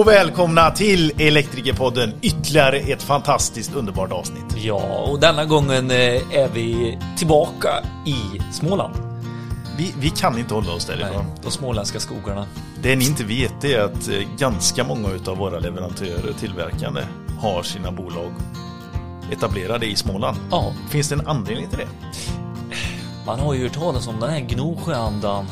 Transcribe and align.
och 0.00 0.08
välkomna 0.08 0.70
till 0.70 1.12
Elektrikerpodden. 1.18 2.12
Ytterligare 2.22 2.76
ett 2.78 3.02
fantastiskt 3.02 3.74
underbart 3.74 4.12
avsnitt. 4.12 4.44
Ja, 4.56 5.04
och 5.10 5.20
denna 5.20 5.44
gången 5.44 5.90
eh, 5.90 5.96
är 6.38 6.48
vi 6.54 6.98
tillbaka 7.16 7.68
i 8.06 8.40
Småland. 8.52 8.94
Vi, 9.78 9.94
vi 9.98 10.10
kan 10.10 10.38
inte 10.38 10.54
hålla 10.54 10.72
oss 10.72 10.88
Nej, 10.88 10.98
därifrån. 10.98 11.24
de 11.42 11.50
småländska 11.50 12.00
skogarna. 12.00 12.46
Det 12.82 12.96
ni 12.96 13.04
inte 13.06 13.24
vet 13.24 13.64
är 13.64 13.80
att 13.80 14.08
eh, 14.08 14.18
ganska 14.38 14.84
många 14.84 15.08
av 15.26 15.36
våra 15.36 15.58
leverantörer 15.58 16.30
och 16.30 16.36
tillverkande 16.40 17.00
har 17.40 17.62
sina 17.62 17.92
bolag 17.92 18.32
etablerade 19.32 19.86
i 19.86 19.96
Småland. 19.96 20.36
Ja, 20.50 20.72
Finns 20.90 21.08
det 21.08 21.14
en 21.14 21.26
anledning 21.26 21.68
till 21.68 21.78
det? 21.78 21.88
man 23.26 23.40
har 23.40 23.54
ju 23.54 23.62
hört 23.62 23.74
talas 23.74 24.08
om 24.08 24.20
den 24.20 24.30
här 24.30 24.40
Gnosjöandan. 24.40 25.46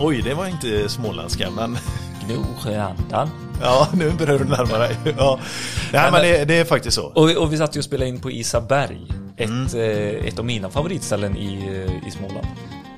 Oj, 0.00 0.22
det 0.22 0.34
var 0.34 0.46
inte 0.46 0.88
småländska, 0.88 1.50
men 1.50 1.78
Gnosjöandan. 2.26 3.30
ja, 3.62 3.88
nu 3.94 4.10
börjar 4.10 4.38
du 4.38 4.44
närma 4.44 4.78
dig. 4.78 4.96
Ja. 5.18 5.38
Nej, 5.92 6.10
men 6.12 6.22
det, 6.22 6.44
det 6.44 6.54
är 6.54 6.64
faktiskt 6.64 6.96
så. 6.96 7.06
Och, 7.06 7.30
och 7.36 7.52
vi 7.52 7.56
satt 7.58 7.76
ju 7.76 7.78
och 7.80 7.84
spelade 7.84 8.08
in 8.08 8.20
på 8.20 8.30
Isaberg. 8.30 9.00
Ett, 9.36 9.74
eh, 9.74 10.26
ett 10.28 10.38
av 10.38 10.44
mina 10.44 10.70
favoritställen 10.70 11.36
i, 11.36 11.54
eh, 11.86 12.08
i 12.08 12.10
Småland. 12.10 12.46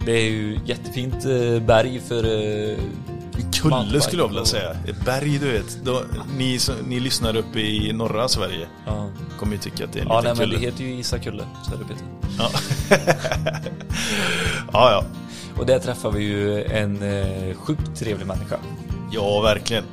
Det 0.07 0.13
är 0.13 0.25
ju 0.25 0.59
jättefint 0.67 1.15
eh, 1.25 1.63
berg 1.67 2.01
för... 2.09 2.25
Eh, 2.25 2.77
Kulle 3.63 4.01
skulle 4.01 4.23
jag 4.23 4.29
vilja 4.29 4.45
säga. 4.45 4.71
Ett 4.89 5.05
berg, 5.05 5.39
du 5.39 5.53
vet. 5.53 5.79
Då, 5.85 6.03
ni, 6.39 6.59
som- 6.59 6.75
ni 6.89 7.01
lyssnar 7.01 7.37
uppe 7.37 7.61
i 7.61 7.93
norra 7.93 8.29
Sverige 8.29 8.67
Ja, 8.87 9.09
kommer 9.39 9.53
ju 9.53 9.59
tycka 9.59 9.85
att 9.85 9.93
det 9.93 9.99
är 9.99 10.03
en 10.03 10.09
ja 10.09 10.21
liten 10.21 10.37
nej, 10.37 10.47
men 10.47 10.51
kulle. 10.57 10.59
det 10.61 10.73
heter 10.73 10.85
ju 10.85 11.01
Isakulle. 11.01 11.43
Så 11.65 11.75
är 11.75 11.79
det 11.79 11.85
Peter. 11.85 12.07
Ja. 12.39 12.51
ja, 14.73 14.91
ja. 14.93 15.05
Och 15.61 15.67
där 15.67 15.79
träffar 15.79 16.11
vi 16.11 16.23
ju 16.25 16.65
en 16.65 17.03
eh, 17.03 17.55
sjukt 17.57 17.97
trevlig 17.99 18.27
människa. 18.27 18.57
Ja, 19.13 19.41
verkligen. 19.41 19.85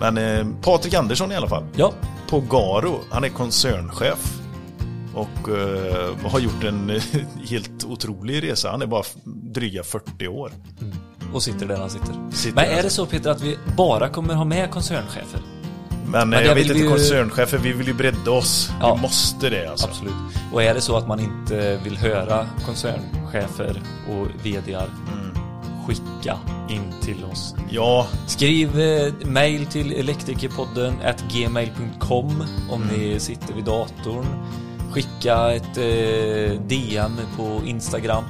Men 0.00 0.18
eh, 0.18 0.46
Patrik 0.62 0.94
Andersson 0.94 1.32
i 1.32 1.36
alla 1.36 1.48
fall. 1.48 1.64
Ja, 1.76 1.92
På 2.28 2.40
Garo. 2.40 3.00
Han 3.10 3.24
är 3.24 3.28
koncernchef. 3.28 4.40
Och 5.14 5.48
eh, 5.48 6.30
har 6.30 6.40
gjort 6.40 6.64
en 6.64 6.90
eh, 6.90 7.02
helt 7.50 7.84
otrolig 7.84 8.42
resa. 8.42 8.70
Han 8.70 8.82
är 8.82 8.86
bara 8.86 9.02
dryga 9.24 9.82
40 9.82 10.28
år. 10.28 10.52
och 11.32 11.42
sitter 11.42 11.66
där 11.66 11.76
han 11.76 11.90
sitter. 11.90 12.30
Sitter 12.32 12.54
Men 12.54 12.64
är 12.78 12.82
det 12.82 12.90
så 12.90 13.06
Peter 13.06 13.30
att 13.30 13.40
vi 13.42 13.58
bara 13.76 14.08
kommer 14.08 14.34
ha 14.34 14.44
med 14.44 14.70
koncernchefer? 14.70 15.40
Men, 16.06 16.28
Men 16.28 16.40
eh, 16.40 16.46
jag 16.46 16.54
vet 16.54 16.66
inte 16.66 16.80
vi 16.82 16.88
koncernchefer, 16.88 17.58
vi 17.58 17.72
vill 17.72 17.86
ju 17.86 17.94
bredda 17.94 18.30
oss. 18.30 18.70
Ja. 18.80 18.94
Vi 18.94 19.00
måste 19.00 19.50
det 19.50 19.70
alltså. 19.70 19.86
Absolut. 19.88 20.14
Och 20.52 20.62
är 20.62 20.74
det 20.74 20.80
så 20.80 20.96
att 20.96 21.08
man 21.08 21.20
inte 21.20 21.80
vill 21.84 21.96
höra 21.96 22.46
koncernchefer 22.66 23.82
och 24.10 24.26
VDar 24.46 24.88
skicka 25.86 26.38
in 26.68 26.92
till 27.02 27.24
oss. 27.24 27.54
Ja, 27.70 28.06
Skriv 28.26 28.80
eh, 28.80 29.12
mail 29.24 29.66
till 29.66 29.92
elektrikerpodden 29.92 30.94
gmail.com 31.32 32.44
om 32.70 32.82
ni 32.82 33.20
sitter 33.20 33.54
vid 33.54 33.64
datorn. 33.64 34.26
Skicka 34.90 35.52
ett 35.52 35.78
eh, 35.78 36.60
DM 36.60 37.16
på 37.36 37.60
Instagram. 37.66 38.24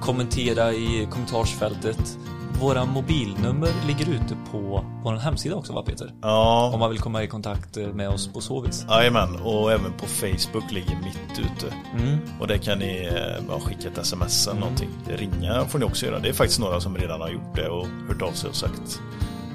Kommentera 0.00 0.72
i 0.72 1.08
kommentarsfältet. 1.10 2.18
Våra 2.64 2.84
mobilnummer 2.84 3.68
ligger 3.86 4.14
ute 4.14 4.36
på 4.50 4.84
vår 5.02 5.14
hemsida 5.14 5.54
också 5.54 5.72
va 5.72 5.82
Peter? 5.82 6.06
Om 6.06 6.14
ja. 6.22 6.76
man 6.78 6.90
vill 6.90 6.98
komma 6.98 7.22
i 7.22 7.26
kontakt 7.26 7.76
eh, 7.76 7.86
med 7.86 8.08
oss 8.08 8.32
på 8.32 8.40
så 8.40 8.60
vis. 8.60 8.86
Jajamän, 8.88 9.36
och 9.36 9.72
även 9.72 9.92
på 9.92 10.06
Facebook 10.06 10.72
ligger 10.72 10.96
mitt 10.96 11.38
ute. 11.38 11.74
Mm. 11.98 12.18
Och 12.40 12.46
där 12.46 12.58
kan 12.58 12.78
ni 12.78 13.10
eh, 13.12 13.46
bara 13.48 13.60
skicka 13.60 13.88
ett 13.88 13.98
sms 13.98 14.46
eller 14.48 14.60
någonting. 14.60 14.88
Ringa 15.06 15.64
får 15.64 15.78
ni 15.78 15.84
också 15.84 16.06
göra. 16.06 16.18
Det 16.18 16.28
är 16.28 16.32
faktiskt 16.32 16.60
några 16.60 16.80
som 16.80 16.96
redan 16.96 17.20
har 17.20 17.28
gjort 17.28 17.56
det 17.56 17.68
och 17.68 17.86
hört 18.08 18.22
av 18.22 18.32
sig 18.32 18.50
och 18.50 18.56
sagt 18.56 19.00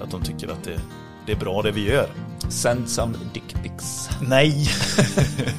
att 0.04 0.12
de 0.12 0.22
tycker 0.22 0.48
att 0.48 0.64
det, 0.64 0.80
det 1.26 1.32
är 1.32 1.38
bra 1.38 1.62
det 1.62 1.72
vi 1.72 1.92
gör. 1.92 2.10
Send 2.50 2.90
some 2.90 3.18
dick 3.34 3.64
pics. 3.64 4.10
Nej! 4.22 4.70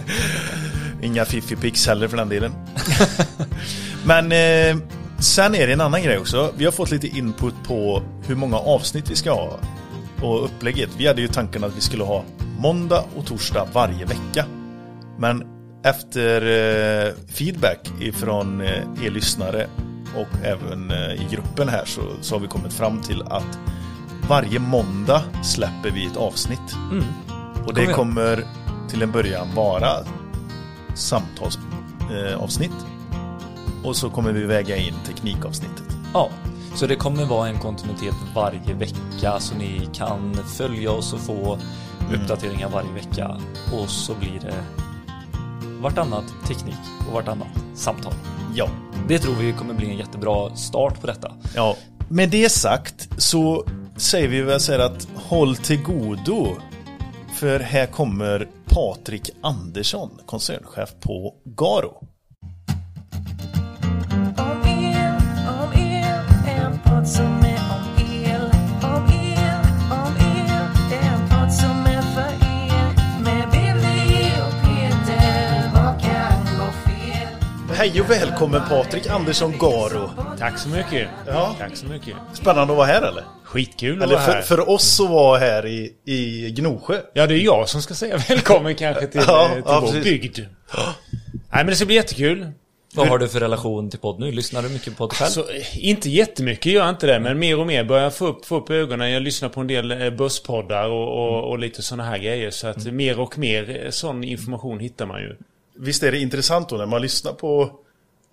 Inga 1.02 1.24
fiffipix 1.24 1.86
heller 1.86 2.08
för 2.08 2.16
den 2.16 2.28
delen. 2.28 2.52
Men 4.04 4.32
eh, 4.32 4.82
sen 5.20 5.54
är 5.54 5.66
det 5.66 5.72
en 5.72 5.80
annan 5.80 6.02
grej 6.02 6.18
också. 6.18 6.52
Vi 6.56 6.64
har 6.64 6.72
fått 6.72 6.90
lite 6.90 7.06
input 7.06 7.54
på 7.64 8.02
hur 8.26 8.34
många 8.34 8.56
avsnitt 8.56 9.10
vi 9.10 9.16
ska 9.16 9.32
ha. 9.32 9.58
Och 10.22 10.44
upplägget. 10.44 10.90
Vi 10.98 11.06
hade 11.06 11.20
ju 11.20 11.28
tanken 11.28 11.64
att 11.64 11.76
vi 11.76 11.80
skulle 11.80 12.04
ha 12.04 12.24
måndag 12.58 13.04
och 13.16 13.26
torsdag 13.26 13.68
varje 13.72 14.04
vecka. 14.04 14.44
Men 15.18 15.44
efter 15.84 16.42
eh, 16.42 17.12
feedback 17.26 17.90
ifrån 18.00 18.60
eh, 18.60 19.04
er 19.04 19.10
lyssnare 19.10 19.66
och 20.16 20.46
även 20.46 20.90
eh, 20.90 21.12
i 21.12 21.26
gruppen 21.30 21.68
här 21.68 21.84
så, 21.84 22.00
så 22.20 22.34
har 22.34 22.40
vi 22.40 22.48
kommit 22.48 22.72
fram 22.72 23.02
till 23.02 23.22
att 23.22 23.58
varje 24.28 24.58
måndag 24.58 25.22
släpper 25.44 25.90
vi 25.90 26.06
ett 26.06 26.16
avsnitt. 26.16 26.76
Mm. 26.90 27.04
Och 27.66 27.74
det 27.74 27.86
kommer 27.86 28.44
till 28.90 29.02
en 29.02 29.12
början 29.12 29.54
vara 29.54 29.90
samtalsavsnitt. 30.94 32.86
Och 33.84 33.96
så 33.96 34.10
kommer 34.10 34.32
vi 34.32 34.44
väga 34.44 34.76
in 34.76 34.94
teknikavsnittet. 35.06 35.84
Ja, 36.14 36.30
så 36.74 36.86
det 36.86 36.96
kommer 36.96 37.24
vara 37.24 37.48
en 37.48 37.58
kontinuitet 37.58 38.14
varje 38.34 38.74
vecka 38.74 39.40
så 39.40 39.54
ni 39.54 39.88
kan 39.92 40.34
följa 40.34 40.90
oss 40.92 41.12
och 41.12 41.20
få 41.20 41.58
uppdateringar 42.14 42.68
varje 42.68 42.92
vecka. 42.92 43.40
Och 43.74 43.88
så 43.90 44.14
blir 44.14 44.40
det 44.40 44.64
vartannat 45.80 46.24
teknik 46.48 46.78
och 47.08 47.14
vartannat 47.14 47.48
samtal. 47.74 48.12
Ja. 48.54 48.68
Det 49.08 49.18
tror 49.18 49.34
vi 49.34 49.52
kommer 49.52 49.74
bli 49.74 49.90
en 49.90 49.98
jättebra 49.98 50.56
start 50.56 51.00
på 51.00 51.06
detta. 51.06 51.32
ja. 51.54 51.76
Med 52.08 52.30
det 52.30 52.52
sagt 52.52 53.08
så 53.18 53.64
säger 53.96 54.28
vi 54.28 54.42
väl 54.42 54.60
så 54.60 54.72
här 54.72 54.78
att 54.78 55.08
håll 55.14 55.56
till 55.56 55.82
godo. 55.82 56.56
För 57.34 57.60
här 57.60 57.86
kommer 57.86 58.48
Patrik 58.66 59.30
Andersson, 59.40 60.10
koncernchef 60.26 60.90
på 61.00 61.34
Garo. 61.44 62.09
Hej 77.80 78.00
och 78.00 78.10
välkommen 78.10 78.62
Patrik 78.68 79.06
Andersson 79.06 79.58
Garo. 79.58 80.10
Tack 80.38 80.58
så 80.58 80.68
mycket. 80.68 81.08
Ja. 81.26 81.56
Tack 81.58 81.76
så 81.76 81.86
mycket. 81.86 82.14
Spännande 82.32 82.72
att 82.72 82.76
vara 82.76 82.86
här 82.86 83.02
eller? 83.02 83.24
Skitkul 83.44 83.98
att 83.98 84.04
Eller 84.04 84.14
vara 84.14 84.24
för, 84.24 84.32
här. 84.32 84.42
för 84.42 84.70
oss 84.70 85.00
att 85.00 85.10
vara 85.10 85.38
här 85.38 85.66
i, 85.66 85.94
i 86.04 86.50
Gnosjö. 86.50 87.00
Ja, 87.12 87.26
det 87.26 87.34
är 87.34 87.38
jag 87.38 87.68
som 87.68 87.82
ska 87.82 87.94
säga 87.94 88.16
välkommen 88.28 88.74
kanske 88.74 89.06
till, 89.06 89.20
Ja, 89.26 89.44
eh, 89.44 89.52
till 89.52 89.62
ja, 89.66 89.80
vår 89.80 89.86
precis. 89.86 90.04
bygd. 90.04 90.38
Nej, 90.38 90.46
men 91.50 91.66
det 91.66 91.76
ska 91.76 91.86
bli 91.86 91.94
jättekul. 91.94 92.48
Vad 92.94 93.08
har 93.08 93.18
du 93.18 93.28
för 93.28 93.40
relation 93.40 93.90
till 93.90 93.98
podd 93.98 94.20
nu? 94.20 94.32
Lyssnar 94.32 94.62
du 94.62 94.68
mycket 94.68 94.96
på 94.96 95.08
podd 95.08 95.16
själv? 95.16 95.30
Så, 95.30 95.40
eh, 95.40 95.88
inte 95.88 96.10
jättemycket 96.10 96.72
gör 96.72 96.80
jag 96.84 96.90
inte 96.90 97.06
det, 97.06 97.20
men 97.20 97.38
mer 97.38 97.58
och 97.58 97.66
mer 97.66 97.84
börjar 97.84 98.02
jag 98.02 98.14
få 98.14 98.26
upp, 98.26 98.46
få 98.46 98.56
upp 98.56 98.70
ögonen. 98.70 99.10
Jag 99.10 99.22
lyssnar 99.22 99.48
på 99.48 99.60
en 99.60 99.66
del 99.66 99.90
eh, 99.90 100.10
busspoddar 100.10 100.88
och, 100.88 101.08
och, 101.08 101.50
och 101.50 101.58
lite 101.58 101.82
sådana 101.82 102.04
här 102.04 102.18
grejer. 102.18 102.50
Så 102.50 102.66
att 102.66 102.84
mer 102.84 103.20
och 103.20 103.38
mer 103.38 103.84
eh, 103.84 103.90
sån 103.90 104.24
information 104.24 104.80
hittar 104.80 105.06
man 105.06 105.20
ju. 105.20 105.36
Visst 105.80 106.02
är 106.02 106.12
det 106.12 106.18
intressant 106.18 106.68
då 106.68 106.76
när 106.76 106.86
man 106.86 107.02
lyssnar 107.02 107.32
på, 107.32 107.70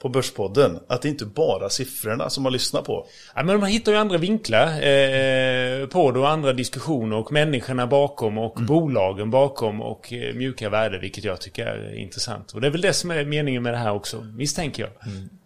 på 0.01 0.09
Börspodden 0.09 0.79
att 0.87 1.01
det 1.01 1.09
inte 1.09 1.25
bara 1.25 1.65
är 1.65 1.69
siffrorna 1.69 2.29
som 2.29 2.43
man 2.43 2.53
lyssnar 2.53 2.81
på. 2.81 3.07
Ja, 3.35 3.43
men 3.43 3.59
man 3.59 3.69
hittar 3.69 3.91
ju 3.91 3.97
andra 3.97 4.17
vinklar 4.17 4.67
eh, 4.67 5.87
på 5.87 6.11
det 6.11 6.19
och 6.19 6.29
andra 6.29 6.53
diskussioner 6.53 7.15
och 7.17 7.31
människorna 7.31 7.87
bakom 7.87 8.37
och 8.37 8.53
bolagen 8.67 9.31
bakom 9.31 9.81
och 9.81 10.13
eh, 10.13 10.35
mjuka 10.35 10.69
värden, 10.69 11.01
vilket 11.01 11.23
jag 11.23 11.41
tycker 11.41 11.65
är 11.65 11.95
intressant. 11.95 12.51
Och 12.51 12.61
det 12.61 12.67
är 12.67 12.71
väl 12.71 12.81
det 12.81 12.93
som 12.93 13.11
är 13.11 13.25
meningen 13.25 13.63
med 13.63 13.73
det 13.73 13.77
här 13.77 13.93
också, 13.93 14.21
misstänker 14.21 14.83
jag. 14.83 14.91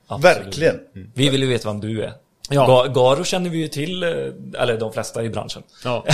Absolut. 0.07 0.37
Verkligen. 0.37 0.79
Vi 1.13 1.29
vill 1.29 1.41
ju 1.41 1.49
veta 1.49 1.69
vem 1.69 1.79
du 1.79 2.03
är. 2.03 2.13
Ja. 2.51 2.67
Ga- 2.67 2.93
Garo 2.93 3.23
känner 3.23 3.49
vi 3.49 3.57
ju 3.57 3.67
till, 3.67 4.03
eh, 4.03 4.09
eller 4.61 4.77
de 4.79 4.93
flesta 4.93 5.23
i 5.23 5.29
branschen. 5.29 5.63
Ja. 5.83 6.05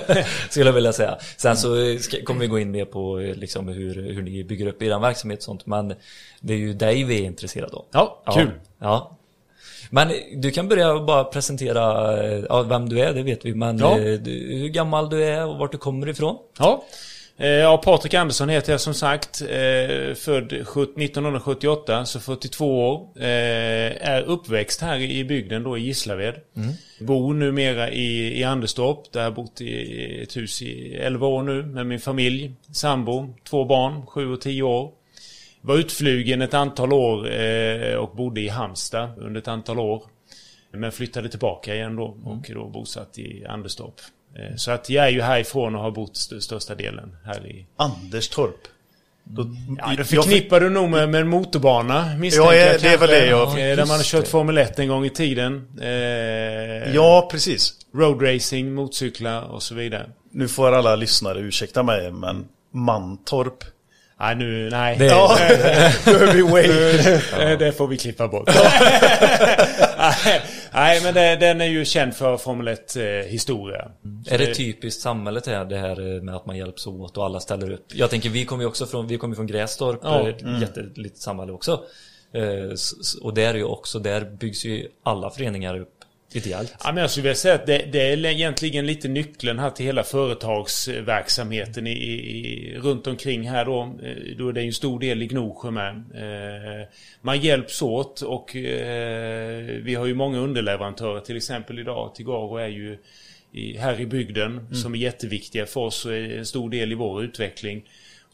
Skulle 0.50 0.66
jag 0.66 0.72
vilja 0.72 0.92
säga. 0.92 1.18
Sen 1.36 1.56
så 1.56 1.96
ska, 2.00 2.22
kommer 2.24 2.40
vi 2.40 2.46
gå 2.46 2.58
in 2.58 2.70
mer 2.70 2.84
på 2.84 3.18
eh, 3.20 3.34
liksom 3.34 3.68
hur, 3.68 3.94
hur 3.94 4.22
ni 4.22 4.44
bygger 4.44 4.66
upp 4.66 4.82
er 4.82 4.98
verksamhet 4.98 5.38
och 5.38 5.44
sånt. 5.44 5.66
Men 5.66 5.94
det 6.40 6.52
är 6.54 6.58
ju 6.58 6.72
dig 6.74 7.04
vi 7.04 7.20
är 7.20 7.24
intresserade 7.24 7.76
av. 7.76 7.84
Ja, 7.92 8.22
kul. 8.34 8.50
Ja. 8.80 9.16
Men 9.90 10.12
du 10.36 10.50
kan 10.50 10.68
börja 10.68 11.00
bara 11.00 11.24
presentera 11.24 12.12
eh, 12.24 12.44
ja, 12.48 12.62
vem 12.62 12.88
du 12.88 13.00
är, 13.00 13.12
det 13.14 13.22
vet 13.22 13.44
vi. 13.44 13.54
Men 13.54 13.78
Ja. 13.78 13.98
eh, 13.98 14.12
du, 14.20 14.30
hur 14.30 14.68
gammal 14.68 15.10
du 15.10 15.24
är 15.24 15.46
och 15.46 15.58
vart 15.58 15.72
du 15.72 15.78
kommer 15.78 16.08
ifrån. 16.08 16.36
Ja. 16.58 16.84
Eh, 17.36 17.48
Ja, 17.48 17.76
Patrik 17.84 18.14
Andersson 18.14 18.48
heter 18.48 18.72
jag 18.72 18.80
som 18.80 18.94
sagt. 18.94 19.42
Eh, 19.42 20.14
född 20.14 20.66
17 20.66 21.02
1978, 21.02 22.04
så 22.06 22.20
42 22.20 22.88
år. 22.88 23.08
Eh, 23.16 24.08
är 24.08 24.22
uppväxt 24.22 24.80
här 24.80 24.98
i 24.98 25.24
bygden 25.24 25.62
då 25.62 25.78
i 25.78 25.80
Gislaved. 25.80 26.34
Bor 27.00 27.34
numera 27.34 27.90
i, 27.90 28.40
i 28.40 28.44
Anderstorp, 28.44 29.12
där 29.12 29.20
jag 29.20 29.30
har 29.30 29.34
bott 29.36 29.60
i 29.60 30.22
ett 30.22 30.36
hus 30.36 30.62
i 30.62 30.94
11 30.94 31.26
år 31.26 31.42
nu 31.42 31.62
med 31.62 31.86
min 31.86 32.00
familj. 32.00 32.52
Sambo, 32.72 33.34
två 33.44 33.64
barn, 33.64 34.06
7 34.06 34.32
och 34.32 34.40
10 34.40 34.62
år. 34.62 34.90
Var 35.60 35.76
utflugen 35.76 36.42
ett 36.42 36.54
antal 36.54 36.92
år 36.92 37.28
och 37.96 38.16
bodde 38.16 38.40
i 38.40 38.48
Halmstad 38.48 39.10
under 39.18 39.40
ett 39.40 39.48
antal 39.48 39.78
år. 39.78 40.02
Men 40.72 40.92
flyttade 40.92 41.28
tillbaka 41.28 41.74
igen 41.74 41.96
då 41.96 42.16
och 42.24 42.50
då 42.54 42.68
bosatt 42.68 43.18
i 43.18 43.44
Anderstorp. 43.48 43.94
Eh, 44.38 44.56
Så 44.56 44.70
att 44.70 44.90
jag 44.90 45.04
är 45.06 45.10
ju 45.10 45.22
härifrån 45.22 45.74
och 45.74 45.82
har 45.82 45.90
bott 45.90 46.16
st- 46.16 46.40
största 46.40 46.74
delen 46.74 47.16
här 47.24 47.46
i... 47.46 47.66
Anderstorp. 47.76 48.56
Då, 49.24 49.42
Ja, 49.78 49.86
det 49.88 49.94
jag- 49.96 50.06
förknippar 50.06 50.60
du 50.60 50.70
nog 50.70 50.88
med, 50.90 51.08
med 51.08 51.20
en 51.20 51.28
motorbana 51.28 52.16
misstänker 52.18 52.52
Ja, 52.52 52.66
jag 52.66 52.80
det 52.80 52.88
är 52.88 52.98
väl 52.98 53.10
det 53.10 53.26
jag- 53.26 53.48
Eh, 53.48 53.54
Där 53.76 53.86
man 53.86 53.96
har 53.96 54.02
kört 54.04 54.24
det. 54.24 54.30
Formel 54.30 54.58
1 54.58 54.78
en 54.78 54.88
gång 54.88 55.04
i 55.04 55.10
tiden. 55.10 55.68
Eh, 55.82 56.94
Ja, 56.94 57.28
precis. 57.32 57.72
Roadracing, 57.94 58.74
motorcyklar 58.74 59.42
och 59.42 59.62
så 59.62 59.74
vidare. 59.74 60.06
Nu 60.32 60.48
får 60.48 60.72
alla 60.72 60.96
lyssnare 60.96 61.38
ursäkta 61.38 61.82
mig, 61.82 62.10
men 62.12 62.44
Mantorp. 62.72 63.64
Nej, 64.20 64.34
nu, 64.36 64.68
nej. 64.70 64.98
Det 64.98 65.04
Ja, 65.06 65.38
vi 66.34 66.42
wait. 66.42 66.70
Eh, 67.40 67.58
Det 67.58 67.72
får 67.72 67.86
vi 67.88 67.96
klippa 67.98 68.28
bort. 68.28 68.50
Nej, 70.72 71.00
men 71.02 71.14
det, 71.14 71.36
den 71.36 71.60
är 71.60 71.64
ju 71.66 71.84
känd 71.84 72.14
för 72.14 72.36
Formel 72.36 72.68
1 72.68 72.96
eh, 72.96 73.02
historia. 73.04 73.90
Är 74.30 74.38
det 74.38 74.54
typiskt 74.54 75.02
samhället 75.02 75.46
här, 75.46 75.64
det 75.64 75.76
här 75.78 76.20
med 76.20 76.34
att 76.36 76.46
man 76.46 76.56
hjälps 76.56 76.86
åt 76.86 77.16
och 77.16 77.24
alla 77.24 77.40
ställer 77.40 77.70
upp? 77.70 77.84
Jag 77.94 78.10
tänker, 78.10 78.30
vi 78.30 78.44
kommer 78.44 78.62
ju 78.62 78.68
också 78.68 78.86
från, 78.86 79.06
vi 79.06 79.18
kommer 79.18 79.36
från 79.36 79.46
Grästorp, 79.46 80.00
Ja. 80.02 80.28
ett 80.28 80.42
jättelitet 80.60 81.18
samhälle 81.18 81.52
också. 81.52 81.84
Eh, 82.32 82.70
Och 83.22 83.34
där 83.34 83.48
är 83.48 83.54
ju 83.54 83.64
också, 83.64 83.98
där 83.98 84.20
byggs 84.24 84.64
ju 84.64 84.88
alla 85.02 85.30
föreningar 85.30 85.78
upp 85.80 85.93
ideellt. 86.36 86.74
Ja, 86.84 86.92
men 86.92 87.00
jag 87.00 87.10
skulle 87.10 87.22
vilja 87.22 87.34
säga 87.34 87.54
att 87.54 87.66
det, 87.66 87.88
det 87.92 88.12
är 88.12 88.26
egentligen 88.26 88.86
lite 88.86 89.08
nyckeln 89.08 89.58
här 89.58 89.70
till 89.70 89.86
hela 89.86 90.02
företagsverksamheten 90.02 91.86
i, 91.86 91.90
i, 91.90 92.78
runt 92.78 93.06
omkring 93.06 93.48
här 93.48 93.64
då. 93.64 93.82
Eh, 93.82 94.36
Då 94.38 94.48
är 94.48 94.52
det 94.52 94.60
ju 94.60 94.66
en 94.66 94.72
stor 94.72 95.00
del 95.00 95.22
i 95.22 95.26
Gnosjö 95.26 95.70
med. 95.70 95.94
Eh, 96.14 96.86
Man 97.20 97.40
hjälps 97.40 97.82
åt 97.82 98.20
och 98.20 98.56
eh, 98.56 99.64
vi 99.82 99.94
har 99.94 100.06
ju 100.06 100.14
många 100.14 100.38
underleverantörer 100.38 101.20
till 101.20 101.36
exempel 101.36 101.78
idag. 101.78 102.14
Tigaro 102.14 102.56
är 102.56 102.68
ju 102.68 102.98
här 103.78 104.00
i 104.00 104.06
bygden 104.06 104.74
som 104.74 104.94
är 104.94 104.98
jätteviktiga 104.98 105.66
för 105.66 105.80
oss 105.80 106.06
och 106.06 106.12
är 106.12 106.38
en 106.38 106.46
stor 106.46 106.70
del 106.70 106.92
i 106.92 106.94
vår 106.94 107.24
utveckling. 107.24 107.84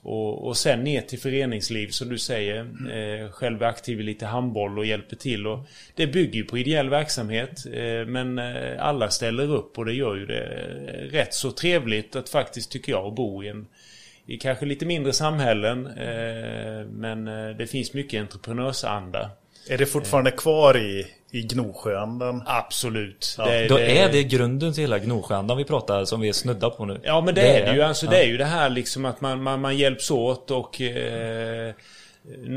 Och, 0.02 0.47
och 0.47 0.56
sen 0.56 0.85
ner 0.85 1.00
till 1.00 1.19
föreningsliv 1.19 1.88
som 1.88 2.08
du 2.08 2.19
säger. 2.19 2.61
Eh, 2.91 3.31
själv 3.31 3.62
är 3.62 3.67
aktiv 3.67 4.00
i 4.00 4.02
lite 4.02 4.26
handboll 4.26 4.79
och 4.79 4.87
hjälper 4.87 5.17
till. 5.17 5.47
Och 5.47 5.58
det 5.94 6.06
bygger 6.06 6.35
ju 6.35 6.44
på 6.44 6.58
ideell 6.58 6.91
verksamhet. 6.91 7.67
Eh, 7.73 8.06
men 8.06 8.38
eh, 8.38 8.87
alla 8.87 9.11
ställer 9.11 9.55
upp 9.55 9.79
och 9.79 9.85
det 9.85 9.93
gör 9.93 10.17
ju 10.17 10.26
det 10.26 10.44
eh, 10.44 11.12
rätt 11.12 11.35
så 11.35 11.50
trevligt 11.50 12.17
att 12.17 12.29
faktiskt 12.29 12.70
tycker 12.70 12.93
jag 12.93 13.06
att 13.06 13.14
bo 13.14 13.44
i 13.44 13.49
en 13.49 13.67
i 14.26 14.37
kanske 14.37 14.67
lite 14.67 14.87
mindre 14.87 15.12
samhällen. 15.12 15.87
Eh, 15.87 16.87
men 16.87 17.29
eh, 17.29 17.56
det 17.56 17.67
finns 17.67 17.94
mycket 17.94 18.20
entreprenörsanda. 18.20 19.31
Är 19.69 19.79
det 19.79 19.87
fortfarande 19.87 20.31
kvar 20.31 20.79
i, 20.79 21.06
i 21.32 21.43
Gnosjöandan? 21.43 22.43
Absolut. 22.47 23.35
Ja, 23.38 23.44
Då 23.69 23.79
är 23.79 24.12
det 24.12 24.23
grunden 24.23 24.73
till 24.73 24.82
hela 24.82 24.99
Gnosjöandan 24.99 25.56
vi 25.56 25.65
pratar, 25.65 26.05
som 26.05 26.21
vi 26.21 26.29
är 26.29 26.32
snudda 26.32 26.71
på 26.71 26.85
nu. 26.85 27.00
Ja 27.03 27.21
men 27.21 27.35
det, 27.35 27.43
är 27.43 27.67
det 27.67 27.75
ju. 27.75 27.82
Alltså, 27.82 28.06
Det 28.06 28.23
är 28.23 28.27
ju 28.27 28.37
det 28.37 28.44
här 28.44 28.71
liksom 28.71 29.05
att 29.05 29.21
man, 29.21 29.43
man, 29.43 29.61
man 29.61 29.77
hjälps 29.77 30.11
åt 30.11 30.50
och 30.50 30.81
eh, 30.81 31.75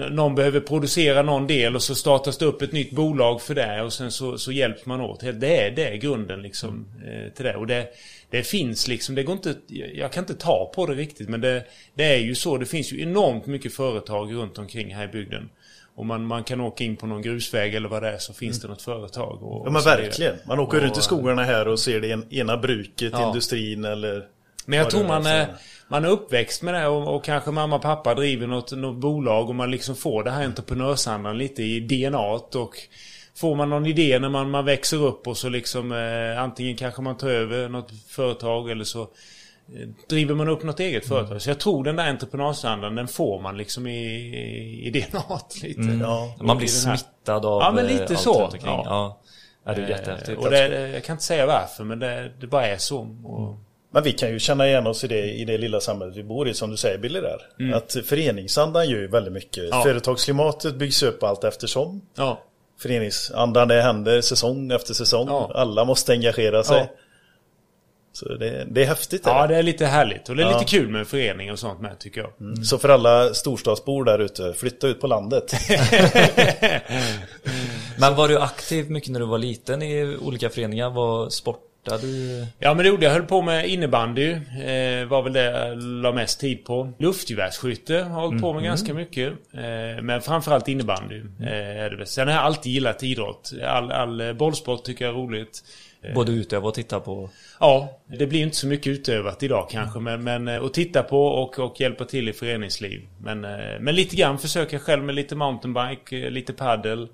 någon 0.10 0.36
behöver 0.36 0.60
producera 0.60 1.22
någon 1.22 1.48
del 1.48 1.76
och 1.76 1.84
så 1.84 1.96
startas 1.96 2.38
det 2.38 2.46
upp 2.46 2.62
ett 2.62 2.72
nytt 2.72 2.92
bolag 2.92 3.42
för 3.42 3.56
det 3.56 3.82
och 3.82 3.94
sen 3.94 4.12
så, 4.12 4.38
så 4.38 4.52
hjälps 4.52 4.86
man 4.86 5.02
åt. 5.02 5.20
Det 5.20 5.58
är, 5.60 5.72
det 5.72 5.88
är 5.88 5.96
grunden 5.96 6.42
liksom 6.42 6.86
eh, 7.06 7.34
till 7.34 7.46
det. 7.46 7.56
Och 7.56 7.68
det, 7.68 7.88
det 8.30 8.44
finns 8.44 8.88
liksom, 8.88 9.16
det 9.16 9.24
går 9.24 9.34
inte, 9.34 9.56
jag 9.94 10.12
kan 10.12 10.24
inte 10.24 10.36
ta 10.36 10.72
på 10.76 10.86
det 10.86 10.94
riktigt 10.94 11.30
men 11.30 11.42
det, 11.42 11.64
det 11.94 12.04
är 12.04 12.20
ju 12.20 12.36
så. 12.36 12.58
Det 12.58 12.66
finns 12.66 12.94
ju 12.94 13.02
enormt 13.02 13.46
mycket 13.46 13.74
företag 13.74 14.34
runt 14.34 14.58
omkring 14.58 14.96
här 14.96 15.06
i 15.06 15.08
bygden. 15.08 15.50
Och 15.96 16.06
man, 16.06 16.26
man 16.26 16.44
kan 16.44 16.62
åka 16.62 16.84
in 16.84 16.96
på 16.96 17.06
någon 17.08 17.22
grusväg 17.22 17.76
eller 17.76 17.90
vad 17.90 18.04
det 18.04 18.10
är 18.10 18.18
så 18.18 18.34
finns 18.34 18.62
det 18.62 18.68
något 18.68 18.82
företag. 18.82 19.44
Och, 19.44 19.68
Ja 19.68 19.72
men 19.72 19.82
verkligen. 19.82 20.36
Man 20.48 20.60
åker 20.60 20.78
Och- 20.78 20.84
runt 20.84 20.98
i 20.98 21.02
skogarna 21.02 21.44
här 21.44 21.68
och 21.68 21.80
ser 21.80 22.02
det 22.02 22.12
en, 22.12 22.34
ena 22.34 22.58
bruket, 22.58 23.10
Ja. 23.14 23.28
industrin 23.28 23.86
eller... 23.86 24.24
Men 24.66 24.80
jag 24.80 24.90
tror 24.90 25.04
man 25.08 25.26
är 25.26 25.48
man 25.88 26.06
är 26.06 26.10
uppväxt 26.10 26.62
med 26.62 26.74
det 26.74 26.88
och, 26.88 27.16
och 27.16 27.24
kanske 27.24 27.52
mamma 27.52 27.76
och 27.76 27.82
pappa 27.82 28.16
driver 28.16 28.48
något, 28.48 28.72
något 28.72 28.96
bolag 28.98 29.50
och 29.50 29.56
man 29.56 29.72
liksom 29.72 29.96
får 29.96 30.24
det 30.24 30.32
här 30.32 30.44
entreprenörsandan 30.46 31.38
lite 31.38 31.64
i 31.64 31.80
DNA 31.80 32.20
och 32.56 32.78
Får 33.36 33.56
man 33.56 33.70
någon 33.70 33.86
idé 33.86 34.20
när 34.20 34.30
man, 34.30 34.50
man 34.50 34.66
växer 34.66 34.98
upp 35.04 35.28
och 35.28 35.38
så 35.38 35.50
liksom 35.50 35.92
eh, 35.92 36.42
antingen 36.44 36.76
kanske 36.76 37.02
man 37.02 37.18
tar 37.18 37.30
över 37.30 37.70
något 37.70 37.92
företag 38.10 38.70
eller 38.72 38.84
så 38.84 39.08
driver 40.10 40.36
man 40.36 40.50
upp 40.50 40.64
något 40.64 40.80
eget 40.80 41.08
företag. 41.08 41.42
Så 41.42 41.50
jag 41.50 41.60
tror 41.60 41.84
den 41.84 41.96
där 41.96 42.10
entreprenörsandan 42.10 42.96
den 42.96 43.08
får 43.08 43.42
man 43.42 43.58
liksom 43.58 43.88
i, 43.88 44.06
i, 44.06 44.88
i 44.88 44.90
DNA 44.90 45.40
lite. 45.64 45.98
Ja. 46.02 46.36
Man 46.42 46.58
blir 46.58 46.68
smittad 46.68 47.46
av 47.46 47.62
Ja, 47.62 47.72
men 47.72 47.86
eh, 47.86 47.92
lite 47.92 48.14
allt 48.14 48.20
så. 48.20 48.50
Ja. 48.64 48.84
Ja. 48.86 49.20
Ja, 49.66 49.74
det 49.74 49.82
är 49.82 49.90
jättehäftigt. 49.90 50.38
Eh, 50.38 50.44
och 50.46 50.52
det, 50.52 50.90
jag 50.90 51.04
kan 51.04 51.14
inte 51.14 51.26
säga 51.26 51.46
varför 51.46 51.84
men 51.84 52.00
det, 52.00 52.32
det 52.40 52.48
bara 52.48 52.68
är 52.68 52.78
så. 52.78 53.00
Och, 53.24 53.58
Men 53.92 54.04
vi 54.04 54.12
kan 54.12 54.30
ju 54.30 54.40
känna 54.40 54.68
igen 54.68 54.88
oss 54.88 55.04
i 55.04 55.08
det, 55.08 55.32
i 55.34 55.46
det 55.46 55.58
lilla 55.58 55.80
samhället 55.80 56.16
vi 56.16 56.24
bor 56.24 56.48
i, 56.48 56.54
som 56.54 56.72
du 56.72 56.78
säger 56.78 56.98
Billy 56.98 57.20
där. 57.22 57.40
Mm. 57.60 57.74
Att 57.74 57.98
föreningsandan 58.06 58.90
gör 58.90 59.00
ju 59.00 59.08
väldigt 59.08 59.34
mycket. 59.34 59.64
Ja. 59.72 59.84
Företagsklimatet 59.84 60.76
byggs 60.76 61.04
upp 61.04 61.24
allt 61.24 61.44
eftersom. 61.44 62.02
ja. 62.16 62.42
Föreningsandan, 62.80 63.68
det 63.68 63.82
händer 63.82 64.22
säsong 64.22 64.72
efter 64.72 64.94
säsong. 64.94 65.28
Ja. 65.28 65.52
Alla 65.56 65.86
måste 65.86 66.12
engagera 66.12 66.64
sig. 66.64 66.92
Så 68.16 68.34
det, 68.34 68.66
det 68.72 68.82
är 68.84 68.86
häftigt. 68.88 69.22
ja, 69.26 69.48
det. 69.48 69.54
det 69.54 69.60
är 69.60 69.64
lite 69.64 69.86
härligt. 69.86 70.30
Och 70.30 70.36
det 70.36 70.44
är 70.44 70.48
Ja. 70.52 70.60
lite 70.60 70.72
kul 70.72 70.90
med 70.90 71.00
en 71.00 71.06
förening 71.06 71.52
och 71.52 71.60
sånt 71.60 71.82
med 71.82 72.00
tycker 72.00 72.22
jag. 72.22 72.66
Så 72.66 72.78
för 72.78 72.90
alla 72.90 73.34
storstadsbor 73.34 74.04
där 74.04 74.20
ute, 74.20 74.54
flytta 74.54 74.88
ut 74.88 75.02
på 75.02 75.08
landet. 75.08 75.54
Men 78.00 78.16
var 78.16 78.28
du 78.28 78.40
aktiv 78.40 78.92
mycket 78.92 79.10
när 79.12 79.20
du 79.20 79.26
var 79.26 79.38
liten 79.38 79.82
i 79.82 80.18
olika 80.22 80.50
föreningar? 80.50 80.90
Var 80.90 81.30
sportade 81.30 82.02
du? 82.02 82.46
Ja 82.60 82.74
men 82.74 82.84
det 82.84 82.90
gjorde 82.90 83.06
jag. 83.06 83.12
höll 83.14 83.24
på 83.24 83.42
med 83.42 83.68
innebandy. 83.70 84.32
Eh, 84.32 85.06
var 85.08 85.22
väl 85.24 85.34
det 85.34 85.44
jag 85.44 85.78
la 85.84 86.12
mest 86.12 86.40
tid 86.40 86.66
på. 86.66 86.94
Luftgevärsskytte 87.00 87.96
har 87.98 88.22
hållit 88.22 88.42
på 88.42 88.54
med 88.54 88.64
ganska 88.64 88.94
mycket. 88.94 89.34
Eh, 89.54 90.02
men 90.04 90.22
framförallt 90.22 90.68
innebandy. 90.68 91.22
Eh, 91.42 91.48
är 91.84 91.90
det. 91.90 92.06
Sen 92.06 92.28
har 92.28 92.36
jag 92.36 92.44
alltid 92.44 92.72
gillat 92.72 93.04
idrott. 93.04 93.52
All, 93.68 93.92
all 93.92 94.34
bollsport 94.36 94.84
tycker 94.84 95.06
jag 95.06 95.14
är 95.14 95.18
roligt. 95.18 95.64
Både 96.16 96.32
utöva 96.32 96.68
och 96.68 96.74
titta 96.74 97.00
på? 97.00 97.30
Ja, 97.60 98.00
det 98.08 98.28
blir 98.28 98.42
inte 98.42 98.56
så 98.56 98.68
mycket 98.68 98.88
utövat 98.88 99.44
idag 99.44 99.68
kanske. 99.72 100.00
Men, 100.00 100.24
men 100.24 100.48
eh, 100.48 100.64
att 100.64 100.74
titta 100.74 101.04
på 101.04 101.26
och, 101.26 101.60
och 101.60 101.82
hjälpa 101.82 102.06
till 102.06 102.30
i 102.30 102.34
föreningsliv. 102.34 103.02
Men, 103.22 103.46
eh, 103.46 103.52
men 103.80 103.96
lite 103.96 104.16
grann 104.16 104.38
försöka 104.38 104.80
själv 104.80 105.04
med 105.04 105.16
lite 105.16 105.36
mountainbike, 105.36 106.18
eh, 106.18 106.32
lite 106.32 106.54
paddel. 106.54 107.08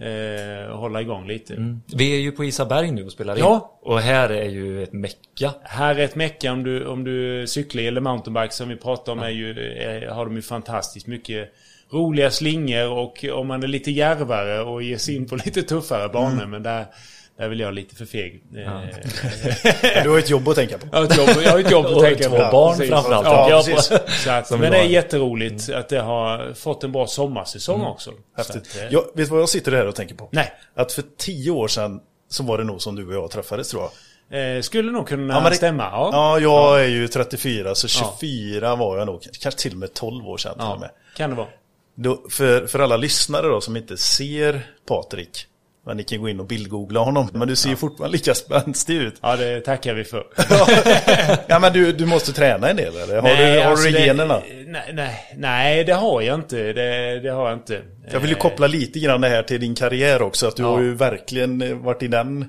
Eh, 0.00 0.70
och 0.70 0.78
hålla 0.78 1.00
igång 1.00 1.26
lite. 1.26 1.78
Vi 1.96 2.14
är 2.14 2.20
ju 2.20 2.32
på 2.32 2.44
Isaberg 2.44 2.90
nu 2.90 3.04
och 3.04 3.12
spelar 3.12 3.34
in. 3.34 3.40
Ja. 3.40 3.78
Och 3.82 4.00
här 4.00 4.30
är 4.30 4.48
ju 4.48 4.82
ett 4.82 4.92
mecka. 4.92 5.54
Här 5.62 5.94
är 5.94 6.04
ett 6.04 6.16
mecka 6.16 6.52
om 6.52 6.62
du, 6.62 6.86
om 6.86 7.04
du 7.04 7.46
cyklar 7.46 7.82
eller 7.82 8.00
mountainbike 8.00 8.54
som 8.54 8.68
vi 8.68 8.76
pratar 8.76 9.12
om 9.12 9.18
är 9.18 9.30
ju, 9.30 9.50
är, 9.60 10.06
har 10.06 10.24
de 10.24 10.36
ju 10.36 10.42
fantastiskt 10.42 11.06
mycket 11.06 11.52
roliga 11.90 12.30
slingor 12.30 12.88
och 12.90 13.24
om 13.32 13.46
man 13.46 13.62
är 13.62 13.66
lite 13.66 13.90
järvare 13.90 14.60
och 14.60 14.82
ger 14.82 14.96
sig 14.96 15.16
in 15.16 15.28
på 15.28 15.36
lite 15.36 15.62
tuffare 15.62 16.08
banor 16.08 16.46
men 16.46 16.62
där, 16.62 16.86
där 17.38 17.48
vill 17.48 17.60
jag 17.60 17.74
lite 17.74 17.94
för 17.94 18.04
feg. 18.04 18.42
Eh, 18.56 20.02
Du 20.02 20.10
har 20.10 20.18
ett 20.18 20.30
jobb 20.30 20.48
att 20.48 20.54
tänka 20.56 20.78
på. 20.78 20.86
Jag 20.92 20.98
har 20.98 21.04
ett 21.04 21.16
jobb, 21.16 21.28
jag 21.44 21.50
har 21.50 21.58
ett 21.58 21.70
jobb 21.70 21.86
att 21.86 22.00
tänka 22.02 22.28
två 22.28 22.36
på. 22.36 22.48
barn 22.52 22.76
Precis. 22.76 22.90
framförallt, 22.92 23.26
Ja, 23.26 23.62
precis. 23.66 24.26
att, 24.28 24.50
men 24.50 24.60
det 24.72 24.78
är 24.78 24.84
jätteroligt 24.84 25.68
att 25.70 25.88
det 25.88 26.00
har 26.00 26.54
fått 26.54 26.84
en 26.84 26.92
bra 26.92 27.06
sommarsäsong 27.06 27.80
också. 27.84 28.10
Så 28.10 28.16
Häftigt. 28.36 28.56
att, 28.56 28.76
eh, 28.82 28.88
Jag, 28.92 29.02
vet 29.02 29.14
du 29.16 29.24
vad 29.24 29.40
jag 29.40 29.48
sitter 29.48 29.72
här 29.72 29.86
och 29.86 29.94
tänker 29.94 30.14
på? 30.14 30.28
Nej. 30.32 30.52
Att 30.76 30.92
för 30.92 31.04
tio 31.18 31.50
år 31.50 31.68
sedan 31.68 32.00
så 32.30 32.42
var 32.42 32.58
det 32.58 32.64
nog 32.64 32.82
som 32.82 32.94
du 32.96 33.06
och 33.08 33.14
jag 33.14 33.30
träffades 33.30 33.68
tror 33.70 33.82
jag. 33.82 33.90
Eh, 34.56 34.60
skulle 34.60 34.92
nog 34.92 35.08
kunna 35.08 35.34
Ja, 35.44 35.50
det- 35.50 35.56
stämma. 35.56 35.82
Ja. 35.82 36.10
Ja, 36.12 36.38
jag 36.40 36.84
är 36.84 36.88
ju 36.88 37.08
34 37.08 37.74
så 37.74 37.88
24 37.88 38.76
var 38.76 38.98
jag 38.98 39.06
nog. 39.06 39.22
Kanske 39.40 39.60
till 39.60 39.72
och 39.72 39.78
med 39.78 39.94
12 39.94 40.28
år 40.28 40.36
sedan 40.38 40.54
Ja, 40.58 40.76
med. 40.80 40.90
kan 41.16 41.30
det 41.30 41.36
vara. 41.36 41.46
Då, 41.96 42.22
för, 42.30 42.66
för 42.66 42.78
alla 42.78 42.96
lyssnare 42.96 43.46
då 43.48 43.60
som 43.60 43.76
inte 43.76 43.96
ser 43.96 44.66
Patrik. 44.88 45.46
Men 45.86 45.96
ni 45.96 46.02
kan 46.04 46.20
gå 46.20 46.28
in 46.28 46.40
och 46.40 46.46
bildgoogla 46.46 47.00
honom. 47.00 47.28
Men 47.32 47.48
du 47.48 47.56
ser 47.56 47.68
ju 47.70 47.76
fortfarande 47.76 48.12
lika 48.16 48.34
spänstig 48.34 48.94
ut. 48.96 49.14
Ja, 49.22 49.36
det 49.36 49.60
tackar 49.60 49.94
vi 49.94 50.04
för. 50.04 50.26
Ja 51.46 51.58
men 51.58 51.72
du, 51.72 51.92
du 51.92 52.06
måste 52.06 52.32
träna 52.32 52.68
en 52.70 52.76
del 52.76 52.96
eller? 52.96 53.20
Har 53.20 53.28
du, 53.36 53.60
har 53.60 53.70
alltså 53.70 53.86
du 53.86 53.92
det- 53.92 54.06
generna? 54.06 54.42
Nej, 54.66 54.90
nej, 54.92 55.34
nej, 55.36 55.84
det 55.84 55.92
har 55.92 56.22
jag 56.22 56.34
inte. 56.34 56.72
Det, 56.72 57.20
det 57.20 57.28
har 57.30 57.48
jag 57.48 57.58
inte. 57.58 57.82
Jag 58.12 58.20
vill 58.20 58.30
ju 58.30 58.36
koppla 58.36 58.66
lite 58.66 58.98
grann 58.98 59.20
det 59.20 59.28
här 59.28 59.42
till 59.42 59.60
din 59.60 59.74
karriär 59.74 60.22
också. 60.22 60.46
Att 60.48 60.56
du 60.56 60.62
Ja. 60.62 60.68
har 60.70 60.80
ju 60.80 60.94
verkligen 60.94 61.62
eh, 61.62 61.74
varit 61.76 62.02
i 62.02 62.08
den. 62.08 62.48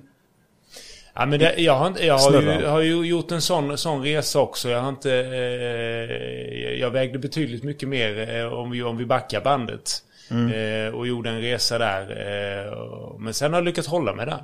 Ja, 1.15 1.25
men 1.25 1.39
det, 1.39 1.54
jag 1.58 1.74
har, 1.74 1.94
jag 2.01 2.18
har, 2.18 2.42
ju, 2.42 2.65
har 2.65 2.82
ju 2.82 3.01
gjort 3.06 3.32
en 3.32 3.42
sån, 3.42 3.77
sån 3.77 4.04
resa 4.04 4.39
också. 4.39 4.70
Jag 4.70 4.82
har 4.82 4.89
inte... 4.89 5.12
Eh, 5.12 6.80
jag 6.80 6.89
vägde 6.92 7.20
betydligt 7.20 7.63
mycket 7.63 7.89
mer 7.89 8.36
eh, 8.39 8.54
om, 8.54 8.72
vi, 8.72 8.84
om 8.84 8.98
vi 8.98 9.06
backar 9.06 9.42
bandet. 9.42 9.92
Eh, 10.32 10.94
och 10.96 11.08
gjorde 11.08 11.29
en 11.29 11.41
resa 11.41 11.77
där. 11.77 12.01
Eh, 12.01 13.15
men 13.20 13.34
sen 13.34 13.53
har 13.53 13.60
jag 13.60 13.65
lyckats 13.65 13.88
hålla 13.88 14.13
mig 14.13 14.25
där. 14.25 14.44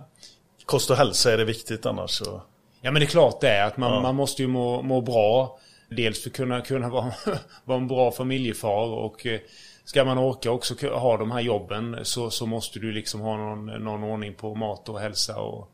Kost 0.65 0.89
och 0.89 0.95
hälsa 0.97 1.33
är 1.33 1.37
det 1.37 1.45
viktigt 1.45 1.85
annars. 1.85 2.11
Så. 2.11 2.41
Ja 2.81 2.91
men 2.91 2.99
det 2.99 3.05
är 3.05 3.09
klart 3.09 3.41
det 3.41 3.49
är 3.49 3.65
att 3.67 3.77
man, 3.77 3.93
Ja. 3.93 4.01
man 4.01 4.15
måste 4.15 4.41
ju 4.41 4.47
må, 4.47 4.81
må 4.81 5.01
bra. 5.01 5.59
Dels 5.89 6.23
för 6.23 6.29
att 6.29 6.35
kunna, 6.35 6.61
kunna 6.61 6.89
vara, 6.89 7.11
vara 7.65 7.77
en 7.77 7.87
bra 7.87 8.11
familjefar 8.11 8.85
och 8.87 9.25
eh, 9.25 9.39
ska 9.85 10.05
man 10.05 10.17
orka 10.17 10.51
också 10.51 10.87
ha 10.87 11.17
de 11.17 11.31
här 11.31 11.41
jobben 11.41 11.97
så, 12.03 12.29
så 12.29 12.45
måste 12.45 12.79
du 12.79 12.91
liksom 12.91 13.21
ha 13.21 13.37
någon, 13.37 13.65
någon 13.65 14.03
ordning 14.03 14.33
på 14.33 14.55
mat 14.55 14.89
och 14.89 14.99
hälsa 14.99 15.39
och 15.39 15.71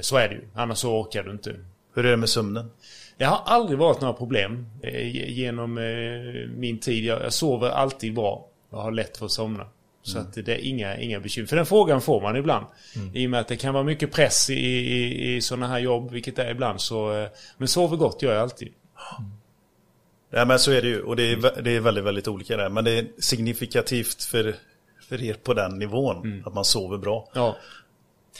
så 0.00 0.16
är 0.16 0.28
det 0.28 0.34
ju. 0.34 0.48
Annars 0.54 0.78
så 0.78 1.00
orkar 1.00 1.22
du 1.22 1.30
inte. 1.30 1.54
Hur 1.94 2.06
är 2.06 2.10
det 2.10 2.16
med 2.16 2.28
sömnen? 2.28 2.70
Det 3.16 3.24
har 3.24 3.40
aldrig 3.44 3.78
varit 3.78 4.00
några 4.00 4.14
problem 4.14 4.66
genom 5.28 5.74
min 6.56 6.78
tid. 6.78 7.04
Jag 7.04 7.32
sover 7.32 7.68
alltid 7.70 8.14
bra. 8.14 8.46
Jag 8.76 8.82
har 8.82 8.90
lätt 8.92 9.16
för 9.16 9.26
att 9.26 9.32
somna. 9.32 9.66
Så 10.02 10.18
att 10.18 10.34
det 10.34 10.48
är 10.48 10.58
inga, 10.68 10.96
inga 10.98 11.20
bekymmer. 11.20 11.46
För 11.46 11.56
den 11.56 11.66
frågan 11.66 12.00
får 12.00 12.20
man 12.20 12.36
ibland. 12.36 12.66
I 13.14 13.26
och 13.26 13.30
med 13.30 13.40
att 13.40 13.48
det 13.48 13.56
kan 13.56 13.74
vara 13.74 13.84
mycket 13.84 14.12
press 14.12 14.50
i, 14.50 14.54
i, 14.54 15.34
i 15.36 15.40
sådana 15.40 15.68
här 15.68 15.78
jobb, 15.78 16.10
vilket 16.10 16.36
det 16.36 16.44
är 16.44 16.50
ibland. 16.50 16.80
Så, 16.80 17.12
eh, 17.12 17.28
men 17.58 17.68
sover 17.68 17.96
gott 17.96 18.22
gör 18.22 18.32
jag 18.32 18.42
alltid. 18.42 18.72
Ja 20.30 20.44
men 20.44 20.58
så 20.58 20.70
är 20.72 20.82
det 20.82 20.88
ju 20.88 21.02
och 21.02 21.16
det 21.16 21.32
är, 21.32 21.62
det 21.62 21.70
är 21.70 21.80
väldigt, 21.80 22.04
väldigt 22.04 22.28
olika 22.28 22.56
där. 22.56 22.68
Men 22.68 22.84
det 22.84 22.98
är 22.98 23.06
signifikativt 23.18 24.22
för, 24.24 24.56
för 25.08 25.22
er 25.22 25.34
på 25.34 25.54
den 25.54 25.78
nivån. 25.78 26.42
Att 26.46 26.54
man 26.54 26.64
sover 26.64 26.98
bra. 26.98 27.28
Ja. 27.34 27.56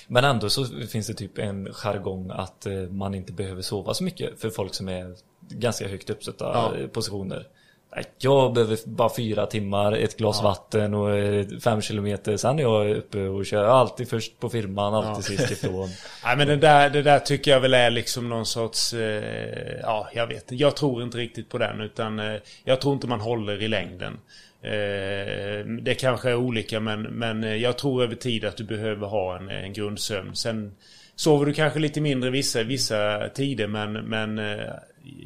Men 0.09 0.25
ändå 0.25 0.50
så 0.50 0.64
finns 0.64 1.07
det 1.07 1.14
typ 1.14 1.38
en 1.38 1.69
jargong 1.73 2.31
att 2.31 2.67
eh, 2.67 2.73
man 2.73 3.14
inte 3.14 3.33
behöver 3.33 3.62
sova 3.62 3.95
så 3.95 4.05
mycket 4.05 4.41
för 4.41 4.50
folk 4.50 4.75
som 4.75 4.88
är 4.88 5.14
ganska 5.49 5.88
högt 5.88 6.11
uppsatta 6.11 6.45
Ja. 6.45 6.75
eh, 6.76 6.87
positioner. 6.87 7.47
Nej, 7.95 8.05
Jag 8.19 8.53
behöver 8.53 8.79
bara 8.87 9.15
fyra 9.17 9.47
timmar, 9.47 9.93
ett 9.93 10.17
glas 10.17 10.43
vatten 10.43 10.95
och 10.95 11.17
eh, 11.17 11.47
fem 11.65 11.81
kilometer. 11.81 12.37
Sen 12.37 12.59
är 12.59 12.63
jag 12.63 12.91
uppe 12.91 13.19
och 13.19 13.47
kör 13.47 13.65
alltid 13.65 14.09
först 14.09 14.41
på 14.41 14.49
firman, 14.49 14.95
alltid 14.95 15.25
sist 15.25 15.51
ifrån. 15.65 15.89
Nej 16.25 16.37
men 16.37 16.49
det 16.49 16.57
där, 16.57 16.91
det 16.91 17.03
där 17.03 17.19
tycker 17.19 17.51
jag 17.51 17.61
väl 17.61 17.75
är 17.75 17.91
liksom 17.91 18.29
någon 18.29 18.47
sorts... 18.47 18.93
Eh, 18.95 19.81
ja, 19.83 20.09
jag 20.15 20.27
vet. 20.27 20.53
Jag 20.53 20.77
tror 20.77 21.03
inte 21.03 21.19
riktigt 21.19 21.49
på 21.49 21.59
den 21.59 21.81
utan 21.81 22.19
eh, 22.19 22.41
jag 22.65 22.81
tror 22.81 22.95
inte 22.95 23.07
man 23.07 23.21
håller 23.21 23.63
i 23.63 23.69
längden. 23.69 24.19
Eh, 24.63 25.67
det 25.67 25.95
kanske 25.99 26.31
är 26.31 26.35
olika 26.35 26.81
men, 26.81 27.03
men 27.03 27.45
eh, 27.45 27.55
jag 27.55 27.79
tror 27.79 28.03
över 28.03 28.15
tid 28.15 28.45
att 28.45 28.57
du 28.57 28.65
behöver 28.65 29.07
ha 29.07 29.37
en, 29.37 29.49
en 29.51 29.73
grundsömn. 29.73 30.35
Sen 30.37 30.75
sover 31.17 31.47
du 31.47 31.53
kanske 31.53 31.79
lite 31.79 32.01
mindre 32.01 32.31
vissa, 32.31 32.63
vissa 32.63 33.29
tider 33.29 33.67
men, 33.67 33.93
men 33.93 34.39
eh, 34.39 34.73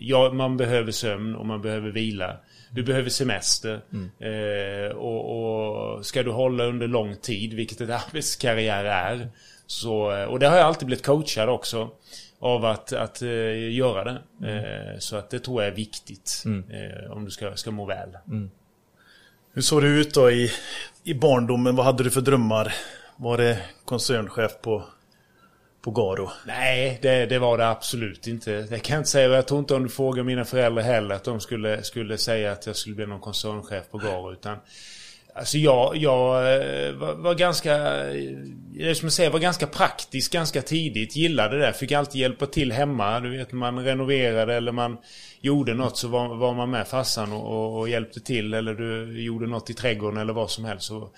ja, 0.00 0.32
man 0.32 0.56
behöver 0.56 0.92
sömn 0.92 1.34
och 1.34 1.46
man 1.46 1.62
behöver 1.62 1.90
vila. 1.90 2.36
Du 2.70 2.82
behöver 2.82 3.10
semester. 3.10 3.80
Eh, 4.20 4.96
och, 4.96 5.96
och 5.96 6.06
ska 6.06 6.22
du 6.22 6.30
hålla 6.30 6.64
under 6.64 6.88
lång 6.88 7.16
tid, 7.16 7.54
vilket 7.54 7.80
en 7.80 7.90
arbetskarriär 8.08 8.84
är. 8.84 9.28
Så, 9.66 10.12
eh, 10.12 10.24
och 10.24 10.38
det 10.38 10.48
har 10.48 10.56
jag 10.56 10.66
alltid 10.66 10.86
blivit 10.86 11.06
coachad 11.06 11.48
också. 11.48 11.90
Av 12.40 12.64
att, 12.64 12.92
att 12.92 13.22
eh, 13.22 13.72
göra 13.72 14.04
det. 14.04 14.20
Eh, 14.48 14.98
så 14.98 15.16
att 15.16 15.30
det 15.30 15.38
tror 15.38 15.62
jag 15.62 15.72
är 15.72 15.76
viktigt. 15.76 16.44
Eh, 16.46 17.10
om 17.12 17.24
du 17.24 17.30
ska, 17.30 17.56
ska 17.56 17.70
må 17.70 17.84
väl. 17.86 18.08
Hur 19.52 19.62
såg 19.62 19.82
det 19.82 19.88
ut 19.88 20.14
då 20.14 20.30
i, 20.30 20.50
i 21.04 21.14
barndomen? 21.14 21.76
Vad 21.76 21.86
hade 21.86 22.04
du 22.04 22.10
för 22.10 22.20
drömmar? 22.20 22.74
Var 23.16 23.38
det 23.38 23.62
koncernchef 23.84 24.52
på, 24.62 24.84
på 25.82 25.90
Garo? 25.90 26.30
Nej, 26.46 26.98
det, 27.02 27.26
det 27.26 27.38
var 27.38 27.58
det 27.58 27.68
absolut 27.68 28.26
inte. 28.26 28.62
Det 28.62 28.78
kan 28.78 28.94
jag 28.94 29.00
inte 29.00 29.10
säga. 29.10 29.28
Jag 29.28 29.48
tror 29.48 29.60
inte 29.60 29.74
om 29.74 29.82
du 29.82 29.88
frågar 29.88 30.22
mina 30.22 30.44
föräldrar 30.44 30.82
heller 30.82 31.14
att 31.14 31.24
de 31.24 31.40
skulle, 31.40 31.82
skulle 31.82 32.18
säga 32.18 32.52
att 32.52 32.66
jag 32.66 32.76
skulle 32.76 32.96
bli 32.96 33.06
någon 33.06 33.20
koncernchef 33.20 33.90
på 33.90 33.98
Garo. 33.98 34.32
Utan, 34.32 34.58
alltså 35.34 35.58
jag, 35.58 35.96
jag 35.96 36.54
eh, 36.54 36.92
var, 36.92 37.14
var 37.14 37.34
ganska, 37.34 37.74
eh, 38.10 38.92
som 38.94 39.06
jag 39.06 39.12
säger, 39.12 39.30
var 39.30 39.38
ganska 39.38 39.66
praktisk 39.66 40.32
ganska 40.32 40.62
tidigt. 40.62 41.16
Gillade 41.16 41.58
det. 41.58 41.72
Fick 41.72 41.92
alltid 41.92 42.20
hjälpa 42.20 42.46
till 42.46 42.72
hemma. 42.72 43.20
Du 43.20 43.36
vet, 43.36 43.52
man 43.52 43.84
renoverade 43.84 44.54
eller 44.54 44.72
man 44.72 44.98
gjorde 45.40 45.74
något 45.74 45.96
så 45.96 46.08
var, 46.08 46.34
var 46.34 46.54
man 46.54 46.70
med 46.70 46.88
farsan 46.88 47.32
och, 47.32 47.46
och, 47.46 47.78
och 47.78 47.88
hjälpte 47.88 48.20
till. 48.20 48.54
Eller 48.54 48.74
du 48.74 49.22
gjorde 49.22 49.46
något 49.46 49.70
i 49.70 49.74
trädgården 49.74 50.20
eller 50.20 50.32
vad 50.32 50.50
som 50.50 50.64
helst. 50.64 50.86
Så 50.86 51.10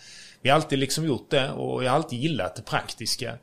vi 0.42 0.48
har 0.48 0.56
alltid 0.56 0.78
liksom 0.78 1.04
gjort 1.06 1.30
det 1.30 1.50
och 1.50 1.84
jag 1.84 1.90
har 1.90 1.96
alltid 1.96 2.18
gillat 2.18 2.56
det 2.56 2.62
praktiska. 2.62 3.34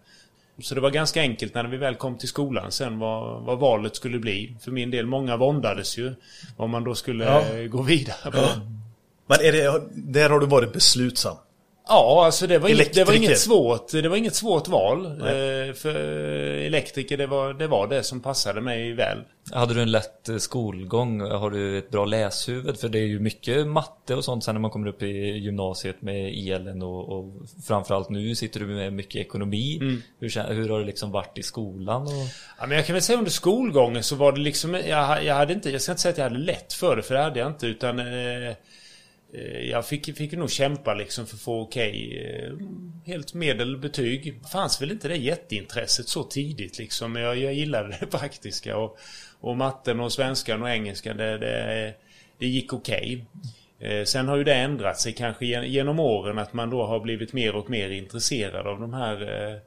Så 0.62 0.76
det 0.76 0.82
var 0.82 0.90
ganska 0.90 1.22
enkelt 1.22 1.54
när 1.54 1.64
vi 1.64 1.78
väl 1.78 1.96
kom 1.96 2.18
till 2.18 2.28
skolan 2.30 2.72
sen 2.72 3.00
vad, 3.00 3.42
vad 3.44 3.60
valet 3.60 3.96
skulle 3.96 4.20
bli. 4.20 4.56
För 4.62 4.72
min 4.72 4.92
del, 4.92 5.06
många 5.06 5.38
våndades 5.38 5.98
ju 5.98 6.14
vad 6.58 6.70
man 6.70 6.84
då 6.84 6.96
skulle 6.96 7.26
Ja. 7.26 7.68
gå 7.68 7.82
vidare 7.82 8.32
på. 8.32 8.48
Men 9.28 9.38
är 9.42 9.52
det, 9.52 9.82
där 9.94 10.30
har 10.30 10.40
du 10.40 10.46
varit 10.46 10.74
beslutsam? 10.74 11.36
Ja, 11.90 12.26
alltså 12.26 12.48
det 12.48 12.60
var, 12.60 12.70
inget, 12.70 12.94
det 12.94 13.04
var 13.04 13.14
inget 13.14 13.40
svårt 13.40 13.92
Det 13.92 14.10
var 14.10 14.18
inget 14.18 14.36
svårt 14.36 14.68
val. 14.68 15.06
Eh, 15.06 15.74
för 15.74 15.96
elektriker, 16.66 17.18
det 17.18 17.28
var, 17.28 17.54
det 17.54 17.68
var 17.68 17.88
det 17.88 18.04
som 18.04 18.20
passade 18.22 18.62
mig 18.62 18.94
väl. 18.94 19.18
Hade 19.52 19.74
du 19.74 19.82
en 19.82 19.92
lätt 19.92 20.30
eh, 20.30 20.38
skolgång? 20.38 21.22
Har 21.22 21.50
du 21.52 21.78
ett 21.78 21.90
bra 21.90 22.06
läshuvud? 22.06 22.80
För 22.80 22.90
det 22.90 23.00
är 23.00 23.06
ju 23.06 23.20
mycket 23.20 23.68
matte 23.68 24.16
och 24.16 24.24
sånt 24.26 24.44
sen 24.44 24.56
när 24.56 24.60
man 24.60 24.72
kommer 24.72 24.88
upp 24.88 25.04
i 25.04 25.08
gymnasiet 25.38 26.02
med 26.02 26.34
elen 26.48 26.82
och, 26.82 27.10
och 27.20 27.34
framförallt 27.68 28.10
nu 28.10 28.36
sitter 28.36 28.60
du 28.60 28.66
med 28.66 28.94
mycket 28.94 29.16
ekonomi. 29.22 29.80
Hur, 30.20 30.30
kän- 30.30 30.54
hur 30.54 30.70
har 30.70 30.80
det 30.80 30.86
liksom 30.86 31.12
varit 31.12 31.38
i 31.38 31.44
skolan? 31.44 32.02
Och... 32.02 32.10
Ja, 32.60 32.68
men 32.68 32.78
jag 32.78 32.86
kan 32.86 32.94
väl 32.94 33.02
säga 33.02 33.18
under 33.18 33.32
skolgången 33.32 34.04
så 34.04 34.16
var 34.16 34.32
det 34.32 34.40
liksom, 34.40 34.74
jag, 34.74 35.24
jag 35.24 35.36
hade 35.36 35.54
inte, 35.54 35.70
jag 35.70 35.82
ska 35.82 35.92
inte 35.92 36.02
säga 36.02 36.12
att 36.12 36.18
jag 36.18 36.26
hade 36.26 36.38
lätt 36.40 36.74
för 36.74 36.96
det, 36.96 37.02
för 37.02 37.16
det 37.16 37.22
hade 37.24 37.40
jag 37.40 37.48
inte, 37.48 37.68
utan 37.68 38.00
eh, 38.00 38.54
Eh, 39.34 39.70
jag 39.70 39.88
fick, 39.88 40.18
fick 40.18 40.32
nog 40.32 40.52
kämpa 40.52 40.94
liksom 40.94 41.28
för 41.28 41.36
att 41.36 41.42
få 41.42 41.62
okej, 41.62 42.08
okay, 42.54 42.68
helt 43.06 43.34
medelbetyg. 43.34 44.40
Det 44.42 44.50
fanns 44.50 44.82
väl 44.82 44.92
inte 44.92 45.08
det 45.08 45.16
jätteintresset 45.16 46.08
så 46.08 46.24
tidigt 46.24 46.78
liksom, 46.78 47.14
men 47.14 47.22
jag, 47.22 47.38
jag 47.38 47.54
gillade 47.54 47.98
det 48.00 48.06
praktiska 48.18 48.78
och, 48.78 48.98
och 49.40 49.58
matten 49.58 50.00
och 50.00 50.14
svenskan 50.14 50.62
och 50.62 50.70
engelskan, 50.70 51.18
det, 51.18 51.38
det, 51.38 51.94
det 52.38 52.48
gick 52.48 52.74
okej. 52.74 53.26
Okay. 53.80 54.06
Sen 54.06 54.28
har 54.28 54.38
ju 54.38 54.44
det 54.44 54.56
ändrat 54.56 55.00
sig 55.00 55.14
kanske 55.14 55.46
genom 55.46 56.00
åren 56.00 56.38
att 56.38 56.54
man 56.54 56.70
då 56.70 56.86
har 56.86 57.00
blivit 57.00 57.34
mer 57.34 57.56
och 57.56 57.70
mer 57.70 57.90
intresserad 57.90 58.68
av 58.68 58.80
de 58.80 58.94
här 58.94 59.60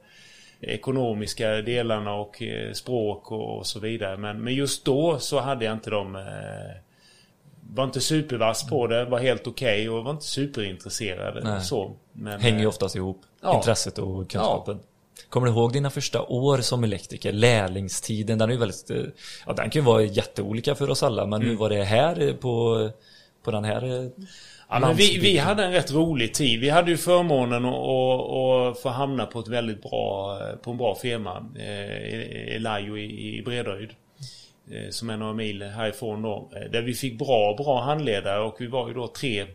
ekonomiska 0.61 1.49
delarna 1.49 2.13
och 2.13 2.43
språk 2.73 3.31
och, 3.31 3.57
och 3.57 3.67
så 3.67 3.79
vidare. 3.79 4.17
Men, 4.17 4.43
men 4.43 4.53
just 4.53 4.85
då 4.85 5.19
så 5.19 5.39
hade 5.39 5.65
jag 5.65 5.73
inte 5.73 5.89
de... 5.89 6.15
Var 7.73 7.83
inte 7.83 8.01
supervass 8.01 8.69
på 8.69 8.87
det, 8.87 9.05
var 9.05 9.19
helt 9.19 9.47
okej 9.47 9.89
och 9.89 10.03
var 10.03 10.11
inte 10.11 10.25
superintresserad. 10.25 11.43
Nej. 11.43 11.61
Så. 11.61 11.91
Men, 12.13 12.41
Hänger 12.41 12.57
ju 12.59 12.63
eh, 12.63 12.69
oftast 12.69 12.95
ihop, 12.95 13.21
Ja. 13.41 13.55
intresset 13.55 13.97
och 13.97 14.31
kunskapen. 14.31 14.79
Kommer 15.29 15.47
du 15.47 15.53
ihåg 15.53 15.73
dina 15.73 15.89
första 15.89 16.21
år 16.21 16.57
som 16.57 16.83
elektriker? 16.83 17.31
Lärlingstiden, 17.31 18.37
den 18.37 18.49
är 18.49 18.53
ju 18.53 18.59
väldigt... 18.59 18.89
eh, 18.89 18.97
Ja, 19.47 19.53
den 19.53 19.69
kan 19.69 19.81
ju 19.81 19.85
vara 19.85 20.01
jätteolika 20.03 20.75
för 20.75 20.89
oss 20.89 21.03
alla, 21.03 21.25
men 21.25 21.41
hur 21.41 21.55
var 21.55 21.69
det 21.69 21.83
här 21.83 22.27
eh, 22.27 22.33
på, 22.33 22.89
på 23.43 23.51
den 23.51 23.63
här... 23.63 24.11
Ja, 24.69 24.79
men 24.79 24.95
vi, 24.95 25.19
vi 25.19 25.37
hade 25.37 25.63
en 25.63 25.71
rätt 25.71 25.91
rolig 25.91 26.33
tid. 26.33 26.59
Vi 26.59 26.69
hade 26.69 26.91
ju 26.91 26.97
förmånen 26.97 27.65
att, 27.65 27.75
att, 27.75 28.77
att 28.77 28.81
få 28.81 28.89
hamna 28.89 29.25
på 29.25 29.39
ett 29.39 29.47
väldigt 29.47 29.81
bra, 29.81 30.39
på 30.63 30.71
en 30.71 30.77
bra 30.77 30.95
firma. 30.95 31.45
Elayo 32.55 32.97
i, 32.97 33.37
i 33.37 33.41
Bredaryd. 33.41 33.89
Eh, 34.71 34.89
som 34.89 35.09
är 35.09 35.17
några 35.17 35.33
mil 35.33 35.63
härifrån 35.63 36.21
då. 36.21 36.51
Eh, 36.55 36.71
där 36.71 36.81
vi 36.81 36.93
fick 36.93 37.19
bra, 37.19 37.55
bra 37.57 37.81
handledare 37.81 38.41
och 38.41 38.55
vi 38.59 38.67
var 38.67 38.87
ju 38.87 38.93
då 38.93 39.07
tre 39.07 39.45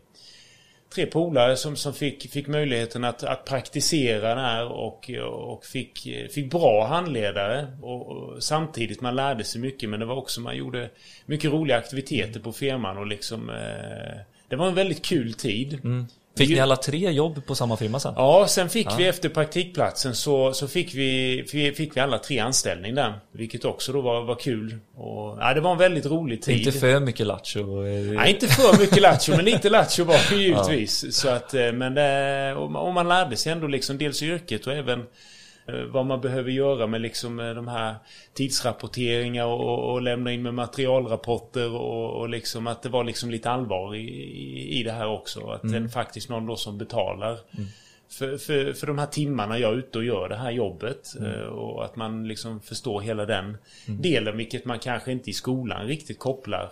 Tre 0.94 1.06
polare 1.06 1.56
som, 1.56 1.76
som 1.76 1.94
fick, 1.94 2.30
fick 2.30 2.46
möjligheten 2.46 3.04
att, 3.04 3.22
att 3.22 3.44
praktisera 3.44 4.34
där 4.34 4.72
och, 4.72 5.10
och 5.50 5.64
fick, 5.64 6.08
fick 6.30 6.50
bra 6.50 6.86
handledare. 6.86 7.66
Och, 7.82 8.06
och 8.06 8.42
samtidigt 8.42 9.00
man 9.00 9.16
lärde 9.16 9.44
sig 9.44 9.60
mycket 9.60 9.90
men 9.90 10.00
det 10.00 10.06
var 10.06 10.16
också 10.16 10.40
man 10.40 10.56
gjorde 10.56 10.90
mycket 11.26 11.52
roliga 11.52 11.76
aktiviteter 11.76 12.40
på 12.40 12.52
firman 12.52 12.98
och 12.98 13.06
liksom 13.06 13.50
eh, 13.50 14.20
Det 14.48 14.56
var 14.56 14.68
en 14.68 14.74
väldigt 14.74 15.04
kul 15.04 15.34
tid. 15.34 15.80
Mm. 15.84 16.06
Fick 16.38 16.48
ni 16.50 16.60
alla 16.60 16.76
tre 16.76 17.10
jobb 17.10 17.46
på 17.46 17.54
samma 17.54 17.76
firma 17.76 18.00
sen? 18.00 18.14
Ja, 18.16 18.46
sen 18.48 18.68
fick 18.68 18.86
vi 18.98 19.06
efter 19.06 19.28
praktikplatsen 19.28 20.14
så, 20.14 20.52
så 20.52 20.68
fick, 20.68 20.94
vi, 20.94 21.44
fi- 21.50 21.72
fick 21.72 21.96
vi 21.96 22.00
alla 22.00 22.18
tre 22.18 22.38
anställning 22.38 22.94
där. 22.94 23.14
Vilket 23.32 23.64
också 23.64 23.92
då 23.92 24.00
var, 24.00 24.22
var 24.24 24.34
kul. 24.34 24.76
Och, 24.96 25.38
ja, 25.40 25.54
det 25.54 25.60
var 25.60 25.72
en 25.72 25.78
väldigt 25.78 26.06
rolig 26.06 26.42
tid. 26.42 26.58
Inte 26.66 26.72
för 26.72 27.00
mycket 27.00 27.26
lattjo? 27.26 27.86
eh, 27.86 27.92
Nej, 28.04 28.30
inte 28.32 28.48
för 28.48 28.80
mycket 28.80 29.02
lattjo, 29.02 29.36
men 29.36 29.44
lite 29.44 29.70
lattjo 29.70 30.04
var 30.04 30.18
det 30.30 30.36
givetvis. 30.42 31.16
Så 31.16 31.28
att, 31.28 31.54
eh, 31.54 31.72
men 31.72 31.94
det, 31.94 32.54
och 32.58 32.70
man- 32.70 32.82
och 32.82 32.94
man 32.94 33.08
lärde 33.08 33.36
sig 33.36 33.52
ändå 33.52 33.66
liksom 33.66 33.98
dels 33.98 34.22
yrket 34.22 34.66
och 34.66 34.72
även 34.72 35.00
eh, 35.00 35.06
vad 35.66 36.06
man 36.06 36.20
behöver 36.20 36.50
göra 36.50 36.86
med 36.86 37.00
liksom 37.00 37.40
eh, 37.40 37.50
de 37.50 37.68
här 37.68 37.94
tidsrapporteringar 38.34 39.46
och, 39.46 39.92
och, 39.92 40.02
lämna 40.02 40.32
in 40.32 40.42
med 40.42 40.54
materialrapporter 40.54 41.70
och, 41.70 42.20
och 42.20 42.28
liksom 42.28 42.66
att 42.66 42.82
det 42.82 42.88
var 42.88 43.04
liksom 43.04 43.30
lite 43.30 43.50
allvar 43.50 43.94
i, 43.94 44.78
i, 44.78 44.82
det 44.82 44.92
här 44.92 45.06
också. 45.08 45.46
Att 45.46 45.62
det 45.62 45.76
är 45.76 45.88
faktiskt 45.88 46.28
någon 46.28 46.46
då 46.46 46.56
som 46.56 46.78
betalar. 46.78 47.38
För, 48.10 48.38
för, 48.38 48.72
för 48.72 48.86
de 48.86 48.98
här 48.98 49.06
timmarna 49.06 49.58
jag 49.58 49.72
är 49.72 49.76
ute 49.76 49.98
och 49.98 50.04
gör 50.04 50.28
det 50.28 50.36
här 50.36 50.50
jobbet. 50.50 51.14
eh, 51.20 51.46
Och 51.46 51.84
att 51.84 51.96
man 51.96 52.28
liksom 52.28 52.60
förstår 52.60 53.00
hela 53.00 53.26
den 53.26 53.56
delen, 53.86 54.36
vilket 54.36 54.64
man 54.64 54.78
kanske 54.78 55.12
inte 55.12 55.30
i 55.30 55.32
skolan 55.32 55.86
riktigt 55.86 56.18
kopplar. 56.18 56.70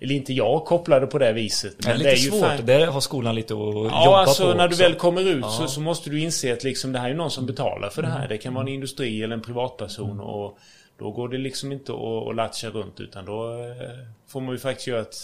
Eller 0.00 0.14
inte 0.14 0.32
jag 0.32 0.64
kopplade 0.64 1.06
på 1.06 1.18
det 1.18 1.32
viset. 1.32 1.74
Det 1.78 1.88
är 1.90 1.94
lite 1.94 2.10
det 2.10 2.16
är 2.16 2.16
ju 2.16 2.30
svårt, 2.30 2.40
fan- 2.40 2.66
där 2.66 2.86
har 2.86 3.00
skolan 3.00 3.34
lite 3.34 3.54
att 3.54 3.60
jobba 3.60 3.88
Ja, 3.90 4.18
alltså 4.18 4.52
på 4.52 4.58
när 4.58 4.68
du 4.68 4.76
väl 4.76 4.94
kommer 4.94 5.28
ut 5.28 5.44
så, 5.50 5.66
så 5.68 5.80
måste 5.80 6.10
du 6.10 6.20
inse 6.20 6.52
att 6.52 6.64
liksom, 6.64 6.92
det 6.92 6.98
här 6.98 7.10
är 7.10 7.14
någon 7.14 7.30
som 7.30 7.46
betalar 7.46 7.88
för 7.90 8.02
det 8.02 8.08
här. 8.08 8.28
Det 8.28 8.38
kan 8.38 8.54
vara 8.54 8.62
en 8.62 8.68
industri 8.68 9.22
eller 9.22 9.34
en 9.36 9.42
privatperson. 9.42 10.20
Och 10.20 10.58
då 10.98 11.10
går 11.10 11.28
det 11.28 11.38
liksom 11.38 11.72
inte 11.72 11.92
att, 11.92 12.28
att 12.28 12.36
latcha 12.36 12.68
runt 12.68 13.00
utan 13.00 13.24
då 13.24 13.52
eh, 13.52 13.98
får 14.28 14.40
man 14.40 14.54
ju 14.54 14.58
faktiskt 14.58 14.86
göra 14.86 15.00
ett 15.00 15.16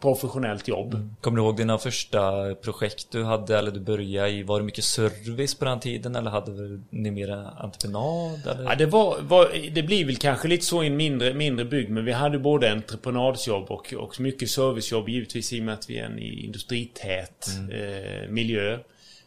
professionellt 0.00 0.68
jobb. 0.68 1.14
Kommer 1.20 1.36
du 1.36 1.44
ihåg 1.44 1.56
dina 1.56 1.78
första 1.78 2.54
projekt 2.54 3.06
du 3.10 3.24
hade 3.24 3.58
eller 3.58 3.70
du 3.70 3.80
började 3.80 4.30
i? 4.30 4.42
Var 4.42 4.58
det 4.58 4.64
mycket 4.66 4.84
service 4.84 5.54
på 5.54 5.64
den 5.64 5.80
tiden 5.80 6.16
eller 6.16 6.30
hade 6.30 6.80
ni 6.90 7.10
mer 7.10 7.30
entreprenad? 7.58 8.46
Eller? 8.46 8.64
Ja, 8.64 8.74
det, 8.74 8.86
var, 8.86 9.20
var, 9.20 9.70
det 9.72 9.82
blir 9.82 10.04
väl 10.04 10.16
kanske 10.16 10.48
lite 10.48 10.64
så 10.64 10.82
i 10.82 10.86
en 10.86 10.96
mindre, 10.96 11.34
mindre 11.34 11.64
bygd 11.64 11.90
men 11.90 12.04
vi 12.04 12.12
hade 12.12 12.38
både 12.38 12.72
entreprenadjobb 12.72 13.70
och, 13.70 13.94
och 13.94 14.20
mycket 14.20 14.50
servicejobb 14.50 15.08
givetvis 15.08 15.52
i 15.52 15.60
och 15.60 15.64
med 15.64 15.74
att 15.74 15.90
vi 15.90 15.98
är 15.98 16.04
en 16.04 16.18
industrität 16.18 17.48
eh, 17.72 18.30
miljö. 18.30 18.78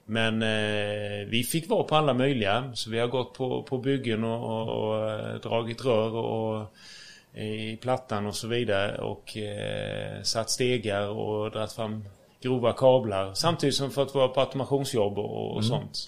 Men 0.05 0.41
eh, 0.41 1.27
vi 1.27 1.43
fick 1.43 1.69
vara 1.69 1.83
på 1.83 1.95
alla 1.95 2.13
möjliga. 2.13 2.71
Så 2.73 2.89
vi 2.89 2.99
har 2.99 3.07
gått 3.07 3.33
på, 3.33 3.63
på 3.63 3.77
byggen 3.77 4.23
och, 4.23 4.43
och, 4.43 4.89
och 4.89 5.11
eh, 5.11 5.35
dragit 5.35 5.85
rör 5.85 6.15
och 6.15 6.75
i 7.35 7.77
plattan 7.81 8.25
och 8.25 8.35
så 8.35 8.47
vidare. 8.47 8.97
Och 8.97 9.37
eh, 9.37 10.21
satt 10.23 10.49
stegar 10.49 11.07
och 11.07 11.51
dragit 11.51 11.71
fram 11.71 12.05
grova 12.41 12.73
kablar. 12.73 13.33
Samtidigt 13.33 13.75
som 13.75 13.91
fått 13.91 14.15
vara 14.15 14.27
på 14.27 14.41
automationsjobb 14.41 15.17
och, 15.17 15.55
och 15.55 15.65
sånt. 15.65 15.99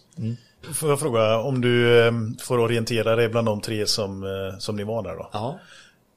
Får 0.74 0.90
jag 0.90 1.00
fråga 1.00 1.40
om 1.40 1.62
du 1.62 2.06
eh, 2.08 2.12
får 2.42 2.60
orientera 2.60 3.16
dig 3.16 3.30
bland 3.30 3.48
de 3.48 3.62
tre 3.62 3.88
som, 3.88 4.24
eh, 4.24 4.58
som 4.60 4.76
ni 4.76 4.84
var 4.84 5.04
där 5.04 5.16
då? 5.16 5.30
Ja. 5.34 5.60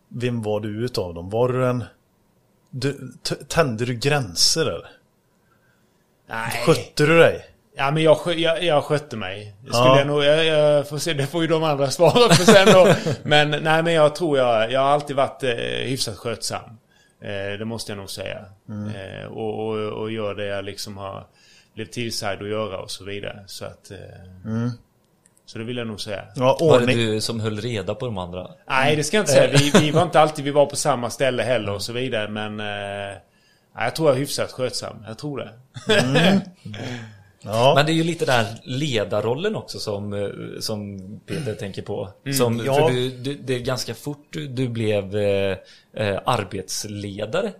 Vem 0.08 0.42
var 0.42 0.60
du 0.60 0.84
utav 0.84 1.14
dem? 1.14 1.30
Var 1.30 1.48
du 1.48 1.66
en... 1.66 1.84
Du, 2.70 3.12
tände 3.48 3.84
du 3.84 3.94
gränser 3.94 4.66
eller? 4.66 4.88
Nej. 6.26 6.62
Skötte 6.66 7.06
du 7.06 7.18
dig? 7.18 7.44
Ja 7.78 7.90
men 7.90 8.02
jag, 8.02 8.18
jag, 8.38 8.62
jag 8.64 8.84
skötte 8.84 9.16
mig. 9.16 9.54
Skulle 9.60 9.78
Ja. 9.78 9.98
jag, 9.98 10.06
nog, 10.06 10.24
jag, 10.24 10.44
jag 10.44 10.88
får 10.88 10.98
se, 10.98 11.12
det 11.12 11.26
får 11.26 11.42
ju 11.42 11.48
de 11.48 11.64
andra 11.64 11.90
svara 11.90 12.34
för 12.34 12.44
sen 12.44 12.66
då. 12.72 12.94
Men 13.22 13.50
nej 13.50 13.82
men 13.82 13.92
jag 13.92 14.14
tror 14.14 14.38
jag, 14.38 14.72
jag 14.72 14.80
har 14.80 14.88
alltid 14.88 15.16
varit 15.16 15.42
eh, 15.42 15.50
hyfsat 15.84 16.16
skötsam. 16.16 16.64
Eh, 17.22 17.58
det 17.58 17.64
måste 17.64 17.92
jag 17.92 17.96
nog 17.98 18.10
säga. 18.10 18.38
Eh, 18.68 19.26
och, 19.26 19.66
och, 19.68 19.76
och 20.02 20.10
gör 20.10 20.34
det 20.34 20.46
jag 20.46 20.64
liksom 20.64 20.96
har 20.96 21.26
blivit 21.74 21.92
tillsagd 21.92 22.42
att 22.42 22.48
göra 22.48 22.78
och 22.78 22.90
så 22.90 23.04
vidare. 23.04 23.44
Så 23.46 23.64
att... 23.64 23.90
Eh, 23.90 23.96
Så 25.46 25.58
det 25.58 25.64
vill 25.64 25.76
jag 25.76 25.86
nog 25.86 26.00
säga. 26.00 26.24
Ja, 26.36 26.56
Var 26.60 26.80
det 26.80 26.86
du 26.94 27.20
som 27.20 27.40
höll 27.40 27.60
reda 27.60 27.94
på 27.94 28.06
de 28.06 28.18
andra? 28.18 28.50
Nej 28.68 28.96
det 28.96 29.04
ska 29.04 29.16
jag 29.16 29.22
inte 29.22 29.32
säga. 29.32 29.50
Vi, 29.58 29.70
vi 29.80 29.90
var 29.90 30.02
inte 30.02 30.20
alltid 30.20 30.44
vi 30.44 30.50
var 30.50 30.66
på 30.66 30.76
samma 30.76 31.10
ställe 31.10 31.42
heller 31.42 31.72
och 31.74 31.82
så 31.82 31.92
vidare. 31.92 32.28
Men... 32.28 32.60
Eh, 32.60 33.16
jag 33.80 33.96
tror 33.96 34.08
jag 34.08 34.16
är 34.16 34.20
hyfsat 34.20 34.52
skötsam. 34.52 35.04
Jag 35.06 35.18
tror 35.18 35.38
det. 35.38 35.50
Ja. 37.42 37.72
Men 37.76 37.86
det 37.86 37.92
är 37.92 37.94
ju 37.94 38.04
lite 38.04 38.24
den 38.24 38.34
här 38.34 38.54
ledarrollen 38.64 39.56
också 39.56 39.78
som, 39.78 40.12
eh, 40.12 40.28
som 40.60 41.00
Peter 41.26 41.54
tänker 41.54 41.82
på. 41.82 42.08
Som, 42.36 42.62
ja. 42.66 42.74
För 42.74 42.94
du, 42.94 43.10
du, 43.10 43.34
det 43.34 43.54
är 43.54 43.58
ganska 43.58 43.94
fort 43.94 44.36
du, 44.48 44.68
blev 44.68 45.16
eh, 45.16 45.56
eh, 45.94 46.20
arbetsledare 46.24 47.52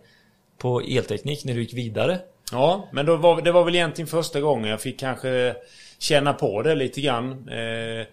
på 0.59 0.81
elteknik 0.81 1.45
när 1.45 1.55
du 1.55 1.61
gick 1.61 1.75
vidare. 1.75 2.19
Ja, 2.53 2.89
men 2.93 3.07
då 3.07 3.17
var, 3.17 3.43
det 3.43 3.53
var 3.53 3.65
väl 3.65 3.75
egentligen 3.75 4.09
första 4.09 4.41
gången 4.41 4.71
jag 4.71 4.81
fick 4.81 5.01
kanske 5.01 5.57
känna 5.99 6.33
på 6.33 6.63
det 6.63 6.75
lite 6.75 7.01
grann. 7.01 7.49
Eh, 7.49 8.07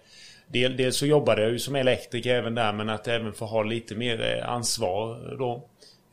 del, 0.46 0.76
dels 0.76 0.96
så 0.96 1.06
jobbade 1.06 1.42
jag 1.42 1.50
ju 1.50 1.58
som 1.58 1.76
elektriker 1.76 2.34
även 2.34 2.54
där, 2.54 2.72
men 2.72 2.90
att 2.90 3.08
även 3.08 3.32
få 3.32 3.44
ha 3.44 3.62
lite 3.62 3.94
mer 3.94 4.38
eh, 4.38 4.48
ansvar 4.52 5.36
då. 5.38 5.64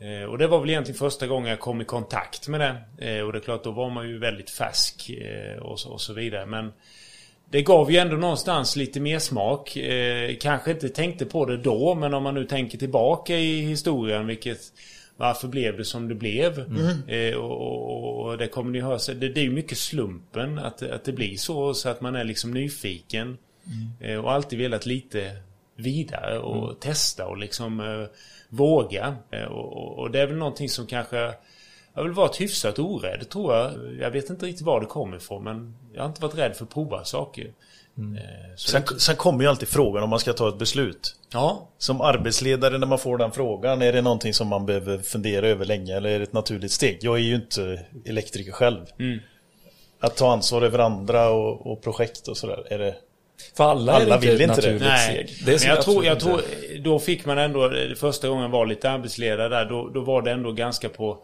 Eh, 0.03 0.23
och 0.23 0.37
det 0.37 0.47
var 0.47 0.59
väl 0.59 0.69
egentligen 0.69 0.97
första 0.97 1.27
gången 1.27 1.49
jag 1.49 1.59
kom 1.59 1.81
i 1.81 1.85
kontakt 1.85 2.47
med 2.47 2.59
det. 2.59 2.75
Eh, 3.07 3.21
och 3.21 3.31
det 3.31 3.37
är 3.37 3.43
klart, 3.43 3.63
då 3.63 3.71
var 3.71 3.89
man 3.89 4.09
ju 4.09 4.17
väldigt 4.17 4.49
färsk 4.49 5.09
eh, 5.09 5.57
och, 5.57 5.79
så, 5.79 5.89
och 5.89 6.01
så 6.01 6.13
vidare. 6.13 6.45
Men 6.45 6.71
det 7.49 7.61
gav 7.61 7.91
ju 7.91 7.97
ändå 7.97 8.15
någonstans 8.15 8.75
lite 8.75 8.99
mer 8.99 9.19
smak. 9.19 9.77
Kanske 10.39 10.71
inte 10.71 10.89
tänkte 10.89 11.25
på 11.25 11.45
det 11.45 11.57
då, 11.57 11.95
men 11.95 12.13
om 12.13 12.23
man 12.23 12.33
nu 12.33 12.45
tänker 12.45 12.77
tillbaka 12.77 13.37
i 13.37 13.61
historien, 13.61 14.27
vilket 14.27 14.59
varför 15.17 15.47
blev 15.47 15.77
det 15.77 15.85
som 15.85 16.07
det 16.07 16.15
blev? 16.15 16.59
Eh, 17.07 17.35
och, 17.35 17.61
och, 17.61 18.25
och 18.25 18.37
det 18.37 18.47
kommer 18.47 18.71
ni 18.71 18.79
höra. 18.79 19.13
Det, 19.13 19.29
det 19.29 19.39
är 19.39 19.43
ju 19.43 19.51
mycket 19.51 19.77
slumpen 19.77 20.59
att, 20.59 20.81
att 20.81 21.05
det 21.05 21.11
blir 21.11 21.37
så. 21.37 21.73
Så 21.73 21.89
att 21.89 22.01
man 22.01 22.15
är 22.15 22.23
liksom 22.23 22.51
nyfiken. 22.51 23.37
Eh, 23.99 24.17
och 24.17 24.31
alltid 24.31 24.59
velat 24.59 24.85
lite 24.85 25.31
vidare 25.75 26.39
och 26.39 26.79
testa 26.79 27.25
och 27.27 27.37
liksom 27.37 27.79
eh, 27.79 28.07
våga. 28.49 29.15
Eh, 29.31 29.43
och, 29.43 29.77
och- 29.77 29.99
och 29.99 30.11
det 30.11 30.19
är 30.21 30.27
väl 30.27 30.35
någonting 30.37 30.69
som 30.69 30.87
kanske 30.87 31.17
jag 31.17 32.01
har 32.01 32.03
väl 32.03 32.13
varit 32.13 32.41
hyfsat 32.41 32.79
orädd 32.79 33.29
tror 33.29 33.55
jag. 33.55 33.71
Jag 33.99 34.11
vet 34.11 34.29
inte 34.29 34.45
riktigt 34.45 34.65
var 34.65 34.79
det 34.79 34.85
kommer 34.85 35.17
ifrån 35.17 35.43
men 35.43 35.75
jag 35.93 36.01
har 36.01 36.09
inte 36.09 36.21
varit 36.21 36.37
rädd 36.37 36.55
för 36.55 36.63
att 36.65 36.69
prova 36.73 37.03
saker. 37.03 37.45
Eh, 37.97 38.55
Så 38.55 38.69
Sen, 38.71 38.81
det, 38.89 38.99
sen 38.99 39.15
kommer 39.15 39.43
ju 39.43 39.49
alltid 39.49 39.67
frågan 39.67 40.03
om 40.03 40.09
man 40.09 40.19
ska 40.19 40.33
ta 40.33 40.49
ett 40.49 40.57
beslut. 40.57 41.15
ja, 41.33 41.67
Som 41.77 42.01
arbetsledare 42.01 42.77
när 42.77 42.87
man 42.87 42.99
får 42.99 43.17
den 43.17 43.31
frågan, 43.31 43.81
är 43.81 43.93
det 43.93 44.01
någonting 44.01 44.33
som 44.33 44.47
man 44.47 44.65
behöver 44.65 44.97
fundera 44.97 45.47
över 45.47 45.65
länge 45.65 45.95
eller 45.97 46.09
är 46.09 46.19
det 46.19 46.23
ett 46.23 46.33
naturligt 46.33 46.71
steg? 46.71 46.97
Jag 47.01 47.15
är 47.15 47.19
ju 47.21 47.35
inte 47.35 47.85
elektriker 48.05 48.51
själv. 48.51 48.85
Mm. 48.99 49.19
Att 49.99 50.15
ta 50.17 50.33
ansvar 50.33 50.61
över 50.61 50.79
andra 50.79 51.29
och, 51.29 51.67
och 51.71 51.81
projekt 51.81 52.27
och 52.27 52.37
sådär, 52.37 52.63
är 52.73 52.77
det... 52.79 52.95
För 53.57 53.63
alla, 53.63 53.93
Alla 53.93 54.17
vill 54.17 54.41
inte 54.41 54.61
det. 54.61 54.79
Nej. 54.79 55.27
Det 55.45 55.61
men 55.61 55.69
jag 55.69 55.81
tror, 55.81 56.05
jag 56.05 56.19
tror, 56.19 56.41
då 56.79 56.99
fick 56.99 57.25
man 57.25 57.37
ändå, 57.37 57.65
eh, 57.65 57.93
första 57.95 58.27
gången 58.27 58.51
var 58.51 58.65
lite 58.65 58.89
arbetsledare 58.89 59.49
där, 59.49 59.65
då, 59.65 59.89
då 59.89 60.01
var 60.01 60.21
det 60.21 60.31
ändå 60.31 60.51
ganska 60.51 60.89
på 60.89 61.23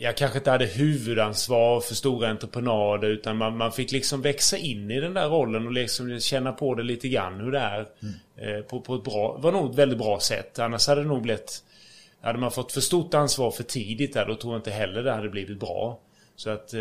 jag 0.00 0.16
kanske 0.16 0.38
inte 0.38 0.50
hade 0.50 0.66
huvudansvar 0.66 1.80
för 1.80 1.94
stora 1.94 2.28
entreprenader 2.28 3.08
utan 3.08 3.36
man, 3.36 3.56
man 3.56 3.72
fick 3.72 3.92
liksom 3.92 4.22
växa 4.22 4.56
in 4.56 4.90
i 4.90 5.00
den 5.00 5.14
där 5.14 5.28
rollen 5.28 5.66
och 5.66 5.72
liksom 5.72 6.20
känna 6.20 6.52
på 6.52 6.74
det 6.74 6.82
lite 6.82 7.08
grann 7.08 7.40
hur 7.40 7.52
det 7.52 7.58
är. 7.58 7.86
Eh, 8.36 8.62
på, 8.62 8.80
på 8.80 8.94
ett 8.94 9.04
bra, 9.04 9.36
var 9.38 9.52
nog 9.52 9.70
ett 9.70 9.78
väldigt 9.78 9.98
bra 9.98 10.20
sätt. 10.20 10.58
Annars 10.58 10.88
hade 10.88 11.02
det 11.02 11.08
nog 11.08 11.22
blivit... 11.22 11.62
Hade 12.20 12.38
man 12.38 12.50
fått 12.50 12.72
för 12.72 12.80
stort 12.80 13.14
ansvar 13.14 13.50
för 13.50 13.62
tidigt 13.62 14.14
där 14.14 14.26
då 14.26 14.34
tror 14.34 14.52
jag 14.52 14.58
inte 14.58 14.70
heller 14.70 15.02
det 15.02 15.12
hade 15.12 15.28
blivit 15.28 15.60
bra. 15.60 15.98
Så 16.36 16.50
att 16.50 16.74
eh, 16.74 16.80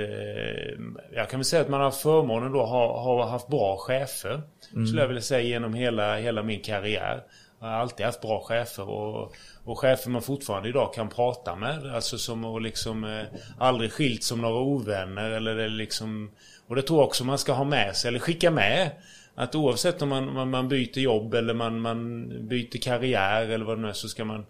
jag 1.11 1.29
kan 1.29 1.39
väl 1.39 1.45
säga 1.45 1.61
att 1.61 1.69
man 1.69 1.81
har 1.81 1.91
förmånen 1.91 2.51
då 2.51 2.65
har, 2.65 3.01
har 3.01 3.25
haft 3.25 3.47
bra 3.47 3.77
chefer. 3.77 4.41
Skulle 4.87 5.01
jag 5.01 5.07
vilja 5.07 5.21
säga 5.21 5.41
genom 5.41 5.73
hela, 5.73 6.17
hela 6.17 6.43
min 6.43 6.61
karriär. 6.61 7.23
Jag 7.59 7.67
har 7.67 7.73
alltid 7.73 8.05
haft 8.05 8.21
bra 8.21 8.43
chefer 8.43 8.89
och, 8.89 9.35
och 9.63 9.79
chefer 9.79 10.09
man 10.09 10.21
fortfarande 10.21 10.69
idag 10.69 10.93
kan 10.93 11.09
prata 11.09 11.55
med. 11.55 11.95
Alltså 11.95 12.17
som 12.17 12.45
att 12.45 12.61
liksom 12.61 13.03
eh, 13.03 13.23
aldrig 13.57 13.91
skilt 13.91 14.23
som 14.23 14.41
några 14.41 14.59
ovänner 14.59 15.31
eller 15.31 15.55
det 15.55 15.69
liksom... 15.69 16.31
Och 16.67 16.75
det 16.75 16.81
tror 16.81 16.99
jag 16.99 17.07
också 17.07 17.23
man 17.23 17.37
ska 17.37 17.53
ha 17.53 17.63
med 17.63 17.95
sig 17.95 18.07
eller 18.07 18.19
skicka 18.19 18.51
med. 18.51 18.91
Att 19.35 19.55
oavsett 19.55 20.01
om 20.01 20.09
man, 20.09 20.33
man, 20.33 20.49
man 20.49 20.69
byter 20.69 20.99
jobb 20.99 21.33
eller 21.33 21.53
man, 21.53 21.79
man 21.79 22.27
byter 22.47 22.81
karriär 22.81 23.49
eller 23.49 23.65
vad 23.65 23.77
det 23.77 23.81
nu 23.81 23.87
är 23.89 23.93
så 23.93 24.09
ska 24.09 24.25
man 24.25 24.45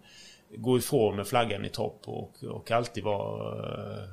gå 0.56 0.78
ifrån 0.78 1.16
med 1.16 1.26
flaggan 1.26 1.64
i 1.64 1.68
topp 1.68 2.02
och, 2.04 2.44
och 2.44 2.70
alltid 2.70 3.04
vara 3.04 3.56
eh, 3.64 4.08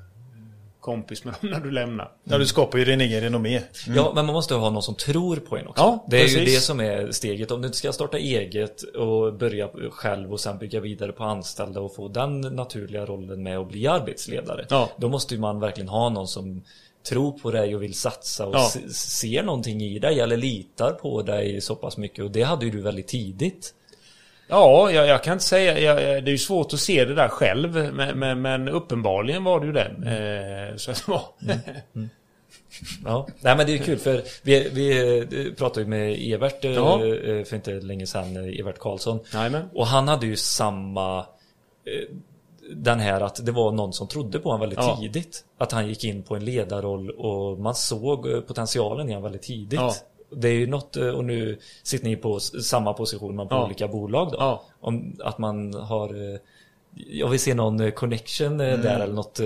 kompis 0.81 1.23
med 1.23 1.33
dem 1.41 1.49
när 1.49 1.59
du 1.59 1.71
lämnar. 1.71 2.11
Ja, 2.23 2.37
du 2.37 2.45
skapar 2.45 2.77
ju 2.77 2.85
din 2.85 3.01
egen 3.01 3.21
renommé. 3.21 3.61
Ja, 3.87 4.11
men 4.15 4.25
man 4.25 4.33
måste 4.35 4.53
ha 4.55 4.69
någon 4.69 4.83
som 4.83 4.95
tror 4.95 5.35
på 5.35 5.57
en 5.57 5.67
också. 5.67 5.83
Ja, 5.83 6.05
det 6.07 6.17
är 6.21 6.27
ju 6.27 6.35
precis. 6.37 6.55
det 6.55 6.61
som 6.61 6.79
är 6.79 7.11
steget. 7.11 7.51
Om 7.51 7.61
du 7.61 7.65
inte 7.65 7.77
ska 7.77 7.91
starta 7.93 8.17
eget 8.17 8.81
och 8.83 9.33
börja 9.33 9.69
själv 9.91 10.31
och 10.33 10.39
sen 10.39 10.57
bygga 10.57 10.79
vidare 10.79 11.11
på 11.11 11.23
anställda 11.23 11.81
och 11.81 11.95
få 11.95 12.07
den 12.07 12.41
naturliga 12.41 13.05
rollen 13.05 13.43
med 13.43 13.57
att 13.57 13.67
bli 13.69 13.87
arbetsledare. 13.87 14.65
Ja. 14.69 14.89
Då 14.97 15.09
måste 15.09 15.33
ju 15.33 15.39
man 15.39 15.59
verkligen 15.59 15.89
ha 15.89 16.09
någon 16.09 16.27
som 16.27 16.61
tror 17.09 17.31
på 17.31 17.51
dig 17.51 17.75
och 17.75 17.83
vill 17.83 17.93
satsa 17.93 18.47
och 18.47 18.55
Ja. 18.55 18.69
se- 18.73 18.89
ser 18.93 19.43
någonting 19.43 19.81
i 19.81 19.99
dig 19.99 20.19
eller 20.19 20.37
litar 20.37 20.91
på 20.91 21.21
dig 21.21 21.61
så 21.61 21.75
pass 21.75 21.97
mycket. 21.97 22.25
Och 22.25 22.31
det 22.31 22.41
hade 22.43 22.65
ju 22.65 22.71
du 22.71 22.81
väldigt 22.81 23.07
tidigt. 23.07 23.73
Ja, 24.51 24.91
jag, 24.91 25.07
jag 25.07 25.23
kan 25.23 25.33
inte 25.33 25.45
säga. 25.45 25.79
Jag, 25.79 25.97
det 25.97 26.29
är 26.29 26.31
ju 26.31 26.37
svårt 26.37 26.73
att 26.73 26.79
se 26.79 27.05
det 27.05 27.15
där 27.15 27.27
själv. 27.27 27.93
Men, 27.93 28.19
men, 28.19 28.41
men 28.41 28.69
uppenbarligen 28.69 29.43
var 29.43 29.59
det 29.59 29.65
ju 29.65 29.71
det. 29.71 30.69
Eh, 30.71 30.77
så 30.77 30.91
att, 30.91 31.03
ja. 31.07 31.33
Ja, 33.05 33.27
nej 33.39 33.55
men 33.57 33.65
det 33.65 33.73
är 33.73 33.77
kul 33.77 33.97
för 33.97 34.23
vi, 34.43 34.69
vi 34.69 35.17
eh, 35.47 35.53
pratade 35.53 35.81
ju 35.81 35.87
med 35.87 36.33
Evert 36.33 36.65
eh, 36.65 36.71
Ja. 36.71 36.99
för 37.45 37.53
inte 37.55 37.71
länge 37.71 38.05
sedan, 38.07 38.37
Evert 38.59 38.79
Karlsson. 38.79 39.19
Jajamän. 39.33 39.69
Och 39.73 39.87
han 39.87 40.07
hade 40.07 40.25
ju 40.25 40.35
samma 40.35 41.25
den 42.75 42.99
här 42.99 43.21
att 43.21 43.45
det 43.45 43.51
var 43.51 43.71
någon 43.71 43.93
som 43.93 44.07
trodde 44.07 44.39
på 44.39 44.49
honom 44.49 44.59
väldigt 44.59 44.79
Ja. 44.79 44.97
tidigt. 45.01 45.45
Att 45.57 45.71
han 45.71 45.87
gick 45.87 46.03
in 46.03 46.23
på 46.23 46.35
en 46.35 46.45
ledarroll 46.45 47.09
och 47.09 47.59
man 47.59 47.75
såg 47.75 48.47
potentialen 48.47 49.09
i 49.09 49.11
honom 49.11 49.23
väldigt 49.23 49.41
tidigt. 49.41 49.79
Ja. 49.79 49.95
Det 50.35 50.49
är 50.49 50.53
ju 50.53 50.67
något, 50.67 50.97
eh, 50.97 51.07
och 51.09 51.25
nu 51.25 51.57
sitter 51.83 52.05
ni 52.05 52.15
på 52.15 52.39
samma 52.39 52.93
position 52.93 53.35
men 53.35 53.47
på 53.47 53.55
Ja. 53.55 53.65
olika 53.65 53.87
bolag 53.87 54.31
då. 54.31 54.37
Ja. 54.39 54.63
Om 54.79 55.15
att 55.23 55.37
man 55.37 55.73
har 55.73 56.33
eh, 56.33 56.39
jag 56.95 57.27
vill 57.27 57.39
se 57.39 57.53
någon 57.53 57.79
eh, 57.79 57.91
connection 57.91 58.59
eh, 58.61 58.79
där 58.79 58.99
eller 58.99 59.13
något, 59.13 59.39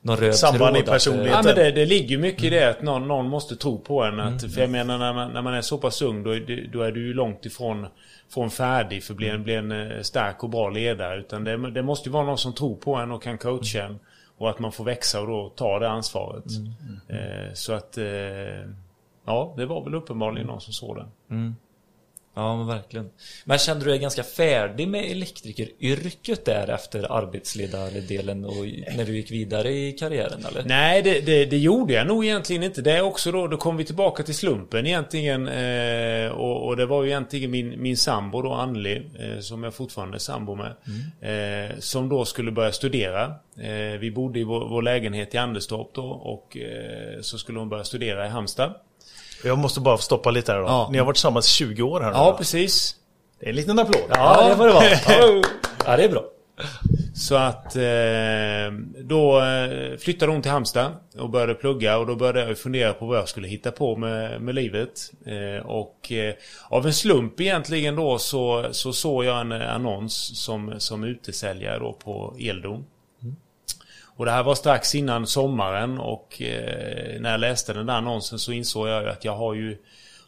någon 0.00 0.16
röd 0.16 0.34
Samband 0.34 0.76
i 0.76 0.82
tråd. 0.82 0.94
att. 0.96 1.06
Ja, 1.06 1.42
men 1.44 1.54
det, 1.54 1.70
det 1.70 1.86
ligger 1.86 2.18
mycket 2.18 2.44
i 2.44 2.50
det 2.50 2.70
att 2.70 2.82
någon, 2.82 3.08
någon 3.08 3.28
måste 3.28 3.56
tro 3.56 3.78
på 3.78 4.02
en. 4.02 4.14
Mm. 4.20 4.34
Att, 4.36 4.52
För 4.54 4.60
jag 4.60 4.70
menar 4.70 4.98
när 4.98 5.12
man, 5.12 5.32
när 5.32 5.42
man 5.42 5.54
är 5.54 5.60
så 5.60 5.78
pass 5.78 6.02
ung 6.02 6.22
då, 6.22 6.30
är 6.30 6.40
det- 6.40 6.66
då 6.72 6.82
är 6.82 6.92
du 6.92 7.06
ju 7.06 7.14
långt 7.14 7.46
ifrån 7.46 7.86
från 8.28 8.50
färdig 8.50 9.02
för 9.04 9.12
att 9.12 9.16
bli 9.16 9.28
en, 9.28 9.42
bli 9.42 9.54
en 9.54 10.04
stark 10.04 10.44
och 10.44 10.50
bra 10.50 10.68
ledare. 10.70 11.20
Utan 11.20 11.44
det, 11.44 11.70
det 11.70 11.82
måste 11.82 12.08
ju 12.08 12.12
vara 12.12 12.24
någon 12.24 12.38
som 12.38 12.52
tror 12.52 12.76
på 12.76 12.94
en 12.94 13.10
och 13.12 13.22
kan 13.22 13.38
coacha 13.38 13.82
en. 13.82 13.98
Och 14.38 14.50
att 14.50 14.58
man 14.58 14.72
får 14.72 14.84
växa 14.84 15.20
och 15.20 15.26
då 15.26 15.48
ta 15.56 15.78
det 15.78 15.88
ansvaret. 15.88 16.44
Mm. 17.08 17.20
Eh, 17.20 17.52
så 17.54 17.72
att... 17.72 17.98
Ja, 19.26 19.54
det 19.56 19.66
var 19.66 19.84
väl 19.84 19.94
uppenbarligen 19.94 20.46
någon 20.46 20.60
som 20.60 20.72
såg 20.72 20.96
den. 20.96 21.56
Ja, 22.36 22.56
men 22.56 22.66
verkligen. 22.66 23.10
Men 23.44 23.58
kände 23.58 23.84
du 23.84 23.90
dig 23.90 23.98
ganska 23.98 24.22
färdig 24.22 24.88
med 24.88 25.10
elektrikeryrket 25.10 26.44
där 26.44 26.70
efter 26.70 27.12
arbetsledardelen 27.12 28.44
och 28.44 28.66
när 28.96 29.04
du 29.04 29.16
gick 29.16 29.30
vidare 29.30 29.70
i 29.70 29.92
karriären 29.92 30.44
eller? 30.48 30.64
Nej, 30.64 31.02
det, 31.02 31.20
det, 31.20 31.44
det 31.44 31.58
gjorde 31.58 31.92
jag 31.92 32.06
nog 32.06 32.24
egentligen 32.24 32.62
inte. 32.62 32.82
Det 32.82 32.92
är 32.92 33.02
också 33.02 33.32
då, 33.32 33.46
då 33.46 33.56
kom 33.56 33.76
vi 33.76 33.84
tillbaka 33.84 34.22
till 34.22 34.34
slumpen 34.34 34.86
egentligen. 34.86 35.48
Eh, 35.48 36.30
och, 36.30 36.66
och 36.66 36.76
det 36.76 36.86
var 36.86 37.02
ju 37.02 37.08
egentligen 37.08 37.50
min, 37.50 37.82
min 37.82 37.96
sambo 37.96 38.42
då, 38.42 38.52
Anneli, 38.52 39.02
eh, 39.18 39.40
som 39.40 39.62
jag 39.62 39.74
fortfarande 39.74 40.16
är 40.16 40.18
sambo 40.18 40.54
med. 40.54 40.74
Eh, 41.20 41.78
som 41.78 42.08
då 42.08 42.24
skulle 42.24 42.50
börja 42.50 42.72
studera. 42.72 43.24
Eh, 43.60 43.98
vi 44.00 44.10
bodde 44.14 44.40
i 44.40 44.44
vår, 44.44 44.68
vår 44.68 44.82
lägenhet 44.82 45.34
i 45.34 45.38
Anderstorp 45.38 45.88
då 45.94 46.06
och 46.06 46.56
eh, 46.56 47.20
så 47.20 47.38
skulle 47.38 47.58
hon 47.58 47.68
börja 47.68 47.84
studera 47.84 48.26
i 48.26 48.28
Halmstad. 48.28 48.74
Jag 49.44 49.58
måste 49.58 49.80
bara 49.80 49.98
stoppa 49.98 50.30
lite 50.30 50.52
här 50.52 50.58
då. 50.58 50.66
Ja. 50.66 50.88
Ni 50.92 50.98
har 50.98 51.04
varit 51.04 51.16
tillsammans 51.16 51.46
i 51.46 51.50
20 51.50 51.82
år 51.82 52.00
här 52.00 52.10
nu. 52.10 52.16
Ja, 52.16 52.30
va? 52.30 52.36
precis. 52.38 52.96
Det 53.40 53.46
är 53.46 53.50
en 53.50 53.56
liten 53.56 53.78
applåd. 53.78 54.02
Ja, 54.08 54.48
det 54.48 54.56
får 54.56 54.66
det 54.66 54.72
vara. 54.72 54.84
Ja, 55.86 55.96
det 55.96 56.04
är 56.04 56.08
bra. 56.08 56.24
Så 57.14 57.34
att 57.34 57.76
eh, 57.76 59.02
då 59.04 59.40
eh, 59.40 59.96
flyttade 59.98 60.32
hon 60.32 60.42
till 60.42 60.50
Halmstad 60.50 60.92
och 61.18 61.30
började 61.30 61.54
plugga 61.54 61.98
och 61.98 62.06
då 62.06 62.16
började 62.16 62.40
jag 62.40 62.58
fundera 62.58 62.92
på 62.92 63.06
vad 63.06 63.18
jag 63.18 63.28
skulle 63.28 63.48
hitta 63.48 63.70
på 63.70 63.96
med, 63.96 64.40
med 64.40 64.54
livet. 64.54 65.10
Eh, 65.26 65.66
och 65.66 66.12
av 66.68 66.86
en 66.86 66.94
slump 66.94 67.40
egentligen 67.40 67.96
då 67.96 68.18
så, 68.18 68.68
så 68.70 68.92
såg 68.92 69.24
jag 69.24 69.40
en 69.40 69.52
annons 69.52 70.44
som, 70.44 70.74
som 70.78 71.04
utesäljare 71.04 71.78
då 71.78 71.92
på 71.92 72.36
Eldon. 72.40 72.84
Och 74.16 74.24
det 74.24 74.30
här 74.30 74.42
var 74.42 74.54
strax 74.54 74.94
innan 74.94 75.26
sommaren 75.26 75.98
och 75.98 76.42
eh, 76.42 77.20
när 77.20 77.30
jag 77.30 77.40
läste 77.40 77.72
den 77.72 77.86
där 77.86 77.94
annonsen 77.94 78.38
så 78.38 78.52
insåg 78.52 78.88
jag 78.88 79.02
ju 79.02 79.08
att 79.08 79.24
jag 79.24 79.36
har 79.36 79.54
ju 79.54 79.78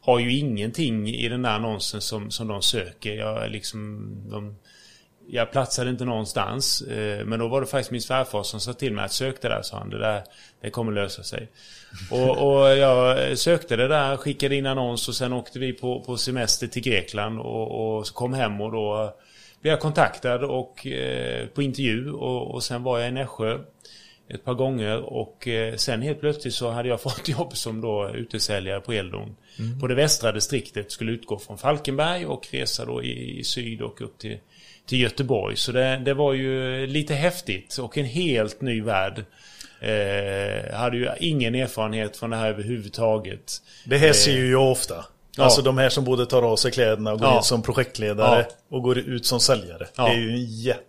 har 0.00 0.18
ju 0.18 0.38
ingenting 0.38 1.08
i 1.08 1.28
den 1.28 1.42
där 1.42 1.50
annonsen 1.50 2.00
som, 2.00 2.30
som 2.30 2.48
de 2.48 2.62
söker. 2.62 3.14
Jag 3.14 3.50
liksom... 3.50 4.10
De, 4.30 4.56
jag 5.28 5.52
platsade 5.52 5.90
inte 5.90 6.04
någonstans. 6.04 6.82
Eh, 6.82 7.24
men 7.24 7.38
då 7.38 7.48
var 7.48 7.60
det 7.60 7.66
faktiskt 7.66 7.90
min 7.90 8.02
svärfar 8.02 8.42
som 8.42 8.60
sa 8.60 8.72
till 8.72 8.92
mig 8.92 9.04
att 9.04 9.12
sökte 9.12 9.48
där, 9.48 9.62
sa 9.62 9.78
han. 9.78 9.90
Det 9.90 9.98
där 9.98 10.22
det 10.60 10.70
kommer 10.70 10.92
lösa 10.92 11.22
sig. 11.22 11.48
Och, 12.10 12.30
och 12.38 12.68
jag 12.68 13.38
sökte 13.38 13.76
det 13.76 13.88
där, 13.88 14.16
skickade 14.16 14.56
in 14.56 14.66
annons 14.66 15.08
och 15.08 15.14
sen 15.14 15.32
åkte 15.32 15.58
vi 15.58 15.72
på, 15.72 16.00
på 16.00 16.16
semester 16.16 16.66
till 16.66 16.82
Grekland 16.82 17.40
och, 17.40 17.96
och 17.96 18.06
så 18.06 18.14
kom 18.14 18.34
hem 18.34 18.60
och 18.60 18.72
då 18.72 19.16
blev 19.60 19.70
jag 19.72 19.80
kontaktad 19.80 20.44
och, 20.44 20.86
eh, 20.86 21.46
på 21.46 21.62
intervju 21.62 22.10
och, 22.10 22.54
och 22.54 22.62
sen 22.62 22.82
var 22.82 22.98
jag 22.98 23.08
i 23.08 23.12
Nässjö 23.12 23.58
ett 24.28 24.44
par 24.44 24.54
gånger 24.54 25.02
och 25.02 25.48
eh, 25.48 25.76
sen 25.76 26.02
helt 26.02 26.20
plötsligt 26.20 26.54
så 26.54 26.70
hade 26.70 26.88
jag 26.88 27.00
fått 27.02 27.28
jobb 27.28 27.56
som 27.56 27.80
då 27.80 28.10
utesäljare 28.14 28.80
på 28.80 28.92
Eldon. 28.92 29.36
På 29.80 29.86
det 29.86 29.94
västra 29.94 30.32
distriktet 30.32 30.92
skulle 30.92 31.12
utgå 31.12 31.38
från 31.38 31.58
Falkenberg 31.58 32.26
och 32.26 32.48
resa 32.50 32.84
då 32.84 33.02
i, 33.02 33.38
i 33.38 33.44
syd 33.44 33.82
och 33.82 34.02
upp 34.02 34.18
till, 34.18 34.38
till 34.86 35.00
Göteborg. 35.00 35.56
Så 35.56 35.72
det, 35.72 35.96
det 35.96 36.14
var 36.14 36.32
ju 36.32 36.86
lite 36.86 37.14
häftigt 37.14 37.78
och 37.78 37.98
en 37.98 38.04
helt 38.04 38.60
ny 38.60 38.82
värld. 38.82 39.24
Eh, 39.80 40.74
hade 40.74 40.96
ju 40.96 41.08
ingen 41.20 41.54
erfarenhet 41.54 42.16
från 42.16 42.30
det 42.30 42.36
här 42.36 42.48
överhuvudtaget. 42.48 43.62
Det 43.84 43.98
här 43.98 44.12
ser 44.12 44.36
ju 44.36 44.50
jag 44.50 44.70
ofta. 44.72 45.04
Ja. 45.36 45.44
Alltså 45.44 45.62
de 45.62 45.78
här 45.78 45.88
som 45.88 46.04
både 46.04 46.26
tar 46.26 46.42
av 46.42 46.56
sig 46.56 46.70
kläderna 46.70 47.12
och 47.12 47.18
går 47.18 47.28
Ja. 47.28 47.36
in 47.36 47.42
som 47.42 47.62
projektledare 47.62 48.46
Ja. 48.48 48.76
och 48.76 48.82
går 48.82 48.98
ut 48.98 49.26
som 49.26 49.40
säljare. 49.40 49.86
Ja. 49.96 50.04
Det 50.04 50.10
är 50.10 50.18
ju 50.18 50.30
en 50.30 50.44
jätte... 50.44 50.80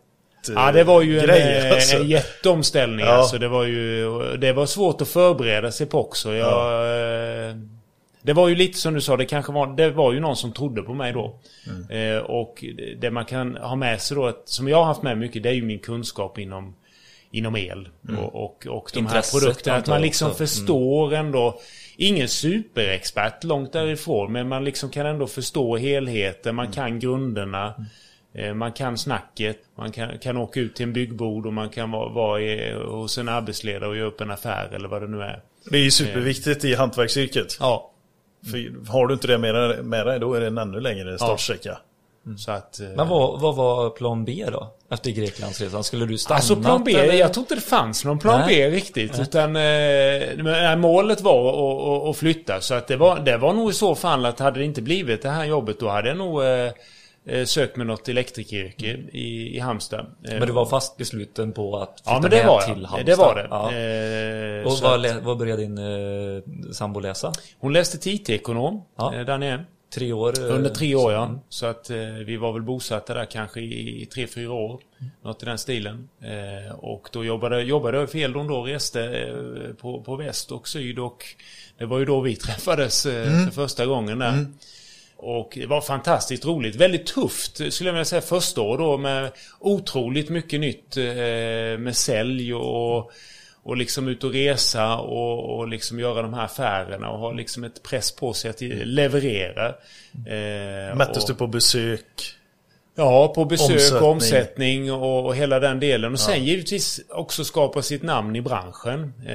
Ja, 0.55 0.71
det 0.71 0.83
var 0.83 1.01
ju 1.01 1.19
en, 1.19 1.25
grej, 1.25 1.65
eh, 1.67 1.73
alltså. 1.73 1.97
en 1.97 2.07
jätteomställning. 2.07 3.05
Ja. 3.05 3.11
Alltså, 3.11 3.37
det 3.37 3.47
var 3.47 3.63
ju 3.63 4.09
det 4.37 4.53
var 4.53 4.65
svårt 4.65 5.01
att 5.01 5.07
förbereda 5.07 5.71
sig 5.71 5.87
på 5.87 5.99
också. 5.99 6.33
Jag, 6.33 6.83
eh, 7.49 7.55
Det 8.21 8.33
var 8.33 8.47
ju 8.47 8.55
lite 8.55 8.77
som 8.77 8.93
du 8.93 9.01
sa, 9.01 9.17
det 9.17 9.25
kanske 9.25 9.51
var, 9.51 9.67
det 9.67 9.89
var 9.89 10.13
ju 10.13 10.19
någon 10.19 10.35
som 10.35 10.51
trodde 10.53 10.81
på 10.81 10.93
mig 10.93 11.13
då. 11.13 11.39
Mm. 11.67 12.15
Eh, 12.15 12.21
och 12.21 12.63
det 12.97 13.11
man 13.11 13.25
kan 13.25 13.55
ha 13.55 13.75
med 13.75 14.01
sig 14.01 14.15
då, 14.17 14.25
att, 14.25 14.41
som 14.45 14.67
jag 14.67 14.77
har 14.77 14.85
haft 14.85 15.01
med 15.03 15.17
mycket, 15.17 15.43
det 15.43 15.49
är 15.49 15.53
ju 15.53 15.63
min 15.63 15.79
kunskap 15.79 16.37
inom, 16.37 16.75
inom 17.31 17.55
el. 17.55 17.89
Mm. 18.09 18.19
Och, 18.19 18.35
och, 18.35 18.67
och 18.67 18.89
de 18.93 18.99
Intresset, 18.99 19.33
här 19.33 19.39
produkterna. 19.39 19.77
Att 19.77 19.87
man 19.87 20.01
liksom 20.01 20.27
också. 20.29 20.39
Mm. 20.39 20.47
förstår 20.47 21.13
ändå. 21.13 21.59
Ingen 21.99 22.27
superexpert 22.27 23.43
långt 23.43 23.73
därifrån, 23.73 24.31
men 24.31 24.47
man 24.47 24.63
liksom 24.63 24.89
kan 24.89 25.05
ändå 25.05 25.27
förstå 25.27 25.77
helheten. 25.77 26.55
Man 26.55 26.71
kan 26.71 26.99
grunderna. 26.99 27.73
Eh, 28.33 28.53
Man 28.53 28.71
kan 28.71 28.97
snacket, 28.97 29.57
man 29.75 29.91
kan, 29.91 30.19
kan 30.19 30.37
åka 30.37 30.59
ut 30.59 30.75
till 30.75 30.83
en 30.83 30.93
byggbord 30.93 31.45
och 31.45 31.53
man 31.53 31.69
kan 31.69 31.91
vara, 31.91 32.09
vara 32.09 32.41
i, 32.41 32.73
hos 32.73 33.17
en 33.17 33.29
arbetsledare 33.29 33.89
och 33.89 33.97
göra 33.97 34.07
upp 34.07 34.21
en 34.21 34.31
affär 34.31 34.69
eller 34.73 34.87
vad 34.87 35.01
det 35.01 35.07
nu 35.07 35.21
är. 35.21 35.41
Det 35.71 35.77
är 35.77 35.81
ju 35.83 35.91
superviktigt 35.91 36.65
i 36.65 36.75
hantverksyrket. 36.75 37.57
Ja. 37.59 37.91
För 38.51 38.87
har 38.91 39.07
du 39.07 39.13
inte 39.13 39.27
det 39.27 39.37
med, 39.37 39.85
med 39.85 40.05
dig 40.07 40.19
då 40.19 40.33
är 40.33 40.41
det 40.41 40.47
en 40.47 40.57
ännu 40.57 40.79
längre 40.79 41.17
startsträcka. 41.17 41.77
Så 42.37 42.51
att... 42.51 42.79
eh, 42.79 42.87
Men 42.95 43.07
vad, 43.07 43.41
vad 43.41 43.55
var 43.55 43.89
plan 43.89 44.25
B 44.25 44.45
då? 44.51 44.73
Efter 44.91 45.11
Greklandsresan? 45.11 45.83
Skulle 45.83 46.05
du 46.05 46.17
stanna? 46.17 46.35
Alltså 46.35 46.55
plan 46.55 46.83
B, 46.85 46.93
eller? 46.93 47.13
jag 47.13 47.33
tror 47.33 47.41
inte 47.43 47.55
det 47.55 47.61
fanns 47.61 48.05
någon 48.05 48.19
plan 48.19 48.39
Nej. 48.39 48.69
B 48.71 48.75
riktigt. 48.75 49.19
Utan 49.19 49.55
eh, 49.55 49.63
men, 50.43 50.79
målet 50.79 51.21
var 51.21 51.49
att, 51.49 52.03
att, 52.03 52.09
att 52.09 52.17
flytta. 52.17 52.61
Så 52.61 52.73
att 52.73 52.87
det 52.87 52.95
var, 52.97 53.19
det 53.19 53.37
var 53.37 53.53
nog 53.53 53.69
i 53.69 53.73
så 53.73 53.95
fall 53.95 54.25
att 54.25 54.39
hade 54.39 54.59
det 54.59 54.65
inte 54.65 54.81
blivit 54.81 55.21
det 55.21 55.29
här 55.29 55.45
jobbet 55.45 55.79
då 55.79 55.89
hade 55.89 56.07
jag 56.07 56.17
nog 56.17 56.43
eh, 56.43 56.71
eh, 57.37 57.45
sökt 57.45 57.75
med 57.75 57.87
något 57.87 58.09
elektrikeryrke 58.09 58.87
i, 59.11 59.55
i 59.57 59.59
Halmstad. 59.59 59.99
Eh, 59.99 60.33
Men 60.39 60.47
du 60.47 60.53
var 60.53 60.65
fast 60.65 60.97
besluten 60.97 61.51
på 61.53 61.77
att 61.77 61.89
flytta 61.99 62.11
Ja 62.11 62.19
men 62.21 62.31
det 62.31 62.37
med 62.37 62.47
var 62.47 62.61
till. 62.61 62.85
Halmstad? 62.85 63.05
Det 63.05 63.15
var 63.15 63.35
det. 63.35 63.47
Ja. 63.49 63.71
Eh, 63.73 64.65
Och 64.73 64.79
vad, 64.83 65.05
att- 65.05 65.23
vad 65.23 65.37
började 65.37 65.61
din 65.61 65.77
eh, 65.77 66.43
sambo 66.73 66.99
läsa? 66.99 67.33
Hon 67.59 67.73
läste 67.73 68.09
IT-ekonom 68.09 68.83
Ja. 68.97 69.15
eh, 69.15 69.21
där 69.25 69.37
nere. 69.37 69.65
Tre 69.89 70.13
år? 70.13 70.39
eh, 70.49 70.55
Under 70.55 70.69
tre 70.69 70.95
år 70.95 71.13
ja. 71.13 71.39
Så 71.49 71.65
att 71.65 71.89
eh, 71.89 71.97
vi 72.25 72.37
var 72.37 72.53
väl 72.53 72.61
bosatta 72.61 73.13
där 73.13 73.25
kanske 73.25 73.59
i, 73.59 74.01
i 74.01 74.05
tre, 74.05 74.27
fyra 74.27 74.51
år. 74.51 74.79
Något 75.23 75.43
i 75.43 75.45
den 75.45 75.57
stilen. 75.57 76.09
Eh, 76.21 76.75
och 76.75 77.09
då 77.11 77.25
jobbade, 77.25 77.61
jobbade 77.61 77.97
jag 77.97 78.11
för 78.11 78.19
Eldon 78.19 78.47
då, 78.47 78.63
reste 78.63 79.03
eh, 79.03 79.73
på, 79.73 80.01
på 80.01 80.15
väst 80.15 80.51
och 80.51 80.67
syd 80.67 80.99
och 80.99 81.25
det 81.77 81.85
var 81.85 81.99
ju 81.99 82.05
då 82.05 82.21
vi 82.21 82.35
träffades 82.45 83.05
eh, 83.05 83.45
för 83.45 83.51
första 83.51 83.85
gången 83.85 84.19
där. 84.19 84.45
Och 85.19 85.51
det 85.55 85.65
var 85.65 85.81
fantastiskt 85.81 86.45
roligt. 86.45 86.75
Väldigt 86.75 87.05
tufft 87.05 87.55
skulle 87.73 87.89
jag 87.89 87.93
vilja 87.93 88.05
säga 88.05 88.21
första 88.21 88.61
år 88.61 88.77
då 88.77 88.97
med 88.97 89.31
otroligt 89.59 90.29
mycket 90.29 90.59
nytt 90.59 90.97
eh, 90.97 91.03
med 91.79 91.95
sälj 91.95 92.53
och 92.53 93.11
och 93.67 93.77
liksom 93.77 94.07
ut 94.07 94.23
och 94.23 94.31
resa 94.33 94.97
och, 94.97 95.57
och 95.57 95.67
liksom 95.67 95.99
göra 95.99 96.21
de 96.21 96.33
här 96.33 96.45
affärerna 96.45 97.09
och 97.09 97.19
ha 97.19 97.31
liksom 97.31 97.63
ett 97.63 97.83
press 97.83 98.11
på 98.11 98.33
sig 98.33 98.49
att 98.49 98.61
leverera. 98.61 99.67
Eh, 100.27 100.95
Mättes 100.95 101.23
och, 101.23 101.29
du 101.29 101.35
på 101.35 101.47
besök? 101.47 102.33
Ja, 102.95 103.27
på 103.35 103.45
besök 103.45 103.71
Omsättning. 103.71 104.01
och 104.03 104.09
omsättning 104.11 104.91
och, 104.93 105.25
och 105.25 105.35
hela 105.35 105.59
den 105.59 105.79
delen. 105.79 106.13
Och 106.13 106.19
sen 106.19 106.43
givetvis 106.45 107.01
också 107.09 107.43
skapa 107.43 107.81
sitt 107.81 108.03
namn 108.03 108.35
i 108.35 108.41
branschen. 108.41 109.13
Eh, 109.25 109.31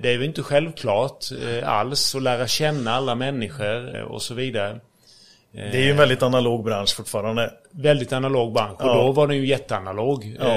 det 0.00 0.04
är 0.12 0.18
väl 0.18 0.22
inte 0.26 0.42
självklart 0.42 1.24
eh, 1.48 1.68
alls 1.68 2.14
att 2.14 2.22
lära 2.22 2.46
känna 2.46 2.92
alla 2.92 3.14
människor 3.14 3.96
eh, 3.96 4.02
och 4.02 4.22
så 4.22 4.34
vidare. 4.34 4.80
Det 5.52 5.60
är 5.78 5.84
ju 5.84 5.90
en 5.90 5.96
väldigt 5.96 6.22
analog 6.22 6.64
bransch 6.64 6.96
fortfarande. 6.96 7.52
Väldigt 7.70 8.12
analog 8.12 8.52
bransch 8.52 8.80
och 8.80 8.88
Ja. 8.88 8.94
då 8.94 9.12
var 9.12 9.26
den 9.26 9.36
ju 9.36 9.46
jätteanalog. 9.46 10.36
Ja. 10.40 10.56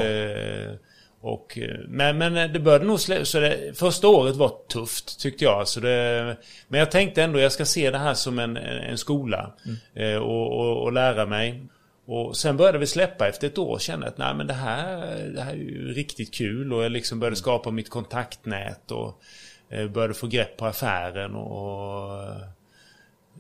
Eh, 1.24 1.26
och, 1.30 1.58
eh, 1.58 1.78
men, 1.88 2.18
men 2.18 2.54
det 2.54 2.60
började 2.60 2.86
nog 2.86 2.98
slä- 2.98 3.24
så 3.24 3.40
det, 3.40 3.78
Första 3.78 4.08
året 4.08 4.36
var 4.36 4.52
tufft 4.74 5.20
tyckte 5.20 5.44
jag. 5.44 5.68
Så 5.68 5.80
det, 5.80 6.38
men 6.68 6.80
jag 6.80 6.92
tänkte 6.92 7.24
ändå 7.24 7.40
jag 7.40 7.52
ska 7.52 7.66
se 7.66 7.92
det 7.92 7.98
här 7.98 8.14
som 8.14 8.40
en, 8.40 8.58
en 8.58 8.98
skola. 8.98 9.52
Mm. 9.66 10.14
Eh, 10.16 10.22
och, 10.22 10.60
och, 10.60 10.84
och 10.84 10.94
lära 10.94 11.26
mig. 11.26 11.64
Och 12.06 12.38
sen 12.38 12.58
började 12.58 12.78
vi 12.78 12.88
släppa 12.88 13.28
efter 13.28 13.48
ett 13.48 13.58
år 13.58 13.72
och 13.72 13.82
kände 13.82 14.08
att 14.08 14.18
nej 14.18 14.34
men 14.36 14.48
det 14.48 14.54
här, 14.54 14.98
det 15.36 15.42
här 15.42 15.52
är 15.52 15.56
ju 15.58 15.94
riktigt 15.94 16.34
kul. 16.34 16.74
Och 16.74 16.84
jag 16.84 16.92
liksom 16.92 17.20
började 17.20 17.36
skapa 17.36 17.72
mitt 17.72 17.90
kontaktnät. 17.90 18.92
Och 18.92 19.22
eh, 19.70 19.88
började 19.88 20.14
få 20.14 20.28
grepp 20.28 20.58
på 20.58 20.66
affären. 20.66 21.36
och... 21.36 22.24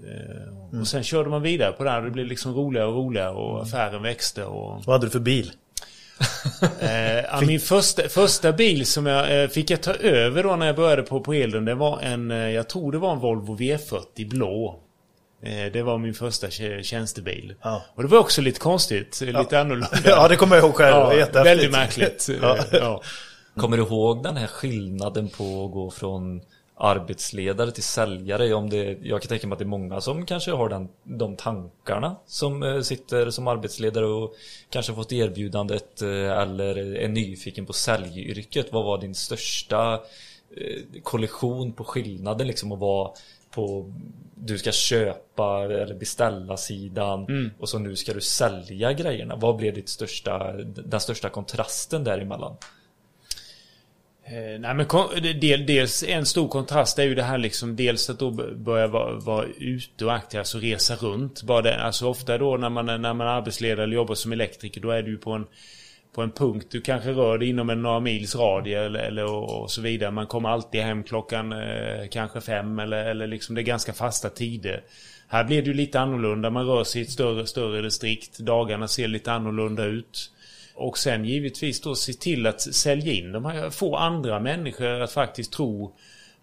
Eh, 0.07 0.79
Och 0.79 0.87
sen 0.87 1.03
körde 1.03 1.29
man 1.29 1.41
vidare 1.41 1.71
på 1.71 1.83
det 1.83 1.89
här. 1.89 2.01
Det 2.01 2.11
blev 2.11 2.25
liksom 2.25 2.53
roligare 2.53 2.87
och 2.87 2.93
roligare 2.95 3.29
och 3.31 3.61
affären 3.61 4.01
växte. 4.03 4.43
Och, 4.43 4.85
Vad 4.85 4.93
hade 4.95 5.05
du 5.05 5.09
för 5.09 5.19
bil? 5.19 5.51
eh, 6.79 7.41
min 7.47 7.60
första, 7.60 8.10
första 8.10 8.51
bil 8.51 8.86
som 8.86 9.05
jag 9.05 9.43
eh, 9.43 9.49
fick 9.49 9.69
jag 9.69 9.82
ta 9.84 9.93
över 9.93 10.43
då 10.43 10.55
när 10.55 10.65
jag 10.65 10.75
började 10.75 11.01
på, 11.03 11.19
på 11.21 11.34
Elden. 11.34 11.65
Det 11.65 11.75
var 11.75 11.99
en, 12.01 12.32
eh, 12.32 12.38
jag 12.38 12.69
tror 12.69 12.91
det 12.91 12.97
var 12.97 13.12
en 13.13 13.19
Volvo 13.19 13.58
V40 13.58 14.29
blå. 14.29 14.79
Eh, 15.43 15.71
det 15.73 15.82
var 15.84 15.97
min 15.97 16.13
första 16.13 16.47
tjä- 16.47 16.84
tjänstebil. 16.84 17.55
Ja. 17.62 17.84
Och 17.95 18.03
det 18.03 18.10
var 18.10 18.19
också 18.19 18.41
lite 18.41 18.60
konstigt, 18.60 19.21
lite 19.21 19.60
annorlunda. 19.60 19.89
Ja, 20.05 20.27
det 20.27 20.36
kommer 20.36 20.55
jag 20.55 20.65
ihåg 20.65 20.75
själv. 20.75 21.17
Ja, 21.34 21.43
väldigt 21.43 21.71
märkligt. 21.71 22.29
Ja. 22.41 22.58
Ja. 22.71 23.01
Kommer 23.58 23.77
du 23.77 23.84
ihåg 23.84 24.23
den 24.23 24.38
här 24.38 24.47
skillnaden 24.47 25.29
på 25.29 25.65
att 25.65 25.71
gå 25.71 25.91
från 25.91 26.41
arbetsledare 26.79 27.71
till 27.71 27.83
säljare? 27.83 28.53
Om 28.53 28.69
det, 28.69 28.97
jag 29.03 29.21
kan 29.21 29.29
tänka 29.29 29.47
mig 29.47 29.53
att 29.53 29.59
det 29.59 29.65
är 29.65 29.67
många 29.67 30.01
som 30.01 30.25
kanske 30.25 30.51
har 30.51 30.69
den, 30.69 30.89
de 31.03 31.35
tankarna 31.35 32.15
som 32.25 32.63
eh, 32.63 32.81
sitter 32.81 33.29
som 33.29 33.47
arbetsledare 33.47 34.05
och 34.05 34.35
kanske 34.69 34.93
fått 34.93 35.11
erbjudandet 35.11 36.01
eh, 36.01 36.09
eller 36.09 36.95
är 36.95 37.07
nyfiken 37.07 37.65
på 37.65 37.73
säljyrket. 37.73 38.67
Vad 38.71 38.85
var 38.85 38.97
din 38.97 39.15
största 39.15 39.93
eh, 40.57 41.01
kollision 41.03 41.73
på 41.73 41.83
skillnaden 41.83 42.47
liksom 42.47 42.71
att 42.71 42.79
vara 42.79 43.11
på 43.51 43.93
du 44.35 44.57
ska 44.57 44.71
köpa 44.71 45.63
eller 45.63 45.95
beställa 45.95 46.57
sidan 46.57 47.25
Mm. 47.25 47.51
och 47.59 47.69
så 47.69 47.79
nu 47.79 47.95
ska 47.95 48.13
du 48.13 48.21
sälja 48.21 48.93
grejerna. 48.93 49.35
Vad 49.35 49.55
blev 49.55 49.73
ditt 49.73 49.89
största, 49.89 50.53
den 50.63 50.99
största 50.99 51.29
kontrasten 51.29 52.03
däremellan? 52.03 52.55
Eh, 54.31 54.59
nej 54.59 54.73
men 54.75 54.85
del, 55.39 55.65
dels 55.65 56.03
en 56.03 56.25
stor 56.25 56.47
kontrast 56.47 56.99
är 56.99 57.03
ju 57.03 57.15
det 57.15 57.23
här 57.23 57.37
liksom 57.37 57.75
dels 57.75 58.09
att 58.09 58.19
då 58.19 58.31
börja 58.55 58.87
vara, 58.87 59.15
vara 59.19 59.45
ute 59.57 60.05
och 60.05 60.13
aktiv, 60.13 60.39
alltså 60.39 60.57
resa 60.59 60.95
runt. 60.95 61.43
Bara 61.43 61.61
det, 61.61 61.81
alltså 61.81 62.07
ofta 62.07 62.37
då 62.37 62.57
när 62.57 62.69
man, 62.69 62.89
är- 62.89 62.97
när 62.97 63.13
man 63.13 63.27
är 63.27 63.31
arbetsledare 63.31 63.83
eller 63.83 63.95
jobbar 63.95 64.15
som 64.15 64.31
elektriker 64.31 64.81
då 64.81 64.91
är 64.91 65.01
du 65.01 65.11
ju 65.11 65.17
på 65.17 65.31
en 65.31 65.45
på 66.15 66.21
en 66.21 66.31
punkt 66.31 66.67
du 66.71 66.81
kanske 66.81 67.11
rör 67.11 67.37
dig 67.37 67.49
inom 67.49 67.69
en 67.69 67.81
några 67.81 67.99
mils 67.99 68.35
radie 68.35 68.85
eller, 68.85 68.99
eller 68.99 69.25
och, 69.25 69.61
och 69.61 69.71
så 69.71 69.81
vidare. 69.81 70.11
Man 70.11 70.27
kommer 70.27 70.49
alltid 70.49 70.81
hem 70.81 71.03
klockan 71.03 71.51
eh, 71.53 72.07
kanske 72.11 72.41
fem 72.41 72.79
eller, 72.79 73.05
eller 73.05 73.27
liksom 73.27 73.55
det 73.55 73.61
är 73.61 73.63
ganska 73.63 73.93
fasta 73.93 74.29
tider. 74.29 74.81
Här 75.27 75.43
blir 75.43 75.61
det 75.61 75.67
ju 75.67 75.73
lite 75.73 75.99
annorlunda. 75.99 76.49
Man 76.49 76.65
rör 76.67 76.83
sig 76.83 77.01
i 77.01 77.03
ett 77.03 77.11
större, 77.11 77.45
större 77.45 77.81
distrikt. 77.81 78.39
Dagarna 78.39 78.87
ser 78.87 79.07
lite 79.07 79.31
annorlunda 79.31 79.83
ut. 79.85 80.31
Och 80.79 80.97
sen 80.97 81.25
givetvis 81.25 81.81
då 81.81 81.95
se 81.95 82.13
till 82.13 82.47
att 82.47 82.61
sälja 82.61 83.13
in 83.13 83.31
de 83.31 83.45
här, 83.45 83.69
få 83.69 83.95
andra 83.95 84.39
människor 84.39 85.01
att 85.01 85.11
faktiskt 85.11 85.51
tro 85.53 85.95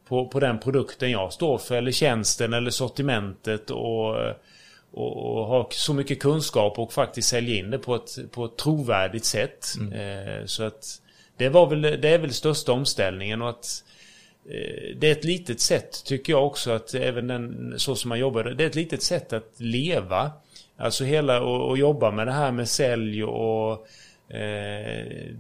på, 0.08 0.28
på 0.28 0.40
den 0.40 0.58
produkten 0.58 1.10
jag 1.10 1.32
står 1.32 1.58
för 1.58 1.76
eller 1.76 1.92
tjänsten 1.92 2.52
eller 2.52 2.70
sortimentet 2.70 3.70
och, 3.70 4.16
och, 4.92 5.38
och 5.38 5.46
ha 5.46 5.68
så 5.70 5.94
mycket 5.94 6.20
kunskap 6.20 6.78
och 6.78 6.92
faktiskt 6.92 7.28
sälja 7.28 7.56
in 7.56 7.70
det 7.70 7.78
på 7.78 7.94
ett, 7.94 8.32
på 8.32 8.44
ett 8.44 8.56
trovärdigt 8.56 9.24
sätt. 9.24 9.66
Eh, 9.94 10.46
så 10.46 10.64
att 10.64 11.00
det 11.36 11.48
var 11.48 11.66
väl, 11.66 11.82
det 11.82 12.08
är 12.08 12.18
väl 12.18 12.32
största 12.32 12.72
omställningen 12.72 13.42
och 13.42 13.48
att 13.48 13.84
eh, 14.48 14.96
det 14.96 15.08
är 15.08 15.12
ett 15.12 15.24
litet 15.24 15.60
sätt 15.60 16.04
tycker 16.04 16.32
jag 16.32 16.46
också 16.46 16.70
att 16.70 16.94
även 16.94 17.26
den, 17.26 17.74
så 17.76 17.96
som 17.96 18.08
man 18.08 18.18
jobbar, 18.18 18.44
det 18.44 18.64
är 18.64 18.68
ett 18.68 18.74
litet 18.74 19.02
sätt 19.02 19.32
att 19.32 19.52
leva. 19.56 20.32
Alltså 20.78 21.04
hela 21.04 21.40
och, 21.40 21.68
och 21.68 21.78
jobba 21.78 22.10
med 22.10 22.26
det 22.26 22.32
här 22.32 22.52
med 22.52 22.68
sälj 22.68 23.24
och 23.24 23.86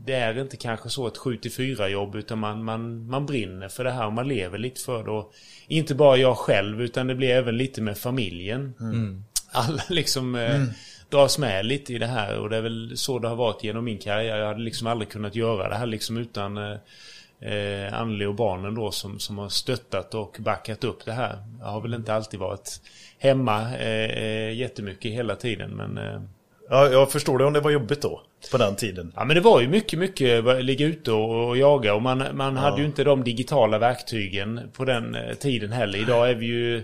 det 0.04 0.12
är 0.12 0.40
inte 0.40 0.56
kanske 0.56 0.88
så 0.88 1.06
ett 1.06 1.16
7-4 1.16 1.88
jobb 1.88 2.14
utan 2.14 2.38
man, 2.38 2.64
man, 2.64 3.06
man 3.06 3.26
brinner 3.26 3.68
för 3.68 3.84
det 3.84 3.90
här 3.90 4.06
och 4.06 4.12
man 4.12 4.28
lever 4.28 4.58
lite 4.58 4.80
för 4.80 5.04
det. 5.04 5.10
Och 5.10 5.32
inte 5.68 5.94
bara 5.94 6.16
jag 6.16 6.36
själv 6.36 6.82
utan 6.82 7.06
det 7.06 7.14
blir 7.14 7.30
även 7.30 7.56
lite 7.56 7.82
med 7.82 7.98
familjen. 7.98 8.74
Alla 9.52 9.82
liksom 9.88 10.34
eh, 10.34 10.62
dras 11.10 11.38
med 11.38 11.66
lite 11.66 11.92
i 11.94 11.98
det 11.98 12.06
här 12.06 12.38
och 12.38 12.50
det 12.50 12.56
är 12.56 12.62
väl 12.62 12.96
så 12.96 13.18
det 13.18 13.28
har 13.28 13.36
varit 13.36 13.64
genom 13.64 13.84
min 13.84 13.98
karriär. 13.98 14.36
Jag 14.36 14.46
hade 14.46 14.60
liksom 14.60 14.86
aldrig 14.86 15.08
kunnat 15.08 15.34
göra 15.34 15.68
det 15.68 15.74
här 15.74 15.86
liksom 15.86 16.16
utan 16.16 16.56
eh, 16.56 16.76
eh, 17.40 17.94
Anneli 17.94 18.24
och 18.24 18.34
barnen 18.34 18.74
då 18.74 18.90
som, 18.90 19.18
som 19.18 19.38
har 19.38 19.48
stöttat 19.48 20.14
och 20.14 20.36
backat 20.40 20.84
upp 20.84 21.04
det 21.04 21.12
här. 21.12 21.38
Jag 21.60 21.66
har 21.66 21.80
väl 21.80 21.94
inte 21.94 22.14
alltid 22.14 22.40
varit 22.40 22.80
hemma 23.18 23.76
eh, 23.76 24.10
eh, 24.10 24.52
jättemycket 24.52 25.12
hela 25.12 25.36
tiden 25.36 25.70
men 25.70 25.98
eh, 25.98 26.22
Ja, 26.68 26.88
jag 26.88 27.12
förstår 27.12 27.38
det 27.38 27.44
om 27.44 27.52
det 27.52 27.60
var 27.60 27.70
jobbigt 27.70 28.02
då. 28.02 28.22
På 28.50 28.58
den 28.58 28.76
tiden. 28.76 29.12
Ja 29.16 29.24
men 29.24 29.34
det 29.34 29.40
var 29.40 29.60
ju 29.60 29.68
mycket, 29.68 29.98
mycket 29.98 30.64
ligga 30.64 30.86
ute 30.86 31.12
och, 31.12 31.56
jaga 31.56 31.94
och 31.94 32.02
man, 32.02 32.24
man 32.32 32.56
hade 32.56 32.80
ju 32.80 32.86
inte 32.86 33.04
de 33.04 33.24
digitala 33.24 33.78
verktygen 33.78 34.60
på 34.72 34.84
den 34.84 35.14
eh, 35.14 35.34
tiden 35.34 35.72
heller. 35.72 35.98
Idag 35.98 36.30
är 36.30 36.34
vi 36.34 36.46
ju 36.46 36.82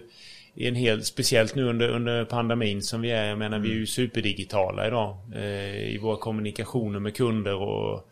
i 0.54 0.68
en 0.68 0.74
hel, 0.74 1.04
speciellt 1.04 1.54
nu 1.54 1.64
under, 1.64 1.88
under 1.88 2.24
pandemin 2.24 2.82
som 2.82 3.00
vi 3.00 3.10
är, 3.10 3.28
jag 3.28 3.38
menar 3.38 3.58
vi 3.58 3.70
är 3.70 3.74
ju 3.74 3.86
superdigitala 3.86 4.86
idag. 4.86 5.16
Eh, 5.34 5.94
I 5.94 5.98
våra 6.02 6.16
kommunikationer 6.16 7.00
med 7.00 7.16
kunder 7.16 7.54
och 7.54 8.08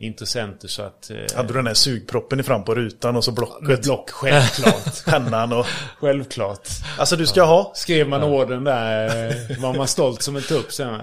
intressenter 0.00 0.68
så 0.68 0.82
att... 0.82 1.10
Eh, 1.10 1.16
Hade 1.36 1.48
du 1.48 1.54
den 1.54 1.66
här 1.66 1.74
sugproppen 1.74 2.40
i 2.40 2.42
fram 2.42 2.64
på 2.64 2.74
rutan 2.74 3.16
och 3.16 3.24
så 3.24 3.32
blocket. 3.32 3.68
med 3.68 3.80
block, 3.82 4.10
självklart. 4.10 5.04
Pennan 5.06 5.52
och... 5.52 5.66
självklart. 6.00 6.68
Alltså 6.98 7.16
du 7.16 7.26
ska 7.26 7.42
ha. 7.42 7.72
Skrev 7.74 8.08
man 8.08 8.22
orden 8.22 8.64
där 8.64 9.26
eh, 9.26 9.62
var 9.62 9.74
man 9.74 9.88
stolt 9.88 10.22
som 10.22 10.36
en 10.36 10.42
tupp 10.42 10.72
sen. 10.72 10.88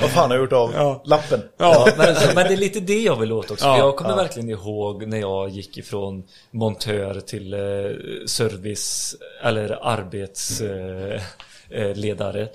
Vad 0.00 0.10
fan 0.10 0.30
har 0.30 0.36
jag 0.36 0.42
gjort 0.42 0.52
av 0.52 0.72
Ja. 0.74 1.02
lappen? 1.04 1.42
Ja, 1.56 1.88
men, 1.96 2.14
men 2.34 2.46
det 2.46 2.52
är 2.52 2.56
lite 2.56 2.80
det 2.80 3.02
jag 3.02 3.16
vill 3.16 3.32
åt 3.32 3.50
också. 3.50 3.64
Ja, 3.66 3.78
jag 3.78 3.96
kommer 3.96 4.10
ja. 4.10 4.16
verkligen 4.16 4.50
ihåg 4.50 5.06
när 5.06 5.18
jag 5.18 5.48
gick 5.48 5.78
ifrån 5.78 6.24
montör 6.50 7.20
till 7.20 7.52
eh, 7.54 7.58
service 8.26 9.16
eller 9.42 9.78
arbetsledare. 9.82 11.20
Eh, 11.70 11.94
ledare. 11.94 12.42
Eh, 12.42 12.48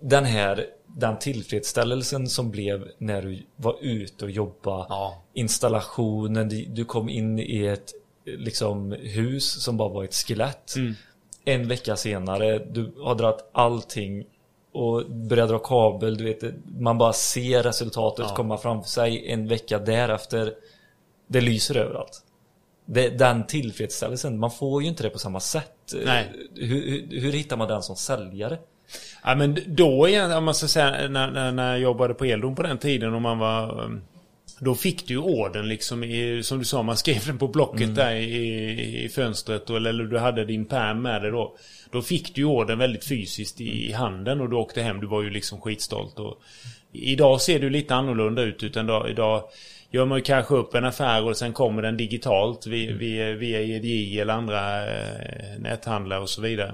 den 0.00 0.24
här 0.24 0.66
den 0.96 1.18
tillfredsställelsen 1.18 2.28
som 2.28 2.50
blev 2.50 2.88
när 2.98 3.22
du 3.22 3.42
var 3.56 3.76
ute 3.80 4.24
och 4.24 4.30
jobba. 4.30 4.86
Ja. 4.88 5.22
Installationen, 5.34 6.48
du- 6.48 6.84
kom 6.84 7.08
in 7.08 7.38
i 7.38 7.66
ett 7.66 7.92
eh, 8.26 8.34
liksom 8.34 8.92
hus 8.92 9.62
som 9.62 9.76
bara 9.76 9.88
var 9.88 10.04
ett 10.04 10.14
skelett. 10.14 10.74
En 11.44 11.68
vecka 11.68 11.96
senare, 11.96 12.58
du 12.58 12.92
har 13.02 13.14
dragit 13.14 13.44
allting 13.52 14.24
och 14.72 15.10
börjar 15.10 15.46
dra 15.46 15.58
kabel, 15.58 16.16
du 16.16 16.24
vet, 16.24 16.54
man 16.78 16.98
bara 16.98 17.12
ser 17.12 17.62
resultatet 17.62 18.26
Ja. 18.28 18.34
komma 18.36 18.58
framför 18.58 18.90
sig 18.90 19.30
en 19.32 19.48
vecka 19.48 19.78
därefter. 19.78 20.54
Det 21.26 21.40
lyser 21.40 21.76
överallt. 21.76 22.22
Det, 22.86 23.08
den 23.08 23.46
tillfredsställelsen, 23.46 24.38
man 24.38 24.50
får 24.50 24.82
ju 24.82 24.88
inte 24.88 25.02
det 25.02 25.10
på 25.10 25.18
samma 25.18 25.40
sätt. 25.40 25.94
Nej. 26.04 26.32
Hur, 26.54 26.66
hur, 26.90 27.20
hur 27.20 27.32
hittar 27.32 27.56
man 27.56 27.68
den 27.68 27.82
som 27.82 27.96
säljare? 27.96 28.58
Ja 29.24 29.34
men 29.34 29.58
då 29.66 30.08
igen, 30.08 30.32
om 30.32 30.44
man 30.44 30.54
ska 30.54 30.68
säga 30.68 31.08
när, 31.08 31.30
när, 31.30 31.52
när 31.52 31.70
jag 31.70 31.80
jobbade 31.80 32.14
på 32.14 32.24
Eldon 32.24 32.54
på 32.54 32.62
den 32.62 32.78
tiden 32.78 33.14
och 33.14 33.22
man 33.22 33.38
var 33.38 33.84
um, 33.84 34.02
Då 34.58 34.74
fick 34.74 35.08
du 35.08 35.16
orden 35.16 35.68
liksom 35.68 36.04
i, 36.04 36.42
som 36.42 36.58
du 36.58 36.64
sa, 36.64 36.82
man 36.82 36.96
skrev 36.96 37.26
den 37.26 37.38
på 37.38 37.48
blocket 37.48 37.94
där 37.94 38.14
i, 38.14 39.04
i 39.04 39.08
fönstret 39.08 39.70
och, 39.70 39.76
eller 39.76 40.04
du 40.04 40.18
hade 40.18 40.44
din 40.44 40.64
pärm 40.64 41.02
med 41.02 41.22
dig 41.22 41.30
då. 41.30 41.56
Då 41.90 42.02
fick 42.02 42.34
du 42.34 42.44
orden 42.44 42.78
väldigt 42.78 43.04
fysiskt 43.04 43.60
i, 43.60 43.88
i 43.88 43.92
handen 43.92 44.40
och 44.40 44.50
du 44.50 44.56
åkte 44.56 44.82
hem, 44.82 45.00
du 45.00 45.06
var 45.06 45.22
ju 45.22 45.30
liksom 45.30 45.60
skitstolt. 45.60 46.18
Och, 46.18 46.42
idag 46.94 47.40
ser 47.40 47.58
det 47.58 47.70
lite 47.70 47.94
annorlunda 47.94 48.42
ut 48.42 48.62
utan 48.62 48.84
idag, 48.84 49.10
idag 49.10 49.44
gör 49.90 50.04
man 50.04 50.18
ju 50.18 50.24
kanske 50.24 50.54
upp 50.54 50.74
en 50.74 50.84
affär 50.84 51.24
och 51.24 51.36
sen 51.36 51.52
kommer 51.52 51.82
den 51.82 51.96
digitalt 51.96 52.66
via, 52.66 52.94
via, 52.94 53.32
via 53.32 53.60
EDI 53.60 54.20
eller 54.20 54.34
andra 54.34 54.86
eh, 54.86 55.58
näthandlare 55.58 56.20
och 56.20 56.28
så 56.28 56.42
vidare. 56.42 56.72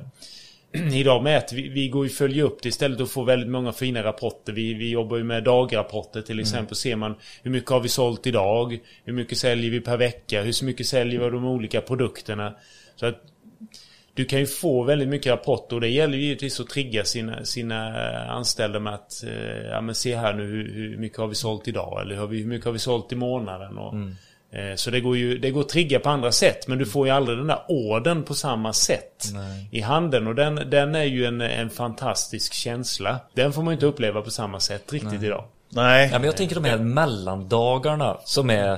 Idag 0.92 1.22
med 1.22 1.38
att 1.38 1.52
vi, 1.52 1.68
vi 1.68 1.88
går 1.88 2.04
ju 2.04 2.10
följa 2.10 2.44
upp 2.44 2.62
det 2.62 2.68
istället 2.68 3.00
och 3.00 3.10
får 3.10 3.24
väldigt 3.24 3.50
många 3.50 3.72
fina 3.72 4.02
rapporter. 4.02 4.52
Vi, 4.52 4.74
vi 4.74 4.90
jobbar 4.90 5.16
ju 5.16 5.24
med 5.24 5.44
dagrapporter 5.44 6.22
till 6.22 6.40
exempel. 6.40 6.76
Ser 6.76 6.96
man 6.96 7.14
hur 7.42 7.50
mycket 7.50 7.70
har 7.70 7.80
vi 7.80 7.88
sålt 7.88 8.26
idag? 8.26 8.78
Hur 9.04 9.12
mycket 9.12 9.38
säljer 9.38 9.70
vi 9.70 9.80
per 9.80 9.96
vecka? 9.96 10.42
Hur 10.42 10.64
mycket 10.64 10.86
säljer 10.86 11.18
vi 11.18 11.24
av 11.24 11.32
de 11.32 11.44
olika 11.44 11.80
produkterna? 11.80 12.54
Så 12.96 13.06
att 13.06 13.22
du 14.14 14.24
kan 14.24 14.38
ju 14.38 14.46
få 14.46 14.82
väldigt 14.82 15.08
mycket 15.08 15.32
rapporter 15.32 15.76
och 15.76 15.80
det 15.80 15.88
gäller 15.88 16.18
ju 16.18 16.24
givetvis 16.24 16.60
att 16.60 16.68
trigga 16.68 17.04
sina, 17.04 17.44
sina 17.44 17.92
anställda 18.26 18.80
med 18.80 18.94
att 18.94 19.24
eh, 19.24 19.66
ja, 19.70 19.80
men 19.80 19.94
se 19.94 20.16
här 20.16 20.34
nu 20.34 20.42
hur, 20.42 20.72
hur 20.74 20.96
mycket 20.96 21.18
har 21.18 21.26
vi 21.26 21.34
sålt 21.34 21.68
idag? 21.68 22.00
Eller 22.00 22.16
hur, 22.16 22.44
mycket 22.46 22.64
har 22.64 22.72
vi 22.72 22.78
sålt 22.78 23.12
i 23.12 23.16
månaden? 23.16 23.78
Och, 23.78 23.94
eh, 23.94 24.00
Så 24.76 24.90
det 24.90 25.00
går 25.00 25.16
ju 25.16 25.38
det 25.38 25.50
går 25.50 25.60
att 25.60 25.68
trigga 25.68 26.00
på 26.00 26.08
andra 26.08 26.32
sätt 26.32 26.68
men 26.68 26.78
du 26.78 26.86
får 26.86 27.06
ju 27.06 27.12
aldrig 27.12 27.38
den 27.38 27.46
där 27.46 27.64
orden 27.68 28.22
på 28.22 28.34
samma 28.34 28.72
sätt 28.72 29.24
i 29.70 29.80
handen 29.80 30.26
och 30.26 30.34
den, 30.34 30.70
den 30.70 30.94
är 30.94 31.04
ju 31.04 31.24
en, 31.24 31.40
en 31.40 31.70
fantastisk 31.70 32.52
känsla. 32.52 33.20
Den 33.34 33.52
får 33.52 33.62
man 33.62 33.72
ju 33.72 33.74
inte 33.74 33.86
uppleva 33.86 34.22
på 34.22 34.30
samma 34.30 34.60
sätt 34.60 34.92
riktigt 34.92 35.22
idag. 35.22 35.44
Nej. 35.68 36.08
Ja, 36.12 36.18
men 36.18 36.26
jag 36.26 36.36
tänker 36.36 36.54
de 36.54 36.64
här 36.64 36.78
mellandagarna 36.78 38.18
som 38.24 38.50
är 38.50 38.72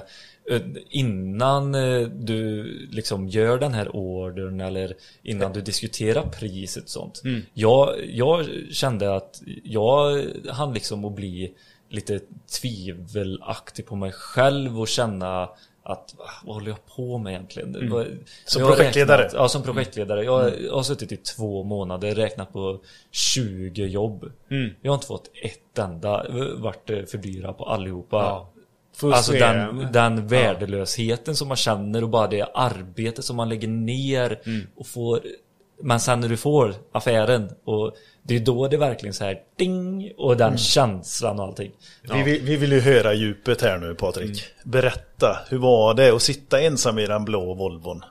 eh, 0.51 0.61
innan 0.91 1.75
eh, 1.75 2.01
du 2.01 2.65
liksom 2.91 3.29
gör 3.29 3.59
den 3.59 3.75
här 3.75 3.97
ordern 3.97 4.61
eller 4.61 4.95
innan 5.23 5.53
du 5.53 5.61
diskuterar 5.61 6.23
priset 6.23 6.85
och 6.85 6.91
sånt. 6.91 7.23
Jag, 7.55 7.95
jag 8.07 8.47
kände 8.71 9.17
att 9.17 9.43
jag 9.65 10.25
hann 10.49 10.75
liksom 10.75 11.05
att 11.05 11.15
bli 11.15 11.53
lite 11.93 12.21
tvivelaktig 12.61 13.87
på 13.87 13.97
mig 13.97 14.13
själv 14.13 14.81
och 14.81 14.89
känna 14.89 15.43
att 15.85 16.15
"Va, 16.19 16.25
vad 16.45 16.55
håller 16.55 16.69
jag 16.71 16.87
på 16.97 17.19
med 17.19 17.31
egentligen? 17.31 17.91
Vad- 17.91 18.07
Som 18.45 18.63
projektledare? 18.77 19.23
Räknat, 19.23 19.35
ja, 19.41 19.49
som 19.49 19.63
projektledare. 19.63 20.25
Jag, 20.25 20.61
jag 20.63 20.73
har 20.75 20.83
suttit 20.83 21.13
i 21.13 21.17
två 21.17 21.63
månader, 21.65 22.15
räknat 22.15 22.53
på 22.53 22.81
20 23.11 23.87
jobb. 23.87 24.33
Jag 24.83 24.91
har 24.93 24.95
inte 24.95 25.07
fått 25.07 25.31
ett 25.43 25.79
enda, 25.79 26.27
varit 26.57 26.87
för 27.11 27.19
dyra 27.19 27.53
på 27.53 27.65
allihopa. 27.65 28.17
Ja. 28.17 28.49
Alltså 29.13 29.33
den, 29.33 29.93
den 29.93 30.27
värdelösheten 30.29 31.37
som 31.37 31.49
man 31.49 31.57
känner 31.57 32.03
och 32.03 32.09
bara 32.11 32.27
det 32.27 32.43
arbete 32.55 33.23
som 33.23 33.37
man 33.37 33.49
lägger 33.49 33.69
ner 33.69 34.41
och 34.77 34.87
får 34.87 35.21
Men 35.81 36.01
sen 36.01 36.21
när 36.21 36.29
du 36.29 36.37
får 36.37 36.75
affären 36.93 37.51
och 37.65 37.97
det 38.23 38.37
är 38.37 38.41
då 38.41 38.69
det 38.69 38.77
verkligen 38.77 39.15
så 39.15 39.25
här 39.25 39.39
ding 39.57 40.13
och 40.17 40.37
den 40.37 40.59
känslan 40.59 41.41
och 41.41 41.47
allting. 41.47 41.73
Vi, 42.03 42.23
vill, 42.23 42.43
vi 42.43 42.57
vill 42.57 42.73
ju 42.73 42.81
höra 42.81 43.15
djupet 43.15 43.63
här 43.63 43.79
nu 43.79 43.95
Patrik. 43.95 44.45
Berätta, 44.65 45.39
hur 45.49 45.59
var 45.59 45.95
det 45.95 46.11
att 46.11 46.23
sitta 46.23 46.61
ensam 46.61 46.99
i 46.99 47.07
den 47.07 47.25
blå 47.25 47.55
Volvon? 47.55 48.05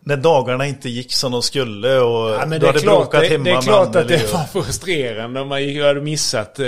När 0.00 0.16
dagarna 0.16 0.66
inte 0.66 0.88
gick 0.88 1.12
som 1.12 1.32
de 1.32 1.42
skulle 1.42 1.98
och 1.98 2.30
Ja, 2.30 2.46
men 2.46 2.50
du 2.50 2.58
det, 2.58 2.66
är 2.66 2.66
hade 2.66 2.80
klart, 2.80 2.98
bråkat 2.98 3.20
det, 3.20 3.28
hemma 3.28 3.44
det 3.44 3.50
är 3.50 3.60
klart 3.60 3.96
att 3.96 4.08
det 4.08 4.32
var 4.32 4.62
frustrerande 4.62 5.40
om 5.40 5.48
man 5.48 5.80
hade 5.80 6.00
missat 6.00 6.60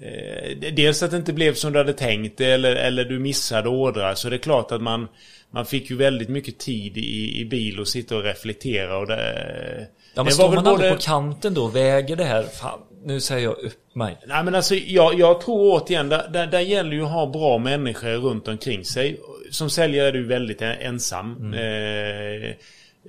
eh, 0.00 0.72
dels 0.72 1.02
att 1.02 1.10
det 1.10 1.16
inte 1.16 1.32
blev 1.32 1.54
som 1.54 1.72
du 1.72 1.78
hade 1.78 1.92
tänkt 1.92 2.40
eller, 2.40 2.76
eller 2.76 3.04
du 3.04 3.18
missade 3.18 3.68
ordrar. 3.68 4.14
Så 4.14 4.28
det 4.30 4.36
är 4.36 4.38
klart 4.38 4.72
att 4.72 4.82
man, 4.82 5.08
man 5.50 5.66
fick 5.66 5.90
ju 5.90 5.96
väldigt 5.96 6.28
mycket 6.28 6.58
tid 6.58 6.96
i, 6.98 7.40
i 7.40 7.44
bil 7.44 7.80
och 7.80 7.88
sitta 7.88 8.16
och 8.16 8.22
reflektera 8.22 8.98
och 8.98 9.06
det... 9.06 9.86
Ja 10.14 10.22
men 10.22 10.24
det 10.24 10.30
står 10.32 10.48
var 10.48 10.54
man 10.54 10.64
väl 10.64 10.72
aldrig 10.72 10.90
både- 10.90 10.96
på 11.00 11.02
kanten 11.06 11.54
då 11.54 11.66
väger 11.66 12.16
det 12.16 12.24
här? 12.24 12.42
Fan, 12.42 12.78
nu 13.04 13.20
säger 13.20 13.44
jag 13.44 13.58
upp 13.58 13.94
mig. 13.94 14.16
Nej 14.26 14.44
men 14.44 14.54
alltså 14.54 14.74
jag, 14.74 15.18
jag 15.20 15.40
tror 15.40 15.72
återigen, 15.82 16.08
där, 16.08 16.28
där, 16.32 16.46
där 16.46 16.60
gäller 16.60 16.92
ju 16.92 17.02
att 17.04 17.10
ha 17.12 17.26
bra 17.26 17.58
människor 17.58 18.08
runt 18.10 18.48
omkring 18.48 18.84
sig. 18.84 19.20
Som 19.50 19.70
säljare 19.70 20.08
är 20.08 20.12
du 20.12 20.24
väldigt 20.24 20.62
en- 20.62 20.76
ensam. 20.80 21.54
Eh, 21.54 21.60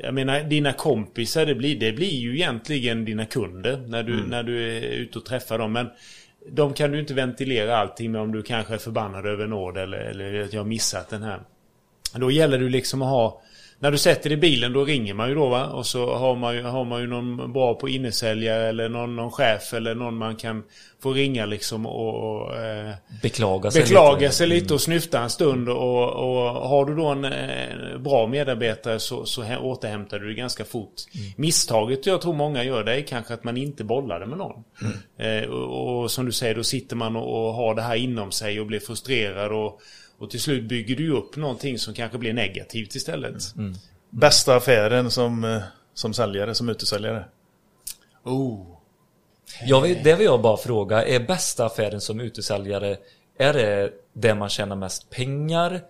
jag 0.01 0.13
menar 0.13 0.43
dina 0.43 0.73
kompisar, 0.73 1.45
det 1.45 1.55
blir, 1.55 1.75
det 1.79 1.91
blir 1.91 2.19
ju 2.19 2.35
egentligen 2.35 3.05
dina 3.05 3.25
kunder 3.25 3.77
när 3.87 4.03
du, 4.03 4.23
när 4.27 4.43
du 4.43 4.77
är 4.77 4.81
ute 4.81 5.19
och 5.19 5.25
träffar 5.25 5.57
dem. 5.57 5.71
Men 5.73 5.87
de 6.51 6.73
kan 6.73 6.91
du 6.91 6.99
inte 6.99 7.13
ventilera 7.13 7.77
allting 7.77 8.11
med 8.11 8.21
om 8.21 8.31
du 8.31 8.43
kanske 8.43 8.73
är 8.73 8.77
förbannad 8.77 9.25
över 9.25 9.43
en 9.43 9.53
order 9.53 9.81
eller, 9.81 9.97
eller 9.97 10.43
att 10.43 10.53
jag 10.53 10.59
har 10.61 10.67
missat 10.67 11.09
den 11.09 11.23
här. 11.23 11.39
Då 12.13 12.31
gäller 12.31 12.57
det 12.59 12.69
liksom 12.69 13.01
att 13.01 13.09
ha 13.09 13.41
när 13.81 13.91
du 13.91 13.97
sätter 13.97 14.31
i 14.31 14.37
bilen 14.37 14.73
då 14.73 14.85
ringer 14.85 15.13
man 15.13 15.29
ju 15.29 15.35
då 15.35 15.49
va 15.49 15.65
och 15.67 15.85
så 15.85 16.13
har 16.15 16.35
man 16.35 16.55
ju, 16.55 16.61
har 16.63 16.85
man 16.85 17.01
ju 17.01 17.07
någon 17.07 17.53
bra 17.53 17.73
på 17.73 17.89
innesäljare 17.89 18.67
eller 18.69 18.89
någon, 18.89 19.15
någon 19.15 19.31
chef 19.31 19.73
eller 19.73 19.95
någon 19.95 20.17
man 20.17 20.35
kan 20.35 20.63
få 21.03 21.13
ringa 21.13 21.45
liksom 21.45 21.85
och, 21.85 22.41
och 22.41 22.55
eh, 22.57 22.93
Beklaga 23.21 23.71
sig 23.71 23.81
beklaga 23.81 24.19
lite. 24.19 24.33
sig 24.33 24.47
lite 24.47 24.73
och 24.73 24.81
snyfta 24.81 25.19
en 25.19 25.29
stund 25.29 25.69
och, 25.69 26.09
och 26.09 26.51
har 26.69 26.85
du 26.85 26.95
då 26.95 27.05
en 27.07 27.25
eh, 27.25 27.97
bra 27.99 28.27
medarbetare 28.27 28.99
så, 28.99 29.25
så 29.25 29.41
hä- 29.43 29.57
återhämtar 29.61 30.19
du 30.19 30.25
dig 30.25 30.35
ganska 30.35 30.65
fort. 30.65 30.93
Misstaget 31.37 32.05
jag 32.05 32.21
tror 32.21 32.33
många 32.33 32.63
gör 32.63 32.83
det 32.83 32.95
är 32.95 33.01
kanske 33.01 33.33
att 33.33 33.43
man 33.43 33.57
inte 33.57 33.83
bollar 33.83 34.19
det 34.19 34.25
med 34.25 34.37
någon. 34.37 34.63
Eh, 35.17 35.49
och, 35.49 35.99
och 36.03 36.11
som 36.11 36.25
du 36.25 36.31
säger 36.31 36.55
då 36.55 36.63
sitter 36.63 36.95
man 36.95 37.15
och, 37.15 37.47
och 37.47 37.53
har 37.53 37.75
det 37.75 37.81
här 37.81 37.95
inom 37.95 38.31
sig 38.31 38.59
och 38.59 38.65
blir 38.65 38.79
frustrerad 38.79 39.51
och, 39.51 39.81
och 40.19 40.29
till 40.29 40.41
slut 40.41 40.63
bygger 40.63 40.95
du 40.95 41.11
upp 41.11 41.35
någonting 41.35 41.79
som 41.79 41.93
kanske 41.93 42.17
blir 42.17 42.33
negativt 42.33 42.95
istället. 42.95 43.43
Bästa 44.09 44.55
affären 44.55 45.11
som, 45.11 45.43
eh, 45.43 45.61
som 45.93 46.13
säljare, 46.13 46.55
som 46.55 46.69
utesäljare? 46.69 47.25
Oh. 48.23 48.65
Jag 49.65 49.81
vill, 49.81 50.03
det 50.03 50.15
vill 50.15 50.25
jag 50.25 50.41
bara 50.41 50.57
fråga, 50.57 51.05
är 51.05 51.19
bästa 51.19 51.65
affären 51.65 52.01
som 52.01 52.19
utesäljare, 52.19 52.97
är 53.37 53.53
det 53.53 53.91
där 54.13 54.35
man 54.35 54.49
tjänar 54.49 54.75
mest 54.75 55.09
pengar? 55.09 55.81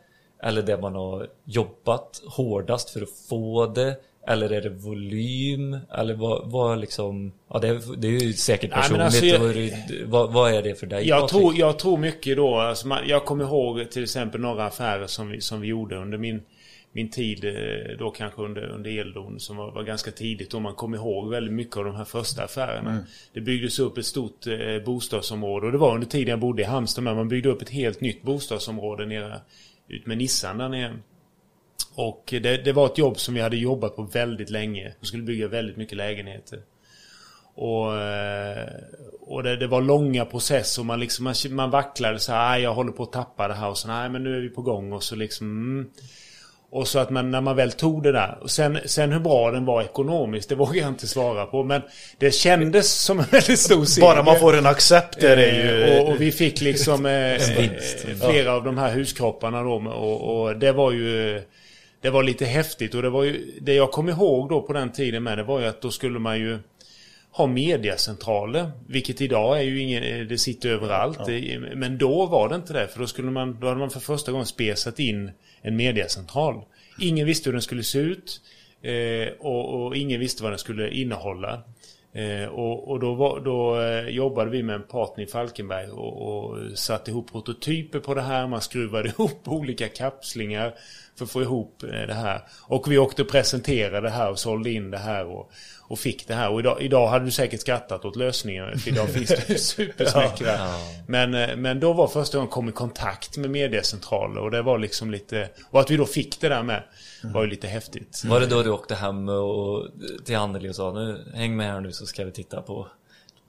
Eller 0.44 0.62
där 0.62 0.78
man 0.78 0.96
har 0.96 1.28
jobbat 1.46 2.22
hårdast 2.26 2.90
för 2.90 3.02
att 3.02 3.10
få 3.30 3.66
det? 3.66 3.96
Eller 4.28 4.50
är 4.52 4.62
det 4.62 4.70
volym? 4.70 5.78
Eller 5.98 6.14
vad, 6.14 6.52
vad 6.52 6.80
liksom... 6.80 7.32
Ja, 7.50 7.60
det 7.60 7.68
är, 7.68 7.98
det 7.98 8.08
är 8.08 8.12
ju 8.12 8.34
säkert 8.34 8.72
Nej, 8.72 8.80
men 8.92 9.00
personligt. 9.00 9.74
alltså 9.74 9.94
jag- 9.96 10.08
vad, 10.08 10.34
vad 10.34 10.54
är 10.54 10.62
det 10.62 10.76
för 10.76 10.88
dig? 10.88 11.08
Jag 11.08 11.28
tror, 11.28 11.56
jag 11.58 11.80
tror 11.80 11.98
mycket 11.98 12.38
då, 12.38 12.56
alltså 12.56 12.88
man, 12.88 13.00
jag 13.08 13.26
kommer 13.26 13.44
ihåg 13.44 13.92
till 13.92 14.04
exempel 14.04 14.42
några 14.42 14.66
affärer 14.66 15.08
som 15.08 15.30
vi, 15.30 15.42
som 15.42 15.62
vi 15.62 15.68
gjorde 15.68 15.96
under 15.98 16.18
min, 16.18 16.42
min 16.92 17.10
tid 17.12 17.46
eh, 17.46 17.98
då 18.00 18.12
kanske 18.12 18.42
under, 18.42 18.62
under 18.70 19.00
Eldon 19.00 19.40
som 19.40 19.58
var, 19.58 19.72
var 19.72 19.84
ganska 19.84 20.12
tidigt 20.12 20.54
och 20.54 20.62
man 20.62 20.74
kommer 20.76 20.98
ihåg 20.98 21.30
väldigt 21.30 21.54
mycket 21.54 21.78
av 21.78 21.86
de 21.86 21.96
här 21.96 22.06
första 22.06 22.44
affärerna. 22.44 22.98
Det 23.34 23.42
byggdes 23.42 23.80
upp 23.80 23.98
ett 23.98 24.06
stort 24.06 24.48
eh, 24.48 24.84
bostadsområde 24.86 25.66
och 25.66 25.72
det 25.72 25.78
var 25.78 25.94
under 25.96 26.08
tiden 26.08 26.28
jag 26.30 26.40
bodde 26.40 26.62
i 26.62 26.66
Halmstad 26.66 27.04
med. 27.04 27.16
Man 27.16 27.30
byggde 27.30 27.50
upp 27.50 27.62
ett 27.62 27.70
helt 27.70 28.02
nytt 28.02 28.22
bostadsområde 28.22 29.06
nere 29.06 29.42
ut 29.88 30.06
med 30.06 30.18
Nissan 30.18 30.58
där 30.58 30.70
nere. 30.70 30.94
Och 31.96 32.24
det, 32.28 32.58
det 32.58 32.74
var 32.74 32.86
ett 32.86 32.98
jobb 32.98 33.20
som 33.20 33.34
vi 33.34 33.42
hade 33.42 33.58
jobbat 33.58 33.96
på 33.96 34.04
väldigt 34.04 34.50
länge. 34.50 34.94
Vi 35.00 35.08
skulle 35.08 35.24
bygga 35.24 35.48
väldigt 35.48 35.78
mycket 35.78 35.98
lägenheter. 35.98 36.60
Och, 37.56 37.98
eh, 37.98 38.68
och 39.22 39.44
det, 39.44 39.56
det 39.56 39.68
var 39.68 39.82
långa 39.82 40.26
processer 40.26 40.84
man, 40.84 41.00
liksom, 41.00 41.24
man, 41.24 41.36
man 41.50 41.70
vacklade 41.72 42.20
så 42.20 42.32
här, 42.32 42.54
"Aj, 42.54 42.62
jag 42.62 42.74
håller 42.74 42.92
på 42.92 43.04
att 43.04 43.12
tappa 43.12 43.48
det 43.48 43.54
här 43.54 43.70
och 43.70 43.78
så 43.78 43.88
nej 43.88 44.10
men 44.10 44.24
nu 44.24 44.38
är 44.38 44.42
vi 44.42 44.50
på 44.50 44.62
gång 44.62 44.94
och 44.94 45.04
så 45.04 45.16
liksom 45.16 45.48
mm. 45.48 45.90
Och 46.72 46.88
så 46.88 47.00
att 47.00 47.10
man, 47.10 47.32
när 47.32 47.42
man 47.42 47.56
väl 47.56 47.72
tog 47.72 48.04
det 48.04 48.12
där. 48.12 48.38
Och 48.42 48.52
sen, 48.52 48.80
sen 48.86 49.12
hur 49.12 49.20
bra 49.20 49.52
den 49.52 49.66
var 49.66 49.82
ekonomiskt, 49.82 50.50
det 50.50 50.56
vågar 50.66 50.82
jag 50.82 50.88
inte 50.88 51.08
svara 51.08 51.46
på. 51.46 51.64
Men 51.64 51.82
det 52.18 52.32
kändes 52.32 52.94
som 52.94 53.20
en 53.20 53.26
väldigt 53.32 53.60
stor 53.60 53.86
seger. 53.86 54.08
Bara 54.08 54.24
man 54.24 54.40
får 54.40 54.58
en 54.58 54.66
accept 54.66 55.24
är 55.24 55.38
ju... 55.38 55.84
Eh, 55.84 56.02
och, 56.02 56.10
och 56.10 56.22
vi 56.22 56.32
fick 56.32 56.62
liksom 56.62 57.06
eh, 57.06 57.38
flera 58.30 58.54
av 58.54 58.64
de 58.64 58.78
här 58.78 58.94
huskropparna 58.94 59.64
då. 59.64 59.74
Och, 59.76 60.42
och 60.42 60.56
det 60.56 60.72
var 60.72 60.92
ju... 60.92 61.42
Det 62.02 62.10
var 62.10 62.24
lite 62.24 62.46
häftigt 62.46 62.96
och 62.96 63.02
det 63.02 63.10
var 63.10 63.24
ju... 63.24 63.60
Det 63.62 63.74
jag 63.74 63.92
kom 63.92 64.10
ihåg 64.10 64.50
då 64.50 64.62
på 64.62 64.74
den 64.74 64.92
tiden 64.92 65.24
med 65.24 65.38
det 65.38 65.44
var 65.44 65.60
ju 65.60 65.66
att 65.66 65.82
då 65.82 65.92
skulle 65.92 66.20
man 66.20 66.40
ju 66.40 66.60
ha 67.32 67.48
mediacentraler. 67.48 68.72
Vilket 68.88 69.22
idag 69.22 69.58
är 69.60 69.64
ju 69.64 69.82
ingen... 69.82 70.28
Det 70.28 70.38
sitter 70.38 70.70
överallt. 70.70 71.26
Det- 71.26 71.60
Men 71.76 71.98
då 71.98 72.26
var 72.26 72.50
det 72.50 72.56
inte 72.56 72.74
det. 72.74 72.88
För 72.88 73.00
då 73.00 73.08
skulle 73.08 73.32
man... 73.32 73.58
Då 73.60 73.68
hade 73.68 73.80
man 73.80 73.90
för 73.90 74.00
första 74.00 74.32
gången 74.32 74.46
spesat 74.46 75.00
in 75.00 75.32
en 75.62 75.76
mediacentral. 75.76 76.62
Ingen 77.00 77.26
visste 77.28 77.50
hur 77.50 77.54
den 77.54 77.62
skulle 77.62 77.84
se 77.84 78.00
ut. 78.00 78.42
Eh, 78.82 79.28
och, 79.40 79.86
och 79.86 79.96
ingen 79.96 80.20
visste 80.20 80.44
vad 80.44 80.52
den 80.52 80.60
skulle 80.60 80.90
innehålla. 80.92 81.62
Eh, 82.14 82.48
och 82.48 82.92
och 82.92 83.00
då, 83.00 83.14
var, 83.14 83.40
då 83.40 83.82
eh, 83.82 84.10
jobbade 84.10 84.52
vi 84.52 84.64
med 84.64 84.76
en 84.76 84.84
partner 84.84 85.24
i 85.24 85.28
Falkenberg 85.28 85.90
och, 85.90 86.22
och 86.22 86.58
satte 86.78 87.12
ihop 87.12 87.32
prototyper 87.32 88.00
på 88.00 88.14
det 88.14 88.22
här. 88.22 88.48
Man 88.48 88.62
skruvade 88.62 89.10
ihop 89.20 89.48
olika 89.48 89.88
kapslingar 89.88 90.74
för 91.16 91.26
att 91.26 91.32
få 91.32 91.42
ihop 91.42 91.84
eh, 91.84 91.90
det 91.90 92.14
här. 92.14 92.42
Och 92.62 92.92
vi 92.92 92.98
åkte 92.98 93.22
och 93.22 93.30
presenterade 93.30 94.02
det 94.02 94.10
här 94.10 94.32
och 94.32 94.40
sålde 94.40 94.72
in 94.72 94.92
det 94.92 94.98
här 94.98 95.26
och, 95.26 95.52
och 95.90 96.00
fick 96.00 96.28
det 96.28 96.34
här. 96.34 96.50
Och 96.50 96.60
idag, 96.60 96.82
idag 96.82 97.08
hade 97.08 97.26
du 97.26 97.32
säkert 97.32 97.62
skrattat 97.62 98.06
åt 98.06 98.16
lösningen. 98.16 98.80
För 98.80 98.90
idag 98.90 99.10
finns 99.14 99.30
det 99.30 99.50
ju 99.50 99.58
supersmäckra. 99.58 100.58
Men, 101.08 101.34
eh, 101.34 101.56
men 101.56 101.80
då 101.80 101.94
var 101.94 102.08
första 102.08 102.38
gången 102.38 102.48
jag 102.48 102.54
kom 102.54 102.70
i 102.70 102.72
kontakt 102.72 103.38
med 103.38 103.50
mediecentraler 103.50 104.42
och 104.42 104.52
det 104.52 104.62
var 104.62 104.78
liksom 104.78 105.12
lite... 105.12 105.50
Och 105.70 105.80
att 105.80 105.92
vi 105.92 105.98
då 105.98 106.06
fick 106.06 106.42
det 106.42 106.50
där 106.50 106.64
med 106.64 106.84
var 107.24 107.44
ju 107.44 107.50
lite 107.50 107.68
häftigt. 107.68 108.24
Var 108.26 108.40
det 108.40 108.46
då 108.46 108.64
du 108.64 108.70
åkte 108.70 108.96
hem 108.96 109.30
och, 109.30 109.88
till 110.26 110.36
Anneli 110.36 110.70
och 110.70 110.76
sa 110.76 110.94
nu 110.94 111.32
häng 111.34 111.56
med 111.56 111.68
här 111.68 111.82
nu 111.82 111.92
så 111.92 112.06
ska 112.06 112.26
vi 112.26 112.32
titta 112.32 112.62
på, 112.62 112.88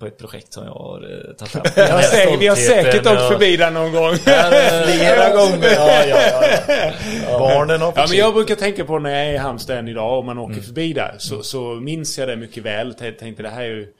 på 0.01 0.07
ett 0.07 0.19
projekt 0.19 0.53
som 0.53 0.65
jag 0.65 0.73
har 0.73 1.29
eh, 1.29 1.35
tagit 1.35 1.53
fram. 1.53 1.63
Vi 1.77 1.93
har, 1.93 2.03
säkert, 2.03 2.41
vi 2.41 2.47
har 2.47 2.57
säkert 2.57 3.07
åkt 3.07 3.29
förbi 3.29 3.57
där 3.57 3.71
någon 3.71 3.93
gång. 3.93 4.17
Flera 4.17 5.31
gånger. 5.37 5.75
Ja, 5.75 6.07
ja, 6.07 6.19
ja, 6.33 6.93
ja. 7.31 7.39
Barnen 7.39 7.81
har 7.81 7.93
Ja, 7.97 8.07
men 8.09 8.19
jag 8.19 8.35
brukar 8.35 8.55
tänka 8.55 8.85
på 8.85 8.99
när 8.99 9.11
jag 9.11 9.27
är 9.27 9.33
i 9.33 9.37
Halmstad 9.37 9.79
än 9.79 9.89
idag 9.89 10.19
och 10.19 10.25
man 10.25 10.39
åker 10.39 10.61
förbi 10.61 10.93
där. 10.93 11.15
Så, 11.19 11.43
så 11.43 11.61
minns 11.61 12.19
jag 12.19 12.29
det 12.29 12.37
mycket 12.37 12.63
väl. 12.63 12.95
Jag 13.01 13.19
tänkte 13.19 13.43
det 13.43 13.49
här 13.49 13.63
är 13.63 13.67
ju... 13.67 13.93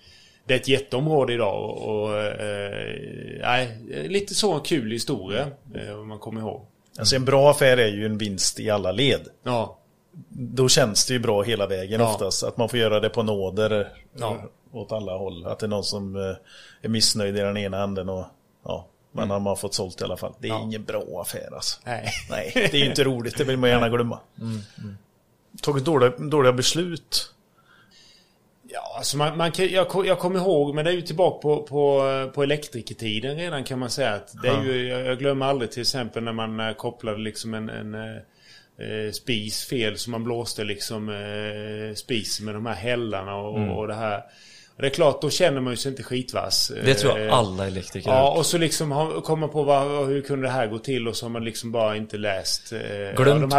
Det 0.47 0.55
är 0.55 0.59
ett 0.59 0.69
jätteområde 0.69 1.33
idag 1.33 1.65
och... 1.65 2.01
och 2.01 2.19
eh, 2.19 3.41
nej, 3.43 3.79
lite 4.09 4.35
så 4.35 4.55
en 4.55 4.61
kul 4.61 4.91
historia. 4.91 5.47
Eh, 5.75 6.01
om 6.01 6.09
man 6.09 6.19
kommer 6.19 6.41
ihåg. 6.41 6.67
Alltså 6.99 7.17
en 7.17 7.25
bra 7.25 7.51
affär 7.51 7.77
är 7.77 7.89
ju 7.89 8.07
en 8.07 8.19
vinst 8.19 8.61
i 8.61 8.71
alla 8.71 8.93
led. 8.93 9.21
Ja. 9.45 9.80
Då 10.29 10.69
känns 10.69 11.07
det 11.07 11.13
ju 11.13 11.19
bra 11.19 11.43
hela 11.43 11.67
vägen 11.67 12.01
Ja. 12.01 12.13
oftast. 12.15 12.43
Att 12.43 12.57
man 12.57 12.69
får 12.69 12.79
göra 12.79 13.01
det 13.01 13.09
på 13.09 13.23
nåder 13.23 13.89
Ja. 14.19 14.37
åt 14.73 14.93
alla 14.93 15.17
håll. 15.17 15.47
Att 15.47 15.59
det 15.59 15.67
är 15.67 15.69
någon 15.69 15.85
som 15.85 16.17
eh, 16.17 16.37
är 16.83 16.89
missnöjd 16.89 17.37
i 17.37 17.41
den 17.41 17.57
ena 17.57 17.83
änden 17.83 18.09
och 18.09 18.25
ja, 18.65 18.87
men 19.13 19.31
har 19.31 19.41
man 19.41 19.57
fått 19.57 19.75
sålt 19.75 20.01
i 20.01 20.05
alla 20.05 20.17
fall. 20.17 20.33
Det 20.39 20.49
är 20.49 20.53
Ja. 20.53 20.61
ingen 20.63 20.85
bra 20.85 21.21
affär 21.23 21.55
alltså. 21.55 21.81
Nej. 21.85 22.09
Nej, 22.31 22.53
det 22.55 22.75
är 22.75 22.81
ju 22.81 22.87
inte 22.87 23.05
roligt. 23.05 23.39
Det 23.39 23.45
vill 23.45 23.57
man 23.57 23.71
gärna 23.71 23.89
glömma. 23.89 24.19
Tagit 25.63 25.85
dåliga, 25.85 26.11
dåliga 26.19 26.53
beslut. 26.53 27.33
Ja, 28.73 28.95
alltså 28.97 29.17
man, 29.17 29.37
man 29.37 29.53
kan, 29.53 29.69
jag, 29.69 30.07
jag 30.07 30.19
kommer 30.19 30.39
ihåg, 30.41 30.75
men 30.75 30.85
det 30.85 30.91
är 30.91 30.95
ju 30.95 31.03
tillbaka 31.03 31.39
på, 31.43 31.63
på, 31.63 32.31
på 32.35 32.43
elektrikertiden 32.43 33.37
redan 33.37 33.65
kan 33.65 33.79
man 33.79 33.91
säga. 33.91 34.15
Att 34.15 34.43
det 34.43 34.49
är 34.49 34.63
ju, 34.63 34.89
jag, 34.89 35.19
glömmer 35.19 35.47
aldrig 35.47 35.71
till 35.71 35.81
exempel 35.81 36.23
när 36.23 36.33
man 36.33 36.61
eh, 36.61 36.73
kopplade 36.75 37.19
liksom 37.19 37.55
en, 37.55 37.69
en 37.69 37.95
eh, 38.81 39.13
spis 39.13 39.65
fel 39.65 39.99
så 39.99 40.11
man 40.11 40.25
blåste 40.25 40.65
liksom 40.65 41.09
eh, 41.09 41.95
spisen 41.95 42.47
med 42.47 42.55
de 42.55 42.67
här 42.67 42.75
hällarna 42.75 43.37
och, 43.37 43.79
och 43.79 43.87
det 43.87 43.95
här. 43.95 44.23
Och 44.77 44.83
det 44.83 44.89
är 44.89 44.95
klart, 44.95 45.23
då 45.23 45.31
känner 45.31 45.61
man 45.61 45.73
ju 45.73 45.77
sig 45.77 45.91
inte 45.91 46.03
skitvass. 46.03 46.73
Det 46.85 46.95
tror 46.95 47.19
jag 47.19 47.29
Eh, 47.29 47.35
alla 47.35 47.67
elektriker 47.67 48.11
Ja, 48.11 48.31
och 48.31 48.47
så 48.47 48.59
liksom 48.59 49.21
kommer 49.25 49.49
på 49.49 49.63
vad, 49.63 50.07
hur 50.07 50.23
kunde 50.23 50.47
det 50.47 50.53
här 50.53 50.67
gå 50.67 50.79
till 50.79 51.09
och 51.09 51.17
så 51.17 51.25
har 51.25 51.31
man 51.31 51.45
liksom 51.45 51.73
bara 51.73 51.97
inte 51.97 52.17
läst. 52.17 52.73
Eh, 52.73 52.79
ja, 53.01 53.13
Glömt 53.23 53.55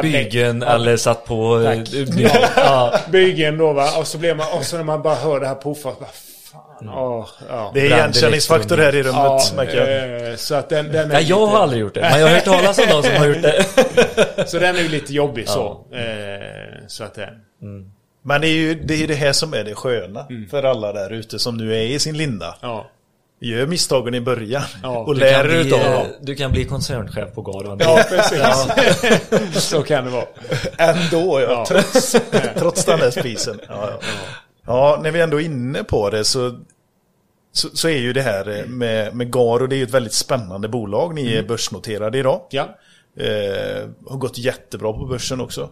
ja, 0.63 0.75
eller 0.75 0.97
satt 0.97 1.25
på... 1.25 1.63
Tack. 1.63 1.89
Ja. 2.55 2.99
bygeln 3.11 3.57
då 3.57 3.73
va. 3.73 3.99
Och 3.99 4.07
så 4.07 4.17
blir 4.17 4.35
man, 4.35 4.47
och 4.57 4.65
så 4.65 4.77
när 4.77 4.83
man 4.83 5.01
bara 5.01 5.15
hör 5.15 5.39
det 5.39 5.47
här 5.47 5.55
puffa. 5.55 5.91
Fan, 6.51 6.61
Mm. 6.81 6.93
åh, 6.93 7.27
ja. 7.49 7.71
Det 7.73 7.79
är 7.81 7.85
igenkänningsfaktor 7.85 8.77
här 8.77 8.95
i 8.95 9.03
rummet 9.03 9.15
Ja, 9.15 9.41
märker 9.55 9.77
jag. 9.77 10.29
eh, 10.31 10.35
så 10.35 10.55
att 10.55 10.69
den, 10.69 10.85
den 10.91 10.95
är 10.95 11.13
Nej, 11.13 11.23
jag 11.23 11.39
lite, 11.41 11.51
har 11.51 11.63
aldrig 11.63 11.81
gjort 11.81 11.93
det. 11.93 12.01
Men 12.01 12.19
jag 12.19 12.27
har 12.27 12.33
hört 12.35 12.43
talas 12.45 12.79
om 12.79 12.85
de 12.89 13.03
som 13.03 13.15
har 13.17 13.27
gjort 13.27 13.41
det. 13.41 13.65
Så 14.47 14.59
den 14.59 14.75
är 14.75 14.79
ju 14.81 14.87
lite 14.89 15.13
jobbig 15.13 15.49
så. 15.49 15.85
Eh, 15.93 16.87
så 16.87 17.03
att 17.03 17.13
det... 17.15 17.29
Men 18.23 18.41
det 18.41 18.47
är 18.47 18.51
ju 18.53 18.73
det, 18.75 19.03
är 19.03 19.07
det 19.07 19.13
här 19.15 19.33
som 19.33 19.53
är 19.53 19.63
det 19.63 19.75
sköna 19.75 20.25
för 20.51 20.63
alla 20.63 20.93
där 20.93 21.09
ute 21.13 21.39
som 21.39 21.57
nu 21.57 21.75
är 21.75 21.81
i 21.81 21.99
sin 21.99 22.17
linda. 22.17 22.55
Ja. 22.61 22.87
Gör 23.43 23.65
misstagen 23.65 24.13
i 24.15 24.21
början 24.21 24.63
Ja, 24.83 24.97
och 24.97 25.13
Du 25.15 25.19
lär 25.19 25.43
bli, 25.43 25.67
utav 25.67 25.79
eh, 25.79 25.91
dem. 25.93 26.05
du 26.21 26.35
kan 26.35 26.51
bli 26.51 26.65
koncernchef 26.65 27.33
på 27.35 27.41
Garvan. 27.41 27.77
Ja, 27.81 28.03
precis. 28.09 29.63
så 29.69 29.83
kan 29.83 30.05
det 30.05 30.11
vara. 30.11 30.25
Ändå 30.77 31.41
ja, 31.41 31.51
Ja. 31.51 31.65
Trots, 31.65 32.15
trots 32.57 32.85
den 32.85 32.99
där 32.99 33.11
spisen. 33.11 33.59
Ja, 34.65 34.99
när 35.03 35.11
vi 35.11 35.21
ändå 35.21 35.41
är 35.41 35.45
inne 35.45 35.83
på 35.83 36.09
det 36.09 36.23
så 36.23 36.59
så, 37.51 37.69
så 37.73 37.87
är 37.87 37.97
ju 37.97 38.13
det 38.13 38.21
här 38.21 38.59
eh, 38.59 38.65
med, 38.65 39.15
med 39.15 39.31
Garo, 39.31 39.67
det 39.67 39.75
är 39.75 39.77
ju 39.77 39.83
ett 39.83 39.93
väldigt 39.93 40.13
spännande 40.13 40.67
bolag. 40.67 41.15
Ni 41.15 41.33
är 41.33 41.43
börsnoterade 41.43 42.17
idag. 42.17 42.41
Ja. 42.49 42.77
Eh, 43.15 43.89
har 44.07 44.17
gått 44.17 44.37
jättebra 44.37 44.93
på 44.93 45.05
börsen 45.05 45.41
också. 45.41 45.69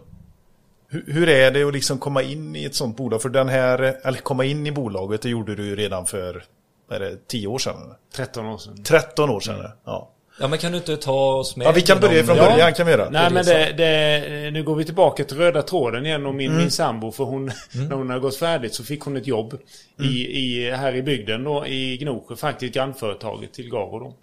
Hur, 0.88 1.04
hur 1.06 1.28
är 1.28 1.50
det 1.50 1.62
att 1.62 1.72
liksom 1.72 1.98
komma 1.98 2.22
in 2.22 2.56
i 2.56 2.64
ett 2.64 2.74
sånt 2.74 2.96
bolag? 2.96 3.22
För 3.22 3.28
den 3.28 3.48
här, 3.48 3.96
eller 4.02 4.18
komma 4.18 4.44
in 4.44 4.66
i 4.66 4.72
bolaget, 4.72 5.22
det 5.22 5.28
gjorde 5.28 5.54
du 5.54 5.66
ju 5.66 5.76
redan 5.76 6.06
för, 6.06 6.44
vad 6.88 7.02
är 7.02 7.10
det, 7.10 7.28
10 7.28 7.46
år 7.46 7.58
sedan? 7.58 7.82
eller? 7.82 7.96
13 8.14 8.46
år 8.46 8.58
sedan. 8.58 8.82
13 8.82 9.30
år 9.30 9.40
sedan, 9.40 9.70
ja. 9.84 10.10
Ja 10.40 10.48
men 10.48 10.58
kan 10.58 10.72
du 10.72 10.78
inte 10.78 10.96
ta 10.96 11.34
oss 11.34 11.56
med 11.56 11.66
Ja, 11.66 11.72
vi 11.72 11.80
kan 11.80 12.00
börja 12.00 12.24
från 12.24 12.36
Ja. 12.36 12.50
början 12.50 12.72
kan 12.74 12.86
vi 12.86 12.92
göra. 12.92 13.10
Nej 13.10 13.30
men 13.32 13.44
det, 13.44 13.72
det, 13.76 14.50
nu 14.50 14.62
går 14.62 14.74
vi 14.74 14.84
tillbaka 14.84 15.24
till 15.24 15.36
röda 15.36 15.62
tråden 15.62 16.06
igen 16.06 16.26
och 16.26 16.34
min, 16.34 16.46
Mm. 16.50 16.58
min 16.62 16.70
sambo 16.70 17.12
för 17.12 17.24
hon, 17.24 17.44
när 17.88 17.96
hon 17.96 18.10
har 18.10 18.18
gått 18.18 18.36
färdigt 18.36 18.74
så 18.74 18.84
fick 18.84 19.00
hon 19.00 19.16
ett 19.16 19.26
jobb 19.26 19.52
Mm. 19.98 20.10
i, 20.12 20.16
i, 20.18 20.70
här 20.70 20.94
i 20.94 21.02
bygden 21.02 21.44
då, 21.44 21.66
i 21.66 21.96
Gnosjö, 21.96 22.36
faktiskt 22.36 22.74
grannföretaget 22.74 23.52
till 23.52 23.70
Garo 23.70 23.98
då. 23.98 24.14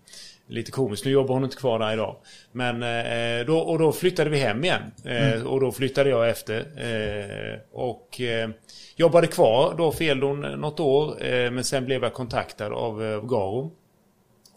Lite 0.49 0.71
komiskt, 0.71 1.05
nu 1.05 1.11
jobbar 1.11 1.33
hon 1.33 1.43
inte 1.43 1.55
kvar 1.57 1.79
där 1.79 1.93
idag. 1.93 2.15
Men 2.51 2.83
eh, 2.83 3.45
då, 3.45 3.57
och 3.59 3.79
då 3.79 3.91
flyttade 3.91 4.29
vi 4.29 4.37
hem 4.39 4.63
igen. 4.63 4.81
Eh, 5.05 5.33
Mm. 5.33 5.47
Och 5.47 5.59
då 5.61 5.71
flyttade 5.71 6.09
jag 6.09 6.29
efter. 6.29 6.55
Eh, 6.59 7.59
och 7.73 8.21
eh, 8.21 8.49
jobbade 8.95 9.27
kvar 9.27 9.75
då 9.77 9.91
för 9.91 10.03
Eldon 10.05 10.41
något 10.41 10.79
år. 10.79 11.25
Eh, 11.25 11.51
men 11.51 11.63
sen 11.63 11.85
blev 11.85 12.03
jag 12.03 12.13
kontaktad 12.13 12.73
av 12.73 13.03
eh, 13.03 13.21
Garo. 13.21 13.71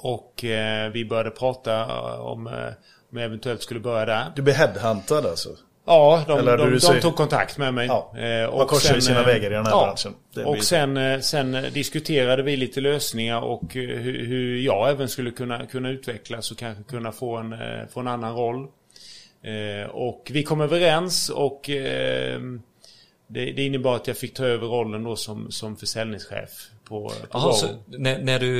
Och 0.03 0.45
eh, 0.45 0.91
vi 0.91 1.05
började 1.05 1.31
prata 1.31 1.81
eh, 1.81 2.21
om, 2.21 2.47
eh, 2.47 2.53
om 3.13 3.19
jag 3.19 3.25
eventuellt 3.25 3.63
skulle 3.63 3.81
börja 3.81 4.05
där. 4.07 4.25
Du 4.37 4.43
blir 4.43 4.55
headhuntad 4.55 5.27
alltså. 5.27 5.49
Ja, 5.87 6.25
de, 6.27 6.39
Eller 6.39 6.59
de, 6.59 6.71
de, 6.71 6.81
säger- 6.81 7.01
tog 7.01 7.17
kontakt 7.17 7.59
med 7.59 7.75
mig. 7.75 7.87
Ja, 7.87 8.13
Eh, 8.19 8.57
man 8.57 8.67
korsar 8.67 8.95
ju 8.95 9.01
sina 9.01 9.23
vägar 9.23 9.51
i 9.51 9.55
den 9.55 9.67
här 9.67 9.73
branschen. 9.73 10.15
Det 10.35 10.45
och 10.45 10.65
sen, 10.65 11.23
sen 11.23 11.53
diskuterade 11.73 12.43
vi 12.43 12.57
lite 12.57 12.81
lösningar 12.81 13.41
och 13.41 13.63
hur, 13.75 14.25
hur 14.27 14.57
jag 14.61 14.91
även 14.91 15.09
skulle 15.09 15.31
kunna, 15.31 15.67
kunna 15.67 15.89
utvecklas 15.91 16.51
och 16.51 16.59
kanske 16.59 16.83
kunna 16.85 17.13
få 17.13 17.37
en, 17.37 17.55
få 17.93 18.01
en 18.01 18.09
annan 18.09 18.35
roll. 18.37 18.69
Och 19.91 20.31
vi 20.31 20.43
kom 20.43 20.61
överens 20.61 21.29
och 21.29 21.71
eh, 21.71 22.41
det, 23.33 23.53
det 23.53 23.63
innebar 23.67 23.97
att 23.97 24.07
jag 24.07 24.17
fick 24.17 24.35
ta 24.35 24.45
över 24.45 24.67
rollen 24.67 25.05
då 25.05 25.17
som, 25.17 25.51
som 25.51 25.77
försäljningschef 25.77 26.51
på, 26.85 27.13
på 27.31 27.39
Garo. 27.39 27.53
så 27.53 27.67
när, 27.87 28.19
när 28.19 28.39
du 28.39 28.51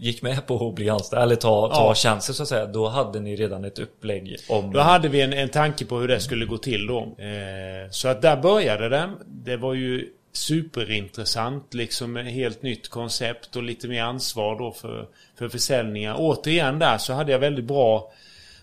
gick 0.00 0.22
med 0.22 0.46
på 0.46 0.68
att 0.68 0.74
bli 0.74 0.90
anställd, 0.90 1.22
eller 1.22 1.36
ta, 1.36 1.68
ta 1.74 1.88
Ja. 1.88 1.94
tjänster 1.94 2.32
så 2.32 2.42
att 2.42 2.48
säga, 2.48 2.66
då 2.66 2.88
hade 2.88 3.20
ni 3.20 3.36
redan 3.36 3.64
ett 3.64 3.78
upplägg 3.78 4.36
om... 4.48 4.72
Då 4.72 4.80
hade 4.80 5.08
vi 5.08 5.20
en, 5.20 5.32
en 5.32 5.48
tanke 5.48 5.84
på 5.84 5.98
hur 5.98 6.08
det 6.08 6.20
skulle 6.20 6.44
gå 6.46 6.58
till 6.58 6.86
då. 6.86 6.98
Eh, 7.00 7.90
så 7.90 8.08
att 8.08 8.22
där 8.22 8.36
började 8.36 8.88
det. 8.88 9.10
Det 9.26 9.56
var 9.56 9.74
ju 9.74 10.08
superintressant, 10.32 11.74
liksom 11.74 12.16
ett 12.16 12.32
helt 12.32 12.62
nytt 12.62 12.88
koncept 12.88 13.56
och 13.56 13.62
lite 13.62 13.88
mer 13.88 14.02
ansvar 14.02 14.58
då 14.58 14.72
för, 14.72 15.06
för 15.38 15.48
försäljningar. 15.48 16.14
Återigen 16.18 16.78
där 16.78 16.98
så 16.98 17.12
hade 17.12 17.32
jag 17.32 17.38
väldigt 17.38 17.64
bra 17.64 18.12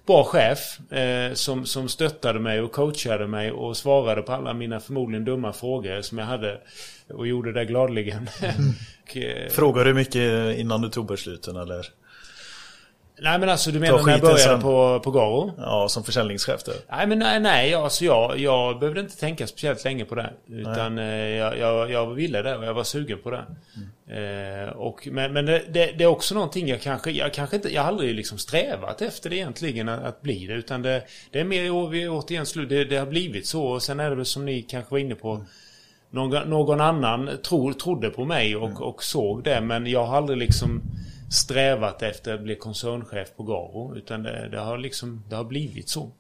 Bra 0.06 0.24
chef 0.24 0.92
eh, 0.92 1.34
som, 1.34 1.66
som 1.66 1.90
stöttade 1.90 2.40
mig 2.40 2.62
och 2.62 2.72
coachade 2.72 3.28
mig 3.28 3.52
och 3.52 3.78
svarade 3.78 4.22
på 4.22 4.32
alla 4.32 4.54
mina 4.54 4.80
förmodligen 4.80 5.26
dumma 5.26 5.54
frågor 5.54 6.02
som 6.02 6.18
jag 6.18 6.26
hade 6.26 6.62
och 7.10 7.28
gjorde 7.28 7.54
det 7.54 7.66
gladeligen. 7.66 8.30
och, 9.04 9.18
eh, 9.18 9.50
Frågar 9.50 9.86
du 9.86 9.94
mycket 9.94 10.58
innan 10.58 10.82
du 10.82 10.90
tog 10.90 11.06
besluten 11.08 11.56
eller? 11.56 11.86
Nej 13.22 13.40
men 13.40 13.50
alltså 13.50 13.72
du 13.72 13.80
menar 13.80 14.04
när 14.04 14.12
jag 14.12 14.22
började 14.22 14.40
sen. 14.40 14.62
på, 14.62 15.00
på 15.04 15.12
Garo? 15.12 15.52
Ja, 15.58 15.90
som 15.90 16.04
försäljningschef 16.04 16.64
där. 16.64 16.76
Nej 16.92 17.08
men 17.08 17.20
nej, 17.20 17.40
nej 17.40 17.74
alltså 17.74 18.06
jag, 18.06 18.40
jag 18.40 18.80
behövde 18.80 19.02
inte 19.02 19.18
tänka 19.20 19.48
speciellt 19.48 19.84
länge 19.84 20.06
på 20.06 20.16
det. 20.16 20.30
Utan 20.50 20.98
eh, 20.98 21.06
jag, 21.16 21.58
jag, 21.58 21.92
jag 21.92 22.14
ville 22.14 22.42
det 22.42 22.56
och 22.58 22.66
jag 22.66 22.74
var 22.74 22.84
sugen 22.84 23.18
på 23.24 23.32
det. 23.32 23.44
Eh, 24.08 24.70
och, 24.70 25.08
men 25.12 25.34
men 25.34 25.46
det, 25.46 25.62
det, 25.70 25.86
det 25.98 26.04
är 26.04 26.08
också 26.08 26.36
någonting 26.36 26.68
jag 26.68 26.82
kanske, 26.82 27.12
jag 27.12 27.34
kanske 27.34 27.56
inte, 27.56 27.74
jag 27.74 27.82
har 27.82 27.88
aldrig 27.88 28.16
liksom 28.16 28.38
strävat 28.38 29.02
efter 29.02 29.30
det 29.30 29.36
egentligen 29.36 29.90
att, 29.90 30.04
att 30.04 30.22
bli 30.22 30.48
det. 30.48 30.54
Utan 30.54 30.82
det, 30.82 31.04
det 31.32 31.40
är 31.40 31.44
mer, 31.44 31.90
vi- 31.90 32.08
återigen, 32.08 32.46
slut, 32.46 32.70
det, 32.70 32.86
det 32.86 32.98
har 32.98 33.06
blivit 33.06 33.48
så. 33.48 33.64
Och 33.66 33.84
sen 33.84 34.00
är 34.00 34.10
det 34.10 34.16
väl 34.16 34.26
som 34.26 34.46
ni 34.46 34.62
kanske 34.62 34.92
var 34.92 35.00
inne 35.00 35.16
på. 35.16 35.46
Någon, 36.10 36.50
någon 36.50 36.82
annan 36.82 37.30
tro, 37.44 37.74
trodde 37.74 38.10
på 38.10 38.26
mig 38.26 38.56
och, 38.56 38.82
och 38.82 39.04
såg 39.04 39.44
det. 39.44 39.62
Men 39.62 39.88
jag 39.88 40.06
har 40.06 40.18
aldrig 40.18 40.38
liksom 40.38 40.82
strävat 41.34 42.02
efter 42.04 42.34
att 42.34 42.42
bli 42.42 42.56
koncernchef 42.56 43.28
på 43.38 43.44
Garo. 43.44 43.96
Utan 43.98 44.24
det, 44.24 44.48
det 44.52 44.60
har 44.60 44.78
liksom, 44.78 45.24
det 45.30 45.36
har 45.36 45.44
blivit 45.44 45.90
så. 45.90 46.12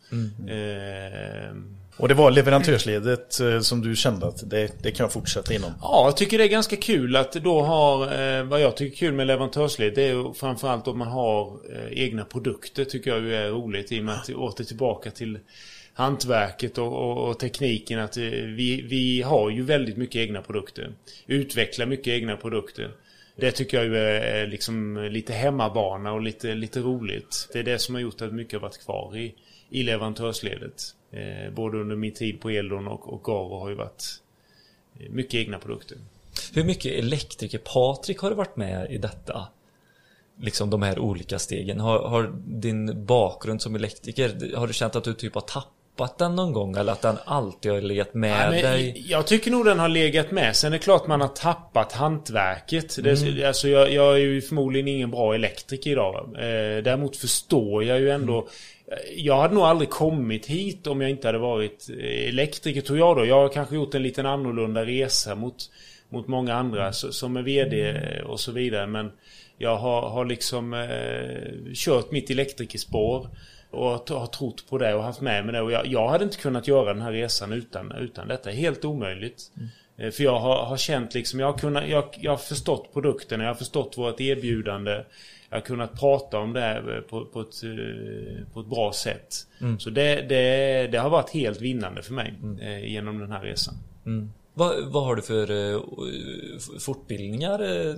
Eh, 0.47 1.55
Och 1.97 2.07
det 2.07 2.13
var 2.13 2.31
leverantörsledet 2.31 3.39
eh, 3.39 3.59
som 3.59 3.81
du 3.81 3.95
kände 3.95 4.27
att 4.27 4.49
det, 4.49 4.83
det 4.83 4.91
kan 4.91 5.03
jag 5.03 5.11
fortsätta 5.13 5.53
inom. 5.53 5.71
Ja, 5.81 6.01
jag 6.05 6.17
tycker 6.17 6.37
det 6.37 6.43
är 6.43 6.47
ganska 6.47 6.75
kul 6.75 7.15
att 7.15 7.31
då 7.33 7.61
har, 7.61 8.21
eh, 8.21 8.43
vad 8.43 8.61
jag 8.61 8.77
tycker 8.77 8.95
är 8.95 8.97
kul 8.97 9.13
med 9.13 9.27
leverantörsled, 9.27 9.93
det 9.95 10.03
är 10.09 10.33
framförallt 10.33 10.87
om 10.87 10.97
man 10.97 11.07
har 11.07 11.47
eh, 11.75 12.03
egna 12.03 12.25
produkter 12.25 12.85
tycker 12.85 13.11
jag 13.11 13.33
är 13.33 13.49
roligt 13.49 13.91
i 13.91 13.99
och 13.99 14.03
med 14.03 14.15
att 14.15 14.29
åter 14.29 14.63
tillbaka 14.63 15.11
till 15.11 15.39
hantverket 15.93 16.77
och, 16.77 16.93
och, 16.93 17.29
och 17.29 17.39
tekniken 17.39 17.99
att 17.99 18.17
eh, 18.17 18.23
vi, 18.57 18.81
vi 18.89 19.21
har 19.21 19.49
ju 19.49 19.63
väldigt 19.63 19.97
mycket 19.97 20.15
egna 20.15 20.41
produkter. 20.41 20.91
Utvecklar 21.27 21.85
mycket 21.85 22.07
egna 22.07 22.35
produkter. 22.37 22.91
Det 23.35 23.51
tycker 23.51 23.77
jag 23.77 23.85
ju 23.85 23.97
är 23.97 24.47
liksom 24.47 25.07
lite 25.11 25.33
hemmabana 25.33 26.13
och 26.13 26.21
lite, 26.21 26.55
lite 26.55 26.79
roligt. 26.79 27.49
Det 27.53 27.59
är 27.59 27.63
det 27.63 27.79
som 27.79 27.95
har 27.95 28.01
gjort 28.01 28.21
att 28.21 28.33
mycket 28.33 28.53
har 28.53 28.59
varit 28.59 28.83
kvar 28.83 29.17
i, 29.17 29.35
i 29.69 29.83
leverantörsledet. 29.83 30.95
Eh, 31.11 31.53
både 31.53 31.77
under 31.77 31.95
min 31.95 32.13
tid 32.13 32.41
på 32.41 32.49
Eldon 32.49 32.87
och, 32.87 33.13
och 33.13 33.23
Garo 33.23 33.59
har 33.59 33.69
ju 33.69 33.75
varit 33.75 34.21
eh, 34.99 35.09
mycket 35.09 35.33
egna 35.33 35.59
produkter. 35.59 35.97
Hur 36.53 36.63
mycket 36.63 36.91
elektriker 36.91 37.57
Patrik 37.57 38.17
har 38.17 38.29
du 38.29 38.35
varit 38.35 38.55
med 38.55 38.91
i 38.91 38.97
detta? 38.97 39.47
Liksom 40.41 40.69
de 40.69 40.81
här 40.81 40.99
olika 40.99 41.39
stegen. 41.39 41.79
Har, 41.79 41.99
har 41.99 42.33
din 42.45 43.05
bakgrund 43.05 43.61
som 43.61 43.75
elektriker, 43.75 44.55
har 44.55 44.67
du 44.67 44.73
känt 44.73 44.95
att 44.95 45.03
du 45.03 45.13
typ 45.13 45.33
har 45.33 45.41
tappat 45.41 45.82
den 46.17 46.35
någon 46.35 46.53
gång? 46.53 46.75
Eller 46.77 46.91
att 46.91 47.01
den 47.01 47.15
alltid 47.25 47.71
har 47.71 47.81
legat 47.81 48.13
med 48.13 48.49
Nej, 48.51 48.61
dig? 48.61 49.05
Jag 49.07 49.27
tycker 49.27 49.51
nog 49.51 49.65
den 49.65 49.79
har 49.79 49.89
legat 49.89 50.31
med. 50.31 50.55
Sen 50.55 50.73
är 50.73 50.77
det 50.77 50.83
klart 50.83 51.07
man 51.07 51.21
har 51.21 51.27
tappat 51.27 51.91
hantverket. 51.91 53.03
Det, 53.03 53.43
alltså 53.47 53.67
jag, 53.67 53.93
jag 53.93 54.13
är 54.13 54.17
ju 54.17 54.41
förmodligen 54.41 54.87
ingen 54.87 55.11
bra 55.11 55.35
elektriker 55.35 55.91
idag. 55.91 56.15
Eh, 56.35 56.83
däremot 56.83 57.17
förstår 57.17 57.83
jag 57.83 57.99
ju 57.99 58.09
ändå. 58.11 58.47
Jag 59.15 59.37
hade 59.41 59.53
nog 59.53 59.63
aldrig 59.63 59.89
kommit 59.89 60.45
hit 60.45 60.87
om 60.87 61.01
jag 61.01 61.09
inte 61.09 61.27
hade 61.27 61.37
varit 61.37 61.89
elektriker 62.27 62.81
tror 62.81 62.97
jag 62.99 63.17
då. 63.17 63.25
Jag 63.25 63.35
har 63.41 63.49
kanske 63.49 63.75
gjort 63.75 63.95
en 63.95 64.03
liten 64.03 64.25
annorlunda 64.25 64.85
resa 64.85 65.35
mot, 65.35 65.55
mot 66.09 66.27
många 66.27 66.53
andra 66.55 66.93
så- 66.93 67.11
som 67.11 67.37
är 67.37 67.41
VD 67.41 67.99
och 68.25 68.39
så 68.39 68.51
vidare. 68.51 68.87
Men 68.87 69.11
jag 69.57 69.75
har, 69.77 70.09
har 70.09 70.25
liksom 70.25 70.73
eh, 70.73 71.73
kört 71.73 72.11
mitt 72.11 72.29
elektrikerspår. 72.29 73.27
Och 73.73 74.09
har 74.09 74.27
trott 74.27 74.69
på 74.69 74.77
det 74.77 74.93
och 74.93 75.03
haft 75.03 75.21
med 75.21 75.45
mig 75.45 75.53
det. 75.53 75.61
Och 75.61 75.71
jag, 75.71 75.87
jag 75.87 76.09
hade 76.09 76.23
inte 76.23 76.37
kunnat 76.37 76.67
göra 76.67 76.93
den 76.93 77.01
här 77.01 77.11
resan 77.11 77.53
utan, 77.53 77.91
utan 77.91 78.27
detta. 78.27 78.49
Helt 78.49 78.85
omöjligt. 78.85 79.51
Eh, 79.97 80.11
För 80.11 80.23
jag 80.23 80.39
har, 80.39 80.65
har 80.65 80.77
känt 80.77 81.13
liksom, 81.13 81.39
jag 81.39 81.51
har, 81.51 81.57
kunnat, 81.57 81.87
jag, 81.89 82.03
jag 82.21 82.31
har 82.31 82.37
förstått 82.37 82.93
produkten, 82.93 83.39
jag 83.39 83.47
har 83.47 83.55
förstått 83.55 83.97
vårt 83.97 84.21
erbjudande. 84.21 85.03
Jag 85.49 85.57
har 85.57 85.61
kunnat 85.65 85.99
prata 85.99 86.39
om 86.39 86.53
det 86.53 86.59
här 86.59 87.03
på, 87.09 87.25
på, 87.25 87.41
ett, 87.41 87.63
eh, 87.63 88.53
på 88.53 88.59
ett 88.59 88.67
bra 88.67 88.93
sätt. 88.93 89.35
Så 89.79 89.89
det, 89.89 90.21
det, 90.21 90.87
det 90.91 90.97
har 90.97 91.09
varit 91.09 91.29
helt 91.29 91.61
vinnande 91.61 92.01
för 92.01 92.13
mig 92.13 92.33
eh, 92.61 92.85
genom 92.85 93.19
den 93.19 93.31
här 93.31 93.41
resan. 93.41 93.73
Vad, 94.53 94.85
vad 94.91 95.03
har 95.05 95.15
du 95.15 95.21
för 95.21 95.79
fortbildningar 96.79 97.87
eh, 97.87 97.95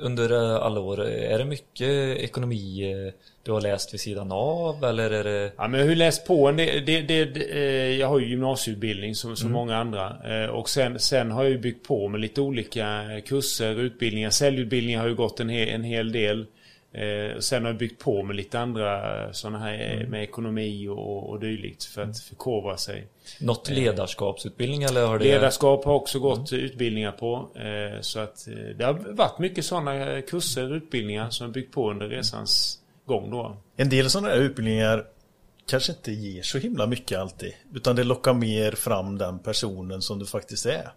under 0.00 0.32
eh, 0.32 0.62
alla 0.62 0.80
år? 0.80 1.04
Är 1.06 1.38
det 1.38 1.44
mycket 1.44 2.18
ekonomi 2.18 2.92
eh, 2.92 3.12
du 3.42 3.52
har 3.52 3.60
läst 3.60 3.94
vid 3.94 4.00
sidan 4.00 4.32
av? 4.32 4.84
Eller 4.84 5.10
är 5.10 5.24
det... 5.24 5.52
Ja, 5.56 5.68
men 5.68 5.80
jag 5.80 5.86
har 5.86 5.90
ju 5.90 5.96
läst 5.96 6.26
på 6.26 6.48
en 6.48 6.56
del. 6.56 6.84
Det, 6.86 7.00
det, 7.00 7.24
det, 7.24 7.40
eh, 7.40 7.98
jag 7.98 8.08
har 8.08 8.18
ju 8.18 8.28
gymnasieutbildning 8.28 9.14
som, 9.14 9.36
som 9.36 9.52
många 9.52 9.76
andra. 9.76 10.16
Och 10.50 10.68
sen, 10.68 10.98
sen 10.98 11.30
har 11.30 11.42
jag 11.42 11.50
ju 11.50 11.58
byggt 11.58 11.86
på 11.88 12.08
med 12.08 12.20
lite 12.20 12.40
olika 12.40 13.04
kurser, 13.26 13.80
utbildningar. 13.80 14.30
Säljutbildningar 14.30 15.00
har 15.00 15.08
ju 15.08 15.14
gått 15.14 15.40
en, 15.40 15.48
he, 15.48 15.66
en 15.66 15.84
hel 15.84 16.12
del. 16.12 16.46
Eh, 16.92 17.38
Sen 17.38 17.62
har 17.62 17.70
jag 17.70 17.78
byggt 17.78 18.02
på 18.02 18.22
med 18.22 18.36
lite 18.36 18.58
andra 18.58 19.32
sådana 19.32 19.58
här 19.58 19.98
eh, 20.02 20.08
med 20.08 20.22
ekonomi 20.22 20.88
och, 20.88 21.30
och 21.30 21.40
dylikt 21.40 21.84
för 21.84 22.02
att 22.02 22.18
förkovra 22.20 22.76
sig. 22.76 23.06
Något 23.40 23.70
ledarskapsutbildning 23.70 24.82
eller 24.82 25.06
har 25.06 25.18
det... 25.18 25.24
Ledarskap 25.24 25.84
har 25.84 25.94
också 25.94 26.18
gått 26.18 26.52
utbildningar 26.52 27.12
på. 27.12 27.48
Eh, 27.54 28.00
Så 28.00 28.20
att 28.20 28.48
eh, 28.48 28.54
det 28.54 28.84
har 28.84 28.92
varit 28.92 29.38
mycket 29.38 29.64
sådana 29.64 30.22
kurser 30.22 30.70
och 30.70 30.76
utbildningar 30.76 31.30
som 31.30 31.46
har 31.46 31.52
byggt 31.52 31.74
på 31.74 31.90
under 31.90 32.08
resans 32.08 32.78
gång 33.06 33.30
då. 33.30 33.56
En 33.76 33.88
del 33.88 34.10
sådana 34.10 34.28
här 34.28 34.36
utbildningar 34.36 35.04
kanske 35.68 35.92
inte 35.92 36.12
ger 36.12 36.42
så 36.42 36.58
himla 36.58 36.86
mycket 36.86 37.18
alltid. 37.18 37.52
Utan 37.74 37.96
det 37.96 38.04
lockar 38.04 38.34
mer 38.34 38.72
fram 38.72 39.18
den 39.18 39.38
personen 39.38 40.02
som 40.02 40.18
du 40.18 40.26
faktiskt 40.26 40.66
är. 40.66 40.90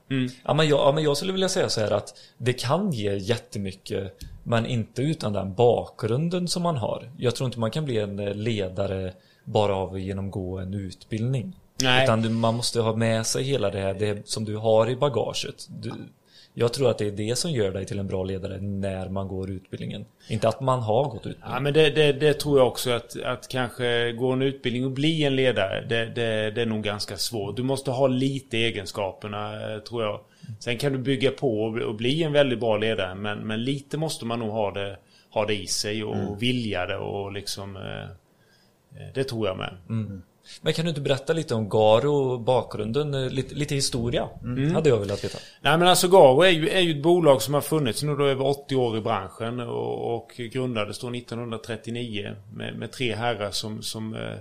Ja 0.45 0.53
men, 0.53 0.67
jag, 0.67 0.79
ja 0.79 0.91
men 0.91 1.03
jag 1.03 1.17
skulle 1.17 1.31
vilja 1.31 1.49
säga 1.49 1.69
så 1.69 1.81
här 1.81 1.91
att 1.91 2.13
det 2.37 2.53
kan 2.53 2.91
ge 2.91 3.17
jättemycket 3.17 4.17
men 4.49 4.65
inte 4.65 5.01
utan 5.01 5.33
den 5.33 5.53
bakgrunden 5.53 6.47
som 6.47 6.63
man 6.63 6.77
har. 6.77 7.11
Jag 7.17 7.35
tror 7.35 7.45
inte 7.45 7.59
man 7.59 7.71
kan 7.71 7.85
bli 7.85 7.97
en 7.97 8.19
eh, 8.19 8.33
ledare 8.33 9.13
bara 9.43 9.75
av 9.75 9.93
att 9.93 10.01
genomgå 10.01 10.57
en 10.57 10.73
utbildning. 10.73 11.55
Nej. 11.81 12.03
Utan 12.03 12.33
man 12.33 12.55
måste 12.55 12.81
ha 12.81 12.95
med 12.95 13.25
sig 13.25 13.43
hela 13.43 13.69
det 13.69 13.79
här 13.79 13.93
det 13.93 14.29
som 14.29 14.45
du 14.45 14.55
har 14.55 14.89
i 14.89 14.95
bagaget. 14.95 15.67
Du, 15.69 15.91
Jag 16.59 16.73
tror 16.73 16.89
att 16.89 16.97
det 16.97 17.07
är 17.07 17.11
det 17.11 17.35
som 17.35 17.51
gör 17.51 17.71
dig 17.71 17.85
till 17.85 17.99
en 17.99 18.07
bra 18.07 18.23
ledare 18.23 18.57
när 18.61 19.09
man 19.09 19.27
går 19.27 19.49
utbildningen. 19.51 20.05
Inte 20.29 20.47
att 20.47 20.61
man 20.61 20.79
har 20.79 21.03
gått 21.03 21.15
utbildningen. 21.25 21.53
Ja, 21.53 21.59
men 21.59 21.73
det, 21.73 21.89
det, 21.89 22.11
det 22.11 22.33
tror 22.33 22.59
jag 22.59 22.67
också 22.67 22.91
att, 22.91 23.21
att 23.23 23.47
kanske 23.47 24.11
gå 24.11 24.31
en 24.31 24.41
utbildning 24.41 24.85
och 24.85 24.91
bli 24.91 25.23
en 25.23 25.35
ledare, 25.35 25.85
det, 25.89 26.05
det, 26.05 26.51
det 26.51 26.61
är 26.61 26.65
nog 26.65 26.83
ganska 26.83 27.17
svårt. 27.17 27.55
Du 27.55 27.63
måste 27.63 27.91
ha 27.91 28.07
lite 28.07 28.57
egenskaperna, 28.57 29.73
eh, 29.73 29.79
tror 29.79 30.03
jag. 30.03 30.19
Sen 30.59 30.77
kan 30.77 30.91
du 30.93 30.97
bygga 30.99 31.31
på 31.31 31.61
och, 31.61 31.95
bli 31.95 32.23
en 32.23 32.31
väldigt 32.33 32.59
bra 32.59 32.77
ledare, 32.77 33.15
men, 33.15 33.39
men 33.39 33.63
lite 33.63 33.97
måste 33.97 34.25
man 34.25 34.39
nog 34.39 34.49
ha 34.49 34.71
det, 34.71 34.97
ha 35.29 35.45
det 35.45 35.55
i 35.55 35.67
sig 35.67 36.03
och 36.03 36.41
vilja 36.43 36.85
det 36.85 36.97
och 36.97 37.31
liksom... 37.31 37.75
eh, 37.75 38.03
eh, 39.01 39.13
Det 39.13 39.23
tror 39.23 39.47
jag 39.47 39.57
med. 39.57 39.73
Men 40.61 40.73
kan 40.73 40.85
du 40.85 40.89
inte 40.89 41.01
berätta 41.01 41.33
lite 41.33 41.55
om 41.55 41.69
Garo, 41.69 42.37
bakgrunden, 42.37 43.13
eh, 43.13 43.29
lite, 43.29 43.55
lite 43.55 43.75
historia? 43.75 44.29
Hade 44.73 44.89
jag 44.89 44.97
velat 44.97 45.23
veta. 45.23 45.37
Nej 45.61 45.77
men 45.77 45.87
alltså 45.87 46.07
Garo 46.07 46.41
är 46.41 46.49
ju, 46.49 46.69
är 46.69 46.79
ju 46.79 46.91
ett 46.91 47.03
bolag 47.03 47.41
som 47.41 47.53
har 47.53 47.61
funnits 47.61 48.03
nu 48.03 48.15
då 48.15 48.25
över 48.25 48.45
80 48.45 48.75
år 48.75 48.97
i 48.97 49.01
branschen 49.01 49.59
och, 49.59 50.15
och 50.15 50.31
grundades 50.37 50.99
då 50.99 51.07
1939 51.15 52.35
med, 52.53 52.75
med 52.75 52.91
tre 52.91 53.15
herrar 53.15 53.51
som, 53.51 53.81
som 53.81 54.13
eh, 54.13 54.37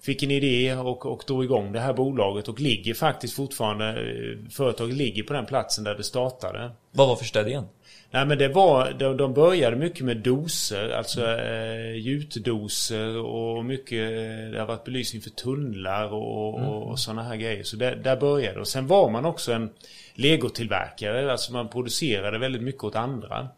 fick 0.00 0.22
en 0.22 0.30
idé 0.30 0.74
och, 0.74 1.06
och 1.06 1.24
drog 1.26 1.44
igång 1.44 1.72
det 1.72 1.80
här 1.80 1.92
bolaget 1.92 2.48
och 2.48 2.60
ligger 2.60 2.94
faktiskt 2.94 3.34
fortfarande, 3.34 3.88
eh, 3.88 4.50
företaget 4.50 4.96
ligger 4.96 5.22
på 5.22 5.32
den 5.32 5.46
platsen 5.46 5.84
där 5.84 5.94
det 5.94 6.04
startade. 6.04 6.70
Vad 6.92 7.08
var 7.08 7.16
första 7.16 7.40
idén? 7.40 7.64
Nej 8.10 8.26
men 8.26 8.38
det 8.38 8.48
var, 8.48 8.92
de, 8.92 9.16
de 9.16 9.34
började 9.34 9.76
mycket 9.76 10.04
med 10.04 10.16
doser, 10.16 10.88
alltså 10.88 11.26
eh, 11.26 11.92
gjutdoser 11.92 13.16
och 13.16 13.64
mycket, 13.64 14.10
eh, 14.10 14.50
det 14.52 14.58
har 14.58 14.66
varit 14.66 14.84
belysning 14.84 15.22
för 15.22 15.30
tunnlar 15.30 16.12
och, 16.12 16.54
och, 16.54 16.90
och 16.90 16.98
sådana 16.98 17.22
här 17.22 17.36
grejer. 17.36 17.62
Så 17.62 17.76
där, 17.76 17.96
där 17.96 18.16
började 18.16 18.54
det. 18.54 18.60
Och 18.60 18.68
sen 18.68 18.86
var 18.86 19.10
man 19.10 19.24
också 19.24 19.52
en 19.52 19.70
legotillverkare, 20.14 21.32
alltså 21.32 21.52
man 21.52 21.68
producerade 21.68 22.38
väldigt 22.38 22.62
mycket 22.62 22.84
åt 22.84 22.96
andra. 22.96 23.48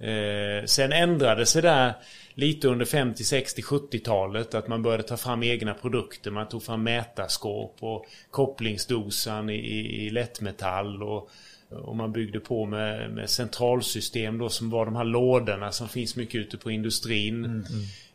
Eh, 0.00 0.64
sen 0.64 0.92
ändrade 0.92 1.46
sig 1.46 1.62
där 1.62 1.94
lite 2.34 2.68
under 2.68 2.86
50, 2.86 3.24
60, 3.24 3.62
70-talet 3.62 4.54
att 4.54 4.68
man 4.68 4.82
började 4.82 5.02
ta 5.02 5.16
fram 5.16 5.42
egna 5.42 5.74
produkter. 5.74 6.30
Man 6.30 6.48
tog 6.48 6.62
fram 6.62 6.82
mätarskåp 6.82 7.76
och 7.80 8.06
kopplingsdosan 8.30 9.50
i, 9.50 9.54
i, 9.54 10.06
i 10.06 10.10
lättmetall 10.10 11.02
och, 11.02 11.30
och 11.74 11.96
man 11.96 12.12
byggde 12.12 12.40
på 12.40 12.66
med, 12.66 13.10
med 13.10 13.30
centralsystem 13.30 14.38
då 14.38 14.48
som 14.48 14.70
var 14.70 14.84
de 14.84 14.96
här 14.96 15.04
lådorna 15.04 15.72
som 15.72 15.88
finns 15.88 16.16
mycket 16.16 16.34
ute 16.34 16.56
på 16.56 16.70
industrin. 16.70 17.64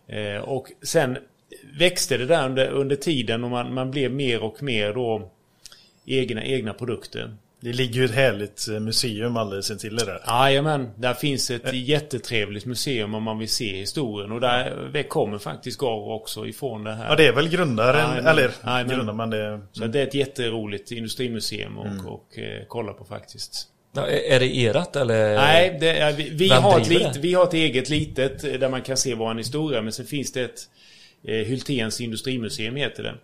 Eh, 0.08 0.42
och 0.42 0.72
sen 0.82 1.18
växte 1.80 2.18
det 2.18 2.26
där 2.26 2.46
under, 2.46 2.70
under 2.70 2.96
tiden 2.96 3.44
och 3.44 3.50
man, 3.50 3.74
man 3.74 3.92
blev 3.92 4.12
mer 4.12 4.44
och 4.44 4.64
mer 4.64 4.94
då 4.94 5.30
egna, 6.06 6.44
egna 6.44 6.74
produkter. 6.74 7.36
Det 7.62 7.74
ligger 7.74 8.00
ju 8.00 8.06
ett 8.06 8.12
härligt 8.12 8.68
eh, 8.68 8.80
museum 8.80 9.38
alldeles 9.38 9.72
intill 9.72 9.96
det 9.96 10.06
där. 10.06 10.22
Jajamän, 10.28 10.92
där 10.96 11.14
finns 11.14 11.52
ett 11.52 11.74
jättetrevligt 11.74 12.66
museum 12.66 13.14
om 13.14 13.24
man 13.24 13.40
vill 13.40 13.50
se 13.50 13.78
historien. 13.78 14.32
Och 14.32 14.42
där 14.42 14.90
det 14.94 15.04
kommer 15.04 15.38
faktiskt 15.38 15.80
Garo 15.80 16.12
också 16.12 16.48
ifrån 16.48 16.84
det 16.84 16.94
här. 16.94 17.10
Ja, 17.10 17.16
det 17.16 17.28
är 17.28 17.34
väl 17.34 17.50
grundaren, 17.50 18.10
Jajamän. 18.10 18.28
eller 18.28 18.52
Jajamän. 18.66 18.96
grundaren, 18.96 19.18
men 19.18 19.30
det... 19.30 19.62
Så 19.72 19.88
det 19.88 20.00
är 20.00 20.08
ett 20.08 20.14
jätteroligt 20.14 20.92
industrimuseum 20.92 21.78
och, 21.78 22.14
och 22.14 22.40
eh, 22.40 22.64
kolla 22.68 22.94
på 22.94 23.06
faktiskt. 23.06 23.68
Ja, 23.96 24.08
är 24.08 24.40
det 24.40 24.56
erat 24.56 24.96
eller? 24.96 25.36
Nej, 25.36 25.78
det 25.80 26.16
vi, 26.18 26.30
vi, 26.30 26.50
har 26.50 26.80
ett 26.80 26.90
lit, 26.90 27.16
vi 27.16 27.34
har 27.34 27.44
ett 27.44 27.54
eget 27.54 27.90
litet 27.90 28.44
eh, 28.44 28.54
där 28.54 28.70
man 28.70 28.82
kan 28.82 28.98
se 28.98 29.16
vår 29.16 29.36
historia. 29.36 29.82
Men 29.82 29.94
sen 29.94 30.06
finns 30.06 30.32
det 30.32 30.42
ett 30.42 30.60
eh, 31.28 31.34
Hylténs 31.34 32.02
industrimuseum 32.02 32.76
heter 32.76 33.04
det. 33.04 33.16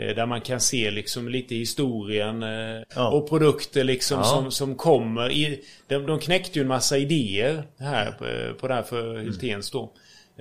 Eh, 0.00 0.14
Där 0.14 0.26
man 0.26 0.40
kan 0.40 0.60
se 0.60 0.90
liksom 0.90 1.28
lite 1.28 1.54
historien 1.54 2.42
eh, 2.42 2.82
Ja. 2.94 3.08
och 3.10 3.28
produkter 3.28 3.84
liksom 3.84 4.18
Ja. 4.18 4.24
som, 4.24 4.50
som 4.50 4.74
kommer. 4.74 5.30
I, 5.32 5.60
de, 5.86 6.06
de 6.06 6.18
knäckte 6.18 6.58
ju 6.58 6.62
en 6.62 6.68
massa 6.68 6.98
idéer 6.98 7.62
här 7.78 8.10
på, 8.10 8.54
på 8.60 8.68
det 8.68 8.74
här 8.74 8.82
för 8.82 9.18
Hylténs 9.18 9.70
då. 9.70 9.92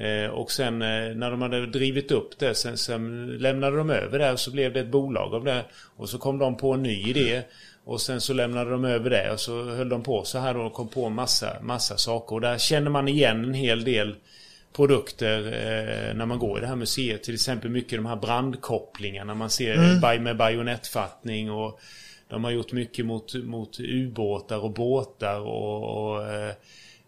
Eh, 0.03 0.29
och 0.29 0.51
sen 0.51 0.81
eh, 0.81 1.15
när 1.15 1.31
de 1.31 1.41
hade 1.41 1.65
drivit 1.65 2.11
upp 2.11 2.39
det 2.39 2.55
sen, 2.55 2.77
sen 2.77 3.27
lämnade 3.37 3.77
de 3.77 3.89
över 3.89 4.19
det 4.19 4.31
och 4.31 4.39
så 4.39 4.51
blev 4.51 4.73
det 4.73 4.79
ett 4.79 4.87
bolag 4.91 5.33
av 5.33 5.43
det. 5.43 5.65
Och 5.97 6.09
så 6.09 6.17
kom 6.17 6.37
de 6.39 6.57
på 6.57 6.73
en 6.73 6.83
ny 6.83 7.09
idé. 7.09 7.41
Och 7.85 8.01
sen 8.01 8.21
så 8.21 8.33
lämnade 8.33 8.71
de 8.71 8.85
över 8.85 9.09
det 9.09 9.31
och 9.31 9.39
så 9.39 9.63
höll 9.63 9.89
de 9.89 10.03
på 10.03 10.23
så 10.23 10.39
här 10.39 10.57
och 10.57 10.73
kom 10.73 10.87
på 10.87 11.09
massa, 11.09 11.57
massa 11.61 11.97
saker. 11.97 12.35
Och 12.35 12.41
där 12.41 12.57
känner 12.57 12.89
man 12.91 13.07
igen 13.07 13.43
en 13.43 13.53
hel 13.53 13.83
del 13.83 14.15
produkter 14.73 15.37
eh, 15.45 16.15
när 16.15 16.25
man 16.25 16.39
går 16.39 16.57
i 16.57 16.61
det 16.61 16.67
här 16.67 16.75
museet. 16.75 17.23
Till 17.23 17.33
exempel 17.33 17.71
mycket 17.71 17.99
de 17.99 18.05
här 18.05 18.15
brandkopplingarna 18.15 19.35
man 19.35 19.49
ser 19.49 19.75
mm. 19.75 20.23
med 20.23 20.37
bajonettfattning 20.37 21.51
och 21.51 21.79
de 22.27 22.43
har 22.43 22.51
gjort 22.51 22.71
mycket 22.71 23.05
mot, 23.05 23.33
mot 23.35 23.79
ubåtar 23.79 24.57
och 24.57 24.71
båtar 24.71 25.39
och, 25.39 26.13
och 26.13 26.27
eh, 26.27 26.53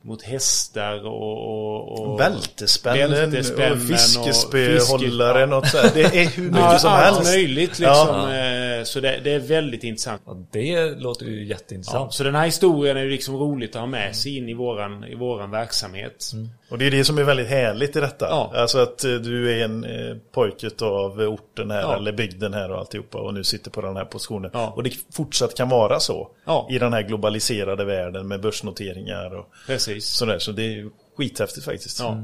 mot 0.09 0.21
hästar 0.23 1.07
och... 1.07 1.31
och, 1.31 1.99
och 2.11 2.17
Bältespännen 2.17 3.31
bältespännen 3.31 5.53
och 5.53 5.67
så 5.67 5.77
här. 5.77 5.91
Det 5.93 6.01
är 6.01 6.29
hur 6.29 6.43
mycket 6.43 6.59
Ja, 6.59 6.79
som 6.79 6.91
allt 6.91 7.15
helst. 7.15 7.31
möjligt 7.33 7.79
liksom. 7.79 8.07
Ja. 8.07 8.35
Eh, 8.35 8.83
Så 8.83 8.99
det, 8.99 9.19
det 9.23 9.31
är 9.33 9.39
väldigt 9.39 9.83
intressant. 9.83 10.21
Ja, 10.25 10.37
det 10.51 10.89
låter 10.99 11.25
ju 11.25 11.43
Ja, 11.43 11.49
jätteintressant. 11.49 12.13
så 12.13 12.23
den 12.23 12.35
här 12.35 12.45
historien 12.45 12.97
är 12.97 13.01
ju 13.03 13.09
liksom 13.09 13.37
roligt 13.37 13.75
att 13.75 13.79
ha 13.81 13.87
med 13.87 14.15
sig 14.15 14.37
in 14.37 14.49
i 14.49 14.53
våran, 14.53 15.03
i 15.03 15.15
våran 15.15 15.51
verksamhet. 15.51 16.31
Och 16.69 16.77
det 16.77 16.87
är 16.87 16.91
det 16.91 17.03
som 17.03 17.17
är 17.17 17.23
väldigt 17.23 17.47
härligt 17.47 17.95
i 17.95 17.99
detta. 17.99 18.25
Ja. 18.29 18.51
Alltså 18.55 18.77
att 18.79 19.03
eh, 19.03 19.11
du 19.11 19.59
är 19.59 19.65
en 19.65 19.83
eh, 19.83 20.15
pojke 20.31 20.69
av 20.81 21.19
orten 21.19 21.71
här 21.71 21.81
Ja. 21.81 21.95
eller 21.95 22.11
bygden 22.11 22.53
här 22.53 22.71
och 22.71 22.77
alltihopa 22.77 23.17
och 23.17 23.33
nu 23.33 23.43
sitter 23.43 23.71
på 23.71 23.81
den 23.81 23.95
här 23.97 24.05
positionen. 24.05 24.51
Ja. 24.53 24.73
Och 24.75 24.83
det 24.83 24.91
fortsatt 25.13 25.55
kan 25.57 25.69
vara 25.69 25.99
så 25.99 26.29
Ja. 26.45 26.67
i 26.71 26.79
den 26.79 26.93
här 26.93 27.01
globaliserade 27.01 27.85
världen 27.85 28.27
med 28.27 28.41
börsnoteringar 28.41 29.35
och 29.35 29.45
Precis. 29.67 29.98
Sådär. 30.01 30.39
Så 30.39 30.51
det 30.51 30.63
är 30.63 30.89
skithäftigt 31.17 31.65
faktiskt. 31.65 31.99
Ja. 31.99 32.23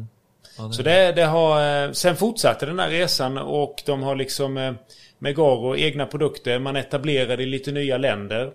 Så 0.71 0.81
det, 0.83 1.11
det 1.11 1.23
har... 1.25 1.83
eh, 1.85 1.91
Sen 1.91 2.15
fortsatte 2.15 2.65
den 2.65 2.79
här 2.79 2.89
resan 2.89 3.37
och 3.37 3.75
de 3.85 4.03
har 4.03 4.15
liksom 4.15 4.57
eh, 4.57 4.73
med 5.19 5.35
Garo 5.35 5.75
egna 5.75 6.05
produkter. 6.05 6.59
Man 6.59 6.75
etablerade 6.75 7.43
i 7.43 7.45
lite 7.45 7.71
nya 7.71 7.97
länder. 7.97 8.51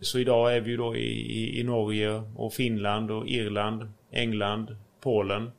Så 0.00 0.18
idag 0.18 0.56
är 0.56 0.60
vi 0.60 0.70
ju 0.70 0.76
då 0.76 0.96
i, 0.96 1.08
i, 1.32 1.60
i 1.60 1.62
Norge 1.62 2.22
och 2.36 2.52
Finland 2.54 3.10
och 3.10 3.28
Irland, 3.28 3.92
England, 4.12 4.76
Polen. 5.02 5.50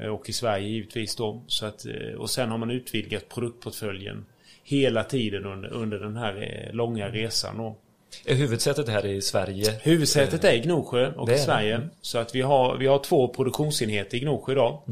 eh, 0.00 0.08
Och 0.08 0.28
i 0.28 0.32
Sverige 0.32 0.68
givetvis 0.68 1.16
då. 1.16 1.42
Så 1.46 1.66
att, 1.66 1.84
och 2.18 2.30
sen 2.30 2.50
har 2.50 2.58
man 2.58 2.70
utvidgat 2.70 3.28
produktportföljen 3.28 4.26
hela 4.64 5.04
tiden 5.04 5.44
under, 5.46 5.68
under 5.72 5.98
den 5.98 6.16
här 6.16 6.70
långa 6.72 7.08
resan. 7.08 7.60
Och 7.60 7.80
Är 8.24 8.34
huvudsätet 8.34 8.88
här 8.88 9.06
i 9.06 9.22
Sverige? 9.22 9.74
Huvudsätet 9.82 10.44
är 10.44 10.52
i 10.52 10.58
Gnosjö 10.60 11.12
och 11.16 11.30
i. 11.30 11.38
Sverige. 11.38 11.74
Mm. 11.74 11.88
Så 12.00 12.18
att 12.18 12.34
vi 12.34 12.40
har, 12.40 12.76
vi 12.76 12.86
har 12.86 12.98
två 12.98 13.28
produktionsenheter 13.28 14.16
i 14.16 14.20
Gnosjö 14.20 14.52
idag. 14.52 14.82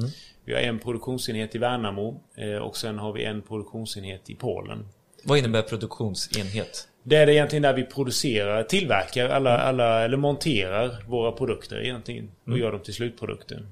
Vi 0.44 0.54
har 0.54 0.60
en 0.60 0.78
produktionsenhet 0.78 1.54
i 1.54 1.58
Värnamo 1.58 2.20
eh, 2.36 2.56
och 2.62 2.76
sen 2.76 2.98
har 2.98 3.12
vi 3.12 3.24
en 3.24 3.42
produktionsenhet 3.42 4.30
i 4.30 4.34
Polen. 4.34 4.88
Vad 5.24 5.38
innebär 5.38 5.62
produktionsenhet? 5.62 6.88
Det 7.04 7.16
är 7.16 7.26
det 7.26 7.34
egentligen 7.34 7.62
där 7.62 7.72
vi 7.74 7.84
producerar, 7.84 8.62
tillverkar 8.62 9.28
alla, 9.28 9.58
alla 9.58 10.04
eller 10.04 10.16
monterar 10.16 11.04
våra 11.08 11.32
produkter 11.32 11.82
egentligen 11.84 12.30
och 12.42 12.48
Mm. 12.48 12.60
gör 12.60 12.72
dem 12.72 12.80
till 12.80 12.94
slutprodukter. 12.94 13.66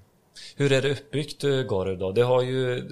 Hur 0.57 0.72
är 0.72 0.82
det 0.82 0.90
uppbyggt 0.90 1.44
eh, 1.44 1.51
Garo 1.51 1.92
idag? 1.92 2.14
Det 2.14 2.22
har 2.22 2.42
ju 2.42 2.78
eh, 2.78 2.84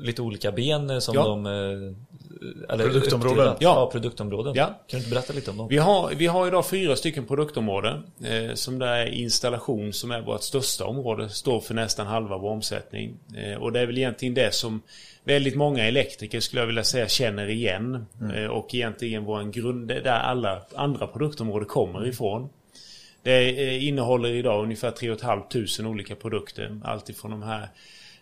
lite 0.00 0.22
olika 0.22 0.52
ben 0.52 1.00
som 1.00 1.14
Ja. 1.14 1.24
de... 1.28 1.96
eh, 2.30 2.74
Eller 2.74 2.84
Produktområden. 2.84 3.30
uppdelat. 3.38 3.56
Ja. 3.60 3.74
Ja, 3.74 3.90
produktområden. 3.92 4.52
Ja. 4.56 4.66
Kan 4.66 4.76
du 4.86 4.96
inte 4.96 5.10
berätta 5.10 5.32
lite 5.32 5.50
om 5.50 5.56
dem? 5.56 5.68
Vi 5.68 5.76
har, 5.78 6.10
vi 6.14 6.26
har 6.26 6.46
idag 6.46 6.66
fyra 6.66 6.96
stycken 6.96 7.26
produktområden. 7.26 8.02
Eh, 8.24 8.54
som 8.54 8.78
där 8.78 8.96
är 8.96 9.06
installation 9.06 9.92
som 9.92 10.10
är 10.10 10.20
vårt 10.20 10.42
största 10.42 10.84
område. 10.84 11.28
Står 11.28 11.60
för 11.60 11.74
nästan 11.74 12.06
halva 12.06 12.38
vår 12.38 12.50
omsättning. 12.50 13.14
Eh, 13.36 13.62
och 13.62 13.72
det 13.72 13.80
är 13.80 13.86
väl 13.86 13.98
egentligen 13.98 14.34
det 14.34 14.54
som 14.54 14.82
väldigt 15.24 15.54
många 15.56 15.84
elektriker 15.84 16.40
skulle 16.40 16.62
jag 16.62 16.66
vilja 16.66 16.84
säga 16.84 17.08
känner 17.08 17.48
igen. 17.48 18.06
Eh, 18.34 18.46
och 18.46 18.74
egentligen 18.74 19.24
vår 19.24 19.42
grund, 19.42 19.88
där 19.88 20.20
alla 20.20 20.62
andra 20.74 21.06
produktområden 21.06 21.68
kommer 21.68 22.06
ifrån. 22.06 22.48
Det 23.22 23.48
eh, 23.68 23.88
innehåller 23.88 24.28
idag 24.28 24.62
ungefär 24.64 24.90
3 24.90 25.16
500 25.16 25.90
olika 25.90 26.14
produkter. 26.14 26.80
Alltifrån 26.84 27.30
de 27.30 27.42
här 27.42 27.68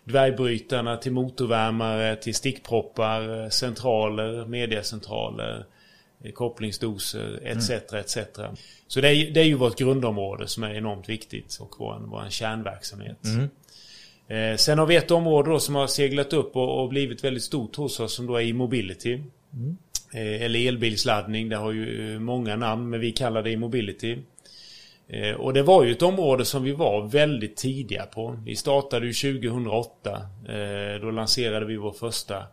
dvärgbrytarna 0.03 0.97
till 0.97 1.11
motorvärmare 1.11 2.15
till 2.15 2.35
stickproppar, 2.35 3.49
centraler, 3.49 4.45
mediacentraler, 4.45 5.65
eh, 6.23 6.31
kopplingsdoser 6.31 7.39
etc. 7.43 7.69
etc. 7.93 8.17
Så 8.87 9.01
det 9.01 9.07
är, 9.07 9.31
det 9.31 9.39
är 9.39 9.45
ju 9.45 9.53
vårt 9.53 9.77
grundområde 9.77 10.47
som 10.47 10.63
är 10.63 10.73
enormt 10.73 11.09
viktigt 11.09 11.57
och 11.59 11.75
vår, 11.79 12.01
vår 12.05 12.29
kärnverksamhet. 12.29 13.17
Eh, 14.27 14.55
sen 14.55 14.79
har 14.79 14.85
vi 14.85 14.95
ett 14.95 15.11
område 15.11 15.49
då 15.49 15.59
som 15.59 15.75
har 15.75 15.87
seglat 15.87 16.33
upp 16.33 16.55
och, 16.55 16.83
och 16.83 16.89
blivit 16.89 17.23
väldigt 17.23 17.43
stort 17.43 17.75
hos 17.75 17.99
oss 17.99 18.13
som 18.13 18.27
då 18.27 18.35
är 18.35 18.41
e-mobility. 18.41 19.13
Eh, 20.13 20.41
eller 20.41 20.67
elbilsladdning, 20.67 21.49
det 21.49 21.55
har 21.55 21.71
ju 21.71 22.13
eh, 22.13 22.19
många 22.19 22.55
namn 22.55 22.89
men 22.89 22.99
vi 22.99 23.11
kallar 23.11 23.43
det 23.43 23.51
e-mobility. 23.51 24.17
Eh, 25.09 25.35
Och 25.35 25.53
det 25.53 25.63
var 25.63 25.83
ju 25.83 25.91
ett 25.91 26.01
område 26.01 26.45
som 26.45 26.63
vi 26.63 26.71
var 26.71 27.07
väldigt 27.07 27.57
tidiga 27.57 28.05
på. 28.05 28.39
Vi 28.45 28.55
startade 28.55 29.05
ju 29.07 29.13
2008. 29.13 30.21
Eh, 30.49 31.01
Då 31.01 31.11
lanserade 31.11 31.65
vi 31.65 31.77
vår 31.77 31.91
första 31.91 32.43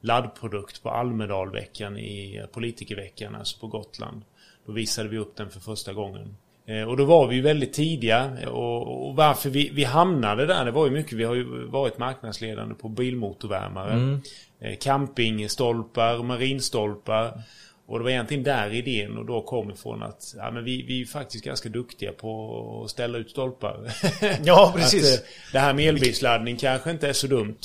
laddprodukt 0.00 0.82
på 0.82 0.90
Almedalveckan 0.90 1.98
i 1.98 2.36
eh, 2.36 2.46
politikerveckan, 2.46 3.34
alltså 3.34 3.60
på 3.60 3.66
Gotland. 3.66 4.22
Då 4.66 4.72
visade 4.72 5.08
vi 5.08 5.18
upp 5.18 5.36
den 5.36 5.50
för 5.50 5.60
första 5.60 5.92
gången. 5.92 6.36
Och 6.88 6.96
då 6.96 7.04
var 7.04 7.26
vi 7.28 7.40
väldigt 7.40 7.72
tidiga. 7.72 8.32
Och, 8.50 9.08
och 9.08 9.16
varför 9.16 9.50
vi, 9.50 9.70
vi 9.72 9.84
hamnade 9.84 10.46
där, 10.46 10.64
det 10.64 10.70
var 10.70 10.86
ju 10.86 10.92
mycket, 10.92 11.12
vi 11.12 11.24
har 11.24 11.34
ju 11.34 11.66
varit 11.66 11.98
marknadsledande 11.98 12.74
på 12.74 12.88
bilmotorvärmare. 12.88 14.20
Eh, 14.60 14.76
Campingstolpar, 14.80 16.22
marinstolpar. 16.22 17.42
Och 17.86 17.98
det 17.98 18.04
var 18.04 18.10
egentligen 18.10 18.42
där 18.42 18.74
idén 18.74 19.18
och 19.18 19.26
då 19.26 19.42
kom 19.42 19.70
ifrån 19.70 20.02
att 20.02 20.34
ja, 20.36 20.50
men 20.50 20.64
vi, 20.64 20.82
vi 20.82 21.02
är 21.02 21.06
faktiskt 21.06 21.44
ganska 21.44 21.68
duktiga 21.68 22.12
på 22.12 22.82
att 22.84 22.90
ställa 22.90 23.18
ut 23.18 23.30
stolpar. 23.30 23.92
Ja, 24.44 24.72
precis. 24.76 25.14
Att, 25.14 25.20
eh, 25.20 25.26
det 25.52 25.58
här 25.58 25.74
med 25.74 25.88
elbilsladdning 25.88 26.56
kanske 26.56 26.90
inte 26.90 27.08
är 27.08 27.12
så 27.12 27.26
dumt. 27.26 27.58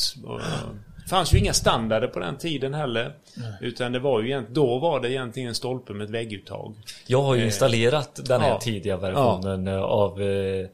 Det 1.03 1.09
fanns 1.09 1.34
ju 1.34 1.38
inga 1.38 1.53
standarder 1.53 2.07
på 2.07 2.20
den 2.20 2.38
tiden 2.38 2.74
heller. 2.74 3.15
Utan 3.61 3.91
det 3.91 3.99
var 3.99 4.22
ju 4.22 4.45
då 4.49 4.80
var 4.80 4.99
det 4.99 5.11
egentligen 5.11 5.49
en 5.49 5.55
stolpe 5.55 5.93
med 5.93 6.05
ett 6.05 6.09
vägguttag. 6.09 6.76
Jag 7.07 7.22
har 7.22 7.36
ju 7.36 7.45
installerat 7.45 8.20
den 8.26 8.41
här 8.41 8.49
ja. 8.49 8.59
tidiga 8.59 8.97
versionen 8.97 9.67
av, 9.67 10.22
eh, 10.22 10.67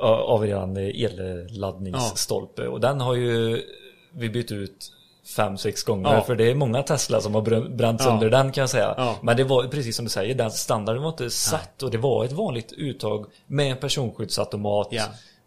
av 0.00 0.46
eran 0.46 0.76
elladdningsstolpe. 0.76 2.68
Och 2.68 2.80
den 2.80 3.00
har 3.00 3.14
ju 3.14 3.62
vi 4.12 4.28
bytt 4.28 4.52
ut 4.52 4.92
fem, 5.36 5.58
sex 5.58 5.82
gånger. 5.82 6.14
Ja. 6.14 6.20
För 6.20 6.36
det 6.36 6.50
är 6.50 6.54
många 6.54 6.82
Tesla 6.82 7.20
som 7.20 7.34
har 7.34 7.42
brä- 7.42 7.76
bränt 7.76 8.00
Ja. 8.00 8.06
sönder 8.10 8.30
den 8.30 8.52
kan 8.52 8.62
jag 8.62 8.70
säga. 8.70 8.94
Ja. 8.96 9.16
Men 9.22 9.36
det 9.36 9.44
var 9.44 9.64
precis 9.64 9.96
som 9.96 10.04
du 10.04 10.10
säger, 10.10 10.34
den 10.34 10.50
standarden 10.50 11.02
var 11.02 11.08
inte 11.10 11.30
satt. 11.30 11.82
Och 11.82 11.90
det 11.90 11.98
var 11.98 12.24
ett 12.24 12.32
vanligt 12.32 12.72
uttag 12.72 13.26
med 13.46 13.70
en 13.70 13.76
personskyddsautomat. 13.76 14.88
Ja. 14.90 15.02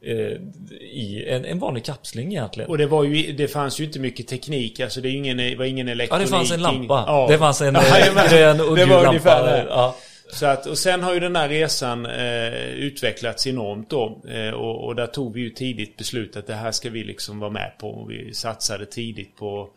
Eh, 0.05 0.37
I 0.81 1.25
en, 1.29 1.45
en 1.45 1.59
vanlig 1.59 1.85
kapsling 1.85 2.31
egentligen. 2.31 2.69
Och 2.69 2.77
det, 2.77 2.85
var 2.87 3.03
ju, 3.03 3.33
det 3.33 3.47
fanns 3.47 3.79
ju 3.79 3.83
inte 3.83 3.99
mycket 3.99 4.27
teknik. 4.27 4.79
Alltså 4.79 5.01
det 5.01 5.09
är 5.09 5.13
ingen, 5.15 5.37
det 5.37 5.55
var 5.55 5.65
ingen 5.65 5.87
Ja, 5.87 5.91
elektronik. 5.91 6.25
det 6.27 6.31
fanns 6.31 6.51
en 6.51 6.61
lampa. 6.61 7.03
Ja. 7.07 7.27
Det 7.29 7.37
fanns 7.37 7.61
en 7.61 7.75
Ja, 7.75 7.97
eh, 7.99 8.29
grön 8.31 8.61
och 8.61 8.75
gul 8.77 8.89
lampa. 8.89 9.41
det. 9.43 9.65
Ja. 9.69 9.95
Så 10.31 10.45
att, 10.45 10.65
och 10.65 10.77
sen 10.77 11.03
har 11.03 11.13
ju 11.13 11.19
den 11.19 11.35
här 11.35 11.49
resan 11.49 12.05
eh, 12.05 12.69
utvecklats 12.69 13.47
enormt 13.47 13.89
då. 13.89 14.21
Eh, 14.27 14.49
och, 14.49 14.85
och 14.85 14.95
där 14.95 15.07
tog 15.07 15.33
vi 15.33 15.41
ju 15.41 15.49
tidigt 15.49 15.97
beslut 15.97 16.35
att 16.35 16.47
det 16.47 16.53
här 16.53 16.71
ska 16.71 16.89
vi 16.89 17.03
liksom 17.03 17.39
vara 17.39 17.51
med 17.51 17.71
på. 17.79 17.89
Och 17.89 18.11
vi 18.11 18.33
satsade 18.33 18.85
tidigt 18.85 19.35
på 19.35 19.69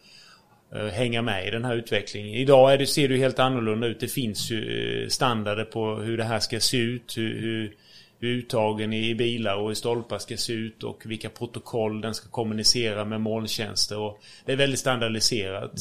eh, 0.74 0.86
hänga 0.86 1.22
med 1.22 1.48
i 1.48 1.50
den 1.50 1.64
här 1.64 1.74
utvecklingen. 1.74 2.34
Idag 2.34 2.72
är 2.72 2.78
det, 2.78 2.86
ser 2.86 3.08
det 3.08 3.14
ju 3.14 3.20
helt 3.20 3.38
annorlunda 3.38 3.86
ut. 3.86 4.00
Det 4.00 4.08
finns 4.08 4.50
ju 4.50 5.02
eh, 5.02 5.08
standarder 5.08 5.64
på 5.64 5.94
hur 5.94 6.16
det 6.16 6.24
här 6.24 6.40
ska 6.40 6.60
se 6.60 6.76
ut. 6.76 7.16
Hur, 7.16 7.40
hur, 7.40 7.74
hur 8.20 8.28
uttagen 8.28 8.92
i 8.92 9.14
bilar 9.14 9.56
och 9.56 9.72
i 9.72 9.74
stolpar 9.74 10.18
ska 10.18 10.36
se 10.36 10.52
ut 10.52 10.82
och 10.82 11.02
vilka 11.04 11.28
protokoll 11.28 12.00
den 12.00 12.14
ska 12.14 12.28
kommunicera 12.28 13.04
med 13.04 13.20
molntjänster. 13.20 13.98
Och 13.98 14.20
det 14.44 14.52
är 14.52 14.56
väldigt 14.56 14.80
standardiserat. 14.80 15.72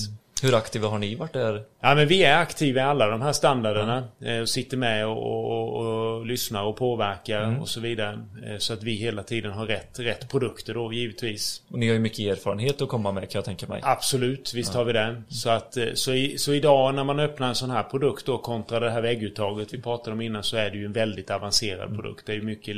Hur 0.43 0.55
aktiva 0.55 0.87
har 0.87 0.99
ni 0.99 1.15
varit 1.15 1.33
där? 1.33 1.63
Ja 1.81 1.95
men 1.95 2.07
vi 2.07 2.23
är 2.23 2.37
aktiva 2.37 2.81
i 2.81 2.83
alla 2.83 3.07
de 3.07 3.21
här 3.21 3.33
standarderna. 3.33 4.07
Och 4.41 4.49
sitter 4.49 4.77
med 4.77 5.07
och, 5.07 5.51
och, 5.51 5.75
och, 5.75 6.25
lyssnar 6.25 6.63
och 6.63 6.75
påverkar 6.77 7.61
och 7.61 7.69
så 7.69 7.79
vidare. 7.79 8.19
Eh, 8.45 8.57
Så 8.57 8.73
att 8.73 8.83
vi 8.83 8.93
hela 8.93 9.23
tiden 9.23 9.51
har 9.51 9.65
rätt, 9.65 9.99
rätt 9.99 10.29
produkter 10.29 10.73
då 10.73 10.93
givetvis. 10.93 11.61
Och 11.71 11.79
ni 11.79 11.87
har 11.87 11.93
ju 11.93 11.99
mycket 11.99 12.19
erfarenhet 12.19 12.81
att 12.81 12.89
komma 12.89 13.11
med 13.11 13.29
kan 13.29 13.39
jag 13.39 13.45
tänka 13.45 13.67
mig. 13.67 13.81
Absolut, 13.83 14.53
visst 14.53 14.73
har 14.73 14.83
vi 14.83 14.93
det. 14.93 15.21
Så, 15.29 15.49
att, 15.49 15.77
eh, 15.77 15.85
så, 15.93 16.13
i, 16.13 16.37
så 16.37 16.53
idag 16.53 16.95
när 16.95 17.03
man 17.03 17.19
öppnar 17.19 17.47
en 17.49 17.55
sån 17.55 17.69
här 17.69 17.83
produkt 17.83 18.25
då 18.25 18.37
kontra 18.37 18.79
det 18.79 18.91
här 18.91 19.01
vägguttaget 19.01 19.73
vi 19.73 19.81
pratade 19.81 20.11
om 20.11 20.21
innan 20.21 20.43
så 20.43 20.57
är 20.57 20.69
det 20.69 20.77
ju 20.77 20.85
en 20.85 20.93
väldigt 20.93 21.31
avancerad 21.31 21.93
produkt. 21.95 22.25
Det 22.25 22.31
är 22.31 22.35
ju 22.35 22.41
mycket 22.41 22.75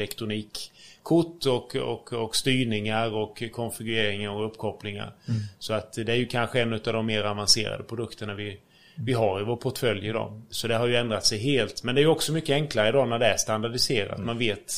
elektronikkort 1.12 1.45
och, 1.45 1.76
och, 1.76 2.14
och 2.14 2.36
styrningar 2.36 3.14
och 3.14 3.43
konfigureringar 3.51 4.30
och 4.30 4.45
uppkopplingar. 4.45 5.14
Så 5.60 5.74
att 5.74 5.93
det 5.93 6.10
är 6.12 6.16
ju 6.16 6.26
kanske 6.26 6.62
en 6.62 6.74
av 6.74 6.80
de 6.84 7.06
mer 7.06 7.24
avancerade 7.24 7.84
produkterna 7.84 8.34
vi, 8.34 8.58
vi 8.95 9.14
har 9.14 9.41
i 9.41 9.43
vår 9.43 9.56
portfölj 9.56 10.08
idag. 10.08 10.41
Så 10.49 10.68
det 10.68 10.76
har 10.76 10.88
ju 10.88 10.95
ändrat 10.95 11.26
sig 11.26 11.38
helt. 11.39 11.84
Men 11.84 11.95
det 11.95 12.01
är 12.01 12.03
ju 12.03 12.10
också 12.10 12.32
mycket 12.34 12.53
enklare 12.53 12.89
idag 12.89 13.08
när 13.10 13.20
det 13.20 13.26
är 13.26 13.38
standardiserat. 13.38 14.20
Man 14.20 14.38
vet 14.38 14.74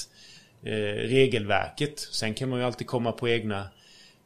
eh, 0.64 0.72
regelverket. 1.08 2.00
Sen 2.00 2.34
kan 2.34 2.50
man 2.50 2.60
ju 2.60 2.66
alltid 2.66 2.88
komma 2.88 3.12
på 3.12 3.30
egna 3.30 3.68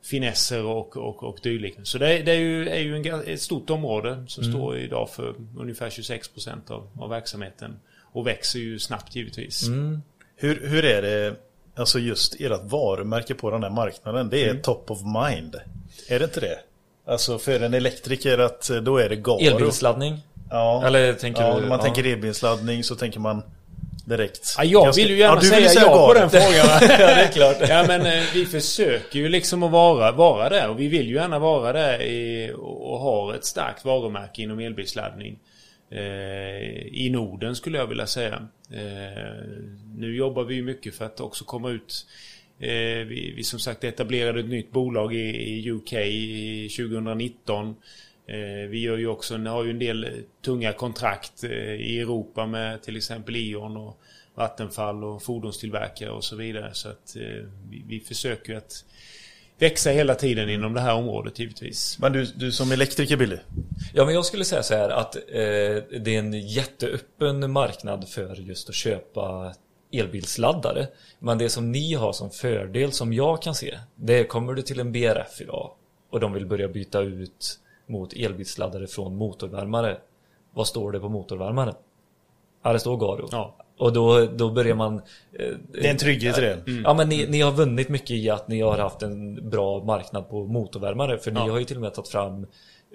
finesser 0.04 0.66
och, 0.66 0.97
och, 0.97 1.24
och 1.24 1.39
dylikt. 1.43 1.80
Så 1.88 1.97
det, 1.97 2.14
är- 2.20 2.24
det 2.24 2.32
är 2.32 2.39
ju, 2.39 2.70
är 2.70 2.80
ju 2.80 2.95
en, 2.95 3.22
ett 3.28 3.41
stort 3.41 3.70
område 3.70 4.24
som 4.28 4.43
står 4.43 4.78
idag 4.78 5.10
för 5.10 5.36
ungefär 5.60 5.89
26% 5.89 6.72
av, 6.72 6.88
av 6.99 7.10
verksamheten. 7.10 7.80
Och 8.14 8.28
växer 8.28 8.60
ju 8.60 8.80
snabbt 8.80 9.16
givetvis. 9.16 9.68
Hur, 10.36 10.68
hur 10.68 10.86
är 10.86 11.02
det, 11.02 11.36
alltså 11.82 11.99
just 11.99 12.36
ert 12.41 12.61
varumärke 12.63 13.34
på 13.36 13.51
den 13.51 13.63
här 13.63 13.69
marknaden? 13.69 14.29
Det 14.29 14.43
är 14.43 14.49
Mm. 14.49 14.61
top 14.61 14.91
of 14.91 14.99
mind. 15.29 15.55
Är 16.09 16.19
det 16.19 16.25
inte 16.25 16.39
det? 16.39 16.57
Alltså 17.07 17.38
för 17.39 17.59
en 17.59 17.73
elektriker 17.73 18.38
att 18.38 18.69
eh, 18.69 18.77
då 18.77 18.97
är 18.97 19.09
det 19.09 19.15
Garo. 19.15 19.39
Elbilsladdning? 19.39 20.17
Ja. 20.49 20.84
Eller 20.86 21.13
tänker 21.13 21.41
ja, 21.41 21.55
du- 21.55 21.61
När 21.61 21.67
man 21.69 21.77
ja. 21.79 21.84
tänker 21.84 22.03
elbilsladdning 22.11 22.84
så 22.84 22.95
tänker 22.95 23.19
man 23.19 23.43
direkt. 24.05 24.55
Ja, 24.57 24.63
jag 24.63 24.95
vill 24.95 25.09
ju 25.09 25.17
gärna 25.17 25.39
du 25.39 25.47
säga, 25.47 25.59
vill 25.69 25.77
ja 25.82 25.82
på 25.89 25.95
Garo. 25.95 26.13
den 26.13 26.29
frågan. 26.29 26.67
ja, 26.82 26.97
det 26.97 27.03
är 27.23 27.27
klart. 27.32 27.57
ja, 27.69 27.84
men 27.88 28.05
eh, 28.05 28.23
vi 28.34 28.45
försöker 28.45 29.19
ju 29.19 29.29
liksom 29.29 29.63
att 29.63 29.71
vara, 29.71 30.11
vara 30.11 30.49
där. 30.49 30.69
Och 30.69 30.79
vi 30.79 30.88
vill 30.88 31.07
ju 31.07 31.15
gärna 31.15 31.39
vara 31.39 31.73
där 31.73 32.01
i, 32.01 32.51
och, 32.57 32.91
och 32.93 32.99
ha 32.99 33.36
ett 33.36 33.45
starkt 33.45 33.86
varumärke 33.86 34.41
inom 34.41 34.59
elbilsladdning. 34.59 35.39
Eh, 35.92 36.88
I 36.88 37.10
Norden 37.12 37.56
skulle 37.56 37.78
jag 37.78 37.88
vilja 37.88 38.08
säga. 38.08 38.48
Eh, 38.72 39.44
nu 39.96 40.16
jobbar 40.16 40.44
vi 40.44 40.62
mycket 40.62 40.96
för 40.96 41.06
att 41.06 41.20
också 41.20 41.46
komma 41.46 41.70
ut 41.70 42.08
eh, 42.60 43.06
vi, 43.08 43.34
vi 43.36 43.44
som 43.44 43.60
sagt 43.60 43.84
etablerade 43.84 44.39
ett 44.39 44.50
nytt 44.50 44.72
bolag 44.72 45.14
i, 45.14 45.20
i 45.20 45.72
UK 45.72 45.94
i 45.94 46.70
2019. 46.78 47.76
Vi 48.70 48.80
gör 48.80 48.98
ju 48.98 49.08
också, 49.08 49.38
har 49.38 49.64
ju 49.64 49.70
en 49.70 49.80
del 49.80 50.24
tunga 50.42 50.74
kontrakt 50.74 51.44
i 51.44 52.00
Europa 52.00 52.46
med 52.46 52.82
till 52.82 52.98
exempel 52.98 53.36
E.ON 53.36 53.78
och 53.78 54.02
Vattenfall 54.36 55.04
och 55.04 55.24
fordonstillverkare 55.24 56.10
och 56.10 56.24
så 56.24 56.36
vidare. 56.36 56.74
Så 56.74 56.89
att 56.89 57.16
vi, 57.70 57.84
vi 57.88 58.00
försöker 58.00 58.56
att 58.56 58.86
växa 59.62 59.89
hela 59.89 60.16
tiden 60.16 60.49
inom 60.49 60.74
det 60.74 60.82
här 60.82 60.95
området 60.95 61.39
givetvis. 61.39 61.99
Men 61.99 62.14
du, 62.14 62.26
du 62.26 62.51
som 62.51 62.72
elektriker 62.72 63.18
Billy. 63.18 63.38
Ja, 63.93 64.05
men 64.05 64.14
jag 64.14 64.26
skulle 64.26 64.45
säga 64.45 64.64
så 64.64 64.76
här 64.76 64.89
att 64.89 65.16
eh, 65.16 65.22
det 66.01 66.07
är 66.07 66.20
en 66.20 66.34
jätteöppen 66.34 67.51
marknad 67.51 68.09
för 68.09 68.36
just 68.36 68.70
att 68.70 68.76
köpa 68.76 69.53
elbilsladdare. 69.91 70.88
Men 71.20 71.38
det 71.38 71.49
som 71.49 71.72
ni 71.72 71.93
har 71.93 72.14
som 72.14 72.30
fördel 72.30 72.91
som 72.91 73.14
jag 73.14 73.41
kan 73.41 73.55
se, 73.55 73.80
det 73.95 74.20
är 74.20 74.24
kommer 74.24 74.53
du 74.53 74.62
till 74.62 74.80
en 74.80 74.91
BRF 74.91 75.41
idag 75.41 75.72
och 76.09 76.20
de 76.20 76.34
vill 76.34 76.45
börja 76.45 76.68
byta 76.68 76.99
ut 76.99 77.59
mot 77.88 78.14
elbilsladdare 78.14 78.88
från 78.88 79.16
motorvärmare. 79.16 79.97
Vad 80.53 80.68
står 80.68 80.91
det 80.91 80.99
på 80.99 81.09
motorvärmaren? 81.09 81.76
Ja, 82.64 82.74
det 82.74 82.80
står 82.80 82.97
Garo. 82.97 83.28
Ja. 83.32 83.61
Och 83.82 83.93
då, 83.93 84.25
då 84.25 84.49
börjar 84.49 84.75
man... 84.75 84.95
eh, 85.39 85.45
Det 85.71 85.88
är 85.88 85.91
en 85.91 85.97
trygghet 85.97 86.38
i 86.38 86.41
det. 86.41 86.57
Ja 86.84 86.93
men 86.93 87.09
ni, 87.09 87.27
ni 87.27 87.41
har 87.41 87.51
vunnit 87.51 87.89
mycket 87.89 88.11
i 88.11 88.29
att 88.29 88.47
ni 88.47 88.61
har 88.61 88.77
haft 88.77 89.01
en 89.01 89.49
bra 89.49 89.84
marknad 89.84 90.29
på 90.29 90.45
motorvärmare. 90.45 91.17
För 91.17 91.32
ni 91.32 91.39
Ja. 91.39 91.51
har 91.51 91.59
ju 91.59 91.65
till 91.65 91.75
och 91.77 91.82
med 91.82 91.93
tagit 91.93 92.07
fram 92.09 92.47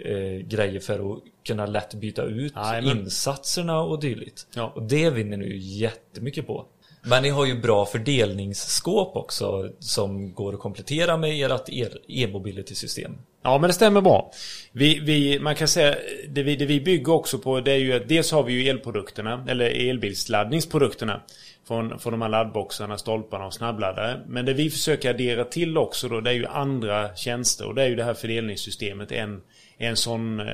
eh, 0.05 0.47
grejer 0.47 0.81
för 0.81 1.13
att 1.13 1.19
kunna 1.47 1.67
lätt 1.67 1.95
byta 1.95 2.23
ut 2.23 2.53
Jajamän. 2.57 2.99
insatserna 2.99 3.81
och 3.81 4.01
dylikt. 4.01 4.47
Ja. 4.55 4.73
Och 4.75 4.83
det 4.83 5.11
vinner 5.11 5.37
ni 5.37 5.47
ju 5.47 5.59
jättemycket 5.59 6.47
på. 6.47 6.67
Men 7.09 7.23
ni 7.23 7.29
har 7.29 7.47
ju 7.47 7.61
bra 7.61 7.87
fördelningsskåp 7.87 9.17
också 9.17 9.71
som 9.79 10.35
går 10.35 10.55
att 10.55 10.61
komplettera 10.61 11.17
med 11.17 11.53
ert 11.53 11.69
e-, 11.69 11.89
e-mobility-system. 12.09 13.13
Ja, 13.43 13.59
men 13.59 13.69
det 13.69 13.75
stämmer 13.75 14.01
bra. 14.01 14.31
Vi, 14.73 14.99
vi, 14.99 15.39
man 15.39 15.55
kan 15.55 15.69
säga, 15.69 15.97
det 16.29 16.43
vi, 16.43 16.57
det 16.57 16.67
vi 16.67 16.81
bygger 16.81 17.13
också 17.13 17.39
på 17.39 17.61
det 17.61 17.73
är 17.73 17.77
ju 17.77 17.93
att 17.93 18.09
dels 18.09 18.33
har 18.33 18.43
vi 18.43 18.53
ju 18.53 18.69
elprodukterna, 18.69 19.47
eller 19.49 19.91
elbilsladdningsprodukterna. 19.91 21.21
Från, 21.69 21.99
från 21.99 22.13
de 22.13 22.23
här 22.23 22.29
laddboxarna, 22.29 22.99
stolparna 22.99 23.47
och 23.47 23.55
snabbladdare. 23.55 24.21
Men 24.27 24.47
det 24.47 24.53
vi 24.53 24.71
försöker 24.71 25.11
addera 25.11 25.45
till 25.45 25.79
också 25.79 26.09
då, 26.09 26.21
det 26.21 26.31
är 26.31 26.35
ju 26.35 26.47
andra 26.47 27.17
tjänster. 27.17 27.67
Och 27.67 27.75
det 27.75 27.83
är 27.83 27.89
ju 27.89 27.97
det 27.97 28.05
här 28.05 28.15
fördelningssystemet, 28.15 29.13
en, 29.13 29.41
en 29.79 29.97
sån 29.97 30.41
eh, 30.41 30.47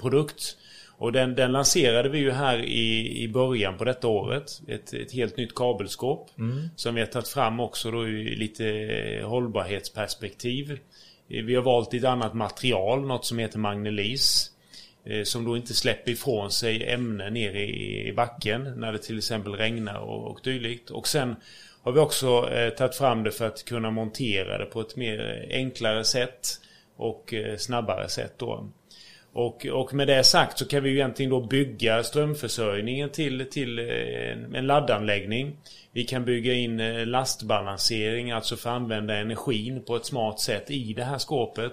produkt. 0.00 0.56
Och 1.00 1.12
den, 1.12 1.34
den 1.34 1.52
lanserade 1.52 2.08
vi 2.08 2.18
ju 2.18 2.30
här 2.30 2.58
i, 2.58 3.18
i 3.22 3.28
början 3.28 3.78
på 3.78 3.84
detta 3.84 4.08
året. 4.08 4.60
Ett, 4.68 4.92
ett 4.92 5.12
helt 5.12 5.36
nytt 5.36 5.54
kabelskåp. 5.54 6.30
Som 6.76 6.94
vi 6.94 7.00
har 7.00 7.06
tagit 7.06 7.28
fram 7.28 7.60
också 7.60 7.90
då 7.90 8.08
i 8.08 8.36
lite 8.36 8.64
hållbarhetsperspektiv. 9.24 10.78
Vi 11.26 11.54
har 11.54 11.62
valt 11.62 11.94
ett 11.94 12.04
annat 12.04 12.34
material, 12.34 13.06
något 13.06 13.24
som 13.24 13.38
heter 13.38 13.58
Magnelis. 13.58 14.50
eh, 15.04 15.22
Som 15.22 15.44
då 15.44 15.56
inte 15.56 15.74
släpper 15.74 16.10
ifrån 16.12 16.50
sig 16.50 16.88
ämnen 16.88 17.32
ner 17.34 17.54
i, 17.54 18.08
i 18.08 18.12
backen 18.12 18.74
när 18.76 18.92
det 18.92 18.98
till 18.98 19.18
exempel 19.18 19.52
regnar 19.54 19.98
och, 19.98 20.30
och 20.30 20.40
dylikt. 20.44 20.90
Och 20.90 21.08
sen 21.08 21.36
har 21.82 21.92
vi 21.92 22.00
också 22.00 22.50
eh, 22.52 22.70
tagit 22.70 22.94
fram 22.96 23.22
det 23.22 23.30
för 23.30 23.46
att 23.46 23.64
kunna 23.64 23.90
montera 23.90 24.58
det 24.58 24.64
på 24.64 24.80
ett 24.80 24.96
mer 24.96 25.46
enklare 25.50 26.04
sätt 26.04 26.48
och 26.96 27.34
eh, 27.34 27.56
snabbare 27.56 28.08
sätt 28.08 28.34
då. 28.36 28.68
Och, 29.38 29.66
och 29.66 29.94
med 29.94 30.06
det 30.06 30.24
sagt 30.24 30.58
så 30.58 30.68
kan 30.68 30.82
vi 30.82 30.90
ju 30.90 30.96
egentligen 30.96 31.30
då 31.30 31.40
bygga 31.40 32.02
strömförsörjningen 32.02 33.10
till, 33.10 33.46
till 33.50 33.78
eh, 33.78 34.58
en, 34.58 34.66
laddanläggning. 34.66 35.56
Vi 35.92 36.04
kan 36.04 36.24
bygga 36.24 36.54
in 36.54 36.80
eh, 36.80 37.06
lastbalansering, 37.06 38.30
alltså 38.30 38.56
för 38.56 38.70
att 38.70 38.76
använda 38.76 39.16
energin 39.16 39.84
på 39.84 39.96
ett 39.96 40.06
smart 40.06 40.40
sätt 40.40 40.70
i 40.70 40.92
det 40.92 41.04
här 41.04 41.18
skåpet. 41.18 41.72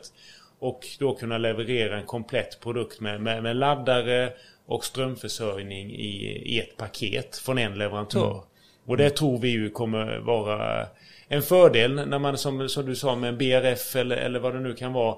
Och 0.60 0.88
då 1.00 1.16
kunna 1.16 1.38
leverera 1.38 1.98
en 1.98 2.06
komplett 2.06 2.60
produkt 2.60 3.00
med, 3.00 3.22
med, 3.22 3.44
med 3.44 3.56
laddare 3.56 4.34
och 4.66 4.86
strömförsörjning 4.86 5.92
i, 5.92 6.42
i 6.46 6.60
ett 6.60 6.78
paket 6.78 7.38
från 7.38 7.58
en 7.58 7.78
leverantör. 7.78 8.42
Och 8.86 8.98
det 8.98 9.10
tror 9.10 9.38
vi 9.38 9.50
ju 9.50 9.70
kommer 9.70 10.18
vara 10.18 10.88
en 11.28 11.42
fördel 11.42 12.08
när 12.08 12.20
man 12.20 12.38
som, 12.38 12.70
som 12.70 12.86
du 12.86 12.96
sa 12.96 13.16
med 13.16 13.30
en 13.30 13.38
BRF 13.38 13.96
eller, 13.96 14.18
eller 14.18 14.40
vad 14.40 14.54
det 14.54 14.60
nu 14.60 14.74
kan 14.74 14.94
vara. 14.94 15.16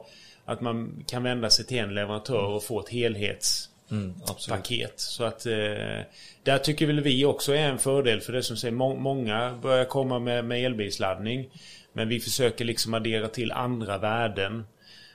Att 0.50 0.62
man 0.62 1.04
kan 1.08 1.24
vända 1.24 1.50
sig 1.50 1.66
till 1.66 1.78
en 1.78 1.94
leverantör 1.94 2.46
och 2.46 2.64
få 2.64 2.80
ett 2.80 2.90
helhets 2.90 3.70
Mm, 3.92 4.14
paket. 4.50 4.94
Så 5.00 5.24
att 5.24 5.46
eh, 5.46 6.02
där 6.44 6.58
tycker 6.58 6.88
väl 6.88 7.02
vi 7.02 7.26
också 7.26 7.54
är 7.54 7.70
en 7.70 7.78
fördel 7.78 8.22
för 8.22 8.34
det 8.34 8.44
som 8.44 8.58
säger 8.58 8.76
må 8.76 8.96
många 8.96 9.60
börjar 9.62 9.86
komma 9.86 10.20
med, 10.20 10.46
med 10.46 10.66
elbilsladdning. 10.66 11.50
Men 11.94 12.10
vi 12.10 12.20
försöker 12.20 12.66
liksom 12.66 12.94
addera 12.94 13.28
till 13.28 13.52
andra 13.52 13.98
värden. 13.98 14.66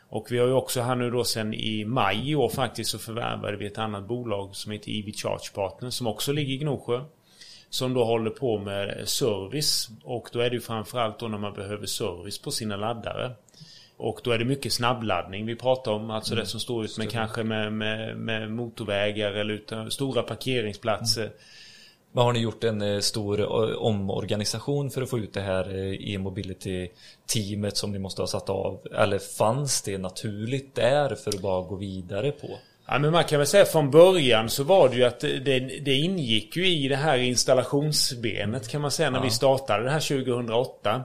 Och 0.09 0.27
vi 0.31 0.39
har 0.39 0.47
ju 0.47 0.53
också 0.53 0.81
här 0.81 0.97
nu 0.97 1.11
då 1.11 1.25
sen 1.25 1.55
i 1.55 1.85
maj 1.85 2.31
i 2.31 2.35
år 2.35 2.49
faktiskt 2.49 2.91
så 2.91 2.99
förvärvade 2.99 3.57
vi 3.57 3.67
ett 3.67 3.79
annat 3.79 4.09
bolag 4.09 4.57
som 4.57 4.73
heter 4.73 4.91
EV 4.91 5.13
Charge 5.13 5.53
Partner 5.55 5.91
som 5.91 6.07
också 6.07 6.33
ligger 6.33 6.55
i 6.55 6.59
Gnosjö. 6.59 7.05
Som 7.71 7.95
då 7.95 8.05
håller 8.05 8.31
på 8.31 8.59
med 8.59 9.09
service. 9.09 9.89
Och 10.05 10.29
då 10.33 10.41
är 10.41 10.51
det 10.51 10.57
ju 10.57 10.61
framförallt 10.61 11.19
då 11.19 11.29
när 11.29 11.39
man 11.39 11.55
behöver 11.55 11.87
service 11.87 12.39
på 12.39 12.51
sina 12.51 12.77
laddare. 12.77 13.33
Och 14.03 14.21
då 14.25 14.31
är 14.31 14.39
det 14.39 14.45
mycket 14.45 14.73
snabbladdning 14.73 15.47
vi 15.47 15.57
pratar 15.57 15.93
om. 15.93 16.11
Alltså 16.11 16.35
det 16.35 16.47
som 16.47 16.61
står 16.61 16.85
ut 16.85 16.99
med 16.99 17.11
kanske 17.11 17.43
med, 17.43 17.73
med, 17.73 18.17
med 18.17 18.51
motorvägar 18.51 19.33
eller 19.33 19.55
utan 19.55 19.91
stora 19.91 20.23
parkeringsplatser. 20.23 21.31
Men 22.13 22.25
har 22.25 22.33
ni 22.33 22.39
gjort 22.39 22.65
en 22.65 22.83
eh, 22.83 23.01
stor 23.01 23.41
eh, 23.41 23.47
omorganisation 23.79 24.91
för 24.91 25.03
att 25.03 25.11
få 25.11 25.19
ut 25.19 25.33
det 25.33 25.41
här 25.41 25.77
eh, 25.77 26.15
e-mobility-teamet 26.15 27.77
som 27.77 27.93
ni 27.93 27.99
måste 27.99 28.23
ha 28.23 28.27
satt 28.27 28.51
av? 28.51 28.81
Eller 28.95 29.19
fanns 29.19 29.83
det 29.83 29.99
naturligt 29.99 30.75
där 30.75 31.15
för 31.15 31.31
att 31.35 31.43
bara 31.43 31.63
gå 31.63 31.77
vidare 31.77 32.31
på? 32.31 32.49
Ja, 32.87 32.99
men 32.99 33.13
man 33.13 33.25
kan 33.25 33.39
väl 33.39 33.47
säga 33.47 33.65
från 33.65 33.91
början 33.91 34.49
så 34.49 34.65
var 34.65 34.89
det 34.89 34.97
ju 34.97 35.05
att 35.05 35.21
det, 35.21 35.81
det 35.85 35.95
ingick 35.95 36.57
ju 36.57 36.67
i 36.67 36.89
det 36.89 36.97
här 36.97 37.19
installationsbenet 37.19 38.69
kan 38.69 38.81
man 38.81 38.91
säga 38.91 39.11
när 39.11 39.23
vi 39.23 39.31
startade 39.31 39.85
det 39.85 39.91
här 39.91 40.25
2008. 40.25 41.05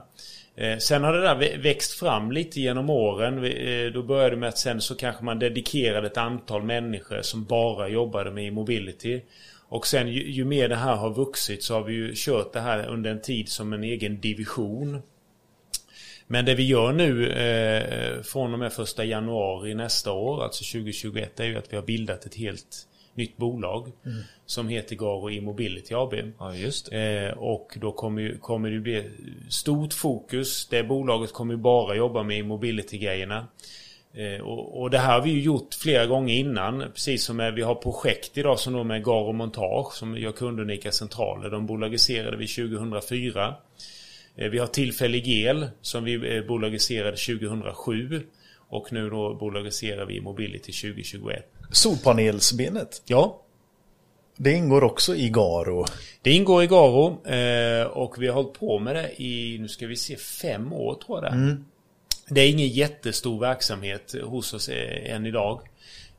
Eh, 0.60 0.78
sen 0.78 1.04
har 1.04 1.12
det 1.12 1.20
där 1.20 1.58
växt 1.58 1.92
fram 1.92 2.32
lite 2.32 2.60
genom 2.60 2.90
åren. 2.90 3.44
Eh, 3.44 3.92
då 3.92 4.02
började 4.02 4.30
det 4.30 4.36
med 4.36 4.48
att 4.48 4.58
sen 4.58 4.80
så 4.80 4.94
kanske 4.94 5.24
man 5.24 5.38
dedikerade 5.38 6.06
ett 6.06 6.16
antal 6.16 6.62
människor 6.62 7.22
som 7.22 7.44
bara 7.44 7.88
jobbade 7.88 8.30
med 8.30 8.52
mobility. 8.52 9.20
Och 9.68 9.86
sen 9.86 10.08
ju, 10.08 10.30
ju 10.30 10.44
mer 10.44 10.68
det 10.68 10.76
här 10.76 10.96
har 10.96 11.14
vuxit 11.14 11.62
så 11.62 11.74
har 11.74 11.82
vi 11.82 11.92
ju 11.92 12.12
kört 12.14 12.52
det 12.52 12.60
här 12.60 12.86
under 12.86 13.10
en 13.10 13.20
tid 13.20 13.48
som 13.48 13.72
en 13.72 13.84
egen 13.84 14.20
division. 14.20 15.02
Men 16.26 16.44
det 16.44 16.54
vi 16.54 16.66
gör 16.66 16.92
nu 16.92 17.30
eh, 17.30 18.22
från 18.22 18.52
och 18.52 18.58
med 18.58 18.72
första 18.72 19.04
januari 19.04 19.74
nästa 19.74 20.12
år, 20.12 20.44
alltså 20.44 20.78
2021, 20.78 21.40
är 21.40 21.44
ju 21.44 21.58
att 21.58 21.72
vi 21.72 21.76
har 21.76 21.84
bildat 21.84 22.26
ett 22.26 22.34
helt 22.34 22.87
nytt 23.18 23.36
bolag. 23.36 23.92
Som 24.46 24.68
heter 24.68 24.96
Garo 24.96 25.30
E-mobility 25.30 25.94
AB. 25.94 26.14
Ja, 26.38 26.54
just. 26.54 26.92
Eh, 26.92 27.30
och 27.36 27.76
då 27.80 27.92
kommer, 27.92 28.22
ju, 28.22 28.38
kommer 28.38 28.70
det 28.70 28.80
bli 28.80 29.10
stort 29.48 29.94
fokus. 29.94 30.66
Det 30.66 30.82
bolaget 30.82 31.32
kommer 31.32 31.56
bara 31.56 31.96
jobba 31.96 32.22
med 32.22 32.44
mobility-grejerna. 32.44 33.46
Eh, 34.14 34.40
och, 34.40 34.82
och 34.82 34.90
det 34.90 34.98
här 34.98 35.12
har 35.12 35.22
vi 35.22 35.30
ju 35.30 35.40
gjort 35.40 35.74
flera 35.74 36.06
gånger 36.06 36.34
innan. 36.34 36.84
Precis 36.94 37.24
som 37.24 37.36
med, 37.36 37.54
vi 37.54 37.62
har 37.62 37.74
projekt 37.74 38.38
idag 38.38 38.58
som 38.58 38.72
då 38.72 38.84
med 38.84 39.04
Garo 39.04 39.32
Montage 39.32 39.92
som 39.92 40.18
gör 40.18 40.32
kundunika 40.32 40.92
centraler. 40.92 41.50
De 41.50 41.66
bolagiserade 41.66 42.36
vi 42.36 42.46
2004. 42.46 43.54
Eh, 44.36 44.50
vi 44.50 44.58
har 44.58 44.66
Tillfällig 44.66 45.28
El 45.28 45.68
som 45.80 46.04
vi 46.04 46.36
eh, 46.36 46.44
bolagiserade 46.44 47.16
2007. 47.16 48.22
Och 48.70 48.92
nu 48.92 49.10
då 49.10 49.34
bolagiserar 49.34 50.06
vi 50.06 50.20
Mobility 50.20 50.72
2021. 50.72 51.57
Solpanelsbenet, 51.70 53.02
Ja, 53.06 53.42
det 54.36 54.52
ingår 54.52 54.84
också 54.84 55.16
i 55.16 55.28
Garo. 55.28 55.84
Det 56.22 56.30
ingår 56.32 56.62
i 56.62 56.66
Garo 56.66 57.26
eh, 57.26 57.86
och 57.86 58.22
vi 58.22 58.26
har 58.26 58.34
hållit 58.34 58.58
på 58.58 58.78
med 58.78 58.96
det 58.96 59.22
i, 59.22 59.58
nu 59.60 59.68
ska 59.68 59.86
vi 59.86 59.96
se, 59.96 60.16
fem 60.16 60.72
år 60.72 60.94
tror 60.94 61.24
jag 61.24 61.32
det 61.32 61.36
är. 61.36 61.56
Det 62.30 62.40
är 62.40 62.50
ingen 62.50 62.68
jättestor 62.68 63.40
verksamhet 63.40 64.14
hos 64.24 64.54
oss 64.54 64.68
eh, 64.68 65.14
än 65.14 65.26
idag. 65.26 65.60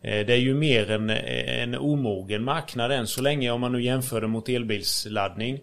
Eh, 0.02 0.26
Det 0.26 0.34
är 0.34 0.38
ju 0.38 0.54
mer 0.54 0.92
en, 0.92 1.10
en 1.10 1.76
omogen 1.76 2.44
marknad 2.44 2.92
än 2.92 3.08
så 3.08 3.22
länge 3.22 3.52
om 3.52 3.62
man 3.62 3.72
nu 3.72 3.84
jämför 3.84 4.22
det 4.22 4.28
mot 4.28 4.50
elbilsladdning. 4.50 5.60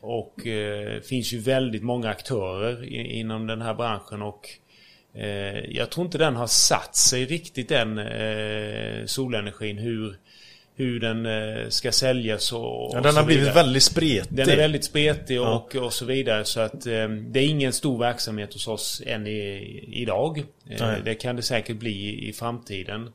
Och 0.00 0.46
eh, 0.46 1.00
finns 1.00 1.32
ju 1.32 1.38
väldigt 1.38 1.82
många 1.82 2.08
aktörer 2.10 2.84
i, 2.84 3.18
inom 3.18 3.46
den 3.46 3.62
här 3.62 3.74
branschen 3.74 4.22
och 4.22 4.48
eh, 4.48 4.63
jag 5.68 5.90
tror 5.90 6.06
inte 6.06 6.18
den 6.18 6.36
har 6.36 6.46
satt 6.46 6.96
sig 6.96 7.24
riktigt 7.26 7.68
den 7.68 7.98
eh, 7.98 9.06
solenergin 9.06 9.78
hur, 9.78 10.16
hur 10.76 11.00
den 11.00 11.26
eh, 11.26 11.68
ska 11.68 11.92
säljas 11.92 12.52
och, 12.52 12.60
Ja, 12.60 12.96
och 12.96 13.02
den 13.02 13.16
har 13.16 13.24
blivit 13.24 13.56
väldigt 13.56 13.82
spretig. 13.82 14.36
Den 14.36 14.48
är 14.48 14.56
väldigt 14.56 14.84
spretig 14.84 15.36
Ja. 15.36 15.54
och, 15.54 15.76
och 15.76 15.92
så 15.92 16.04
vidare. 16.04 16.44
Så 16.44 16.60
att 16.60 16.86
eh, 16.86 17.08
det 17.08 17.40
är 17.40 17.48
ingen 17.48 17.72
stor 17.72 17.98
verksamhet 17.98 18.52
hos 18.52 18.68
oss 18.68 19.02
än 19.06 19.26
i, 19.26 19.84
idag. 19.92 20.38
Eh, 20.38 20.76
Nej. 20.80 21.00
det 21.04 21.14
kan 21.14 21.36
det 21.36 21.42
säkert 21.42 21.76
bli 21.76 21.90
i, 21.90 22.28
i 22.28 22.32
framtiden. 22.32 23.10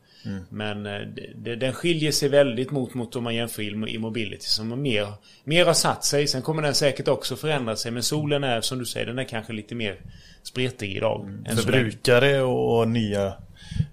Men 0.50 0.86
eh, 0.86 1.00
det, 1.36 1.56
den 1.56 1.74
skiljer 1.74 2.12
sig 2.12 2.30
väldigt 2.30 2.72
mot, 2.72 2.94
mot 2.94 3.16
om 3.16 3.24
man 3.24 3.36
jämför 3.36 3.62
i, 3.62 3.94
i 3.94 3.98
mobility 3.98 4.46
som 4.46 4.82
mer, 4.82 5.08
mer 5.44 5.66
har 5.66 5.74
satt 5.74 6.06
sig. 6.06 6.28
Sen 6.28 6.42
kommer 6.42 6.62
den 6.62 6.76
säkert 6.76 7.08
också 7.08 7.36
förändra 7.36 7.76
sig. 7.76 7.92
Men 7.92 8.04
solen 8.04 8.44
är 8.44 8.62
som 8.62 8.80
du 8.80 8.86
säger, 8.86 9.06
den 9.06 9.20
är 9.20 9.24
kanske 9.24 9.54
lite 9.54 9.76
mer 9.76 9.96
spretig 10.44 10.96
idag. 10.96 11.26
länge. 11.44 11.56
Förbrukare 11.56 12.42
och 12.42 12.88
nya, 12.88 13.34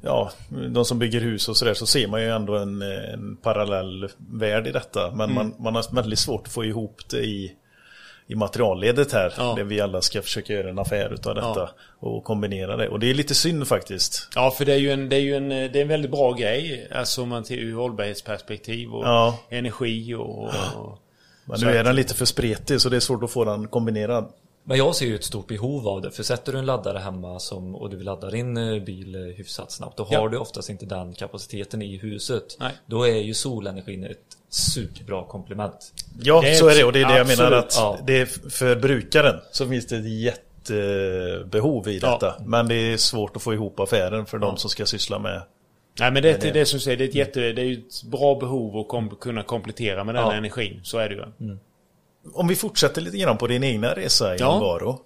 ja, 0.03 0.33
de 0.70 0.85
som 0.85 0.99
bygger 0.99 1.20
hus 1.20 1.49
och 1.49 1.57
sådär 1.57 1.74
så 1.74 1.87
ser 1.87 2.09
man 2.09 2.22
ju 2.22 2.29
ändå 2.29 2.57
en, 2.57 2.83
en 2.83 3.37
parallell 3.43 4.09
värld 4.16 4.66
i 4.66 4.72
detta. 4.72 5.11
Men 5.11 5.31
Mm. 5.31 5.35
man, 5.35 5.55
man 5.59 5.74
har 5.74 5.95
väldigt 5.95 6.18
svårt 6.18 6.47
att 6.47 6.53
få 6.53 6.64
ihop 6.64 7.01
det 7.11 7.24
i, 7.24 7.53
i 8.27 8.35
materialledet 8.35 9.12
här. 9.12 9.35
Ja. 9.37 9.55
Där 9.57 9.64
vi 9.64 9.81
alla 9.81 10.01
ska 10.01 10.22
försöka 10.22 10.53
göra 10.53 10.70
en 10.70 10.79
affär 10.79 11.12
utav 11.14 11.35
detta 11.35 11.70
och 12.01 12.24
kombinera 12.24 12.77
det. 12.77 12.89
Och 12.89 13.01
det 13.01 13.11
är 13.11 13.14
lite 13.14 13.35
synd 13.35 13.68
faktiskt. 13.68 14.29
Ja, 14.35 14.51
för 14.51 14.64
det 14.64 14.72
är 14.72 14.79
ju 14.79 14.91
en, 14.93 15.09
det 15.09 15.16
är 15.16 15.20
ju 15.20 15.37
en, 15.37 15.49
det 15.49 15.55
är 15.77 15.83
en 15.83 15.89
väldigt 15.89 16.11
bra 16.11 16.33
grej. 16.33 16.89
Alltså 16.93 17.22
om 17.22 17.29
man 17.29 17.43
till 17.45 17.59
ur 17.59 17.74
hållbarhetsperspektiv 17.74 18.95
och 18.95 19.05
Ja. 19.07 19.39
energi 19.49 20.14
och... 20.14 20.45
och 20.45 20.99
Men 21.45 21.59
Så 21.59 21.66
nu 21.66 21.72
är 21.77 21.85
den 21.85 21.97
lite 21.97 22.14
för 22.14 22.24
spretig 22.24 22.81
så 22.81 22.89
det 22.89 22.97
är 22.97 23.01
svårt 23.01 23.22
att 23.22 23.31
få 23.31 23.45
den 23.45 23.68
kombinerad. 23.68 24.29
Men 24.64 24.79
jag 24.79 24.95
ser 24.97 25.07
ju 25.07 25.14
ett 25.14 25.24
stort 25.24 25.47
behov 25.47 25.89
av 25.89 26.03
det. 26.03 26.11
För 26.11 26.22
sätter 26.22 26.53
du 26.53 26.59
en 26.59 26.66
laddare 26.66 26.99
hemma 26.99 27.39
som, 27.41 27.74
och 27.74 27.91
du 27.91 27.97
vill 27.97 28.07
ladda 28.07 28.31
din 28.31 28.57
eh, 28.57 28.83
bil 28.83 29.14
eh, 29.14 29.20
hyfsat 29.20 29.72
snabbt. 29.72 29.97
Då 29.97 30.05
har 30.05 30.12
Ja. 30.14 30.29
du 30.29 30.37
oftast 30.37 30.70
inte 30.70 30.87
den 30.87 31.14
kapaciteten 31.14 31.83
i 31.83 31.97
huset. 31.99 32.57
Nej. 32.61 32.72
Då 32.87 33.05
är 33.09 33.16
ju 33.16 33.35
solenergin 33.35 34.05
ett 34.05 34.36
superbra 34.51 35.24
komplement. 35.24 35.92
Ja, 36.22 36.44
är 36.44 36.55
så 36.55 36.68
är 36.68 36.74
det. 36.74 36.84
Och 36.84 36.92
det 36.92 37.01
är 37.03 37.09
det 37.09 37.16
jag 37.18 37.26
menar 37.26 37.44
absolut, 37.44 37.64
att 37.64 37.74
ja. 37.76 37.99
det 38.07 38.20
är 38.20 38.51
för 38.51 38.76
brukaren 38.76 39.40
så 39.53 39.68
finns 39.68 39.86
det 39.86 39.97
ett 39.97 40.09
jättebehov 40.11 41.88
i 41.88 41.99
Ja. 42.03 42.11
detta. 42.11 42.34
Men 42.47 42.68
det 42.68 42.74
är 42.74 42.97
svårt 42.97 43.36
att 43.36 43.42
få 43.42 43.55
ihop 43.55 43.80
affären 43.80 44.26
för 44.26 44.38
de 44.38 44.57
som 44.57 44.70
ska 44.70 44.86
syssla 44.86 45.18
med 45.18 45.42
Nej 46.01 46.11
men 46.11 46.22
det, 46.22 46.32
det- 46.32 46.38
det, 46.38 46.51
det 46.51 46.66
som 46.66 46.80
säger, 46.80 46.97
det 46.97 47.05
är 47.05 47.09
ett 47.09 47.14
jätte, 47.14 47.40
det 47.53 47.62
är 47.62 47.72
ett 47.72 48.03
bra 48.05 48.34
behov 48.40 48.76
att 48.76 48.88
kom, 48.88 49.16
kunna 49.20 49.42
komplettera 49.42 50.05
med 50.05 50.14
den 50.14 50.22
Ja. 50.24 50.32
energin. 50.32 50.80
Så 50.82 50.99
är 50.99 51.09
det 51.09 51.14
ju. 51.14 51.57
Om 52.34 52.49
vi 52.49 52.57
fortsätter 52.57 53.01
lite 53.03 53.16
grann 53.18 53.38
på 53.38 53.47
din 53.47 53.64
egna 53.64 53.94
resa 53.94 54.34
i 54.34 54.38
Ja. 54.40 54.99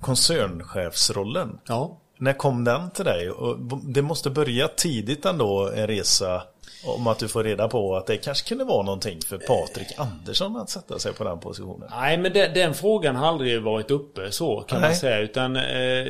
Koncernchefsrollen. 0.00 1.58
Ja. 1.68 1.98
När 2.18 2.32
kom 2.32 2.64
den 2.64 2.90
till 2.90 3.04
dig? 3.04 3.30
Och 3.30 3.58
det 3.84 4.02
måste 4.02 4.30
börja 4.30 4.68
tidigt 4.68 5.24
ändå 5.24 5.70
en 5.76 5.86
resa 5.86 6.42
om 6.84 7.06
att 7.06 7.18
du 7.18 7.28
får 7.28 7.44
reda 7.44 7.68
på 7.68 7.96
att 7.96 8.06
det 8.06 8.16
kanske 8.16 8.48
kunde 8.48 8.64
vara 8.64 8.82
någonting 8.82 9.18
för 9.26 9.38
Patrik 9.38 9.98
Andersson 9.98 10.56
att 10.56 10.70
sätta 10.70 10.98
sig 10.98 11.12
på 11.12 11.24
den 11.24 11.38
positionen. 11.40 11.88
Nej 11.90 12.18
men 12.18 12.32
den, 12.32 12.54
den 12.54 12.74
frågan 12.74 13.16
har 13.16 13.26
aldrig 13.26 13.62
varit 13.62 13.90
uppe 13.90 14.30
så 14.30 14.60
kan 14.60 14.80
Nej. 14.80 14.88
man 14.90 14.96
säga. 14.96 15.18
Utan 15.18 15.56
eh, 15.56 16.06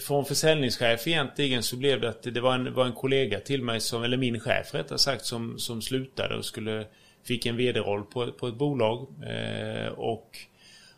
från 0.00 0.24
försäljningschef 0.24 1.06
egentligen 1.06 1.62
så 1.62 1.76
blev 1.76 2.00
det 2.00 2.08
att 2.08 2.22
det 2.22 2.40
var 2.40 2.54
en, 2.54 2.74
var 2.74 2.84
en 2.84 2.92
kollega 2.92 3.40
till 3.40 3.62
mig 3.62 3.80
som, 3.80 4.02
eller 4.04 4.16
min 4.16 4.40
chef 4.40 4.74
rättare 4.74 4.98
sagt, 4.98 5.24
som, 5.24 5.58
som 5.58 5.82
slutade 5.82 6.36
och 6.36 6.44
skulle 6.44 6.86
fick 7.24 7.46
en 7.46 7.56
vd-roll 7.56 8.02
på, 8.04 8.32
på 8.32 8.48
ett 8.48 8.54
bolag. 8.54 9.06
Eh, 9.26 9.88
och 9.92 10.38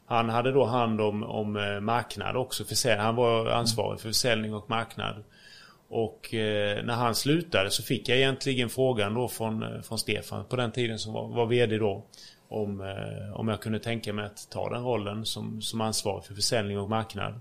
han 0.07 0.29
hade 0.29 0.53
då 0.53 0.64
hand 0.64 1.01
om, 1.01 1.23
om 1.23 1.57
eh, 1.57 1.81
marknad 1.81 2.37
också. 2.37 2.64
Försälj- 2.64 2.99
han 3.01 3.17
var 3.17 3.47
ansvarig 3.47 4.01
för 4.01 4.09
försäljning 4.09 4.55
och 4.55 4.71
marknad. 4.71 5.25
Och 5.89 6.34
eh, 6.34 6.84
när 6.84 6.95
han 6.95 7.14
slutade 7.14 7.70
så 7.70 7.82
fick 7.82 8.09
jag 8.09 8.18
egentligen 8.18 8.68
frågan 8.68 9.14
då 9.14 9.28
från, 9.28 9.62
eh, 9.62 9.80
från 9.82 9.99
Stefan 9.99 10.45
på 10.45 10.57
den 10.57 10.72
tiden 10.72 10.99
som 10.99 11.12
var, 11.12 11.28
var 11.28 11.47
VD 11.47 11.78
då. 11.78 12.05
Om, 12.49 12.80
eh, 12.80 13.41
om 13.41 13.49
jag 13.49 13.61
kunde 13.61 13.78
tänka 13.78 14.12
mig 14.12 14.24
att 14.24 14.51
ta 14.51 14.70
den 14.70 14.82
rollen 14.84 15.26
som, 15.26 15.62
som 15.62 15.80
ansvarig 15.80 16.24
för 16.24 16.34
försäljning 16.34 16.78
och 16.78 16.91
marknad. 16.91 17.41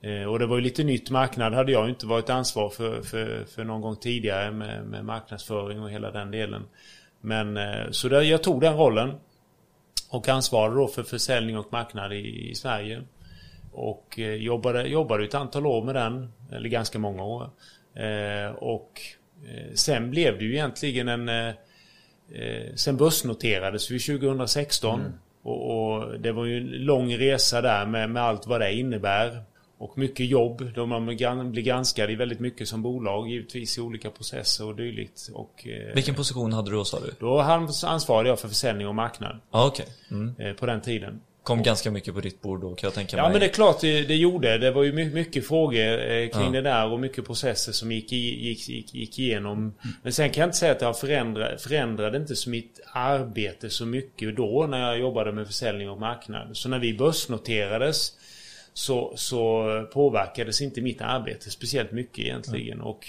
Eh, 0.00 0.24
och 0.24 0.38
det 0.38 0.46
var 0.46 0.56
ju 0.56 0.62
lite 0.62 0.84
nytt. 0.84 1.10
Marknad 1.10 1.54
hade 1.54 1.72
jag 1.72 1.88
inte 1.88 2.06
varit 2.06 2.30
ansvar 2.30 2.68
för, 2.68 3.02
för, 3.02 3.44
för 3.44 3.64
någon 3.64 3.80
gång 3.80 3.96
tidigare 3.96 4.50
med, 4.50 4.86
med 4.86 5.04
marknadsföring 5.04 5.82
och 5.82 5.90
hela 5.90 6.10
den 6.10 6.30
delen. 6.30 6.62
Men 7.20 7.56
eh, 7.56 7.90
så 7.90 8.08
där, 8.08 8.22
jag 8.22 8.42
tog 8.42 8.60
den 8.60 8.76
rollen. 8.76 9.14
Och 10.10 10.28
ansvarade 10.28 10.74
då 10.74 10.88
för 10.88 11.02
försäljning 11.02 11.58
och 11.58 11.72
marknad 11.72 12.12
i, 12.12 12.50
i 12.50 12.54
Sverige. 12.54 13.02
Och 13.74 14.18
eh, 14.18 14.34
jobbade, 14.34 14.82
jobbade 14.88 15.24
ett 15.24 15.34
antal 15.34 15.66
år 15.66 15.84
med 15.84 15.94
den, 15.94 16.32
eller 16.52 16.68
ganska 16.68 16.98
många 16.98 17.24
år. 17.24 17.50
Eh, 17.94 18.54
och 18.54 19.00
eh, 19.46 19.74
sen 19.74 20.10
blev 20.10 20.38
det 20.38 20.44
ju 20.44 20.52
egentligen 20.52 21.08
en... 21.08 21.54
Sen 22.74 22.96
börsnoterades 22.96 23.90
vi 23.90 23.98
2016. 23.98 25.12
Och, 25.42 25.92
och 25.94 26.20
det 26.20 26.32
var 26.32 26.44
ju 26.44 26.58
en 26.58 26.66
lång 26.66 27.16
resa 27.16 27.60
där 27.60 27.86
med, 27.86 28.10
med 28.10 28.22
allt 28.22 28.46
vad 28.46 28.60
det 28.60 28.74
innebär. 28.74 29.42
Och 29.78 29.98
mycket 29.98 30.26
jobb 30.26 30.70
då 30.74 30.86
man 30.86 31.06
blir 31.06 31.62
granskad 31.62 32.10
i 32.10 32.14
väldigt 32.14 32.40
mycket 32.40 32.68
som 32.68 32.82
bolag 32.82 33.28
givetvis 33.28 33.78
i 33.78 33.80
olika 33.80 34.10
processer 34.10 34.66
och 34.66 34.76
dylikt. 34.76 35.30
Och, 35.34 35.66
Vilken 35.94 36.14
position 36.14 36.52
hade 36.52 36.70
du 36.70 36.76
då 36.76 36.84
sa 36.84 37.00
du? 37.00 37.14
då 37.20 37.40
ansvarade 37.86 38.28
jag 38.28 38.40
för 38.40 38.48
försäljning 38.48 38.88
och 38.88 38.94
marknad 38.94 39.40
Ja, 39.50 39.66
okej. 39.66 39.86
Mm. 40.10 40.56
på 40.56 40.66
den 40.66 40.80
tiden. 40.80 41.20
Kom 41.44 41.62
ganska 41.62 41.90
mycket 41.90 42.14
på 42.14 42.20
ditt 42.20 42.42
bord 42.42 42.60
då 42.60 42.74
kan 42.74 42.86
jag 42.86 42.94
tänka 42.94 43.16
Ja 43.16 43.22
mig. 43.22 43.32
men 43.32 43.40
det 43.40 43.46
är 43.46 43.50
klart 43.52 43.80
det, 43.80 44.02
det 44.02 44.16
gjorde. 44.16 44.58
Det 44.58 44.70
var 44.70 44.82
ju 44.82 44.92
my- 44.92 45.10
mycket 45.10 45.46
frågor 45.46 46.10
eh, 46.10 46.28
kring 46.28 46.44
Ja. 46.44 46.50
det 46.50 46.60
där 46.60 46.86
och 46.86 47.00
mycket 47.00 47.26
processer 47.26 47.72
som 47.72 47.92
gick, 47.92 48.12
gick, 48.12 48.68
gick, 48.68 48.94
gick 48.94 49.18
igenom. 49.18 49.74
Men 50.02 50.12
sen 50.12 50.30
kan 50.30 50.40
jag 50.40 50.48
inte 50.48 50.58
säga 50.58 50.72
att 50.72 50.78
det 50.80 50.86
har 50.86 50.92
förändrat, 50.94 51.62
förändrade 51.62 52.18
inte 52.18 52.36
så 52.36 52.50
mitt 52.50 52.80
arbete 52.92 53.70
så 53.70 53.86
mycket 53.86 54.36
då 54.36 54.66
när 54.70 54.80
jag 54.90 54.98
jobbade 55.00 55.32
med 55.32 55.46
försäljning 55.46 55.90
och 55.90 56.00
marknad. 56.00 56.56
Så 56.56 56.68
när 56.68 56.78
vi 56.78 56.94
börsnoterades 56.94 58.12
så, 58.72 59.12
så 59.16 59.64
påverkades 59.92 60.60
inte 60.62 60.80
mitt 60.80 61.00
arbete 61.00 61.50
speciellt 61.50 61.92
mycket 61.92 62.18
egentligen. 62.18 62.80
Och 62.80 63.06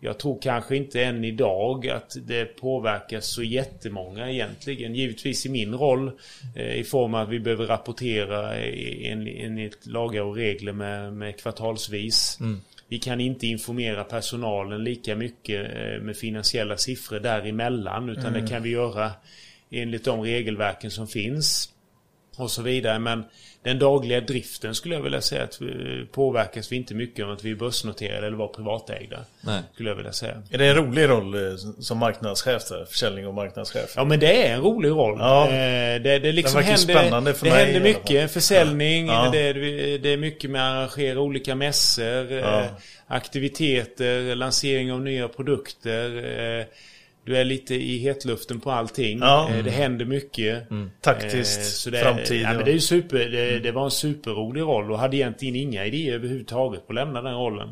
jag 0.00 0.18
tror 0.18 0.38
kanske 0.42 0.76
inte 0.76 1.04
än 1.04 1.24
idag 1.24 1.88
att 1.88 2.16
det 2.26 2.44
påverkar 2.44 3.20
så 3.20 3.42
jättemånga 3.42 4.30
egentligen. 4.30 4.94
Givetvis 4.94 5.46
i 5.46 5.48
min 5.48 5.74
roll 5.74 6.10
eh, 6.56 6.74
i 6.74 6.84
form 6.84 7.14
av 7.14 7.22
att 7.22 7.28
vi 7.28 7.40
behöver 7.40 7.66
rapportera 7.66 8.56
enligt 8.56 9.86
lagar 9.86 10.22
och 10.22 10.36
regler 10.36 10.72
med, 10.72 11.12
med 11.12 11.40
kvartalsvis. 11.40 12.38
Vi 12.88 12.98
kan 12.98 13.20
inte 13.20 13.46
informera 13.46 14.04
personalen 14.04 14.84
lika 14.84 15.16
mycket 15.16 15.76
eh, 15.76 16.02
med 16.02 16.16
finansiella 16.16 16.76
siffror 16.76 17.20
däremellan 17.20 18.08
utan 18.08 18.32
det 18.32 18.48
kan 18.48 18.62
vi 18.62 18.70
göra 18.70 19.12
enligt 19.70 20.04
de 20.04 20.20
regelverken 20.20 20.90
som 20.90 21.06
finns 21.06 21.68
och 22.36 22.50
så 22.50 22.62
vidare. 22.62 22.98
Men 22.98 23.24
den 23.64 23.78
dagliga 23.78 24.20
driften 24.20 24.74
skulle 24.74 24.94
jag 24.94 25.02
vilja 25.02 25.20
säga 25.20 25.42
att 25.42 25.60
vi 25.62 26.06
påverkas 26.12 26.72
vi 26.72 26.76
inte 26.76 26.94
mycket 26.94 27.24
av 27.24 27.30
att 27.30 27.44
vi 27.44 27.50
är 27.50 27.54
börsnoterade 27.54 28.26
eller 28.26 28.36
var 28.36 28.48
privatägda. 28.48 29.18
Nej. 29.40 29.62
Skulle 29.74 29.88
jag 29.88 29.96
vilja 29.96 30.12
säga. 30.12 30.42
Är 30.50 30.58
det 30.58 30.66
en 30.66 30.74
rolig 30.74 31.08
roll 31.08 31.34
eh, 31.34 31.56
som 31.80 31.98
marknadschef 31.98 32.68
där? 32.68 32.84
Försäljning 32.84 33.26
och 33.26 33.34
marknadschef? 33.34 33.92
Ja 33.96 34.04
men 34.04 34.20
det 34.20 34.46
är 34.46 34.54
en 34.54 34.60
rolig 34.60 34.88
roll. 34.90 35.16
Ja. 35.18 35.44
Eh, 35.48 36.02
Det, 36.02 36.18
det 36.18 36.32
liksom 36.32 36.54
verkar 36.60 36.72
händer, 36.76 36.94
spännande 36.94 37.34
för 37.34 37.44
det 37.46 37.52
mig 37.52 37.64
händer 37.64 37.80
mycket. 37.80 38.30
Försäljning, 38.32 39.06
Ja. 39.06 39.28
det, 39.32 39.38
är, 39.40 39.54
det 39.98 40.08
är 40.12 40.16
mycket 40.16 40.50
med 40.50 40.62
att 40.62 40.76
arrangera 40.78 41.20
olika 41.20 41.54
mässor, 41.54 42.32
Ja. 42.32 42.60
eh, 42.60 42.66
aktiviteter, 43.06 44.34
lansering 44.34 44.92
av 44.92 45.00
nya 45.00 45.28
produkter. 45.28 46.66
Du 47.24 47.36
är 47.36 47.44
lite 47.44 47.74
i 47.74 47.98
hetluften 47.98 48.60
på 48.60 48.70
allting. 48.70 49.18
Ja. 49.18 49.48
Eh, 49.50 49.64
Det 49.64 49.70
händer 49.70 50.04
mycket. 50.04 50.62
Taktiskt, 51.00 51.58
Eh, 51.58 51.64
så 51.64 51.90
det, 51.90 51.98
framtid. 51.98 52.42
Ja, 52.42 52.52
men 52.54 52.64
det, 52.64 52.72
är 52.72 52.78
super, 52.78 53.18
det, 53.18 53.58
det 53.58 53.72
var 53.72 53.84
en 53.84 53.90
superrolig 53.90 54.60
roll 54.62 54.90
och 54.92 54.98
hade 54.98 55.16
egentligen 55.16 55.56
inga 55.56 55.86
idéer 55.86 56.14
överhuvudtaget 56.14 56.86
på 56.86 56.92
att 56.92 56.94
lämna 56.94 57.22
den 57.22 57.34
rollen. 57.34 57.68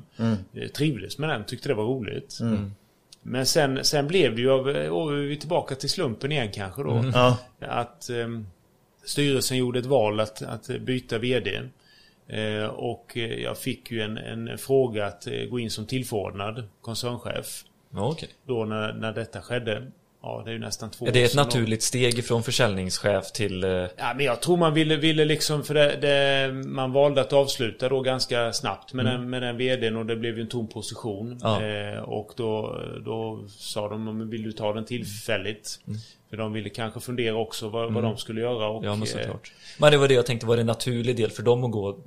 Eh, 0.54 0.68
Trivdes 0.68 1.18
med 1.18 1.28
den, 1.28 1.44
tyckte 1.44 1.68
det 1.68 1.74
var 1.74 1.84
roligt. 1.84 2.38
Men 3.22 3.46
sen, 3.46 3.84
sen 3.84 4.06
blev 4.08 4.34
det 4.36 4.40
ju, 4.40 4.50
av, 4.50 4.66
och 4.68 5.12
vi 5.18 5.32
är 5.32 5.36
tillbaka 5.36 5.74
till 5.74 5.90
slumpen 5.90 6.32
igen 6.32 6.48
kanske 6.52 6.82
då. 6.82 7.04
Ja. 7.14 7.38
Att 7.60 8.10
ehm, 8.10 8.46
styrelsen 9.04 9.56
gjorde 9.56 9.78
ett 9.78 9.86
val 9.86 10.20
att, 10.20 10.42
att 10.42 10.68
byta 10.80 11.18
VD. 11.18 11.60
Eh, 12.28 12.64
och 12.64 13.16
jag 13.16 13.58
fick 13.58 13.90
ju 13.90 14.00
en, 14.00 14.18
en 14.18 14.58
fråga 14.58 15.06
att 15.06 15.28
gå 15.50 15.58
in 15.58 15.70
som 15.70 15.86
tillförordnad 15.86 16.64
koncernchef. 16.80 17.64
Okej. 17.94 18.28
Då 18.46 18.64
när, 18.64 18.92
när 18.92 19.12
detta 19.12 19.42
skedde. 19.42 19.82
Ja, 20.24 20.42
det 20.44 20.50
är 20.50 20.52
ju 20.52 20.58
nästan 20.58 20.90
två 20.90 21.06
Är 21.06 21.12
det 21.12 21.22
ett 21.22 21.30
sedan 21.30 21.36
då. 21.38 21.44
naturligt 21.44 21.82
steg 21.82 22.24
från 22.24 22.42
försäljningschef 22.42 23.32
till... 23.32 23.64
eh, 23.64 23.70
Ja, 23.70 24.12
men 24.16 24.20
jag 24.26 24.40
tror 24.42 24.56
man 24.56 24.74
ville, 24.74 24.96
ville 24.96 25.24
liksom, 25.24 25.64
för 25.64 25.74
det, 25.74 25.96
det, 26.00 26.52
man 26.52 26.92
valde 26.92 27.20
att 27.20 27.32
avsluta 27.32 27.88
då 27.88 28.00
ganska 28.00 28.52
snabbt 28.52 28.92
med, 28.92 29.04
den, 29.04 29.30
med 29.30 29.42
den 29.42 29.56
VDn 29.56 29.96
och 29.96 30.06
det 30.06 30.16
blev 30.16 30.36
ju 30.36 30.42
en 30.42 30.48
tom 30.48 30.68
position. 30.68 31.38
Ja. 31.42 31.62
Eh, 31.62 31.98
och 31.98 32.32
då, 32.36 32.80
då 33.04 33.44
sa 33.48 33.88
de, 33.88 34.30
vill 34.30 34.42
du 34.42 34.52
ta 34.52 34.72
den 34.72 34.84
tillfälligt? 34.84 35.80
För 36.30 36.36
de 36.36 36.52
ville 36.52 36.68
kanske 36.68 37.00
fundera 37.00 37.36
också 37.36 37.68
vad, 37.68 37.92
vad 37.92 38.02
de 38.02 38.16
skulle 38.16 38.40
göra. 38.40 38.68
Och, 38.68 38.84
Ja, 38.84 38.90
men 38.90 39.02
eh, 39.02 39.04
såklart. 39.08 39.52
Men 39.78 39.92
det 39.92 39.98
var 39.98 40.08
det 40.08 40.14
jag 40.14 40.26
tänkte 40.26 40.46
var 40.46 40.56
det 40.56 40.62
en 40.62 40.66
naturlig 40.66 41.16
del 41.16 41.30
för 41.30 41.42
dem 41.42 41.64
att 41.64 41.70
gå. 41.70 41.98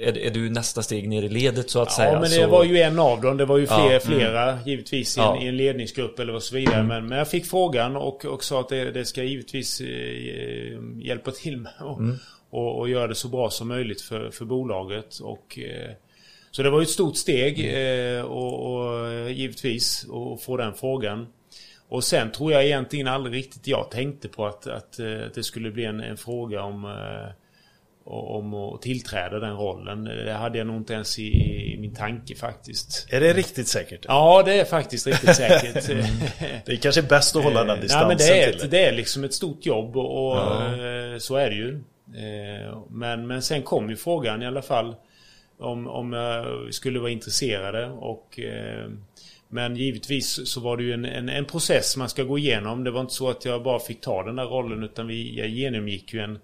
Är, 0.00 0.18
är 0.18 0.30
du 0.30 0.50
nästa 0.50 0.82
steg 0.82 1.08
ner 1.08 1.22
i 1.22 1.28
ledet 1.28 1.70
så 1.70 1.80
att 1.82 1.92
säga? 1.92 2.08
Ja, 2.08 2.20
men 2.20 2.22
det 2.22 2.28
så... 2.36 2.46
var 2.46 2.64
ju 2.64 2.78
en 2.78 2.98
av 2.98 3.20
dem. 3.20 3.36
Det 3.36 3.44
var 3.44 3.58
ju 3.58 3.66
fler, 3.66 3.76
Ja, 3.76 3.86
mm. 3.88 4.00
flera 4.00 4.58
givetvis 4.66 5.16
i 5.16 5.20
en, 5.20 5.26
Ja. 5.26 5.32
Mm. 5.32 5.44
i 5.44 5.48
en 5.48 5.56
ledningsgrupp 5.56 6.18
eller 6.18 6.32
vad 6.32 6.42
så 6.42 6.54
vidare. 6.54 6.82
Men, 6.82 7.06
men 7.08 7.18
jag 7.18 7.28
fick 7.30 7.46
frågan 7.46 7.96
och, 7.96 8.24
och 8.24 8.44
sa 8.44 8.60
att 8.60 8.68
det, 8.68 8.90
det 8.90 9.04
ska 9.04 9.22
givetvis 9.22 9.80
eh, 9.80 10.78
hjälpa 10.98 11.30
till 11.30 11.56
med 11.56 11.72
och, 11.80 11.98
Mm. 11.98 12.16
och, 12.50 12.78
och 12.78 12.88
göra 12.88 13.06
det 13.06 13.14
så 13.14 13.28
bra 13.28 13.50
som 13.50 13.68
möjligt 13.68 14.00
för, 14.02 14.30
för 14.30 14.44
bolaget. 14.44 15.18
Och, 15.18 15.58
eh, 15.58 15.90
så 16.50 16.62
det 16.62 16.70
var 16.70 16.78
ju 16.80 16.82
ett 16.82 16.88
stort 16.90 17.16
steg 17.16 17.60
Mm. 17.60 18.18
eh, 18.18 18.24
och, 18.24 18.74
och 18.74 19.06
eh, 19.08 19.28
givetvis 19.32 20.06
att 20.34 20.42
få 20.42 20.56
den 20.56 20.74
frågan. 20.74 21.26
Och 21.88 22.04
sen 22.04 22.32
tror 22.32 22.52
jag 22.52 22.64
egentligen 22.64 23.06
aldrig 23.08 23.34
riktigt 23.36 23.66
jag 23.66 23.90
tänkte 23.90 24.28
på 24.28 24.46
att, 24.46 24.66
att, 24.66 24.98
eh, 24.98 25.26
att 25.26 25.34
det 25.34 25.42
skulle 25.42 25.70
bli 25.70 25.84
en, 25.84 26.00
en 26.00 26.16
fråga 26.16 26.62
om 26.62 26.84
eh, 26.84 27.32
om 28.06 28.54
att 28.54 28.82
tillträda 28.82 29.38
den 29.38 29.56
rollen. 29.56 30.04
Det 30.04 30.32
hade 30.32 30.58
jag 30.58 30.66
nog 30.66 30.76
inte 30.76 30.92
ens 30.94 31.18
i, 31.18 31.22
i 31.72 31.76
min 31.80 31.94
tanke 31.94 32.34
faktiskt. 32.34 33.06
Är 33.10 33.20
det 33.20 33.32
riktigt 33.32 33.68
säkert? 33.68 34.04
Ja, 34.08 34.42
det 34.46 34.60
är 34.60 34.64
faktiskt 34.64 35.06
riktigt 35.06 35.36
säkert. 35.36 35.86
Det 36.66 36.72
är 36.72 36.76
kanske 36.76 37.02
bäst 37.02 37.36
att 37.36 37.44
hålla 37.44 37.58
den 37.58 37.66
Nej, 37.66 37.80
distansen 37.80 38.08
men 38.08 38.16
det 38.16 38.42
är, 38.42 38.52
till 38.52 38.64
ett, 38.64 38.70
det 38.70 38.84
är 38.86 38.92
liksom 38.92 39.24
ett 39.24 39.34
stort 39.34 39.66
jobb 39.66 39.96
och, 39.96 40.36
Ja. 40.36 40.66
eh, 40.66 41.18
så 41.18 41.36
är 41.36 41.50
det 41.50 41.56
ju. 41.56 41.80
Eh, 42.14 42.78
Men, 42.90 43.26
men 43.26 43.42
sen 43.42 43.62
kom 43.62 43.90
ju 43.90 43.96
frågan 43.96 44.42
i 44.42 44.46
alla 44.46 44.62
fall 44.62 44.94
om, 45.58 45.86
om 45.88 46.12
jag 46.12 46.74
skulle 46.74 46.98
vara 47.00 47.10
intresserade 47.10 47.90
och 47.90 48.40
eh, 48.40 48.90
men 49.48 49.76
givetvis 49.76 50.48
så 50.48 50.60
var 50.60 50.76
det 50.76 50.82
ju 50.82 50.92
en, 50.92 51.04
en, 51.04 51.28
en 51.28 51.44
process 51.44 51.96
man 51.96 52.08
ska 52.08 52.22
gå 52.22 52.38
igenom. 52.38 52.84
Det 52.84 52.90
var 52.90 53.00
inte 53.00 53.14
så 53.14 53.30
att 53.30 53.44
jag 53.44 53.62
bara 53.62 53.78
fick 53.78 54.00
ta 54.00 54.22
den 54.22 54.36
där 54.36 54.44
rollen 54.44 54.82
utan 54.84 55.06
vi, 55.06 55.38
jag 55.38 55.48
genomgick 55.48 56.14
ju 56.14 56.20
en, 56.20 56.38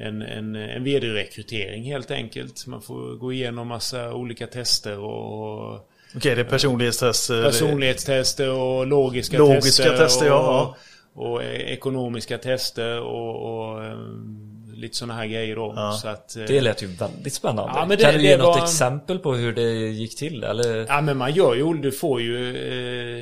en, 0.00 0.22
en, 0.22 0.56
en 0.56 0.84
vd-rekrytering 0.84 1.84
helt 1.84 2.10
enkelt. 2.10 2.66
Man 2.66 2.82
får 2.82 3.16
gå 3.16 3.32
igenom 3.32 3.68
massa 3.68 4.12
olika 4.14 4.46
tester 4.46 4.98
och 4.98 5.90
Okej, 6.16 6.34
det 6.34 6.40
är 6.40 6.44
personlighetstester. 6.44 7.42
personlighetstester 7.44 8.50
och 8.52 8.86
logiska, 8.86 9.38
Logiska 9.38 9.82
tester. 9.82 10.04
tester, 10.04 10.32
och, 10.32 10.38
ja. 10.38 10.76
och 11.14 11.42
eh, 11.42 11.60
ekonomiska 11.60 12.38
tester 12.38 13.00
och, 13.00 13.64
och 13.70 13.84
ehm, 13.84 14.59
lite 14.80 14.96
sådana 14.96 15.14
här 15.14 15.26
grejer 15.26 15.56
då. 15.56 15.72
Ja. 15.76 15.92
Så 15.92 16.08
att, 16.08 16.36
eh, 16.36 16.42
Det 16.42 16.60
lät 16.60 16.82
ju 16.82 16.86
väldigt 16.86 17.32
spännande. 17.32 17.72
Ja, 17.74 17.86
det- 17.88 17.96
kan 17.96 18.14
du 18.14 18.22
ge 18.22 18.36
något 18.36 18.46
var- 18.56 18.64
exempel 18.64 19.18
på 19.18 19.34
hur 19.34 19.52
det 19.52 19.70
gick 19.72 20.16
till? 20.18 20.44
Eller? 20.44 20.86
Ja 20.88 21.00
men 21.00 21.16
man 21.16 21.32
gör 21.34 21.54
ju, 21.54 21.74
du 21.74 21.92
får 21.92 22.20
ju, 22.20 22.48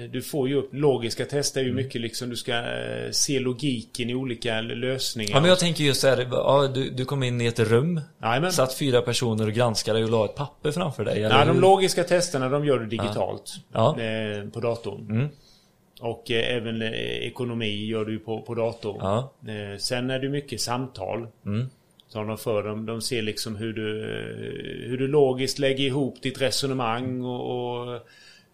eh, 0.04 0.10
du 0.10 0.22
får 0.22 0.48
ju 0.48 0.54
upp, 0.54 0.68
logiska 0.72 1.24
tester 1.24 1.60
är 1.60 1.64
Mm. 1.64 1.78
ju 1.78 1.84
mycket 1.84 2.00
liksom, 2.00 2.30
du 2.30 2.36
ska 2.36 2.52
eh, 2.54 3.10
se 3.10 3.40
logiken 3.40 4.10
i 4.10 4.14
olika 4.14 4.60
lösningar. 4.60 5.30
Ja 5.30 5.40
men 5.40 5.48
jag 5.48 5.58
tänker 5.58 5.84
just 5.84 6.02
här, 6.04 6.28
ja, 6.30 6.70
du, 6.74 6.90
du 6.90 7.04
kom 7.04 7.22
in 7.22 7.40
i 7.40 7.46
ett 7.46 7.58
rum, 7.60 8.00
Jajamän. 8.22 8.52
satt 8.52 8.74
fyra 8.74 9.02
personer 9.02 9.46
och 9.46 9.52
granskade 9.52 10.04
och 10.04 10.10
la 10.10 10.24
ett 10.24 10.34
papper 10.34 10.70
framför 10.72 11.04
dig. 11.04 11.22
Eller 11.24 11.38
Ja, 11.38 11.44
de 11.44 11.60
logiska 11.60 12.04
testerna 12.04 12.48
de 12.48 12.64
gör 12.64 12.78
du 12.78 12.86
digitalt. 12.86 13.54
Ja. 13.72 13.96
På 14.52 14.60
datorn. 14.60 15.06
Mm. 15.10 15.28
Och 16.00 16.30
eh, 16.30 16.56
även 16.56 16.82
eh, 16.82 17.26
ekonomi 17.26 17.86
gör 17.86 18.04
du 18.04 18.12
ju 18.12 18.18
på, 18.18 18.42
på 18.42 18.54
datorn. 18.54 18.96
Ja. 19.00 19.32
Eh, 19.52 19.78
sen 19.78 20.10
är 20.10 20.18
det 20.18 20.28
mycket 20.28 20.60
samtal. 20.60 21.26
Mm. 21.46 21.66
Som 22.08 22.26
de 22.26 22.38
för. 22.38 22.62
De, 22.62 22.86
de 22.86 23.00
ser 23.00 23.22
liksom 23.22 23.56
hur 23.56 23.72
du, 23.72 24.00
eh, 24.02 24.88
hur 24.88 24.98
du 24.98 25.08
logiskt 25.08 25.58
lägger 25.58 25.84
ihop 25.84 26.22
ditt 26.22 26.40
resonemang 26.40 27.24
och, 27.24 27.84
och 27.84 27.94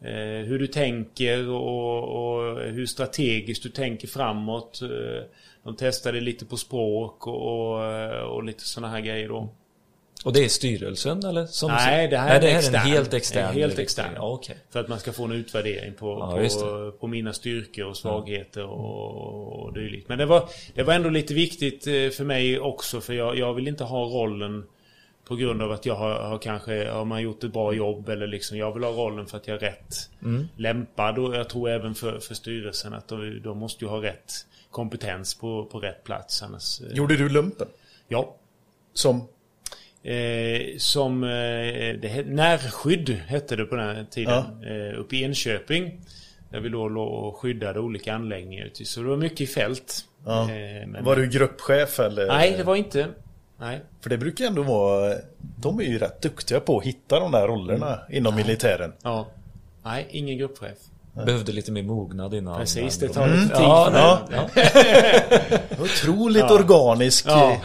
eh, 0.09 0.45
hur 0.45 0.59
du 0.59 0.66
tänker 0.66 1.49
och, 1.49 2.03
och 2.03 2.61
hur 2.61 2.86
strategiskt 2.86 3.62
du 3.62 3.68
tänker 3.68 4.09
framåt. 4.09 4.82
Eh, 4.82 5.24
De 5.62 5.76
testade 5.76 6.20
lite 6.20 6.47
på 6.47 6.57
språk 6.57 7.26
och, 7.26 7.42
och, 7.42 8.34
och 8.34 8.45
lite 8.45 8.62
sådana 8.62 8.92
här 8.92 9.01
grejer 9.01 9.28
då. 9.28 9.49
Och 10.24 10.32
det 10.32 10.44
är 10.44 10.48
styrelsen 10.48 11.24
eller? 11.24 11.46
Som 11.46 11.70
Nej, 11.70 12.08
det 12.08 12.18
här 12.18 12.26
Nej, 12.28 12.36
är 12.36 12.40
det 12.40 12.48
här 12.48 12.58
extern. 12.58 12.74
är 12.74 12.80
en 12.80 12.86
helt 12.92 13.14
extern. 13.14 13.48
En 13.48 13.54
helt 13.54 13.78
extern. 13.78 14.12
Ja, 14.16 14.28
okej. 14.32 14.56
För 14.70 14.80
att 14.80 14.88
man 14.88 14.98
ska 15.00 15.12
få 15.12 15.24
en 15.24 15.32
utvärdering 15.32 15.94
på, 15.94 16.06
Ja, 16.06 16.48
på, 16.60 16.92
på 17.00 17.06
mina 17.06 17.32
styrkor 17.32 17.84
och 17.84 17.96
svagheter 17.96 18.64
och, 18.66 19.64
och 19.64 19.72
dylikt. 19.72 20.08
Men 20.08 20.18
det 20.18 20.26
var, 20.26 20.48
det 20.74 20.82
var 20.82 20.94
ändå 20.94 21.08
lite 21.08 21.34
viktigt 21.34 21.86
eh, 21.86 21.92
för 21.92 22.24
mig 22.24 22.60
också 22.60 23.00
för 23.00 23.12
jag, 23.14 23.38
jag 23.38 23.54
vill 23.54 23.68
inte 23.68 23.84
ha 23.84 24.04
rollen 24.04 24.64
på 25.28 25.36
grund 25.36 25.62
av 25.62 25.72
att 25.72 25.86
jag 25.86 25.94
har, 25.94 26.14
har 26.14 26.38
kanske 26.38 26.88
har 26.90 27.04
man 27.04 27.22
gjort 27.22 27.44
ett 27.44 27.52
bra 27.52 27.72
jobb 27.74 28.08
eller 28.08 28.26
liksom 28.26 28.56
jag 28.58 28.72
vill 28.74 28.84
ha 28.84 28.90
rollen 28.90 29.26
för 29.26 29.36
att 29.36 29.48
jag 29.48 29.56
är 29.56 29.60
rätt 29.60 30.10
Mm. 30.22 30.48
lämpad 30.56 31.18
och 31.18 31.34
jag 31.36 31.48
tror 31.48 31.68
även 31.68 31.94
för, 31.94 32.18
för 32.18 32.34
styrelsen 32.34 32.94
att 32.94 33.08
de, 33.08 33.40
de 33.44 33.58
måste 33.58 33.84
ju 33.84 33.90
ha 33.90 34.02
rätt 34.02 34.32
kompetens 34.70 35.34
på, 35.34 35.64
på 35.64 35.78
rätt 35.80 36.04
plats 36.04 36.42
annars... 36.42 36.80
eh, 36.80 36.96
Gjorde 36.96 37.16
du 37.16 37.28
lumpen? 37.28 37.66
Ja. 38.08 38.34
Som? 38.92 39.28
Eh, 40.05 40.76
som 40.78 41.24
eh, 41.24 41.28
det, 42.00 42.26
närskydd 42.26 43.09
hette 43.26 43.57
det 43.57 43.64
på 43.64 43.76
den 43.76 44.07
tiden. 44.07 44.44
Eh, 44.66 45.00
uppe 45.00 45.16
i 45.16 45.22
Enköping. 45.24 46.00
Där 46.50 46.61
vi 46.61 46.68
då 46.68 46.88
låg 46.88 47.24
och 47.24 47.36
skyddade 47.36 47.80
olika 47.80 48.14
anläggningar 48.14 48.64
ute. 48.66 48.84
Så 48.84 49.00
det 49.00 49.09
var 49.09 49.16
mycket 49.16 49.40
i 49.40 49.46
fält. 49.46 50.05
Ja. 50.26 50.42
Eh, 50.42 50.86
men- 50.86 51.05
Var 51.05 51.16
du 51.16 51.26
gruppchef 51.28 52.00
eller? 52.00 52.26
Nej, 52.26 52.55
det 52.57 52.62
var 52.64 52.76
inte. 52.76 53.07
Nej. 53.59 53.80
För 54.00 54.11
det 54.11 54.18
brukar 54.18 54.44
ändå 54.44 54.62
vara... 54.62 55.14
De 55.61 55.80
är 55.80 55.84
ju 55.84 55.98
rätt 55.98 56.22
duktiga 56.22 56.61
på 56.61 56.78
att 56.78 56.84
hitta 56.84 57.20
de 57.20 57.32
där 57.32 57.46
rollerna 57.48 57.98
inom 58.11 58.34
militären. 58.36 58.92
Ja. 59.02 59.26
Nej, 59.84 60.07
ingen 60.11 60.38
gruppchef. 60.38 60.78
Behövde 61.26 61.52
lite 61.52 61.72
mer 61.72 61.82
mognad 61.82 62.34
innan. 62.34 62.58
Precis, 62.58 62.98
det 62.98 63.08
tar 63.08 63.28
lite 63.28 63.42
tid. 63.42 63.64
Ja, 63.64 63.90
ja. 64.30 64.48
ja. 64.54 65.58
Otroligt 65.78 66.50
organisk 66.50 67.26
Ja. 67.28 67.56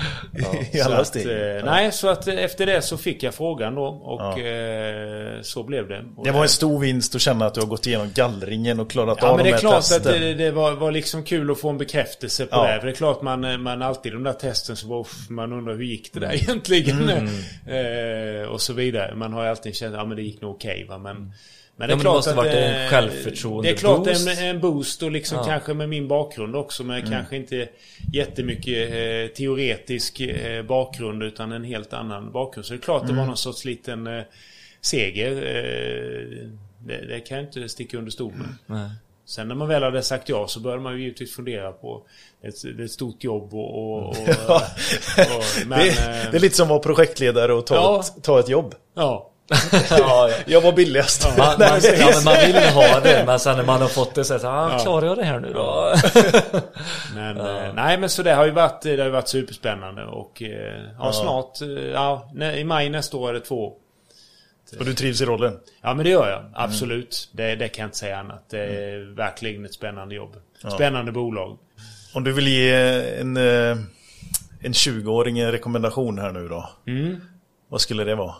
i, 0.72 0.82
alla 0.82 1.06
steg. 1.06 1.26
eh, 1.28 1.34
Ja. 1.38 1.66
Nej, 1.66 1.92
så 1.92 2.08
att 2.08 2.28
eh, 2.28 2.36
efter 2.38 2.66
det 2.66 2.82
så 2.82 2.98
fick 2.98 3.24
jag 3.24 3.34
frågan 3.34 3.76
då 3.76 3.86
och 3.86 4.40
eh, 4.40 5.42
så 5.42 5.64
blev 5.64 5.88
det. 5.88 6.06
Och 6.18 6.26
Det 6.26 6.32
var 6.32 6.42
en 6.44 6.50
stor 6.50 6.80
vinst 6.80 7.16
att 7.16 7.22
känna 7.22 7.46
att 7.46 7.54
du 7.54 7.60
har 7.62 7.68
gått 7.68 7.88
igenom 7.88 8.10
gallringen 8.16 8.80
och 8.80 8.90
klarat 8.92 9.18
Ja 9.22 9.28
av 9.28 9.36
men 9.38 9.46
de 9.46 9.50
det 9.52 9.54
är 9.54 9.54
här 9.54 9.60
klart 9.60 9.76
testen. 9.76 9.98
att 10.14 10.20
det, 10.20 10.34
det 10.34 10.52
var, 10.52 10.72
var 10.72 10.92
liksom 10.92 11.24
kul 11.24 11.52
att 11.52 11.60
få 11.60 11.70
en 11.70 11.78
bekräftelse 11.78 12.46
på 12.46 12.56
Ja. 12.56 12.68
det. 12.74 12.80
För 12.80 12.88
det 12.88 12.94
är 12.94 12.96
klart 12.96 13.22
man, 13.22 13.62
man 13.64 13.82
alltid 13.82 14.14
de 14.14 14.24
där 14.24 14.34
testen 14.34 14.76
så 14.76 14.88
var, 14.88 15.08
man 15.30 15.54
undrar 15.54 15.76
hur 15.76 15.84
gick 15.84 16.14
det 16.14 16.20
där 16.20 16.34
egentligen? 16.34 17.10
Mm. 17.10 17.28
eh, 18.44 18.48
och 18.50 18.62
så 18.62 18.74
vidare. 18.74 19.16
Man 19.16 19.34
har 19.34 19.44
ju 19.44 19.50
alltid 19.50 19.76
känt 19.76 19.94
att 19.96 20.00
ja, 20.02 20.06
men 20.06 20.18
det 20.18 20.24
gick 20.24 20.42
nog 20.42 20.52
okej 20.56 20.86
va. 20.90 20.98
Men, 20.98 21.34
men 21.80 21.90
Ja, 21.90 21.96
men 21.96 22.06
det 22.06 22.12
måste 22.12 22.30
att, 22.30 22.38
varit 22.38 22.54
en 22.54 22.90
självförtroende 22.90 23.68
Det 23.70 23.74
är 23.74 23.78
klart 23.78 24.06
boost. 24.06 24.28
en, 24.40 24.46
en 24.46 24.60
boost 24.60 25.04
och 25.04 25.12
liksom 25.12 25.38
Ja. 25.38 25.44
kanske 25.44 25.74
med 25.74 25.90
min 25.90 26.08
bakgrund 26.08 26.56
också. 26.56 26.84
Men 26.84 26.98
Mm. 27.00 27.12
kanske 27.12 27.36
inte 27.36 27.68
jättemycket 28.14 28.90
eh, 28.92 29.36
teoretisk 29.36 30.20
eh, 30.20 30.64
bakgrund 30.64 31.24
utan 31.24 31.52
en 31.52 31.64
helt 31.64 31.94
annan 31.94 32.32
bakgrund. 32.32 32.66
Så 32.66 32.74
det 32.74 32.80
är 32.80 32.82
klart 32.82 33.02
Mm. 33.04 33.16
det 33.16 33.20
var 33.22 33.28
någon 33.28 33.38
sorts 33.38 33.66
liten 33.66 34.08
eh, 34.08 34.24
seger. 34.82 35.32
Eh, 35.32 36.48
det, 36.80 37.06
det 37.08 37.20
kan 37.20 37.38
jag 37.38 37.46
inte 37.48 37.70
sticka 37.70 37.98
under 37.98 38.12
stol 38.12 38.34
med. 38.34 38.48
Nej. 38.80 38.90
Sen 39.26 39.48
när 39.48 39.56
man 39.56 39.68
väl 39.68 39.84
hade 39.84 40.04
sagt 40.04 40.30
ja 40.30 40.48
så 40.48 40.60
började 40.60 40.82
man 40.84 40.94
ju 40.94 41.02
givetvis 41.02 41.36
fundera 41.36 41.72
på 41.72 42.04
det 42.42 42.48
är 42.48 42.52
ett, 42.52 42.78
det 42.78 42.84
är 42.84 42.86
ett 42.86 42.92
stort 42.92 43.24
jobb 43.24 43.54
och... 43.54 44.00
och, 44.00 44.08
och, 44.10 44.16
och 45.36 45.44
men, 45.68 45.80
det, 45.80 45.88
eh, 45.90 46.32
det 46.32 46.38
är 46.38 46.40
lite 46.40 46.56
som 46.56 46.64
att 46.66 46.70
vara 46.70 46.80
projektledare 46.80 47.54
och 47.54 47.66
ta, 47.68 47.76
Ja. 47.76 48.00
ett, 48.18 48.24
ta 48.24 48.40
ett 48.40 48.50
jobb. 48.50 48.76
ja. 48.96 49.26
Ja, 49.90 50.30
ja. 50.30 50.30
Jag 50.46 50.62
var 50.62 50.72
billigast. 50.72 51.28
Man, 51.38 51.38
man, 51.60 51.80
ja, 52.00 52.12
men 52.16 52.24
man 52.24 52.36
vill 52.46 52.56
ju 52.56 52.70
ha 52.70 53.00
det, 53.00 53.24
men 53.28 53.40
sen 53.40 53.58
när 53.58 53.64
man 53.66 53.82
har 53.82 53.88
fått 53.88 54.16
det 54.16 54.24
så 54.24 54.34
är 54.34 54.40
det 54.40 54.50
ah, 54.50 54.72
Ja. 54.72 54.80
klarar 54.80 55.06
jag 55.06 55.18
det 55.18 55.24
här 55.24 55.40
nu 55.40 55.54
då? 55.54 55.94
Men, 57.16 57.38
eh, 57.38 57.74
nej 57.74 57.98
men 57.98 58.10
så 58.10 58.24
det 58.24 58.34
har 58.34 58.46
ju 58.46 58.52
varit, 58.52 58.82
det 58.82 59.02
har 59.02 59.10
varit 59.10 59.28
superspännande 59.28 60.06
och 60.06 60.42
eh, 60.42 60.50
ja, 60.50 60.94
Ja. 61.00 61.14
snart, 61.14 61.62
eh, 61.62 61.68
ja, 61.68 62.32
i 62.56 62.64
maj 62.64 62.90
nästa 62.90 63.18
år 63.18 63.30
är 63.30 63.34
det 63.34 63.40
två. 63.40 63.74
Och 64.80 64.86
du 64.86 64.94
trivs 64.94 65.22
i 65.22 65.26
rollen. 65.26 65.60
Ja 65.82 65.94
men 65.94 66.04
det 66.04 66.10
gör 66.12 66.30
jag, 66.30 66.44
absolut. 66.54 67.30
Det, 67.32 67.56
det 67.56 67.68
kan 67.68 67.84
jag 67.84 67.88
inte 67.88 67.98
säga 67.98 68.18
annat. 68.18 68.44
Det 68.50 68.60
är 68.60 69.16
verkligen 69.16 69.66
ett 69.66 69.74
spännande 69.74 70.16
jobb. 70.16 70.36
Spännande 70.76 71.12
bolag. 71.12 71.58
Om 72.14 72.24
du 72.24 72.32
vill 72.32 72.48
ge 72.48 72.74
en, 73.20 73.38
en 73.38 73.88
20-åring 74.62 75.40
en 75.40 75.52
rekommendation 75.52 76.20
här 76.20 76.32
nu 76.32 76.48
då. 76.48 76.70
Mm. 76.88 77.22
Vad 77.70 77.82
skulle 77.82 78.04
det 78.04 78.16
vara? 78.16 78.36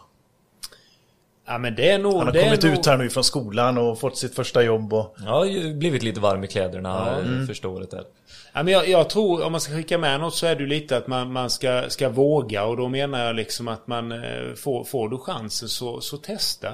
Ja 1.50 1.58
men 1.58 1.76
det 1.76 1.90
är 1.90 2.00
nog... 2.00 2.14
Han 2.14 2.26
har 2.26 2.34
det 2.34 2.40
är 2.40 2.44
kommit 2.44 2.64
nog, 2.64 2.74
ut 2.74 2.86
här 2.86 2.98
nu 2.98 3.10
från 3.10 3.24
skolan 3.24 3.78
och 3.78 4.00
fått 4.00 4.18
sitt 4.18 4.36
första 4.36 4.64
jobb 4.64 4.94
och... 4.94 5.16
Ju 5.48 5.74
blivit 5.74 6.04
lite 6.04 6.20
varm 6.20 6.44
i 6.44 6.48
kläderna 6.48 7.20
mm. 7.20 7.48
första 7.48 7.68
året 7.68 7.92
där. 7.92 8.04
Ja, 8.54 8.64
men 8.64 8.74
jag, 8.74 8.90
jag 8.90 9.10
tror, 9.10 9.44
om 9.44 9.52
man 9.52 9.62
ska 9.62 9.74
skicka 9.74 9.98
med 9.98 10.20
något 10.20 10.36
så 10.36 10.46
är 10.46 10.56
det 10.56 10.66
lite 10.66 10.98
att 10.98 11.08
man, 11.08 11.32
man 11.32 11.50
ska, 11.50 11.84
ska 11.88 12.10
våga 12.10 12.66
och 12.66 12.78
då 12.78 12.88
menar 12.88 13.26
jag 13.26 13.36
liksom 13.36 13.68
att 13.68 13.88
man 13.88 14.12
eh, 14.12 14.54
får, 14.56 14.84
får 14.84 15.10
du 15.10 15.18
chansen 15.18 15.70
så, 15.70 16.02
så 16.02 16.18
testa. 16.18 16.70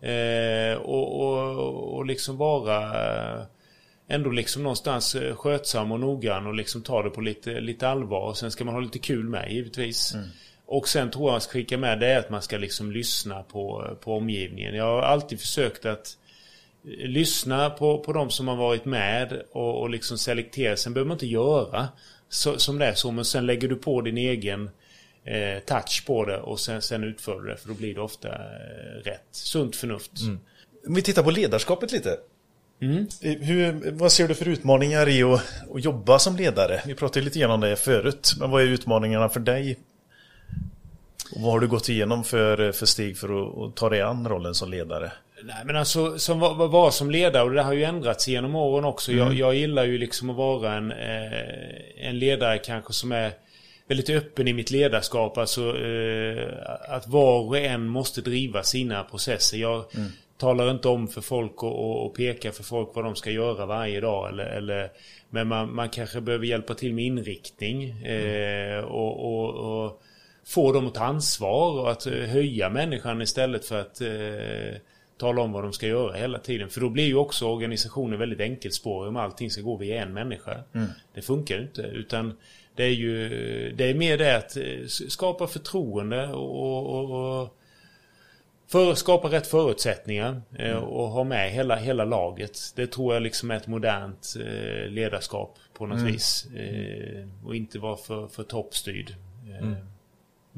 Eh, 0.00 0.78
och, 0.78 1.20
och, 1.20 1.96
och 1.96 2.06
liksom 2.06 2.36
vara 2.36 2.76
eh, 2.84 3.42
ändå 4.08 4.30
liksom 4.30 4.62
någonstans 4.62 5.14
eh, 5.14 5.36
skötsam 5.36 5.92
och 5.92 6.00
noggrann 6.00 6.46
och 6.46 6.54
liksom 6.54 6.82
ta 6.82 7.02
det 7.02 7.10
på 7.10 7.20
lite, 7.20 7.60
lite 7.60 7.88
allvar. 7.88 8.20
Och 8.20 8.36
sen 8.36 8.50
ska 8.50 8.64
man 8.64 8.74
ha 8.74 8.80
lite 8.80 8.98
kul 8.98 9.24
med 9.24 9.52
givetvis. 9.52 10.14
Och 10.70 10.88
sen 10.88 11.10
tror 11.10 11.24
jag 11.24 11.32
man 11.32 11.40
ska 11.40 11.52
skicka 11.52 11.78
med 11.78 12.00
det 12.00 12.06
är 12.06 12.18
att 12.18 12.30
man 12.30 12.42
ska 12.42 12.56
liksom 12.58 12.92
lyssna 12.92 13.42
på, 13.42 13.96
på 14.00 14.16
omgivningen. 14.16 14.74
Jag 14.74 14.84
har 14.84 15.02
alltid 15.02 15.40
försökt 15.40 15.86
att 15.86 16.16
lyssna 16.84 17.70
på, 17.70 17.98
på 17.98 18.12
de 18.12 18.30
som 18.30 18.48
har 18.48 18.56
varit 18.56 18.84
med 18.84 19.42
och, 19.52 19.80
och 19.80 19.90
liksom 19.90 20.18
selektera. 20.18 20.76
Sen 20.76 20.94
behöver 20.94 21.08
man 21.08 21.14
inte 21.14 21.26
göra 21.26 21.88
så, 22.28 22.58
som 22.58 22.78
det 22.78 22.86
är 22.86 22.94
så, 22.94 23.10
men 23.10 23.24
sen 23.24 23.46
lägger 23.46 23.68
du 23.68 23.76
på 23.76 24.00
din 24.00 24.18
egen 24.18 24.70
eh, 25.24 25.58
touch 25.66 26.04
på 26.06 26.24
det 26.24 26.38
och 26.38 26.60
sen, 26.60 26.82
sen 26.82 27.04
utför 27.04 27.40
du 27.40 27.48
det. 27.48 27.56
För 27.56 27.68
då 27.68 27.74
blir 27.74 27.94
det 27.94 28.00
ofta 28.00 28.28
eh, 28.28 29.02
rätt. 29.04 29.26
Sunt 29.30 29.76
förnuft. 29.76 30.12
Om 30.86 30.94
vi 30.94 31.02
tittar 31.02 31.22
på 31.22 31.30
ledarskapet 31.30 31.92
lite. 31.92 32.16
Mm. 32.82 33.06
Eh, 33.22 33.32
Hur, 33.32 33.90
vad 33.90 34.12
ser 34.12 34.28
du 34.28 34.34
för 34.34 34.48
utmaningar 34.48 35.08
i 35.08 35.22
att, 35.22 35.42
att 35.74 35.84
jobba 35.84 36.18
som 36.18 36.36
ledare? 36.36 36.82
Vi 36.86 36.94
pratade 36.94 37.24
lite 37.24 37.38
grann 37.38 37.50
om 37.50 37.60
det 37.60 37.76
förut. 37.76 38.32
Men 38.38 38.50
vad 38.50 38.62
är 38.62 38.66
utmaningarna 38.66 39.28
för 39.28 39.40
dig? 39.40 39.78
Och 41.34 41.40
vad 41.40 41.52
har 41.52 41.60
du 41.60 41.68
gått 41.68 41.88
igenom 41.88 42.24
för, 42.24 42.72
för 42.72 42.86
steg 42.86 43.18
för 43.18 43.28
att, 43.28 43.58
att 43.58 43.76
ta 43.76 43.88
dig 43.88 44.02
an 44.02 44.28
rollen 44.28 44.54
som 44.54 44.70
ledare? 44.70 45.12
Nej 45.42 45.62
men 45.64 45.76
alltså 45.76 46.18
som 46.18 46.40
var, 46.40 46.68
var, 46.68 46.90
som 46.90 47.10
ledare 47.10 47.42
och 47.42 47.50
det 47.50 47.62
har 47.62 47.72
ju 47.72 47.84
ändrats 47.84 48.28
genom 48.28 48.54
åren 48.54 48.84
också. 48.84 49.12
Jag, 49.12 49.34
jag 49.34 49.54
gillar 49.54 49.84
ju 49.84 49.98
liksom 49.98 50.30
att 50.30 50.36
vara 50.36 50.74
en, 50.74 50.92
eh, 50.92 52.08
en 52.08 52.18
ledare 52.18 52.58
kanske 52.58 52.92
som 52.92 53.12
är 53.12 53.32
väldigt 53.88 54.10
öppen 54.10 54.48
i 54.48 54.52
mitt 54.52 54.70
ledarskap. 54.70 55.38
Alltså 55.38 55.78
eh, 55.78 56.48
att 56.88 57.06
var 57.06 57.40
och 57.40 57.58
en 57.58 57.88
måste 57.88 58.20
driva 58.20 58.62
sina 58.62 59.04
processer. 59.04 59.58
Jag 59.58 59.84
talar 60.38 60.70
inte 60.70 60.88
om 60.88 61.08
för 61.08 61.20
folk 61.20 61.62
och, 61.62 61.84
och, 61.84 62.06
och 62.06 62.14
pekar 62.14 62.50
för 62.50 62.62
folk 62.62 62.90
vad 62.94 63.04
de 63.04 63.16
ska 63.16 63.30
göra 63.30 63.66
varje 63.66 64.00
dag. 64.00 64.28
Eller, 64.28 64.44
eller, 64.44 64.90
men 65.30 65.48
man, 65.48 65.74
man 65.74 65.88
kanske 65.88 66.20
behöver 66.20 66.46
hjälpa 66.46 66.74
till 66.74 66.94
med 66.94 67.04
inriktning. 67.04 67.90
Eh, 68.04 68.78
och, 68.78 69.34
och, 69.34 69.84
och 69.84 70.02
få 70.48 70.72
dem 70.72 70.86
att 70.86 70.94
ta 70.94 71.04
ansvar 71.04 71.80
och 71.80 71.90
att 71.90 72.06
eh, 72.06 72.12
höja 72.12 72.70
människan 72.70 73.22
istället 73.22 73.64
för 73.64 73.80
att 73.80 74.00
eh, 74.00 74.80
tala 75.18 75.42
om 75.42 75.52
vad 75.52 75.64
de 75.64 75.72
ska 75.72 75.86
göra 75.86 76.16
hela 76.16 76.38
tiden. 76.38 76.68
För 76.68 76.80
då 76.80 76.88
blir 76.88 77.06
ju 77.06 77.14
också 77.14 77.46
organisationen 77.46 78.18
väldigt 78.18 78.40
enkelspårig 78.40 79.08
om 79.08 79.16
allting 79.16 79.50
ska 79.50 79.62
gå 79.62 79.76
via 79.76 80.02
en 80.02 80.12
människa. 80.12 80.62
Det 81.14 81.22
funkar 81.22 81.54
ju 81.54 81.62
inte. 81.62 81.82
Utan 81.82 82.36
det 82.74 82.84
är 82.84 82.90
ju 82.90 83.28
det 83.76 83.84
är 83.84 83.94
mer 83.94 84.18
det 84.18 84.36
att 84.36 84.56
eh, 84.56 84.86
skapa 84.86 85.46
förtroende 85.46 86.28
och, 86.28 86.98
och, 86.98 87.40
och 87.40 87.54
för, 88.68 88.94
skapa 88.94 89.28
rätt 89.28 89.46
förutsättningar 89.46 90.42
eh, 90.58 90.76
och 90.76 91.08
ha 91.08 91.24
med 91.24 91.50
hela, 91.50 91.76
hela 91.76 92.04
laget. 92.04 92.58
Det 92.76 92.86
tror 92.86 93.14
jag 93.14 93.22
liksom 93.22 93.50
är 93.50 93.56
ett 93.56 93.66
modernt 93.66 94.34
ledarskap 94.88 95.58
på 95.74 95.86
något 95.86 96.00
vis. 96.00 96.46
Eh, 96.56 97.28
och 97.44 97.56
inte 97.56 97.78
vara 97.78 97.96
för, 97.96 98.28
för 98.28 98.42
toppstyrd. 98.42 99.14
Eh, 99.60 99.72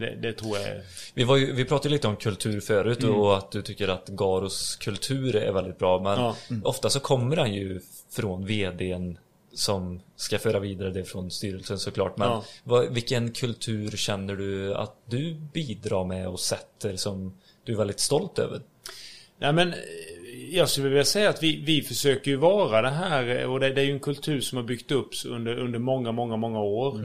det, 0.00 0.16
det 0.22 0.32
tror 0.32 0.58
jag 0.58 0.66
är... 0.68 0.82
Vi, 1.14 1.24
var 1.24 1.36
ju, 1.36 1.52
vi 1.52 1.64
pratade 1.64 1.88
lite 1.88 2.08
om 2.08 2.16
kultur 2.16 2.60
förut 2.60 3.04
och 3.04 3.36
att 3.38 3.50
du 3.52 3.62
tycker 3.62 3.88
att 3.88 4.08
Garos 4.08 4.76
kultur 4.76 5.36
är 5.36 5.52
väldigt 5.52 5.78
bra. 5.78 6.00
Men 6.00 6.18
Ja. 6.18 6.36
ofta 6.64 6.90
så 6.90 7.00
kommer 7.00 7.36
han 7.36 7.54
ju 7.54 7.80
från 8.10 8.46
VDn 8.46 9.18
som 9.54 10.00
ska 10.16 10.38
föra 10.38 10.58
vidare 10.58 10.90
det 10.90 11.04
från 11.04 11.30
styrelsen 11.30 11.78
såklart. 11.78 12.16
Men 12.16 12.28
Ja. 12.28 12.44
vad, 12.64 12.92
vilken 12.94 13.32
kultur 13.32 13.90
känner 13.90 14.36
du 14.36 14.74
att 14.74 14.96
du 15.04 15.34
bidrar 15.34 16.04
med 16.04 16.28
och 16.28 16.40
sätter 16.40 16.96
som 16.96 17.34
du 17.64 17.72
är 17.72 17.76
väldigt 17.76 18.00
stolt 18.00 18.38
över? 18.38 18.60
Nej 19.38 19.52
men 19.52 19.74
jag 20.50 20.68
skulle 20.68 20.88
vilja 20.88 21.04
säga 21.04 21.30
att 21.30 21.42
vi, 21.42 21.62
vi 21.66 21.82
försöker 21.82 22.30
ju 22.30 22.36
vara 22.36 22.82
det 22.82 22.90
här 22.90 23.46
och 23.46 23.60
det, 23.60 23.70
det 23.70 23.80
är 23.80 23.84
ju 23.84 23.92
en 23.92 24.00
kultur 24.00 24.40
som 24.40 24.56
har 24.56 24.62
byggt 24.62 24.90
upp 24.90 25.10
under, 25.26 25.58
under 25.58 25.78
många, 25.78 26.12
många, 26.12 26.36
många 26.36 26.60
år. 26.60 27.00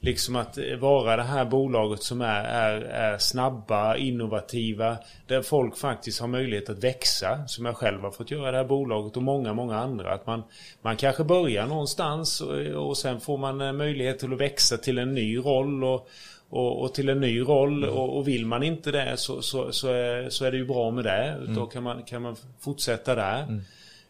Liksom 0.00 0.36
att 0.36 0.58
eh, 0.58 0.76
vara 0.78 1.16
det 1.16 1.22
här 1.22 1.44
bolaget 1.44 2.02
som 2.02 2.20
är, 2.20 2.44
är, 2.44 2.80
är 2.80 3.18
snabba, 3.18 3.96
innovativa, 3.96 4.96
där 5.26 5.42
folk 5.42 5.76
faktiskt 5.76 6.20
har 6.20 6.28
möjlighet 6.28 6.70
att 6.70 6.84
växa, 6.84 7.46
som 7.46 7.64
jag 7.64 7.76
själv 7.76 8.00
har 8.00 8.10
fått 8.10 8.30
göra 8.30 8.50
det 8.50 8.56
här 8.56 8.64
bolaget 8.64 9.16
och 9.16 9.22
många, 9.22 9.52
många 9.52 9.76
andra. 9.76 10.14
Att 10.14 10.26
man, 10.26 10.42
man 10.82 10.96
kanske 10.96 11.24
börjar 11.24 11.66
någonstans 11.66 12.40
och, 12.40 12.88
och 12.88 12.96
sen 12.96 13.20
får 13.20 13.38
man 13.38 13.60
eh, 13.60 13.72
möjlighet 13.72 14.18
till 14.18 14.32
att 14.32 14.40
växa 14.40 14.76
till 14.76 14.98
en 14.98 15.14
ny 15.14 15.38
roll 15.38 15.84
och, 15.84 16.08
och, 16.50 16.82
och 16.82 16.94
till 16.94 17.08
en 17.08 17.20
ny 17.20 17.40
roll 17.40 17.84
och, 17.84 18.16
och 18.16 18.28
vill 18.28 18.46
man 18.46 18.62
inte 18.62 18.90
det 18.90 19.16
så, 19.16 19.42
så, 19.42 19.72
så, 19.72 19.88
är, 19.88 20.28
så 20.30 20.44
är 20.44 20.50
det 20.50 20.56
ju 20.56 20.66
bra 20.66 20.90
med 20.90 21.04
det. 21.04 21.36
Då 21.48 21.66
kan 21.66 21.82
man, 21.82 22.02
kan 22.02 22.22
man 22.22 22.36
fortsätta 22.60 23.14
där. 23.14 23.60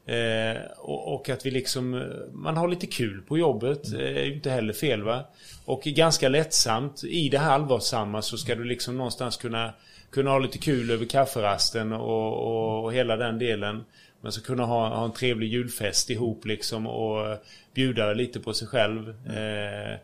Eh, 0.06 0.56
och, 0.76 1.14
och 1.14 1.28
att 1.28 1.46
vi 1.46 1.50
liksom, 1.50 2.12
man 2.32 2.56
har 2.56 2.68
lite 2.68 2.86
kul 2.86 3.22
på 3.22 3.38
jobbet, 3.38 3.92
eh, 3.92 4.00
är 4.00 4.24
ju 4.24 4.34
inte 4.34 4.50
heller 4.50 4.72
fel 4.72 5.02
va. 5.02 5.24
Och 5.64 5.82
ganska 5.82 6.28
lättsamt, 6.28 7.04
i 7.04 7.28
det 7.28 7.38
här 7.38 7.50
allvarsamma 7.50 8.22
så 8.22 8.36
ska 8.38 8.54
du 8.54 8.64
liksom 8.64 8.96
någonstans 8.96 9.36
kunna, 9.36 9.72
kunna 10.10 10.30
ha 10.30 10.38
lite 10.38 10.58
kul 10.58 10.90
över 10.90 11.06
kafferasten 11.06 11.92
och, 11.92 12.32
och, 12.32 12.84
och 12.84 12.92
hela 12.92 13.16
den 13.16 13.38
delen. 13.38 13.84
Man 14.20 14.32
ska 14.32 14.42
kunna 14.42 14.64
ha, 14.64 14.88
ha 14.88 15.04
en 15.04 15.12
trevlig 15.12 15.48
julfest 15.48 16.10
ihop 16.10 16.44
liksom 16.44 16.86
och 16.86 17.38
bjuda 17.74 18.12
lite 18.12 18.40
på 18.40 18.52
sig 18.52 18.68
själv. 18.68 19.08
Eh, 19.08 19.96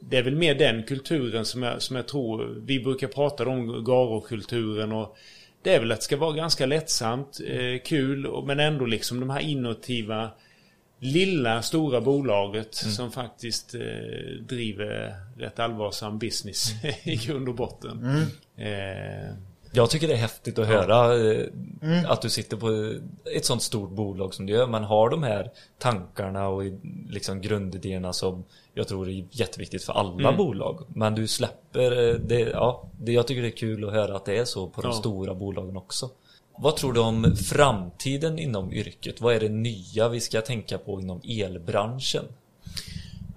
det 0.00 0.16
är 0.16 0.22
väl 0.22 0.36
mer 0.36 0.54
den 0.54 0.82
kulturen 0.82 1.44
som 1.44 1.62
jag, 1.62 1.82
som 1.82 1.96
jag 1.96 2.08
tror, 2.08 2.56
vi 2.66 2.80
brukar 2.80 3.08
prata 3.08 3.48
om 3.48 3.84
Garo-kulturen 3.84 4.92
och 4.92 5.16
det 5.62 5.74
är 5.74 5.80
väl 5.80 5.92
att 5.92 5.98
det 5.98 6.04
ska 6.04 6.16
vara 6.16 6.32
ganska 6.36 6.66
lättsamt, 6.66 7.40
eh, 7.46 7.80
kul, 7.84 8.42
men 8.46 8.60
ändå 8.60 8.84
liksom 8.86 9.20
de 9.20 9.30
här 9.30 9.40
innovativa 9.40 10.30
lilla, 10.98 11.62
stora 11.62 12.00
bolaget 12.00 12.74
som 12.74 13.12
faktiskt 13.12 13.74
eh, 13.74 13.80
driver 14.48 15.14
rätt 15.38 15.58
allvarsam 15.58 16.18
business 16.18 16.72
i 17.02 17.16
grund 17.16 17.48
och 17.48 17.54
botten. 17.54 18.26
Eh, 18.56 19.34
Jag 19.72 19.90
tycker 19.90 20.08
det 20.08 20.14
är 20.14 20.18
häftigt 20.18 20.58
att 20.58 20.66
höra 20.66 21.30
eh, 21.32 21.46
att 22.10 22.22
du 22.22 22.30
sitter 22.30 22.56
på 22.56 22.94
ett 23.36 23.44
sånt 23.44 23.62
stort 23.62 23.90
bolag 23.90 24.34
som 24.34 24.46
du 24.46 24.52
gör. 24.52 24.66
Man 24.66 24.84
har 24.84 25.10
de 25.10 25.22
här 25.22 25.50
tankarna 25.78 26.48
och 26.48 26.62
liksom 27.10 27.40
grundidéerna 27.40 28.12
som 28.12 28.44
jag 28.74 28.88
tror 28.88 29.08
är 29.08 29.24
jätteviktigt 29.30 29.84
för 29.84 29.92
alla 29.92 30.32
bolag. 30.32 30.86
Men 30.94 31.14
du 31.14 31.26
släpper 31.28 32.08
eh, 32.08 32.14
det, 32.14 32.38
ja, 32.40 32.90
det, 33.00 33.12
jag 33.12 33.26
tycker 33.26 33.42
det 33.42 33.48
är 33.48 33.56
kul 33.56 33.84
att 33.84 33.92
höra 33.92 34.16
att 34.16 34.24
det 34.24 34.38
är 34.38 34.44
så 34.44 34.66
på 34.68 34.82
de 34.82 34.88
Ja. 34.88 34.92
stora 34.92 35.34
bolagen 35.34 35.76
också. 35.76 36.10
Vad 36.58 36.76
tror 36.76 36.92
du 36.92 37.00
om 37.00 37.36
framtiden 37.36 38.38
inom 38.38 38.72
yrket? 38.72 39.20
Vad 39.20 39.34
är 39.34 39.40
det 39.40 39.48
nya 39.48 40.08
vi 40.08 40.20
ska 40.20 40.40
tänka 40.40 40.78
på 40.78 41.00
inom 41.00 41.20
elbranschen? 41.28 42.24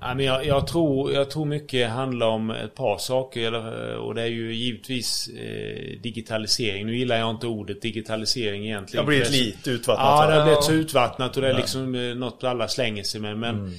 Ja, 0.01 0.13
men 0.13 0.25
jag, 0.25 0.45
jag, 0.45 0.67
tror, 0.67 1.11
jag 1.13 1.29
tror 1.29 1.45
mycket 1.45 1.89
handlar 1.89 2.27
om 2.27 2.49
ett 2.51 2.75
par 2.75 2.97
saker. 2.97 3.53
Och 3.97 4.15
det 4.15 4.21
är 4.21 4.25
ju 4.27 4.53
givetvis 4.55 5.27
eh, 5.27 6.01
digitalisering. 6.01 6.85
Nu 6.85 6.97
gillar 6.97 7.17
jag 7.19 7.29
inte 7.29 7.47
ordet 7.47 7.81
digitalisering 7.81 8.61
Det 8.61 8.67
egentligen. 8.67 9.03
har 9.05 9.07
blivit 9.07 9.31
det- 9.31 9.37
lite 9.37 9.69
utvattnat. 9.71 10.05
Ja, 10.07 10.27
det 10.27 10.35
har 10.39 10.43
blivit 10.45 10.63
så 10.63 10.71
utvattnat 10.71 11.35
och 11.35 11.41
det 11.41 11.49
är 11.49 11.53
liksom 11.57 11.95
eh, 11.95 12.15
något 12.15 12.43
alla 12.43 12.67
slänger 12.67 13.03
sig 13.03 13.21
med. 13.21 13.37
Men 13.37 13.55
Mm. 13.55 13.71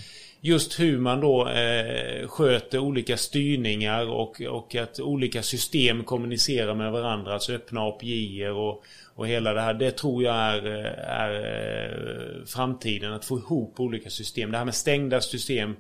Just 0.47 0.80
hur 0.80 0.99
man 0.99 1.20
då 1.20 1.49
eh, 1.49 2.28
sköter 2.28 2.78
olika 2.78 3.16
styrningar 3.16 4.09
och, 4.09 4.42
och 4.42 4.74
att 4.74 5.01
olika 5.01 5.42
system 5.42 6.05
kommunicerar 6.05 6.74
med 6.74 6.92
varandra. 6.92 7.32
Alltså 7.34 7.53
öppna 7.53 7.80
API 7.80 8.47
och, 8.47 8.84
och 9.14 9.28
hela 9.28 9.53
det 9.53 9.61
här. 9.61 9.74
Det 9.74 9.90
tror 9.90 10.22
jag 10.22 10.34
är, 10.34 10.66
eh, 10.66 11.11
är 11.11 11.32
eh, 11.34 12.44
framtiden. 12.47 13.12
Att 13.12 13.24
få 13.24 13.38
ihop 13.38 13.80
olika 13.80 14.11
system. 14.11 14.51
Det 14.51 14.59
här 14.59 14.64
med 14.64 14.74
stängda 14.74 15.20
system. 15.20 15.76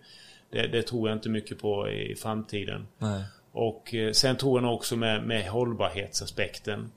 Det, 0.52 0.66
det 0.66 0.82
tror 0.82 1.08
jag 1.08 1.16
inte 1.16 1.28
mycket 1.28 1.58
på 1.58 1.88
i 1.88 2.14
framtiden. 2.14 2.86
Nej. 2.98 3.22
Och 3.52 3.94
eh, 3.94 4.12
sen 4.12 4.36
tror 4.36 4.58
jag 4.58 4.62
nog 4.62 4.74
också 4.74 4.96
med, 4.96 5.22
med 5.22 5.48
hållbarhetsaspekten. 5.48 6.90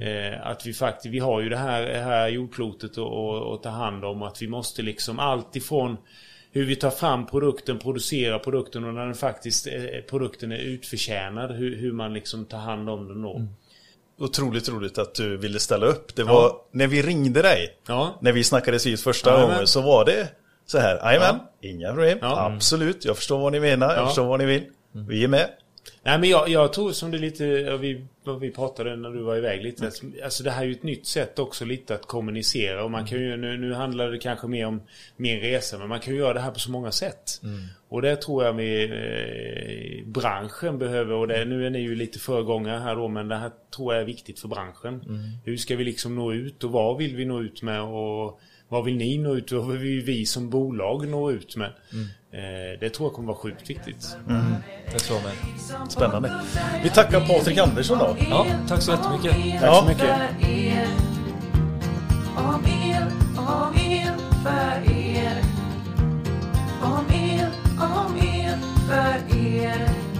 Eh, 0.00 0.46
att 0.46 0.66
vi 0.66 0.72
faktiskt, 0.72 1.14
vi 1.14 1.18
har 1.18 1.40
ju 1.40 1.48
det 1.48 1.56
här, 1.56 1.82
det 1.82 1.98
här 1.98 2.28
jordklotet 2.28 2.98
att 2.98 3.62
ta 3.62 3.68
hand 3.68 4.04
om. 4.04 4.22
Att 4.22 4.42
vi 4.42 4.48
måste 4.48 4.82
liksom 4.82 5.18
allt 5.18 5.56
ifrån 5.56 5.96
hur 6.56 6.64
vi 6.66 6.76
tar 6.76 6.90
fram 6.90 7.26
produkten, 7.26 7.78
producerar 7.78 8.38
produkten 8.38 8.84
och 8.84 8.94
när 8.94 9.04
den 9.06 9.14
faktiskt, 9.14 9.66
eh, 9.66 9.72
produkten 10.10 10.52
är 10.52 10.58
utförtjänad. 10.58 11.50
Hur, 11.56 11.76
hur 11.76 11.92
man 11.92 12.14
liksom 12.14 12.44
tar 12.44 12.58
hand 12.58 12.90
om 12.90 13.08
den 13.08 13.22
då. 13.22 13.42
Otroligt 14.18 14.68
roligt 14.68 14.98
att 14.98 15.14
du 15.14 15.36
ville 15.36 15.58
ställa 15.60 15.86
upp. 15.86 16.14
Det 16.16 16.22
var 16.24 16.52
när 16.70 16.86
vi 16.86 17.02
ringde 17.02 17.42
dig, 17.42 17.76
Ja. 17.88 18.18
när 18.20 18.32
vi 18.32 18.44
snackades 18.44 18.86
vid 18.86 19.00
första 19.00 19.30
Jajamän. 19.30 19.50
gången, 19.54 19.66
så 19.66 19.80
var 19.80 20.04
det 20.04 20.28
så 20.66 20.78
här. 20.78 20.96
Jajamän, 21.04 21.40
inga 21.60 21.88
problem. 21.92 22.18
Ja. 22.22 22.46
Absolut, 22.54 23.04
jag 23.04 23.16
förstår 23.16 23.38
vad 23.38 23.52
ni 23.52 23.60
menar, 23.60 23.86
jag 23.94 24.02
Ja. 24.02 24.06
förstår 24.06 24.24
vad 24.26 24.38
ni 24.40 24.46
vill. 24.46 24.64
Vi 24.92 25.24
är 25.24 25.28
med. 25.28 25.50
Nej 26.02 26.18
men 26.18 26.28
jag, 26.28 26.48
jag 26.48 26.72
tror 26.72 26.92
som 26.92 27.10
det 27.10 27.18
lite, 27.18 27.76
vi, 27.76 28.06
vi 28.40 28.50
pratade 28.50 28.96
när 28.96 29.10
du 29.10 29.22
var 29.22 29.36
iväg 29.36 29.62
lite. 29.62 29.90
Alltså 30.24 30.42
det 30.42 30.50
här 30.50 30.62
är 30.62 30.66
ju 30.66 30.72
ett 30.72 30.82
nytt 30.82 31.06
sätt 31.06 31.38
också 31.38 31.64
lite 31.64 31.94
att 31.94 32.06
kommunicera. 32.06 32.84
Och 32.84 32.90
man 32.90 33.06
kan 33.06 33.18
ju, 33.18 33.36
nu, 33.36 33.56
nu 33.56 33.72
handlar 33.72 34.10
det 34.10 34.18
kanske 34.18 34.46
mer 34.46 34.66
om 34.66 34.80
min 35.16 35.40
resa. 35.40 35.78
Men 35.78 35.88
man 35.88 36.00
kan 36.00 36.12
ju 36.14 36.18
göra 36.18 36.32
det 36.34 36.40
här 36.40 36.50
på 36.50 36.58
så 36.58 36.70
många 36.70 36.92
sätt. 36.92 37.40
Och 37.88 38.02
det 38.02 38.16
tror 38.16 38.44
jag 38.44 38.52
vi, 38.52 38.84
eh, 38.84 40.06
branschen 40.08 40.78
behöver. 40.78 41.14
Och 41.14 41.28
det, 41.28 41.44
nu 41.44 41.66
är 41.66 41.70
ni 41.70 41.78
ju 41.78 41.94
lite 41.94 42.18
föregångare 42.18 42.78
här 42.78 42.96
då. 42.96 43.08
Men 43.08 43.28
det 43.28 43.36
här 43.36 43.50
tror 43.76 43.94
jag 43.94 44.02
är 44.02 44.06
viktigt 44.06 44.40
för 44.40 44.48
branschen. 44.48 45.00
Hur 45.44 45.56
ska 45.56 45.76
vi 45.76 45.84
liksom 45.84 46.14
nå 46.14 46.32
ut 46.32 46.64
och 46.64 46.70
vad 46.72 46.98
vill 46.98 47.16
vi 47.16 47.24
nå 47.24 47.42
ut 47.42 47.62
med? 47.62 47.82
Och 47.82 48.40
vad 48.68 48.84
vill 48.84 48.96
ni 48.96 49.18
nå 49.18 49.36
ut 49.36 49.52
och 49.52 49.66
vad 49.66 49.76
vill 49.76 50.02
vi 50.02 50.26
som 50.26 50.50
bolag 50.50 51.08
nå 51.08 51.30
ut 51.30 51.56
med? 51.56 51.72
Eh, 52.36 52.78
det 52.80 52.90
tror 52.90 53.08
jag 53.08 53.14
kommer 53.14 53.28
vara 53.28 53.36
sjukt 53.36 53.70
viktigt. 53.70 54.16
Mm. 54.28 54.54
Det 54.92 54.98
tror 54.98 55.18
jag 55.18 55.24
med. 55.24 55.90
Spännande. 55.90 56.40
Vi 56.82 56.90
tackar 56.90 57.20
Patrik 57.20 57.58
Andersson 57.58 57.98
då. 57.98 58.16
Ja, 58.30 58.46
tack 58.68 58.82
så 58.82 58.90
jättemycket. 58.90 59.32
Tack 59.32 59.62
ja. 59.62 59.80
så 59.80 59.88
mycket. 59.88 60.10
Om 62.36 62.64
el, 62.64 63.02
om 63.36 63.74
el 63.74 64.14
för 64.42 64.92
er. 64.92 65.42
Om 66.82 67.06
el, 67.10 67.48
om 67.78 68.16
el 68.16 68.58
för 68.88 69.36
er. 69.36 70.15